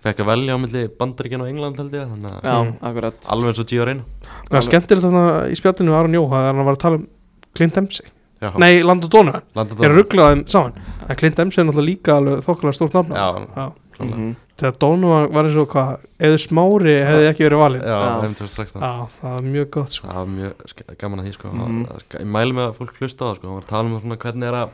Fekk 0.00 0.22
að 0.24 0.28
velja 0.32 0.56
á 0.56 0.58
milli 0.60 0.82
Bandaríkinn 1.00 1.42
og 1.44 1.48
England 1.50 1.76
held 1.80 1.92
ég 1.92 2.04
Já, 2.44 2.54
Mm. 2.60 2.72
akkurat. 2.80 3.14
alveg 3.28 3.48
eins 3.52 3.58
og 3.60 3.66
Gio 3.68 3.84
Reyna. 3.84 4.04
Það 4.50 4.56
er 4.60 4.66
skemmtilegt 4.68 5.04
þarna 5.04 5.24
í 5.52 5.56
spjallinu 5.60 5.92
Aron 5.96 6.12
Jó 6.16 6.22
að 6.28 6.46
hann 6.48 6.64
var 6.64 6.74
að 6.74 6.78
tala 6.84 6.96
um 6.96 7.06
Clint 7.54 7.74
Dempsey. 7.74 8.06
Já, 8.40 8.50
Nei, 8.58 8.82
Land 8.82 9.04
og 9.04 9.10
Donovan. 9.10 9.42
Landon 9.54 9.76
Ég 9.78 9.84
er 9.84 9.90
að 9.92 9.98
ruggla 10.00 10.28
þeim 10.32 10.44
saman. 10.48 10.72
En 11.08 11.16
Clint 11.16 11.36
Dempsey 11.36 11.60
er 11.62 11.66
náttúrulega 11.68 11.90
líka 11.92 12.16
alveg 12.16 12.44
þokkulega 12.44 12.74
stórt 12.78 12.94
nafn 12.94 13.14
Já. 13.14 13.72
Klálega. 14.00 14.16
Mhm. 14.16 14.36
Þegar 14.60 14.74
Donovan 14.82 15.26
var 15.32 15.44
eins 15.48 15.56
og 15.56 15.68
hvað 15.72 15.90
Eða 16.20 16.38
Smári 16.42 16.94
hefði 17.06 17.28
ekki 17.30 17.44
verið 17.46 17.60
valinn. 17.62 17.82
Já, 17.82 17.96
Já. 18.00 18.20
þeim 18.20 18.34
2016 18.40 18.82
Já, 18.84 18.92
það 19.20 19.30
var 19.36 19.46
mjög 19.54 19.70
gott 19.76 19.90
sko. 19.94 20.06
Það 20.08 20.18
var 20.20 20.30
mjög 20.34 20.96
gaman 21.00 21.20
að 21.20 21.26
því 21.28 21.32
sko. 21.38 21.48
Mm 21.54 21.86
Ég 22.20 22.26
mæli 22.36 22.52
með 22.58 22.64
að 22.68 22.74
fólk 22.80 22.98
hlusta 23.00 23.20
á 23.20 23.26
það 23.30 23.36
sko. 23.36 23.46
Það 23.46 23.54
var 23.56 23.62
að 23.64 23.70
tala 23.72 23.88
um 23.88 24.00
svona 24.00 24.18
hvernig 24.24 24.48
er 24.50 24.58
að 24.60 24.68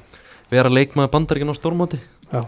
vera 0.50 0.68
leikmaður 0.70 1.12
bandaríkinn 1.14 1.52
á 1.52 1.60
stórmóti. 1.60 2.00
Já. 2.32 2.40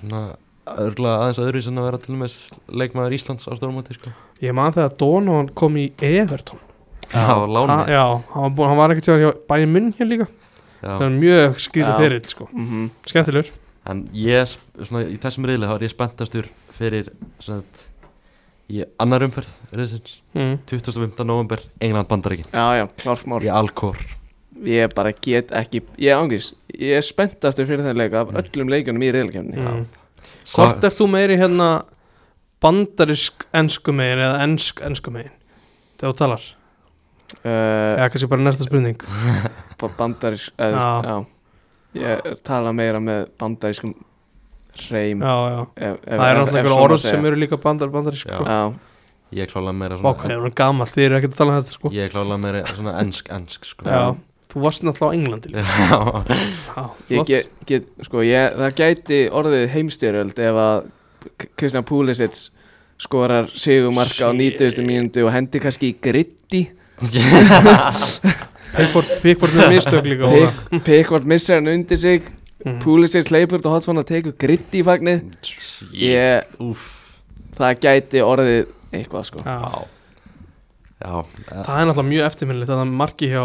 Svona 0.00 0.22
örgulega 0.70 1.20
aðeins 1.20 1.38
öðru 1.42 1.62
sem 1.62 1.78
að 1.78 1.86
vera 1.90 1.98
til 1.98 2.14
og 2.14 2.20
með 2.20 2.34
leikmaður 2.80 3.14
Íslands 3.16 3.46
á 3.46 3.52
stórmóti 3.58 3.94
sko. 3.98 4.10
Ég 4.42 4.54
man 4.54 4.72
þegar 4.72 4.96
Donovan 4.98 5.48
kom 5.54 5.74
í 5.76 5.92
Everton. 6.00 6.58
Já, 7.10 7.26
Ha- 7.26 7.86
Já, 7.90 8.22
hann 8.34 8.42
var, 8.42 8.50
búinn- 8.50 8.68
hann 8.68 8.76
var 8.78 8.90
ekkert 8.94 9.04
sér 9.08 9.18
hjá 9.18 9.32
bæinn 9.48 9.72
munn 9.72 9.92
hér 9.98 10.06
líka. 10.06 10.26
Já. 10.82 10.94
Það 10.98 11.02
er 11.02 11.16
mjög 11.20 11.54
skrítið 11.58 11.96
ferill 11.98 12.24
sko. 12.30 12.48
Mhm. 12.54 12.90
Skemmtilegur 13.06 13.50
En 13.88 14.02
ég, 14.12 14.50
svona, 14.84 15.06
í 15.08 15.16
þessum 15.20 15.46
reyðli 15.48 15.68
þá 15.68 15.74
er 15.78 15.84
ég 15.86 15.92
spenntastur 15.94 16.48
fyrir 16.76 17.08
svona, 17.40 17.64
í 18.70 18.82
annar 19.00 19.24
umferð 19.26 19.50
reyðsins, 19.72 20.20
mm. 20.36 20.58
25. 20.70 21.24
november 21.26 21.62
England 21.80 22.10
bandaríkin. 22.10 22.50
Já, 22.52 22.82
já, 22.82 22.84
klart 23.00 23.24
mál. 23.30 23.40
Í 23.42 23.50
Alcor. 23.52 23.98
Ég 24.66 24.92
bara 24.92 25.12
get 25.24 25.54
ekki 25.56 25.78
Ég 25.96 26.12
ángis 26.12 26.50
Ég 26.74 26.98
er 26.98 27.04
spenntastur 27.06 27.64
fyrir 27.64 27.86
þenn 27.86 27.96
leik 27.96 28.12
af 28.18 28.32
öllum 28.36 28.68
leikunum 28.68 29.06
í 29.06 29.12
reyðlkefni 29.14 29.56
Mm. 29.56 29.86
Hvort 30.50 30.84
er 30.84 30.92
þú 30.92 31.06
meiri 31.08 31.36
hérna 31.38 31.68
bandarisk 32.60 33.46
ensku 33.56 33.92
megin 33.94 34.20
eða 34.20 34.40
ensk 34.44 34.82
ensku 34.84 35.12
megin? 35.14 35.32
Þegar 36.00 36.12
þú 36.12 36.18
talar? 36.18 36.46
Uh, 37.40 37.94
eða 37.94 38.08
kannski 38.10 38.28
bara 38.32 38.44
næsta 38.44 38.66
spurning. 38.66 39.04
Bandaris 40.00 40.50
eða, 40.58 40.82
Já. 41.06 41.14
Ég 41.98 42.38
tala 42.46 42.70
meira 42.76 43.00
með 43.02 43.24
bandarískum 43.40 43.94
hreim 44.86 45.22
Það 45.24 46.24
er 46.28 46.40
ef 46.40 46.54
einhver 46.54 46.74
orð 46.76 47.02
sem 47.02 47.24
eru 47.26 47.38
líka 47.40 47.58
bandar, 47.60 47.90
bandarísk 47.92 48.28
sko. 48.30 48.44
Ég 49.34 49.50
klála 49.50 49.72
meira 49.74 49.98
um 49.98 50.04
sko 51.70 51.92
Ég 51.94 52.10
klála 52.12 52.38
meira 52.38 52.62
svona 52.70 52.96
ensk, 53.02 53.30
ensk 53.34 53.66
sko 53.68 53.86
Já, 53.86 54.14
þú 54.50 54.62
varst 54.64 54.86
náttúrulega 54.86 55.10
á 55.10 55.16
Englandi 55.18 55.52
líka. 55.52 55.64
Já, 55.66 55.98
Já, 56.70 56.84
ég 57.10 57.18
flott. 57.18 57.28
get, 57.30 57.50
get 57.66 58.06
sko, 58.06 58.24
ég, 58.26 58.56
það 58.58 58.78
gæti 58.80 59.20
orðið 59.40 59.66
heimstyrjöld 59.74 60.42
ef 60.46 60.60
að 60.64 60.88
Kristján 61.58 61.86
Púlisits 61.86 62.48
skorar 63.00 63.50
sigumarka 63.54 64.28
á 64.28 64.34
Shit. 64.34 64.60
90. 64.60 64.86
mínútu 64.86 65.26
og 65.26 65.34
hendi 65.34 65.62
kannski 65.62 65.92
í 65.94 65.98
gritti 66.02 66.66
Pickford 68.76 69.08
Pickford 69.22 69.56
með 69.58 69.72
mistök 69.74 70.04
líka. 70.06 70.28
Pick- 70.34 70.84
Pickford 70.86 71.24
missar 71.26 71.60
hann 71.60 71.68
undir 71.68 71.96
sig 71.98 72.22
Mhm. 72.60 72.78
Púlisits 72.82 73.30
leipur 73.32 73.56
og 73.64 73.72
hotfón 73.72 73.96
að 73.96 74.04
teku 74.10 74.32
gritti 74.36 74.82
í 74.82 74.84
fagnið 74.84 75.22
ég, 75.96 76.44
Úff 76.60 76.82
það 77.56 77.78
gæti 77.80 78.20
orðið 78.20 78.66
eitthvað 78.92 79.24
sko 79.24 79.40
Já. 79.46 79.86
Já 81.00 81.22
Það 81.48 81.80
er 81.80 81.86
náttúrulega 81.88 82.10
mjög 82.10 82.26
eftirminnilegt 82.28 82.68
að 82.74 82.82
það 82.82 82.92
marki 83.00 83.30
hjá 83.32 83.44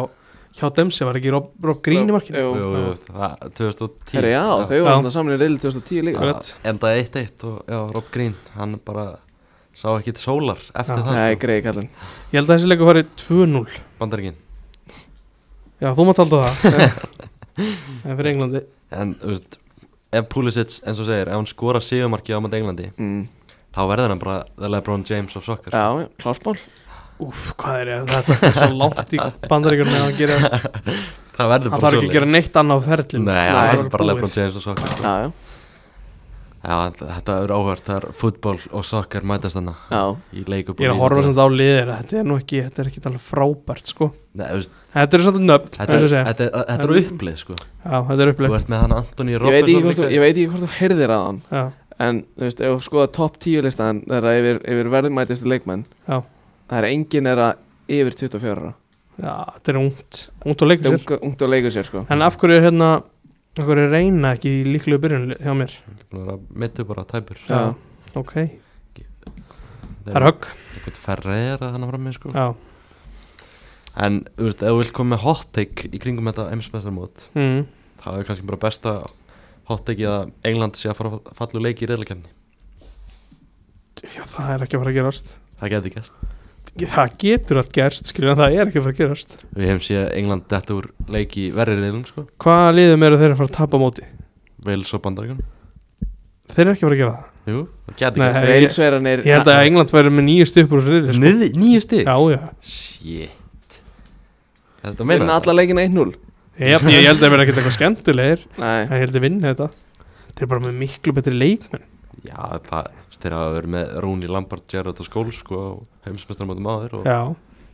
hjá 0.60 0.70
Dempsey 0.76 1.08
var 1.08 1.16
ekki 1.22 1.32
Rob, 1.32 1.48
Rob 1.64 1.82
Green 1.82 2.10
í 2.10 2.12
markinu 2.12 2.44
Jú. 2.44 2.52
Jú, 2.60 2.68
jú, 2.76 2.92
það 3.08 3.48
2010 3.56 4.20
Herra, 4.20 4.30
já, 4.36 4.44
þau 4.68 4.84
var 4.84 4.94
alltaf 4.98 5.16
saman 5.16 5.36
í 5.36 5.40
reyli 5.40 5.60
2010 5.64 6.04
líka 6.10 6.20
Já. 6.20 6.34
Já, 6.36 6.56
Endaði 6.74 7.04
1-1 7.08 7.44
og 7.48 7.64
já, 7.72 7.80
Rob 7.96 8.12
Green 8.12 8.36
Hann 8.58 8.76
bara 8.84 9.06
sá 9.76 9.88
ekki 9.96 10.12
til 10.16 10.24
sólar 10.28 10.60
eftir 10.76 11.00
Já. 11.00 11.04
það 11.08 11.14
Nei, 11.16 11.36
sko. 11.36 11.46
greiði 11.48 11.64
kallinn 11.70 11.90
Ég 11.90 12.40
held 12.42 12.50
að 12.50 12.58
þessi 12.60 12.68
leikur 12.74 12.92
farið 12.92 13.08
2-0 13.24 13.80
Bandaríkin 14.00 14.36
Já, 15.84 15.90
þú 15.92 16.08
mátt 16.10 16.24
halda 16.24 16.44
það. 16.46 16.98
En 18.06 18.18
fyrir 18.20 18.34
Englandi. 18.34 18.60
En, 18.92 19.14
þú 19.22 19.30
veist 19.32 19.60
Ef 20.16 20.28
Pulisic, 20.32 20.78
eins 20.86 21.00
og 21.02 21.08
segir, 21.08 21.30
ef 21.30 21.36
hann 21.36 21.48
skora 21.50 21.82
sigumarki 21.84 22.36
á 22.36 22.40
mæti 22.44 22.60
Englandi 22.60 22.88
mm. 22.94 23.22
þá 23.76 23.80
verður 23.90 24.14
hann 24.14 24.22
bara 24.22 24.36
The 24.56 24.70
LeBron 24.72 25.04
James 25.08 25.36
of 25.40 25.46
soccer. 25.48 25.74
Já, 25.76 26.04
já, 26.04 26.08
klárspál 26.22 26.56
Úf, 27.24 27.54
hvað 27.60 27.80
er 27.82 27.92
ég, 27.94 28.10
þetta 28.12 28.36
er 28.50 28.58
svo 28.60 28.70
langt 28.76 29.14
í 29.16 29.20
bandaríkjum 29.48 29.88
með 29.92 30.04
að 30.04 30.18
gera 30.20 30.60
Það 31.36 31.52
verður 31.52 31.72
Hann 31.72 31.82
bara 31.82 31.86
þarf 31.86 32.00
ekki 32.00 32.10
að 32.12 32.16
gera 32.16 32.30
neitt 32.32 32.60
annað 32.60 32.76
á 32.76 32.82
ferlinu 32.86 33.26
Nei, 33.28 33.34
Það 33.36 33.60
er 33.60 33.70
verður 33.72 33.90
bara 33.96 34.06
búið. 34.06 34.12
LeBron 34.12 34.34
James 34.36 34.60
of 34.60 34.66
soccer. 34.66 34.92
Sko. 34.92 35.04
Já, 35.04 35.14
já, 35.26 35.32
Já, 36.66 36.78
þetta 36.98 37.36
er 37.44 37.54
áhört, 37.54 37.84
það 37.86 37.98
er 38.00 38.06
fútból 38.18 38.56
og 38.74 38.86
soccer 38.88 39.26
mætast 39.28 39.60
þarna 39.60 39.76
já. 39.92 40.02
í 40.34 40.44
leikup 40.50 40.82
Ég 40.82 40.90
er 40.90 40.96
að 40.96 41.02
horfa 41.04 41.24
svona 41.28 41.46
á 41.46 41.50
liðir 41.54 41.92
Þetta 41.94 42.18
er 42.22 42.28
nú 42.32 42.38
ekki, 42.42 42.62
þetta 42.66 42.82
er 42.84 42.90
ekki 42.92 43.04
alveg 43.06 43.24
frábært 43.28 43.92
sko. 43.94 44.10
Nei, 44.34 44.46
þú 44.50 44.60
veist, 44.60 44.76
Þetta 44.96 45.18
er 45.20 45.26
svolítið 45.28 45.48
nöfn, 45.52 45.72
Þetta 45.78 45.96
er, 46.00 46.06
segja 46.10 46.26
þetta 46.32 46.46
er, 46.48 46.68
þetta 46.72 46.90
er 46.90 46.96
upplið 47.04 47.42
sko. 47.44 47.58
Já, 47.62 47.98
þetta 48.10 48.18
er 48.18 48.26
Þú 48.26 48.36
upplega 48.36 48.60
ert 48.60 48.72
með 48.74 48.86
hann 48.86 48.96
Antoni 48.98 49.36
þú- 49.36 50.12
ég 50.16 50.24
veit 50.26 50.36
ekki 50.36 50.48
hvort 50.50 50.66
þú 50.66 50.72
heyrðir 50.80 51.14
að 51.16 51.26
hann 51.26 51.42
Já, 51.52 51.66
En, 51.96 52.24
þú 52.36 52.44
veist, 52.44 52.60
ef 52.60 52.74
þú 52.74 52.84
skoða 52.84 53.12
topp 53.16 53.38
10 53.40 53.62
listan 53.64 54.02
þeirra 54.04 54.32
yfir, 54.36 54.58
yfir 54.68 54.90
verðmætistu 54.92 55.48
leikmenn. 55.48 55.86
Já, 56.10 56.18
Það 56.66 56.80
er 56.82 56.88
engin 56.90 57.30
þeirra 57.30 57.50
yfir 57.96 58.18
24 58.20 58.56
ára. 58.58 58.72
Já, 59.16 59.36
þetta 59.56 59.72
er 59.72 59.78
ungt 59.80 60.20
Ungt 60.44 60.64
og 60.66 60.68
leikur 60.68 60.90
sér. 60.90 60.98
Ungt 61.00 61.24
ungt 61.30 61.46
og 61.46 61.52
leikur 61.54 61.72
sér, 61.72 61.88
sko. 61.88 62.04
En 62.12 62.26
af 62.26 62.36
hverju 62.42 62.58
er 62.58 62.66
hérna 62.68 62.90
Hverju 63.56 63.86
er 63.86 63.92
reyna 63.94 64.36
ekki 64.36 64.52
í 64.52 64.64
líklu 64.68 65.00
byrjun 65.00 65.34
hjá 65.40 65.54
mér. 65.56 65.74
Mittu 66.52 66.84
bara 66.88 67.06
tæpur. 67.08 67.40
Já. 67.48 67.74
Ok, 68.16 68.34
það 70.06 70.16
er 70.20 70.26
högg. 70.30 70.48
Eitthvað 70.76 71.04
ferra 71.08 71.38
er 71.40 71.64
að 71.64 71.76
hann 71.76 71.88
fram 71.90 72.04
með 72.08 72.18
sko. 72.18 72.32
Já, 72.36 72.48
En, 73.96 74.26
þú 74.36 74.50
veist, 74.50 74.60
ef 74.60 74.74
þú 74.74 74.80
vilt 74.82 74.96
koma 74.96 75.16
með 75.16 75.22
hot 75.24 75.52
take 75.56 75.88
í 75.88 76.00
kringum 76.04 76.28
þetta 76.28 76.50
emsmestarmót 76.52 77.30
mm. 77.32 77.62
þá 78.02 78.08
er 78.12 78.26
kannski 78.28 78.48
bara 78.50 78.60
besta 78.66 78.96
hot 79.70 79.86
take 79.88 80.04
að 80.10 80.34
England 80.50 80.76
sé 80.76 80.90
að 80.92 80.98
fara 81.00 81.14
að 81.16 81.30
falla 81.38 81.62
úr 81.62 81.64
leiki 81.64 81.88
í 81.88 81.90
reyðleikefni 81.90 82.34
já 84.12 84.24
það 84.34 84.52
er 84.52 84.66
ekki 84.66 84.76
að 84.76 84.84
fara 84.84 84.92
að 84.92 84.98
gerast. 85.00 85.32
Það 85.62 85.72
geti 85.78 85.94
gæst 85.96 86.35
Það 86.76 87.14
getur 87.22 87.60
allt 87.62 87.72
gerst, 87.76 88.10
skilur 88.12 88.34
en 88.34 88.40
það 88.42 88.56
er 88.58 88.68
ekki 88.70 88.80
að 88.82 88.86
fara 88.88 88.96
að 88.96 89.00
gerast. 89.00 89.36
Við 89.56 89.68
hefum 89.70 89.84
séð 89.86 90.06
England 90.20 90.48
detta 90.52 90.76
úr 90.76 90.88
leiki 91.16 91.46
í 91.48 91.52
verri 91.56 91.76
reyðlum 91.80 92.02
sko. 92.10 92.26
Hvaða 92.44 92.74
liðum 92.76 93.06
eru 93.08 93.20
þeir 93.22 93.32
að 93.36 93.40
fara 93.40 93.50
að 93.52 93.56
tapa 93.60 93.80
á 93.80 93.84
móti? 93.86 94.08
Wales 94.66 94.92
og 94.98 95.02
Bandaríkan 95.06 95.40
Þeir 96.56 96.64
eru 96.66 96.74
ekki 96.76 96.84
að 96.84 96.90
fara 96.90 96.96
að 96.96 97.02
gera 97.04 97.14
það? 97.16 97.32
Jú, 97.46 97.62
það 97.86 97.98
geti 98.02 98.20
Nei, 98.22 98.28
Ég- 98.36 98.46
Veilsverðanir 98.50 99.24
Ég 99.26 99.36
held 99.38 99.50
að 99.54 99.64
England 99.70 99.92
væri 99.96 100.12
með 100.18 100.26
nýju 100.30 100.46
stupur 100.50 100.80
úr 100.82 100.88
riðli, 100.90 101.14
sko. 101.16 101.22
Niði, 101.26 101.50
Nýju 101.62 101.82
stig? 101.86 102.06
Já, 102.10 102.18
já. 102.34 102.40
Shit. 102.66 103.80
Þetta 104.86 105.08
meina 105.10 105.24
Vinna 105.26 105.40
alla 105.40 105.56
leikina 105.60 105.86
1-0 105.86 106.16
Ég, 106.56 106.86
ég 106.88 107.04
held 107.10 107.20
að 107.20 107.24
það 107.26 107.34
verði 107.34 107.44
ekkert 107.46 107.58
eitthvað 107.60 107.76
skemmtilegir. 107.76 108.44
Nei, 108.62 108.78
En 108.86 108.94
ég 108.96 109.02
held 109.04 109.18
að 109.20 109.24
vinna 109.26 109.50
þetta. 109.52 109.66
Þeir 110.36 110.44
eru 110.46 110.50
bara 110.54 110.64
með 110.64 110.78
miklu 110.80 111.14
betri 111.18 111.34
leikmenn. 111.36 111.84
Já, 112.24 112.38
það 112.70 112.86
þeir 113.20 113.36
hafa 113.36 113.50
verið 113.58 113.72
með 113.74 113.90
Rooney, 114.06 114.30
Lampard, 114.32 114.64
Gerrard 114.72 115.02
og 115.04 115.10
Scholes 115.10 115.42
sko 115.44 115.60
á 116.06 116.08
heimsmestarmótum 116.08 116.70
áður 116.70 116.94
og 117.02 117.06
Já, 117.10 117.20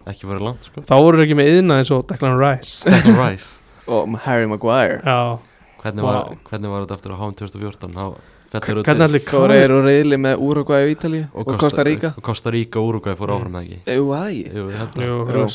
ekki 0.08 0.28
verið 0.32 0.46
langt 0.48 0.64
sko. 0.70 0.82
Þá 0.88 0.96
voru 1.04 1.22
ekki 1.26 1.36
með 1.38 1.52
yðna 1.58 1.78
eins 1.82 1.92
og 1.92 2.06
Declan 2.10 2.40
Rice. 2.40 2.88
Declan 2.90 3.20
Rice. 3.26 3.60
Og 3.92 4.16
Harry 4.24 4.48
Maguire. 4.48 5.02
Já, 5.04 5.40
Hvernig 5.82 6.04
var, 6.06 6.14
Vá. 6.30 6.38
hvernig 6.46 6.70
var 6.70 6.84
þetta 6.86 6.94
eftir 7.00 7.12
að 7.16 7.22
HM 7.24 7.32
2014? 7.42 7.96
Þá 8.52 8.60
fellur 8.68 8.84
hvernig 8.86 9.06
allir 9.08 9.22
Fóra 9.26 9.56
eru 9.58 9.78
reyðli 9.82 10.18
með 10.22 10.42
Uruguay 10.46 10.84
og 10.86 10.92
Ítali 10.94 11.22
og, 11.34 11.48
Costa 11.58 11.82
Rica? 11.88 12.12
Og 12.20 12.24
Costa 12.28 12.52
Rica 12.54 12.78
og 12.82 12.90
Uruguay 12.92 13.16
fór 13.18 13.32
áfram 13.34 13.56
með 13.56 13.64
ekki? 13.66 13.80
Jú, 13.96 14.10
æ 14.14 14.22
Jú, 14.36 14.66
ég 14.70 14.78
held 14.78 14.98
að 15.00 15.08
Jú. 15.08 15.16
jú. 15.40 15.46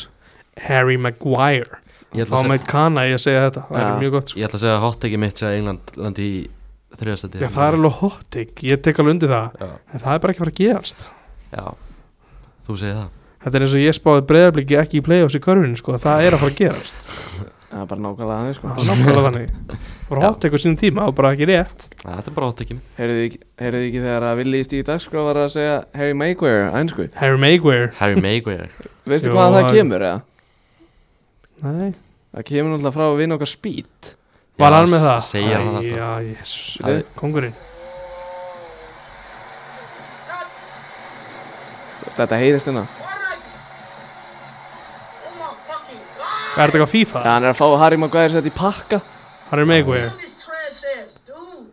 Harry 0.67 0.97
Maguire. 0.97 1.79
Ég 2.15 2.25
ætla 2.25 2.39
að 2.39 2.43
segja, 2.43 2.51
með 2.51 2.67
kana 2.67 3.05
í 3.07 3.13
að 3.15 3.21
segja 3.23 3.45
þetta. 3.47 3.63
Það 3.69 3.79
Já. 3.79 3.87
er 3.93 4.01
mjög 4.01 4.11
gott 4.17 4.29
sko. 4.33 4.39
ég 4.41 4.47
ætla 4.49 4.57
að 4.59 4.63
segja 4.65 4.75
að 4.75 4.83
hot 4.87 4.99
take 5.05 5.17
mitt 5.23 5.37
sé 5.39 5.45
að 5.47 5.57
England 5.61 5.91
landi 6.01 6.27
í 6.27 6.37
þriðastætti 6.97 7.41
Já, 7.43 7.47
það 7.55 7.67
er 7.69 7.77
alveg 7.79 7.97
hot 8.01 8.27
take. 8.33 8.67
Ég 8.67 8.81
tek 8.83 8.99
alveg 9.03 9.15
undir 9.15 9.31
það. 9.31 9.57
Já, 9.61 9.69
En 9.93 9.99
það 10.03 10.13
er 10.17 10.23
bara 10.25 10.33
ekki 10.35 10.41
að 10.41 10.45
fara 10.47 10.55
að 10.55 10.61
gerast. 10.63 11.07
Já 11.53 11.65
Þú 12.67 12.77
segir 12.81 12.97
það. 12.97 13.11
Þetta 13.43 13.57
er 13.59 13.63
eins 13.67 13.75
og 13.77 13.83
ég 13.85 13.95
spáði 13.95 14.23
breyðarbliki 14.27 14.77
ekki 14.81 14.99
í 14.99 15.03
play-offs 15.05 15.37
í 15.37 15.43
körfinu 15.43 15.77
sko. 15.79 15.95
Það 16.01 16.25
er 16.27 16.35
að 16.35 16.41
fara 16.41 16.51
að 16.51 16.57
gerast. 16.57 17.05
Það 17.67 17.81
er 17.83 17.87
bara 17.91 18.01
nákvæmlega 18.03 18.37
þannig 18.39 18.57
sko. 18.57 18.67
Það 18.67 18.81
er 18.81 18.89
nákvæmlega 18.89 19.23
þannig. 19.27 19.85
Bara 20.09 20.21
hot 20.23 20.39
take 20.43 20.55
á 20.55 20.59
sínum 20.63 20.77
tíma 20.79 21.05
og 21.07 21.15
bara 21.17 21.31
ekki 21.35 21.47
rétt. 21.49 21.85
Þetta 22.01 22.31
er 22.31 22.35
bara 22.37 22.49
hot 22.49 22.57
take 22.61 22.77
Heyrðu 22.97 23.17
þið 23.17 23.25
ekki, 23.27 23.39
heyrðuð 23.61 23.83
þið 23.83 23.87
ekki 23.91 24.03
þegar 24.07 24.25
að 24.29 24.41
Willi 24.41 24.59
í 24.63 24.67
stíði 24.67 24.87
dagskrá 24.87 25.23
var 25.27 25.39
að 25.43 25.49
segja 25.55 25.75
Harry 25.99 26.15
Maguire, 26.17 26.65
ænsku? 26.79 27.07
Harry 27.19 27.39
Maguire. 27.43 27.89
Harry 27.99 28.21
Maguire. 28.23 28.69
Veistu 29.07 29.31
Jú, 29.31 29.35
hvaðan 29.37 29.57
það 29.57 29.67
það- 29.67 29.77
kemur 29.77 30.07
eða? 30.07 30.21
Nei. 31.67 31.93
Það 32.37 32.47
kemur 32.51 32.73
náttúrulega 32.73 32.95
frá 32.97 33.05
að 33.07 33.17
vinna 33.21 33.37
okkar 33.37 33.51
speed. 33.51 34.13
Var 34.57 34.73
hann 34.73 34.89
með 34.89 35.03
það? 35.05 35.19
Segir 35.27 35.55
hann 35.57 35.67
Æ, 35.67 35.77
það 35.77 35.89
Já, 35.91 36.09
jésus 36.25 36.77
Það- 36.81 37.03
Kongurinn 37.19 37.53
Þetta 42.15 42.39
heyrist 42.39 42.69
hérna. 42.69 42.85
Er 46.57 46.71
þetta 46.71 46.77
eitthvað 46.79 46.89
FIFA? 46.95 47.21
Já, 47.21 47.29
hann 47.35 47.45
er 47.45 47.51
að 47.53 47.59
fá 47.59 47.65
Harry 47.83 47.97
Maguire 48.01 48.33
sett 48.33 48.47
í 48.49 48.53
pakka. 48.55 48.97
Harry 49.51 49.65
Maguire. 49.69 50.09
This 50.17 50.39
trash 50.41 50.79
ass 50.95 51.19
dude. 51.27 51.67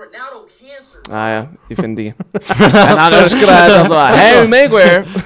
Ronaldo 0.00 0.40
cancer. 0.50 1.04
Æja, 1.14 1.44
ég 1.70 1.78
finn 1.78 1.94
þetta 1.94 2.10
ekki. 2.10 2.82
En 2.90 3.02
hann 3.04 3.16
öskraði 3.20 3.70
þetta 3.70 3.80
alltaf 3.84 4.18
Harry 4.18 4.50
Maguire. 4.50 5.22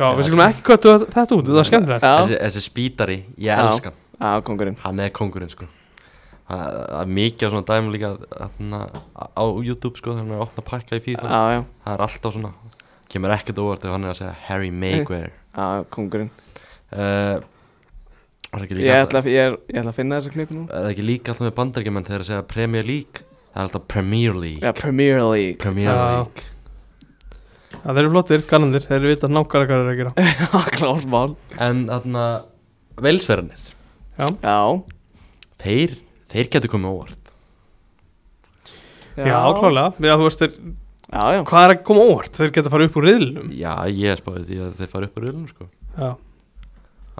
Já, 0.00 0.06
við 0.16 0.28
skulum 0.28 0.44
ekki 0.46 0.64
köttu 0.68 0.94
þetta 1.02 1.36
út, 1.36 1.48
þetta 1.48 1.60
er 1.62 1.68
skemmtilegt. 1.68 2.06
Þessi, 2.30 2.62
spítari, 2.64 3.18
ég 3.40 3.60
elskan 3.60 3.96
já, 4.20 4.30
kongurinn 4.44 4.76
Hann 4.84 5.00
er 5.04 5.10
kongurinn 5.16 5.50
sko. 5.52 5.68
Það 6.50 6.78
er 7.00 7.10
mikið 7.20 7.46
af 7.46 7.52
svona 7.54 7.66
dæmum 7.68 7.92
líka 7.94 8.08
þarna, 8.26 8.80
á 9.16 9.44
YouTube 9.62 10.00
sko 10.00 10.12
þegar 10.12 10.22
hann 10.24 10.32
er 10.34 10.40
að 10.40 10.46
opna 10.48 10.64
pakka 10.66 10.98
í 10.98 11.04
FIFA. 11.04 11.28
Já, 11.30 11.42
já, 11.56 11.60
Það 11.84 11.94
er 11.96 12.04
alltaf 12.06 12.36
svona 12.36 12.52
Kemur 13.10 13.32
ekkert 13.34 13.58
óvart 13.62 13.86
ef 13.86 13.94
hann 13.94 14.06
er 14.06 14.12
að 14.12 14.20
segja 14.20 14.34
Harry 14.46 14.70
Maguire. 14.70 15.32
Já, 15.56 15.82
kongurinn 15.90 16.30
uh, 16.94 17.40
Er 18.50 18.64
ekki 18.64 18.74
Ég 18.74 18.80
líka 18.82 19.00
ætla, 19.04 19.20
ég, 19.30 19.48
er, 19.48 19.56
ég 19.70 19.80
ætla 19.82 19.92
að 19.92 19.98
finna 19.98 20.20
þessa 20.20 20.32
klipu 20.34 20.56
nú. 20.56 20.62
Er 20.66 20.84
það 20.86 20.92
ekki 20.94 21.04
líka 21.06 21.30
alltaf 21.32 21.46
með 21.46 21.56
bandaríkjumenn 21.58 22.06
þegar 22.08 22.24
að 22.24 22.30
segja 22.30 22.46
Premier 22.50 22.86
League? 22.86 23.26
Það 23.50 23.60
er 23.60 23.66
alltaf 23.68 23.84
Premier 23.90 24.38
League. 24.38 24.62
Já, 24.64 24.72
Premier 24.80 25.20
League. 25.26 25.58
Premier 25.62 25.90
Já. 25.90 26.00
League. 26.00 26.46
Já, 27.70 27.84
þeir 27.86 28.00
eru 28.02 28.10
flottir, 28.14 28.42
kannandir, 28.50 28.86
þeir 28.88 28.96
eru 28.98 29.12
vita 29.12 29.30
nákvæmlega 29.30 29.70
hvað 29.70 29.78
þeir 29.78 29.84
eru 29.84 29.92
að 29.94 30.00
gera. 30.00 30.14
Já, 30.40 30.64
klárt 30.74 31.06
mál. 31.14 31.36
En 31.62 31.84
þarna 31.90 32.24
Velsverðanir 33.00 33.70
Já, 34.20 34.58
Þeir, 35.60 35.94
þeir 36.32 36.50
getur 36.52 36.72
komið 36.72 36.94
óvart. 36.96 37.32
Já, 39.20 39.36
klálega, 39.58 39.90
já, 40.00 40.14
þú 40.16 40.26
veist, 40.26 40.42
þeir, 40.42 40.74
Já, 41.10 41.22
já, 41.34 41.40
hvað 41.50 41.64
er 41.66 41.72
að 41.74 41.84
koma 41.90 42.02
óvart? 42.06 42.36
Þeir 42.38 42.52
geta 42.54 42.70
að 42.70 42.74
fara 42.76 42.86
upp 42.86 42.98
úr 43.00 43.06
riðlunum 43.08 43.54
Já, 43.58 43.72
ég 43.90 44.18
spáði 44.20 44.42
því 44.46 44.58
að 44.62 44.74
þeir 44.78 44.90
fara 44.92 45.08
upp 45.08 45.16
úr 45.18 45.24
röðlum 45.26 45.48
sko. 45.50 45.66
Já, 45.96 46.10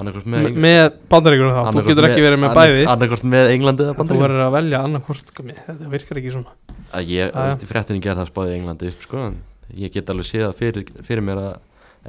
Annarkort 0.00 0.28
með, 0.30 0.46
með, 0.46 0.58
með 0.64 0.82
bandaríkunum 1.12 1.56
þá, 1.56 1.72
þú 1.74 1.82
getur 1.90 2.06
ekki 2.08 2.22
verið 2.24 2.40
með 2.40 2.54
bæði. 2.56 2.84
Annarkort 2.88 3.24
með 3.28 3.50
Englandi 3.54 3.84
eða 3.84 3.92
Þú 3.92 3.98
bandaríkjum 3.98 4.24
verður 4.24 4.44
að 4.46 4.54
velja 4.54 4.82
annarkvort, 4.86 5.32
sko, 5.32 5.44
mér, 5.44 5.58
þetta 5.66 5.90
virkar 5.92 6.20
ekki 6.20 6.32
svona. 6.36 6.54
Að 6.96 7.10
ég, 7.12 7.32
þú 7.34 7.44
veist, 7.50 7.64
í 7.66 7.70
fréttinni 7.70 8.04
gerð 8.06 8.22
það 8.22 8.30
spáði 8.30 8.54
Englandi 8.56 8.92
upp 8.94 9.04
sko 9.04 9.24
en 9.26 9.36
ég 9.82 9.92
get 9.94 10.12
alveg 10.14 10.28
séð 10.30 10.46
það 10.46 10.56
fyrir, 10.62 10.88
fyrir 11.10 11.26
mér 11.26 11.42
að 11.42 11.52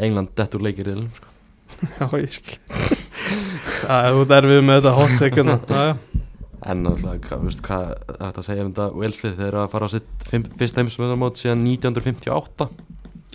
England 0.08 0.32
dettur 0.40 0.64
leikir 0.64 0.92
í 0.94 0.96
sko. 1.18 1.34
Já, 1.98 2.08
ég 2.22 2.38
skil. 2.38 2.58
Já, 3.90 3.96
þú 4.08 4.24
ert 4.24 4.36
erfið 4.40 4.64
með 4.70 4.80
þetta 4.80 4.96
hot 5.02 5.18
take 5.20 5.42
hérna. 5.42 5.58
Já, 5.72 5.84
já. 5.92 6.24
En 6.70 6.86
alltaf, 6.86 7.32
veist, 7.42 7.64
hvað 7.66 7.88
er 7.96 8.18
þetta 8.20 8.42
að 8.44 8.48
segja 8.48 8.66
um 8.66 8.74
þetta? 8.74 8.90
Welslið 9.02 9.38
þeir 9.40 9.48
eru 9.48 9.62
að 9.64 9.72
fara 9.74 9.88
á 9.90 9.94
sitt 9.96 10.28
fyrsta 10.30 10.84
heimsmyndarmót 10.84 11.42
síðan 11.42 11.64
1958 11.66 12.68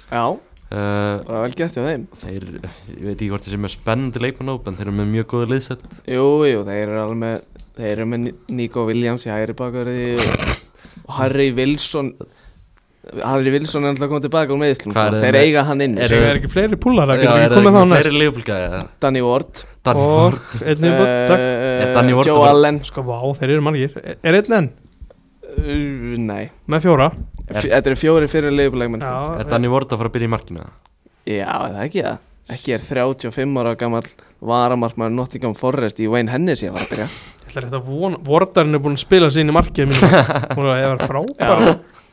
Já, 0.07 0.25
uh, 0.31 1.15
bara 1.27 1.43
vel 1.43 1.57
gert 1.59 1.75
hjá 1.75 1.83
þeim. 1.83 2.07
Þeir, 2.21 2.49
ég 2.93 3.03
veit 3.03 3.17
ekki 3.17 3.31
hvort 3.33 3.49
sem 3.51 3.67
er 3.67 3.75
spennandi 3.75 4.23
leikmannóp 4.23 4.71
en 4.71 4.79
þeir 4.79 4.87
eru 4.87 4.99
með 5.01 5.13
mjög 5.17 5.31
góða 5.33 5.51
liðsett. 5.57 5.87
Jú, 6.07 6.29
jú, 6.47 6.63
þeir 6.69 6.85
eru 6.85 7.03
alveg 7.03 7.23
með 7.25 7.41
Þeir 7.77 7.91
eru 7.91 8.07
með 8.09 8.29
Nico 8.57 8.87
Williams 8.89 9.27
í 9.27 9.29
hægri 9.29 9.55
bakverði 9.57 10.05
og 10.17 11.11
Harry 11.19 11.51
Wilson 11.53 12.15
Harry 13.23 13.51
Wilson 13.55 13.85
er 13.87 13.93
alltaf 13.95 14.09
komið 14.11 14.25
tilbaka 14.27 14.53
úr 14.55 14.59
er 15.15 15.23
Þeir 15.23 15.37
með- 15.37 15.45
eiga 15.47 15.63
hann 15.69 15.81
inn 15.85 15.99
er- 15.99 16.11
Það 16.11 16.25
er 16.31 16.41
ekki 16.41 16.51
fleiri 16.51 16.79
púlar 16.83 17.07
Það 17.13 17.23
er 17.23 17.53
það 17.53 17.57
komið 17.61 17.77
þá 17.77 17.85
næst. 17.93 18.09
Danny 19.01 19.21
Ward. 19.23 19.63
Danny 19.87 20.01
Og 20.03 20.17
Ward. 20.17 20.41
einnig 20.67 20.91
uh, 20.91 21.85
Er 21.87 21.93
Ward 22.19 22.27
Joe 22.27 22.41
að- 22.43 22.49
Allen. 22.51 22.81
Sko, 22.85 23.03
vá, 23.07 23.19
þeir 23.39 23.51
eru 23.55 23.63
margir. 23.63 23.95
Er- 24.03 24.19
Er 24.25 24.35
einn 24.41 24.57
enn? 24.59 24.71
Uh, 25.57 26.17
Nei. 26.19 26.51
Með 26.69 26.83
fjóra? 26.89 27.11
Þetta 27.47 27.87
eru 27.87 27.97
fjóri 28.01 28.29
fyrir 28.29 28.51
liðbúlegmenn 28.51 29.05
Já, 29.07 29.41
Er 29.41 29.45
Danny 29.53 29.69
Ward 29.71 29.87
að 29.95 30.01
fara 30.03 30.11
að 30.11 30.17
byrja 30.19 30.27
í 30.27 30.33
markinu? 30.35 30.67
Já, 31.27 31.47
það 31.47 31.77
er 31.79 31.85
ekki 31.87 32.03
það 32.03 32.19
Ekki 32.57 32.75
er 32.77 32.83
35 32.87 33.57
ára 33.59 33.73
gammal 33.79 34.03
varamarkmaður 34.47 35.15
Nottingham 35.17 35.55
Forest 35.59 35.99
í 35.99 36.07
Wayne 36.11 36.31
Hennessy 36.31 36.69
að 36.69 36.77
fara 36.77 36.85
að 36.85 36.91
byrja. 36.93 37.07
Ég 37.47 37.49
ætla 37.51 37.63
rétt 37.65 37.75
að 37.79 37.89
vona 37.89 38.19
Vordarinn 38.27 38.75
er 38.79 38.83
búin 38.85 38.95
að 38.99 39.03
spila 39.03 39.31
sig 39.35 39.43
inn 39.43 39.51
í 39.51 39.55
markið 39.57 39.95
Hún 40.59 40.69
er 40.71 40.95
að 40.95 41.07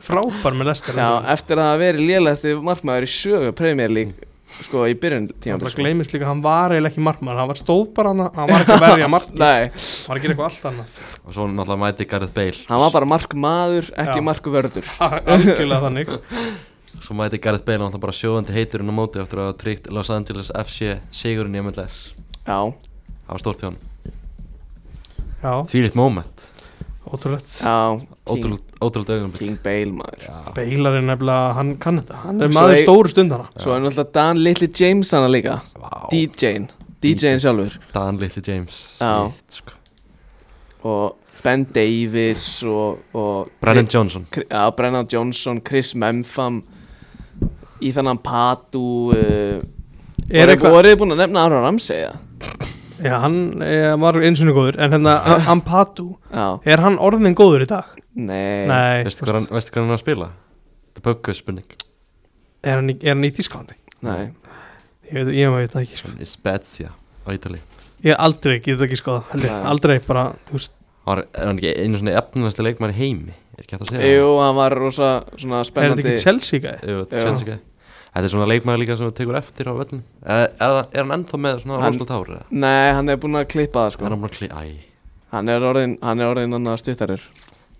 frábær 0.06 0.58
með 0.58 0.70
lestir 0.70 1.00
Já, 1.00 1.08
eftir 1.34 1.60
að 1.60 1.70
hafa 1.70 1.80
verið 1.82 2.08
lélegasti 2.10 2.54
markmaður 2.68 3.06
í 3.06 3.10
sögu 3.14 3.52
Premier 3.58 3.92
League 3.92 4.30
sko 4.54 4.84
í 4.86 4.94
byrjun 5.00 5.30
Það 5.32 5.40
tíma 5.46 5.70
gleymist 5.78 6.12
líka, 6.14 6.28
hann 6.28 6.42
var 6.44 6.74
eiginlega 6.74 6.92
ekki 6.92 7.02
markmann 7.02 7.38
Hann 7.40 7.48
var 7.50 7.58
stóð 7.58 7.88
bara 7.96 8.12
hann, 8.12 8.26
hann 8.36 8.50
var 8.52 8.62
ekki 8.62 8.76
að 8.76 8.84
verja 8.84 9.08
Nei, 9.44 9.70
Hann 9.72 10.12
var 10.12 10.20
að 10.20 10.26
gera 10.26 10.34
eitthvað 10.34 10.50
allt 10.50 10.68
annað. 10.70 10.98
Og 11.24 11.34
svo 11.34 11.48
náttúrulega 11.48 11.80
mæti 11.80 12.06
Gareth 12.10 12.36
Bale. 12.36 12.60
Hann 12.68 12.82
var 12.84 12.92
bara 12.94 13.08
markmaður, 13.14 13.90
ekki 14.04 14.20
markvörður. 14.28 14.92
Algjörlega 15.34 15.80
þannig. 15.88 16.14
Svo 17.02 17.16
mæti 17.18 17.40
Gareth 17.42 17.64
Bale 17.66 17.80
náttúrulega 17.82 18.04
bara 18.04 18.16
sjóðandi 18.16 18.54
heiturinn 18.54 18.92
á 18.92 18.94
móti 18.94 19.20
eftir 19.22 19.42
að 19.42 19.56
tryggt 19.60 19.90
Los 19.92 20.12
Angeles 20.14 20.52
FC 20.54 20.94
sigurinn 21.14 21.56
í 21.58 21.64
MLS 21.64 22.12
Já, 22.46 22.70
Það 22.70 23.32
var 23.32 23.42
stórt 23.42 23.64
hjá 23.64 23.68
hann 23.70 23.80
Já, 25.42 25.52
Þvílitt 25.72 25.98
moment 25.98 26.46
ótrúlegt. 27.14 27.54
Já 27.60 27.74
King, 28.28 28.54
Ótrúlega 28.84 29.16
auðvitað 29.24 29.38
King 29.38 29.58
Bale 29.64 29.92
maður. 29.98 30.22
Já, 30.26 30.36
Beilar 30.56 30.96
er 30.98 31.04
nefnilega, 31.08 31.54
hann 31.58 31.74
kann 31.82 32.00
þetta. 32.00 32.20
Hann 32.24 32.40
er 32.44 32.52
maður 32.54 32.80
stóru 32.82 33.12
stundana. 33.12 33.48
Svo 33.60 33.74
er 33.76 33.82
náttúrulega 33.84 34.12
Dan 34.18 34.42
Little 34.44 34.68
James 34.80 35.12
hana 35.16 35.28
líka. 35.32 35.58
DJ-in, 36.12 36.68
DJ-in 37.04 37.42
sjálfur. 37.44 37.78
Dan 37.94 38.20
Little 38.22 38.42
James. 38.46 38.78
Sko. 39.52 39.76
Og 40.84 41.16
Ben 41.44 41.66
Davis 41.74 42.62
og, 42.64 43.02
og 43.12 43.50
Brennan 43.60 43.88
Johnson. 43.92 44.24
Brennan 44.76 45.08
Johnson, 45.12 45.60
Chris 45.60 45.94
Mempham. 45.94 46.62
Ethan 47.84 48.06
Ampadu 48.08 49.12
uh, 49.12 49.60
Er 50.30 50.46
voru- 50.46 50.52
eitthvað 50.54 50.72
Voruð 50.72 50.92
þið 50.94 51.00
búin 51.02 51.12
að 51.16 51.20
nefna 51.24 51.42
Aron 51.44 51.64
Ramsey 51.66 51.98
eða? 52.06 52.20
Já, 53.04 53.14
hann 53.20 53.36
eh, 53.62 53.90
var 54.00 54.16
eins 54.24 54.40
og 54.40 54.54
góður 54.56 54.78
En 54.80 54.94
hérna, 54.96 55.14
Ampatu 55.52 56.06
Já, 56.32 56.46
Er 56.64 56.80
hann 56.84 56.96
orðin 57.02 57.36
góður 57.36 57.66
í 57.66 57.68
dag? 57.68 57.90
nei 58.14 58.64
Nei, 58.70 59.02
Veistu 59.04 59.24
þú 59.26 59.28
hvað 59.28 59.38
hann, 59.40 59.48
veistu 59.58 59.74
hvað 59.74 59.82
hann 59.84 59.92
er 59.92 59.98
að 59.98 60.02
spila? 60.04 60.28
Er 60.94 61.04
böggu 61.08 61.34
spurning 61.36 61.74
Er 62.64 62.78
hann, 62.80 62.88
í- 62.94 63.00
er 63.02 63.12
hann 63.12 63.26
í 63.28 63.32
Þísklandi? 63.36 63.76
Nei, 64.06 64.30
Ég 65.10 65.18
veit, 65.20 65.34
ég 65.36 65.52
veit 65.52 65.72
það 65.74 65.82
ekki 65.84 65.98
sko. 66.00 66.12
Er 66.16 66.30
Spezia 66.30 66.90
á 66.94 67.28
Ítali 67.34 67.60
Ég 68.04 68.16
aldrei, 68.20 68.58
get 68.64 68.78
það 68.80 68.86
ekki 68.88 68.98
ég. 69.00 69.36
Nei. 69.44 69.52
Aldrei 69.68 69.98
bara, 70.06 70.24
þú 70.48 70.56
veist 70.58 70.74
Hann 71.04 71.20
er 71.20 71.26
er 71.36 71.48
hann 71.50 71.58
ekki 71.60 71.72
einu 71.84 72.00
svona 72.00 72.16
efnilegasti 72.22 72.64
leikmæri 72.64 72.96
heimi 72.96 73.34
Er 73.54 73.62
ekki 73.66 73.76
hægt 73.76 73.84
að 73.84 73.90
segja 73.92 74.12
Jú, 74.16 74.30
hann 74.40 74.56
var 74.56 74.74
rosa 74.80 75.10
svona 75.36 75.60
Er 75.60 75.66
þetta 75.66 75.70
spennandi 75.70 76.04
ekki 76.08 76.22
Chelsea 76.24 76.62
gæði? 76.64 76.88
Jú, 76.94 77.02
Já. 77.04 77.20
Chelsea 77.20 77.48
guy. 77.50 77.58
Þetta 78.14 78.26
er 78.28 78.30
svona 78.30 78.46
leikmæri 78.46 78.78
líka 78.84 78.94
sem 78.98 79.08
þú 79.10 79.14
tekur 79.18 79.36
eftir 79.40 79.66
á 79.66 79.74
völlin 79.74 80.02
er, 80.22 80.44
er, 80.44 80.50
það- 80.60 80.92
er 80.94 81.00
hann 81.02 81.14
ennþá 81.18 81.38
með 81.42 81.56
svona 81.64 81.78
rosalega 81.82 82.06
tár? 82.12 82.28
eða? 82.36 82.44
Nei, 82.64 82.92
hann 82.94 83.08
er 83.10 83.16
búin 83.24 83.38
að 83.40 83.48
klippa 83.50 83.80
það 83.82 83.88
Er 83.90 83.96
sko 83.96 84.06
hann 84.06 84.22
bara 84.22 84.36
klí... 84.38 84.48
Æ, 84.54 84.92
Hann 85.34 85.48
er 85.50 85.64
orðin, 85.66 85.96
hann 85.98 86.20
er 86.22 86.28
orðin 86.30 86.54
annað 86.54 86.76
stuttarur. 86.78 87.22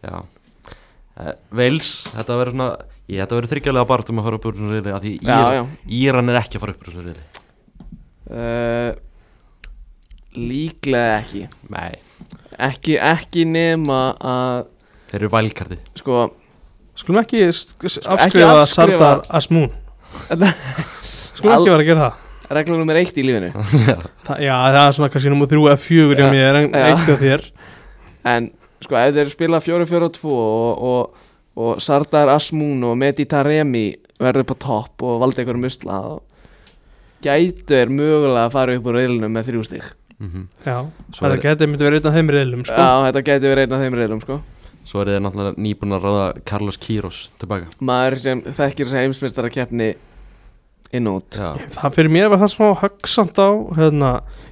Já. 0.02 0.16
Uh, 1.14 1.30
Wales, 1.54 1.90
þetta 2.10 2.34
verður 2.40 2.56
svona 2.56 2.68
Ég, 3.06 3.20
þetta 3.20 3.36
verður 3.38 3.50
þryggjarlega 3.52 3.86
bara 3.92 4.06
um 4.10 4.18
að 4.18 4.24
fara 4.26 4.38
upp 4.40 4.46
úr 4.50 4.56
svona 4.58 4.74
reyli 4.74 4.94
Því 5.04 5.12
Já, 5.22 5.36
Íran, 5.38 5.54
já. 5.54 5.64
Íran 6.00 6.32
er 6.32 6.38
ekki 6.40 6.58
að 6.58 6.64
fara 6.64 6.74
upp 6.74 6.82
úr 6.82 6.94
svona 6.96 7.06
reyli 7.12 7.24
uh, 8.34 8.90
Líklega 10.34 11.12
ekki. 11.20 11.42
Nei, 11.70 11.92
Ekki, 12.66 12.96
ekki 12.98 13.44
nema 13.46 14.00
að 14.18 14.64
þeir 15.12 15.20
eru 15.20 15.30
vælkardi 15.36 15.78
Sko 16.00 16.24
Skulum 16.98 17.20
ekki 17.22 17.44
afskrifa- 17.46 18.66
Sardar 18.70 19.22
Asmún 19.38 19.70
Al- 20.34 21.60
ekki 21.64 21.70
vera 21.70 21.82
að 21.82 21.88
gera 21.88 22.04
það. 22.04 22.20
Regla 22.54 22.76
nummer 22.76 22.96
eitt 23.00 23.16
í 23.18 23.22
lífinu. 23.24 23.48
Þa, 24.26 24.34
Já, 24.44 24.54
það 24.74 24.80
er 24.86 24.92
svona 24.98 25.08
kannski 25.14 25.30
nummer 25.32 25.48
þrjú 25.50 25.62
eða 25.70 25.80
fjögur 25.80 26.20
hjá 26.20 26.26
Já, 26.26 26.32
mér 26.34 26.58
en 26.60 26.68
já. 26.70 26.84
eitt 26.90 27.06
hjá 27.08 27.16
þér. 27.22 27.44
En 28.34 28.50
sko, 28.84 28.98
ef 29.00 29.14
þeir 29.16 29.30
spila 29.32 29.60
4-4-2 29.64 30.34
og, 30.34 30.84
og, 30.90 31.26
og 31.56 31.80
Sardar 31.82 32.28
Asmun 32.34 32.84
og 32.84 32.96
Mehdi 33.00 33.24
Taremi 33.30 33.86
verður 34.20 34.44
på 34.52 34.56
topp 34.60 35.02
og 35.08 35.20
valdi 35.24 35.42
einhverjum 35.42 35.64
usla 35.66 35.98
gætu 37.24 37.74
er 37.76 37.88
mögulega 37.92 38.46
að 38.46 38.52
fara 38.54 38.74
upp 38.78 38.88
úr 38.90 38.98
reilinu 39.00 39.28
með 39.32 39.48
þrjú 39.48 39.62
stík 39.66 39.86
mm 40.20 40.28
-hmm. 40.28 40.44
Já, 40.66 40.76
Svo 41.12 41.26
þetta 41.26 41.36
er- 41.38 41.42
geti 41.48 41.66
myndi 41.66 41.84
verið 41.84 42.00
einn 42.04 42.08
af 42.12 42.14
þeim 42.18 42.30
reilum 42.30 42.64
sko. 42.64 42.74
Já, 42.76 42.90
þetta 43.08 43.22
gæti 43.24 43.48
verið 43.48 43.62
einn 43.64 43.72
af 43.72 43.80
þeim 43.80 43.94
reilum 43.98 44.20
sko 44.20 44.40
Svo 44.84 45.00
er 45.00 45.14
þið 45.14 45.22
náttúrulega 45.24 45.64
nýbúin 45.64 45.96
að 45.96 46.04
ráða 46.04 46.24
Carlos 46.48 46.78
Queiroz 46.80 47.20
tilbaka. 47.40 47.70
Maður 47.80 48.18
sem 48.20 48.42
þekkir 48.44 48.90
þess 48.90 48.96
að 48.96 49.06
heimsmeistara 49.06 49.52
keppni 49.52 49.94
inn 50.94 51.08
og 51.10 51.22
út. 51.22 51.38
Já, 51.40 51.70
Það 51.78 51.96
fyrir 51.96 52.12
mér 52.12 52.28
var 52.32 52.42
það 52.42 52.52
smá 52.52 52.66
höggsamt 52.82 53.40
á 53.40 53.48
hérna, 53.78 54.10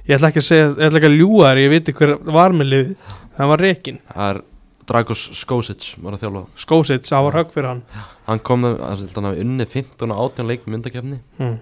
Ég 0.09 0.17
ætla 0.17 0.31
ekki 0.33 0.41
að 0.41 0.47
segja, 0.49 0.65
ég 0.71 0.87
ætla 0.87 0.99
ekki 0.99 1.11
að 1.11 1.19
ljúga 1.19 1.51
þér 1.51 1.61
Ég 1.61 1.71
veit 1.75 1.93
hver 1.99 2.15
var 2.39 2.57
með 2.57 2.71
liðið. 2.73 3.13
Það 3.37 3.53
var 3.53 3.63
Rekin, 3.63 4.01
það 4.09 4.33
er 4.33 4.41
Dragos 4.83 5.21
Skosic 5.39 5.87
var 6.03 6.17
að 6.17 6.25
þjálfa. 6.25 6.43
Skósits, 6.59 7.13
það 7.13 7.29
var 7.29 7.37
högg 7.39 7.53
fyrir 7.53 7.69
hann. 7.69 7.81
Hann 8.27 8.43
kom 8.43 8.67
það, 8.67 8.77
hann 8.83 8.99
held 9.05 9.17
hann 9.19 9.29
hafi 9.29 9.45
unnið 9.45 9.73
15 9.77 10.11
og 10.11 10.23
18 10.27 10.49
leik 10.49 10.65
með 10.65 10.75
myndakefni 10.75 11.21
hm. 11.39 11.57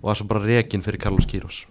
og 0.00 0.08
var 0.08 0.20
svo 0.20 0.30
bara 0.30 0.46
rekin 0.46 0.84
fyrir 0.86 1.02
Carlos 1.02 1.28
Queiroz 1.28 1.64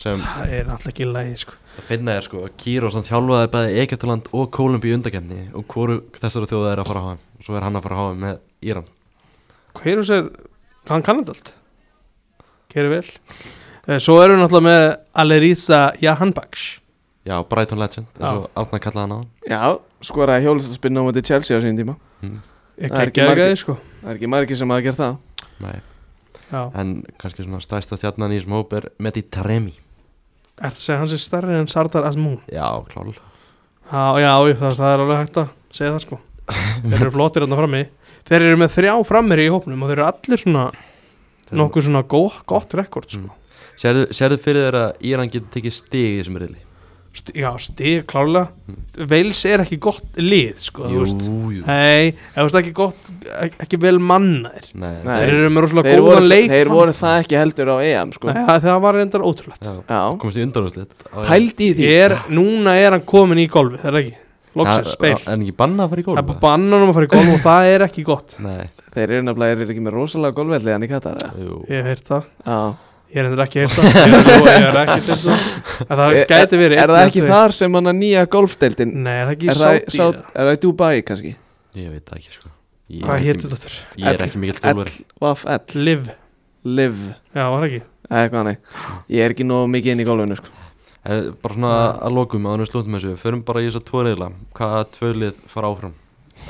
Það 0.00 0.52
er 0.56 0.68
alltaf 0.72 0.88
ekki 0.94 1.04
lægi 1.04 1.34
sko. 1.42 1.56
að 1.76 1.88
finna 1.90 2.14
er 2.16 2.24
sko 2.24 2.44
að 2.46 2.54
Queiroz 2.62 2.96
hann 2.96 3.04
þjálfaði 3.04 3.50
bæði 3.52 3.80
Egyptaland 3.82 4.28
og 4.32 4.50
Kolumbíu 4.56 4.94
undakefni 4.96 5.40
og 5.52 5.66
hvoru 5.68 5.98
þessara 6.16 6.48
þjóða 6.48 6.70
er 6.72 6.80
að 6.80 6.88
fara 6.88 7.02
á 7.04 7.08
hann 7.10 7.20
og 7.36 7.44
svo 7.44 7.56
er 7.58 7.66
hann 7.66 7.76
að 7.76 7.84
fara 7.84 7.98
á 8.00 8.04
hann 8.06 8.22
með 8.22 8.38
Íran. 8.64 8.88
Hverjus 9.76 10.12
er, 10.16 10.30
hann 10.88 11.04
kann 11.04 11.20
þetta 11.20 11.36
allt. 11.36 11.52
Gerir 12.72 12.94
vel. 12.94 13.02
Eh, 13.90 13.98
Svo 14.00 14.16
erum 14.22 14.38
við 14.38 14.44
náttúrulega 14.44 14.66
með 14.68 14.84
Alerisa 15.20 15.80
Jahanbaks 16.00 16.64
Já, 17.28 17.36
Brighton 17.44 17.80
Legend, 17.80 18.08
eins 18.16 18.30
og 18.30 18.48
Arnar 18.56 18.80
kallaði 18.80 19.04
hann 19.04 19.12
á 19.12 19.20
Já, 19.52 19.60
skoraði 20.04 20.46
hjólist 20.46 20.70
að 20.70 20.78
spinna 20.78 21.04
á 21.04 21.06
móti 21.06 21.22
Chelsea 21.24 21.56
á 21.56 21.60
sín 21.60 21.76
tíma. 21.76 21.98
Mm. 22.24 22.40
Það 22.80 23.00
er 23.02 23.12
ekki 23.12 23.24
að 23.28 23.54
sko. 23.60 23.76
Það 24.00 24.10
er 24.10 24.16
ekki 24.16 24.30
margir 24.32 24.56
sem 24.56 24.72
hafa 24.72 24.84
gert 24.86 25.00
það. 25.00 25.18
Nei, 25.60 25.76
Já, 26.50 26.62
en 26.80 26.94
kannski 27.20 27.44
svona 27.44 27.60
stæsta 27.60 27.98
þjarnan 28.00 28.32
í 28.34 28.40
hóp 28.48 28.72
er 28.78 28.88
Medi 28.98 29.22
Taremi 29.28 29.76
ertu 30.60 30.76
að 30.76 30.84
segja 30.84 31.00
hans 31.00 31.16
er 31.16 31.22
stærri 31.24 31.56
en 31.58 31.70
Sardar 31.70 32.06
Asmún 32.08 32.38
Já, 32.52 32.66
klál 32.90 33.14
Já, 33.90 34.04
já, 34.22 34.32
það, 34.60 34.76
það 34.76 34.92
er 34.92 35.04
alveg 35.04 35.22
hægt 35.24 35.40
að 35.42 35.56
segja 35.72 35.96
það 35.96 36.04
sko 36.06 36.20
Þeir 36.90 37.00
eru 37.00 37.14
flottir 37.16 37.46
þarna 37.46 37.60
frammi 37.62 37.82
Þeir 38.30 38.46
eru 38.46 38.60
með 38.60 38.72
þrjá 38.76 38.94
frammir 39.08 39.42
í 39.42 39.50
hópnum 39.50 39.84
og 39.84 39.90
þeir 39.90 39.98
eru 39.98 40.08
allir 40.10 40.42
svona 40.44 40.64
nokkuð 41.50 41.86
svona 41.88 42.02
gó, 42.06 42.20
gott 42.46 42.74
rekord 42.78 43.10
sko. 43.10 43.26
Mm. 43.26 43.36
Sérðu 44.14 44.38
fyrir 44.42 44.76
að 44.76 45.06
Íran 45.08 45.30
getur 45.32 45.50
tekið 45.56 45.74
stig 45.74 46.12
í 46.12 46.18
þessum 46.20 46.38
reyli? 46.42 46.60
St 47.10 47.32
Já, 47.34 47.48
stig 47.58 48.04
klálega 48.06 48.52
Veils 49.10 49.40
er 49.50 49.64
ekki 49.64 49.78
gott 49.82 50.14
lið 50.20 50.60
sko, 50.62 50.86
jú 50.92 51.02
Nei, 51.66 52.12
það 52.36 52.46
veist 52.46 52.58
ekki 52.60 52.72
gott 52.76 53.08
ek- 53.42 53.56
ekki 53.64 53.80
vel 53.82 53.98
mannaðir. 53.98 54.68
Nei. 54.78 54.92
Þeir 55.02 55.32
eru 55.34 55.48
með 55.50 55.64
rosalega 55.64 55.90
þeir 55.90 56.02
voru, 56.04 56.14
góðan 56.14 56.28
leik. 56.30 56.50
þeir 56.52 56.70
voru 56.70 56.94
það 57.00 57.16
ekki 57.24 57.38
heldur 57.40 57.72
á 57.74 57.76
EM 57.88 58.12
sko. 58.14 58.30
Nei, 58.30 58.44
það 58.46 58.80
var 58.86 58.94
reyndar 58.94 59.24
ótrúlegt. 59.26 59.66
Já, 59.66 59.74
Já, 59.90 60.00
komast 60.22 60.38
í 60.38 60.44
er, 61.98 62.14
Núna 62.30 62.76
er 62.78 62.90
hann 62.94 63.02
komin 63.06 63.38
í 63.42 63.48
golfi, 63.50 63.80
það 63.82 63.90
er 63.94 64.00
ekki? 64.04 64.14
Loksins, 64.58 64.92
speil 64.94 65.12
Er 65.14 65.26
hann 65.30 65.42
ekki 65.46 65.54
bannað 65.54 65.84
að 65.86 65.90
fara 65.90 66.00
í 66.00 66.04
Það 66.04 66.10
er 66.10 66.22
gólf? 66.22 66.26
bara 66.30 66.40
bannanum 66.46 66.88
að 66.90 66.94
fara 66.94 67.06
í 67.06 67.10
golf 67.16 67.34
og 67.34 67.42
það 67.44 67.68
er 67.74 67.84
ekki 67.86 68.04
gott. 68.06 68.36
Nei, 68.42 68.68
Þeir 68.90 69.10
eru 69.14 69.22
nefnilega 69.22 69.54
eru 69.54 69.66
ekki 69.70 69.82
með 69.86 69.94
rosalega 69.94 70.34
golfvelli 70.34 70.72
hann 70.74 70.82
í 70.86 70.88
Katar 70.90 71.18
eða? 71.20 71.34
jú. 71.38 71.58
Ég 71.70 71.76
hef 71.78 71.86
heyrt 71.90 72.08
það. 72.10 72.24
Já 72.46 72.60
Ég 73.10 73.18
er 73.18 73.26
endur 73.26 73.40
ekki 73.42 73.64
það 73.66 73.86
Ég 73.98 74.46
er, 74.54 74.68
er 74.70 74.76
ekki 74.84 75.00
það 75.10 75.24
En 75.90 76.00
það 76.00 76.16
Er- 76.20 76.28
gæti 76.30 76.60
verið 76.60 76.76
Er 76.78 76.82
einn 76.84 76.92
það 76.94 77.06
ekki 77.08 77.22
þar 77.26 77.54
sem 77.56 77.76
hann 77.78 77.90
að 77.90 77.96
nýja 77.98 78.22
golfdeildin? 78.30 78.92
Nei, 79.02 79.12
er 79.16 79.24
það 79.26 79.34
ekki 79.34 79.48
Er 79.50 79.56
í 79.56 79.58
Sáti 79.60 79.96
sá, 79.96 80.04
er 80.30 80.48
það 80.50 80.52
í 80.54 80.60
Dubai 80.64 80.92
kannski? 81.08 81.32
Ég 81.80 81.88
veit 81.90 82.04
það 82.06 82.20
ekki 82.20 82.36
sko. 82.36 82.52
Ég 82.90 83.02
Hvað 83.06 83.16
er 83.16 83.24
hétt 83.24 83.34
ekki- 83.34 83.50
þetta 83.50 83.58
þurr? 83.64 83.76
Ég 84.04 84.08
er 84.14 84.24
ekki 84.28 84.42
mikill 84.44 84.62
L 84.70 84.80
Liv. 85.90 86.08
Liv. 86.78 86.96
Já, 87.34 87.44
var 87.50 87.66
ekki? 87.66 87.82
Eða 88.10 88.22
eitthvað 88.24 88.40
hannig 88.44 88.58
Ég 89.16 89.26
er 89.26 89.34
ekki 89.34 89.46
nóg 89.50 89.68
mikið 89.74 89.94
inn 89.94 90.02
í 90.04 90.08
golfinu 90.08 90.38
sko. 90.38 90.56
Eh, 91.00 91.30
bara 91.40 91.54
svona 91.56 91.74
að 92.04 92.16
lokum 92.18 92.46
að 92.50 92.58
við 92.62 92.70
slútum 92.70 92.96
þessu 92.98 93.14
förum 93.18 93.42
bara 93.46 93.62
í 93.62 93.68
þess 93.70 93.80
að 93.80 93.86
tvo 93.90 94.02
reyðla 94.04 94.26
hvaða 94.58 94.82
tvö 94.98 95.12
lið 95.16 95.38
fara 95.48 95.70
áfram? 95.72 95.94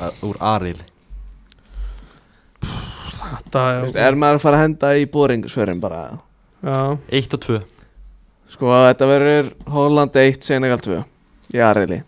Uh, 0.01 0.11
úr 0.27 0.39
Veist, 3.85 3.97
Er 3.99 4.17
maður 4.19 4.39
að 4.41 4.43
fara 4.45 4.59
að 4.59 4.65
henda 4.65 4.91
í 4.99 5.07
bóringsförin 5.11 5.81
bara 5.83 6.01
1 6.63 7.35
og 7.37 7.41
2 7.47 7.61
Sko 8.51 8.71
þetta 8.75 9.07
verður 9.09 9.51
Holland 9.71 10.17
1, 10.21 10.41
Senegal 10.45 10.81
2 10.85 11.01
Já, 11.55 11.69
reyli 11.77 12.03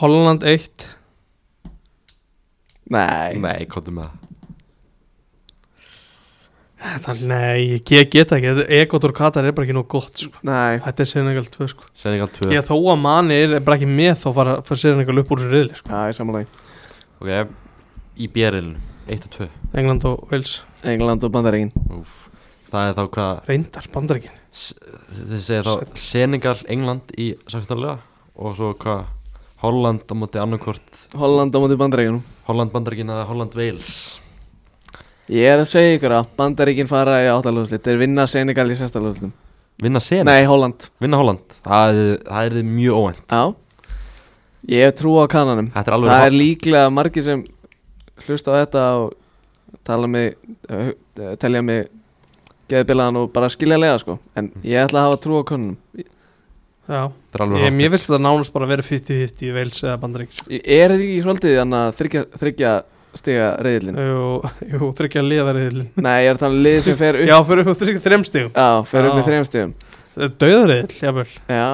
Holland 0.00 0.42
1 0.48 0.86
Nei, 2.90 3.34
Nei, 3.42 3.66
komdu 3.70 3.90
með 3.94 4.14
Þetta, 6.76 7.14
nei, 7.26 7.62
ég 7.80 7.88
ég 7.90 8.10
get 8.12 8.30
ekki. 8.36 8.50
Þetta- 8.52 8.66
Ekvator 8.84 9.12
Katar 9.16 9.46
er 9.48 9.52
bara 9.56 9.64
ekki 9.66 9.74
nóg 9.74 9.86
gott 9.90 10.12
sko. 10.20 10.38
nei. 10.44 10.76
Þetta 10.84 11.00
er 11.02 11.08
Senegal 11.08 11.46
2 11.50 11.68
sko. 11.72 11.82
Senegal 11.94 12.28
2 12.28 12.50
Ég 12.52 12.62
þó 12.68 12.76
að 12.92 13.00
manni 13.00 13.34
er 13.34 13.60
bara 13.60 13.78
ekki 13.78 13.88
með 13.88 14.20
þá 14.20 14.28
fara, 14.36 14.56
fara 14.62 14.76
Senegal 14.78 15.18
upp 15.18 15.30
úr 15.32 15.40
þessu 15.40 15.50
riðli 15.54 15.74
sko. 15.80 15.88
Já, 15.88 16.12
ég 16.12 16.14
samanlega 16.14 16.46
Ok, 17.18 17.48
í 18.20 18.28
B-reyðlinu 18.28 18.76
1 19.08 19.24
og 19.24 19.30
2 19.38 19.48
England 19.74 20.04
og 20.04 20.28
Wales. 20.30 20.60
England 20.84 21.24
og 21.24 21.32
Bandaríkin. 21.32 21.72
Úf. 21.90 22.25
Það 22.76 22.90
er 22.90 22.96
þá 22.96 23.04
hvað 23.14 23.38
Reyndar, 23.48 23.86
bandaríkin. 23.94 24.34
Þið 24.52 25.38
segir 25.46 25.68
þá 25.68 26.00
Senegal, 26.00 26.56
England 26.72 27.14
í 27.16 27.30
16. 27.48 27.78
liða 27.80 27.94
og 28.36 28.56
svo 28.58 28.74
hvað 28.76 29.06
Holland 29.62 30.04
á 30.04 30.14
móti 30.16 30.40
annarkvort 30.42 31.00
Holland 31.16 31.56
á 31.56 31.58
móti 31.62 31.78
Bandaríkinum 31.80 32.20
Holland 32.44 32.72
bandaríkin 32.74 33.08
eða 33.12 33.24
Holland 33.30 33.56
Wales? 33.56 33.94
Ég 35.32 35.48
er 35.48 35.62
að 35.62 35.70
segja 35.72 35.96
ykkur 35.96 36.14
að 36.18 36.28
Bandaríkin 36.36 36.90
fara 36.90 37.16
í 37.24 37.30
áttalúðslit 37.32 37.84
Þeir 37.86 38.02
vinna 38.04 38.26
Senegal 38.28 38.68
í 38.70 38.76
sestalúðslitum 38.78 39.32
Vinna 39.82 40.00
Senegal, 40.00 40.32
Nei, 40.32 40.46
Holland. 40.48 40.86
Vinna 41.04 41.18
Holland? 41.20 41.56
Það 41.64 41.98
er, 42.00 42.12
það 42.24 42.46
er 42.46 42.62
mjög 42.64 42.94
óvænt. 42.96 43.24
Já. 43.28 43.42
Ég 44.72 44.94
trú 44.96 45.16
á 45.20 45.24
kananum 45.28 45.68
Þetta 45.74 45.90
er 45.92 45.96
alveg 45.98 46.12
Það 46.12 46.28
er 46.28 46.36
líklega 46.36 46.92
margir 46.96 47.26
sem 47.26 47.42
hlusta 48.24 48.52
á 48.52 48.60
þetta 48.62 48.84
og 49.02 49.80
tala 49.86 50.08
mig 50.10 50.36
uh, 50.72 50.92
telja 51.40 51.64
mig 52.66 52.74
geðbilaðan 52.74 53.22
og 53.22 53.32
bara 53.34 53.50
skilja 53.52 53.78
lega 53.78 53.98
sko. 54.02 54.18
En 54.36 54.50
ég 54.66 54.82
ætla 54.82 55.02
að 55.02 55.08
hafa 55.10 55.22
trú 55.22 55.40
á 55.40 55.42
kananum 55.46 55.76
Já, 56.86 57.08
er 57.34 57.42
ég, 57.64 57.72
mér 57.74 57.90
finnst 57.90 58.06
þetta 58.06 58.22
nánast 58.22 58.52
bara 58.54 58.66
að 58.68 58.76
vera 58.76 58.84
50-50 58.86 59.40
í 59.42 59.54
Wales 59.56 59.80
eða 59.82 59.96
bandaríkin 60.04 60.38
sko. 60.38 60.52
Er 60.54 60.92
þetta 60.92 61.02
ekki 61.02 61.24
svolítið 61.24 61.56
þannig 61.58 61.80
að 61.80 61.96
þryggja, 61.98 62.22
þryggja 62.42 62.74
stiga 63.18 63.48
reyðlin? 63.66 63.98
Jú, 64.06 64.28
jú 64.70 64.90
þryggja 65.00 65.24
liðariðlin 65.26 65.88
Nei, 65.98 66.12
ég 66.22 66.30
er 66.30 66.38
þannig 66.38 66.60
að 66.60 66.68
liðið 66.68 66.86
sem 66.86 67.00
fer 67.00 67.18
upp 67.18 67.26
Já, 67.26 67.36
fyrir 67.48 67.72
upp 67.72 67.80
þryggja 67.80 68.04
þrem 68.04 68.26
stigum. 68.28 68.52
Já, 68.54 68.68
fer 68.92 69.08
upp 69.10 69.18
þrejum 69.26 69.48
stigum. 69.48 69.74
Dauðariðil, 70.44 71.00
jáfnvel 71.02 71.26
Já, 71.50 71.66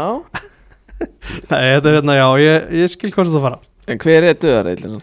Nei, 1.50 1.60
þetta 1.60 1.92
er 1.92 1.96
hérna, 1.98 2.16
já, 2.16 2.26
ég, 2.40 2.72
ég 2.80 2.92
skil 2.92 3.12
hvað 3.12 3.28
þetta 3.28 3.44
fara. 3.44 3.60
En 3.90 4.00
hver 4.00 4.26
er 4.30 4.38
döðarreyðlin? 4.38 4.98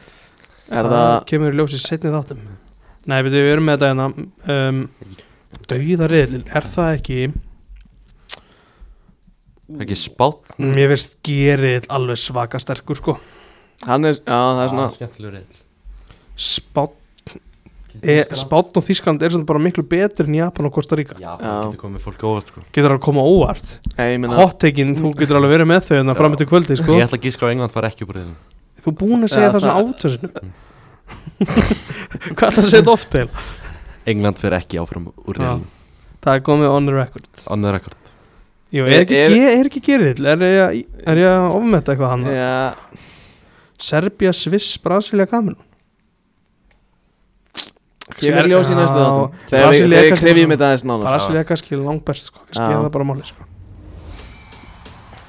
Er 0.70 0.90
það 0.90 1.16
kemur 1.30 1.53
í 1.53 1.60
ljósi 1.60 1.80
setni 1.82 2.11
þáttum. 2.14 2.41
Nei, 3.10 3.20
betur 3.26 3.45
við 3.45 3.53
erum 3.53 3.70
með 3.70 3.78
þetta 3.78 3.90
hérna 3.91 4.07
um, 4.70 4.82
Dauðariðil, 5.70 6.44
er 6.56 6.66
það 6.74 6.94
ekki? 6.98 7.20
Það 9.70 9.76
er 9.78 9.86
ekki 9.86 9.98
spátt. 10.02 10.48
Mér 10.58 10.90
finnst 10.96 11.20
geriðil 11.26 11.90
alveg 11.94 12.18
svaka 12.18 12.62
sterkur 12.62 12.98
sko. 12.98 13.18
Hann 13.86 14.08
er, 14.10 14.18
já, 14.18 14.38
það 14.40 14.64
er 14.64 14.72
svona 14.74 14.86
Skemmtilegur 14.91 15.36
reyðl 15.38 15.60
Spát, 16.40 16.96
e, 18.04 18.16
Spát 18.36 18.80
og 18.80 18.84
Þískland 18.84 19.24
er 19.24 19.32
svona 19.32 19.48
bara 19.48 19.62
miklu 19.64 19.86
betur 19.88 20.28
en 20.28 20.36
Japan 20.36 20.68
og 20.68 20.74
Costa 20.76 20.98
Rica. 21.00 21.16
Já, 21.20 21.32
það 21.40 21.62
getur 21.64 21.82
komið 21.84 22.04
fólk 22.08 22.26
óvart 22.28 22.52
sko. 22.52 22.64
Getur 22.76 22.96
að 22.96 23.02
koma 23.06 23.24
óvart. 23.28 23.72
Nei, 23.94 24.06
ég 24.16 24.20
meina 24.24 24.40
Hot-taking, 24.40 24.98
þú 25.00 25.14
getur 25.20 25.40
alveg 25.40 25.56
verið 25.58 25.72
með 25.72 25.82
þau 25.88 25.96
en 26.00 26.12
það 26.12 26.20
fram 26.24 26.36
eftir 26.38 26.52
kvöldi 26.52 26.80
sko. 26.80 26.98
Ég 26.98 27.08
ætla 27.08 27.20
að 27.20 27.28
gíska 27.28 27.48
á 27.48 27.52
England 27.54 27.76
fara 27.76 27.91
ekki 27.91 28.08
upp 28.08 28.14
úr 28.14 28.20
reyðlinu 28.20 28.38
Þú 28.80 28.96
búin 29.00 29.28
að 29.28 29.34
segja 29.36 29.48
Já, 29.48 29.54
það 29.54 29.64
svona 29.66 29.80
átöðsinu 29.84 30.30
Hvað 32.36 32.48
er 32.48 32.56
það 32.56 32.64
að 32.64 32.70
segja 32.70 32.80
þetta 32.80 32.94
oft 32.96 33.10
til? 33.16 33.28
England 34.06 34.38
fer 34.40 34.52
ekki 34.58 34.80
áfram 34.82 35.10
úr 35.26 35.36
Já. 35.36 35.42
reyðlinu 35.44 35.66
Það 36.24 36.36
er 36.36 36.42
komið 36.44 36.70
on 36.76 36.86
the 36.86 36.94
record. 36.94 37.28
On 37.48 37.62
the 37.64 37.72
record. 37.72 37.96
Jú, 38.74 38.84
Er- 38.86 38.92
er 38.92 39.06
ekki, 39.06 39.16
er- 39.16 39.32
er, 39.32 39.60
er 39.60 39.66
ekki 39.70 39.82
geriðil? 39.82 40.26
Er, 40.28 40.38
ég- 40.38 40.86
er 41.08 41.18
ég 41.18 41.30
að 41.32 41.56
ofmeta 41.56 41.94
eitthvað 41.96 42.10
hann? 42.10 42.24
Já, 42.28 42.76
Serbia, 43.80 44.34
Sviss, 44.34 44.78
Brasilia, 44.84 45.26
Kamerun 45.26 45.56
kemur 48.20 48.48
í 48.50 48.52
ljós 48.52 48.70
í 48.72 48.76
næstu 48.76 48.98
Já, 49.00 49.06
þáttum. 49.06 49.32
Þegar 49.48 49.60
við, 49.60 49.64
Brasilia 49.64 49.90
þegar 49.90 50.04
við 50.04 50.10
kannski- 50.10 50.26
krefjum 50.26 50.52
þetta 50.54 50.68
aðeins 50.70 50.84
nánar. 50.90 51.06
Brasilia 51.08 51.40
er 51.40 51.48
kannski 51.50 51.78
langbest 51.80 52.24
sko. 52.30 52.40
kannski 52.50 52.66
Já. 52.66 52.76
er 52.76 52.84
það 52.84 52.92
bara 52.92 53.06
máli 53.10 53.26
sko. 53.30 53.44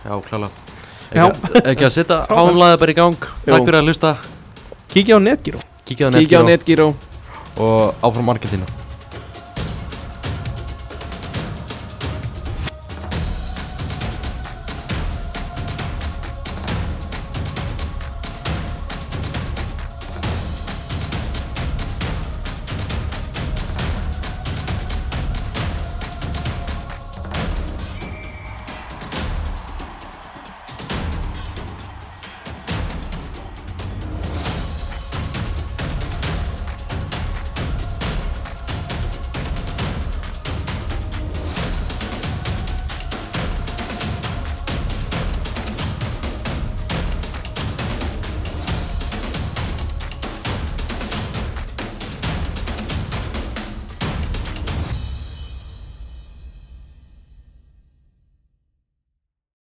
Já, 0.05 0.13
klála 0.27 0.49
Já. 1.11 1.25
Ekki, 1.27 1.63
ekki 1.71 1.85
að 1.87 1.93
setja 1.99 2.19
hánlaði 2.31 2.79
bara 2.81 2.91
í 2.91 2.97
gang. 2.97 3.17
Takk 3.45 3.65
fyrir 3.67 3.79
að 3.81 3.87
hlusta. 3.91 4.13
Kíkja 4.91 5.17
á 5.17 5.21
Netgyro 5.23 5.61
Kíkja 5.87 6.09
á 6.09 6.11
Kíkja 6.11 6.41
á 6.41 6.43
Netgyro 6.43 6.45
Netgyro 6.51 6.89
og 7.57 7.95
áfram 8.03 8.29
Argentina 8.29 8.67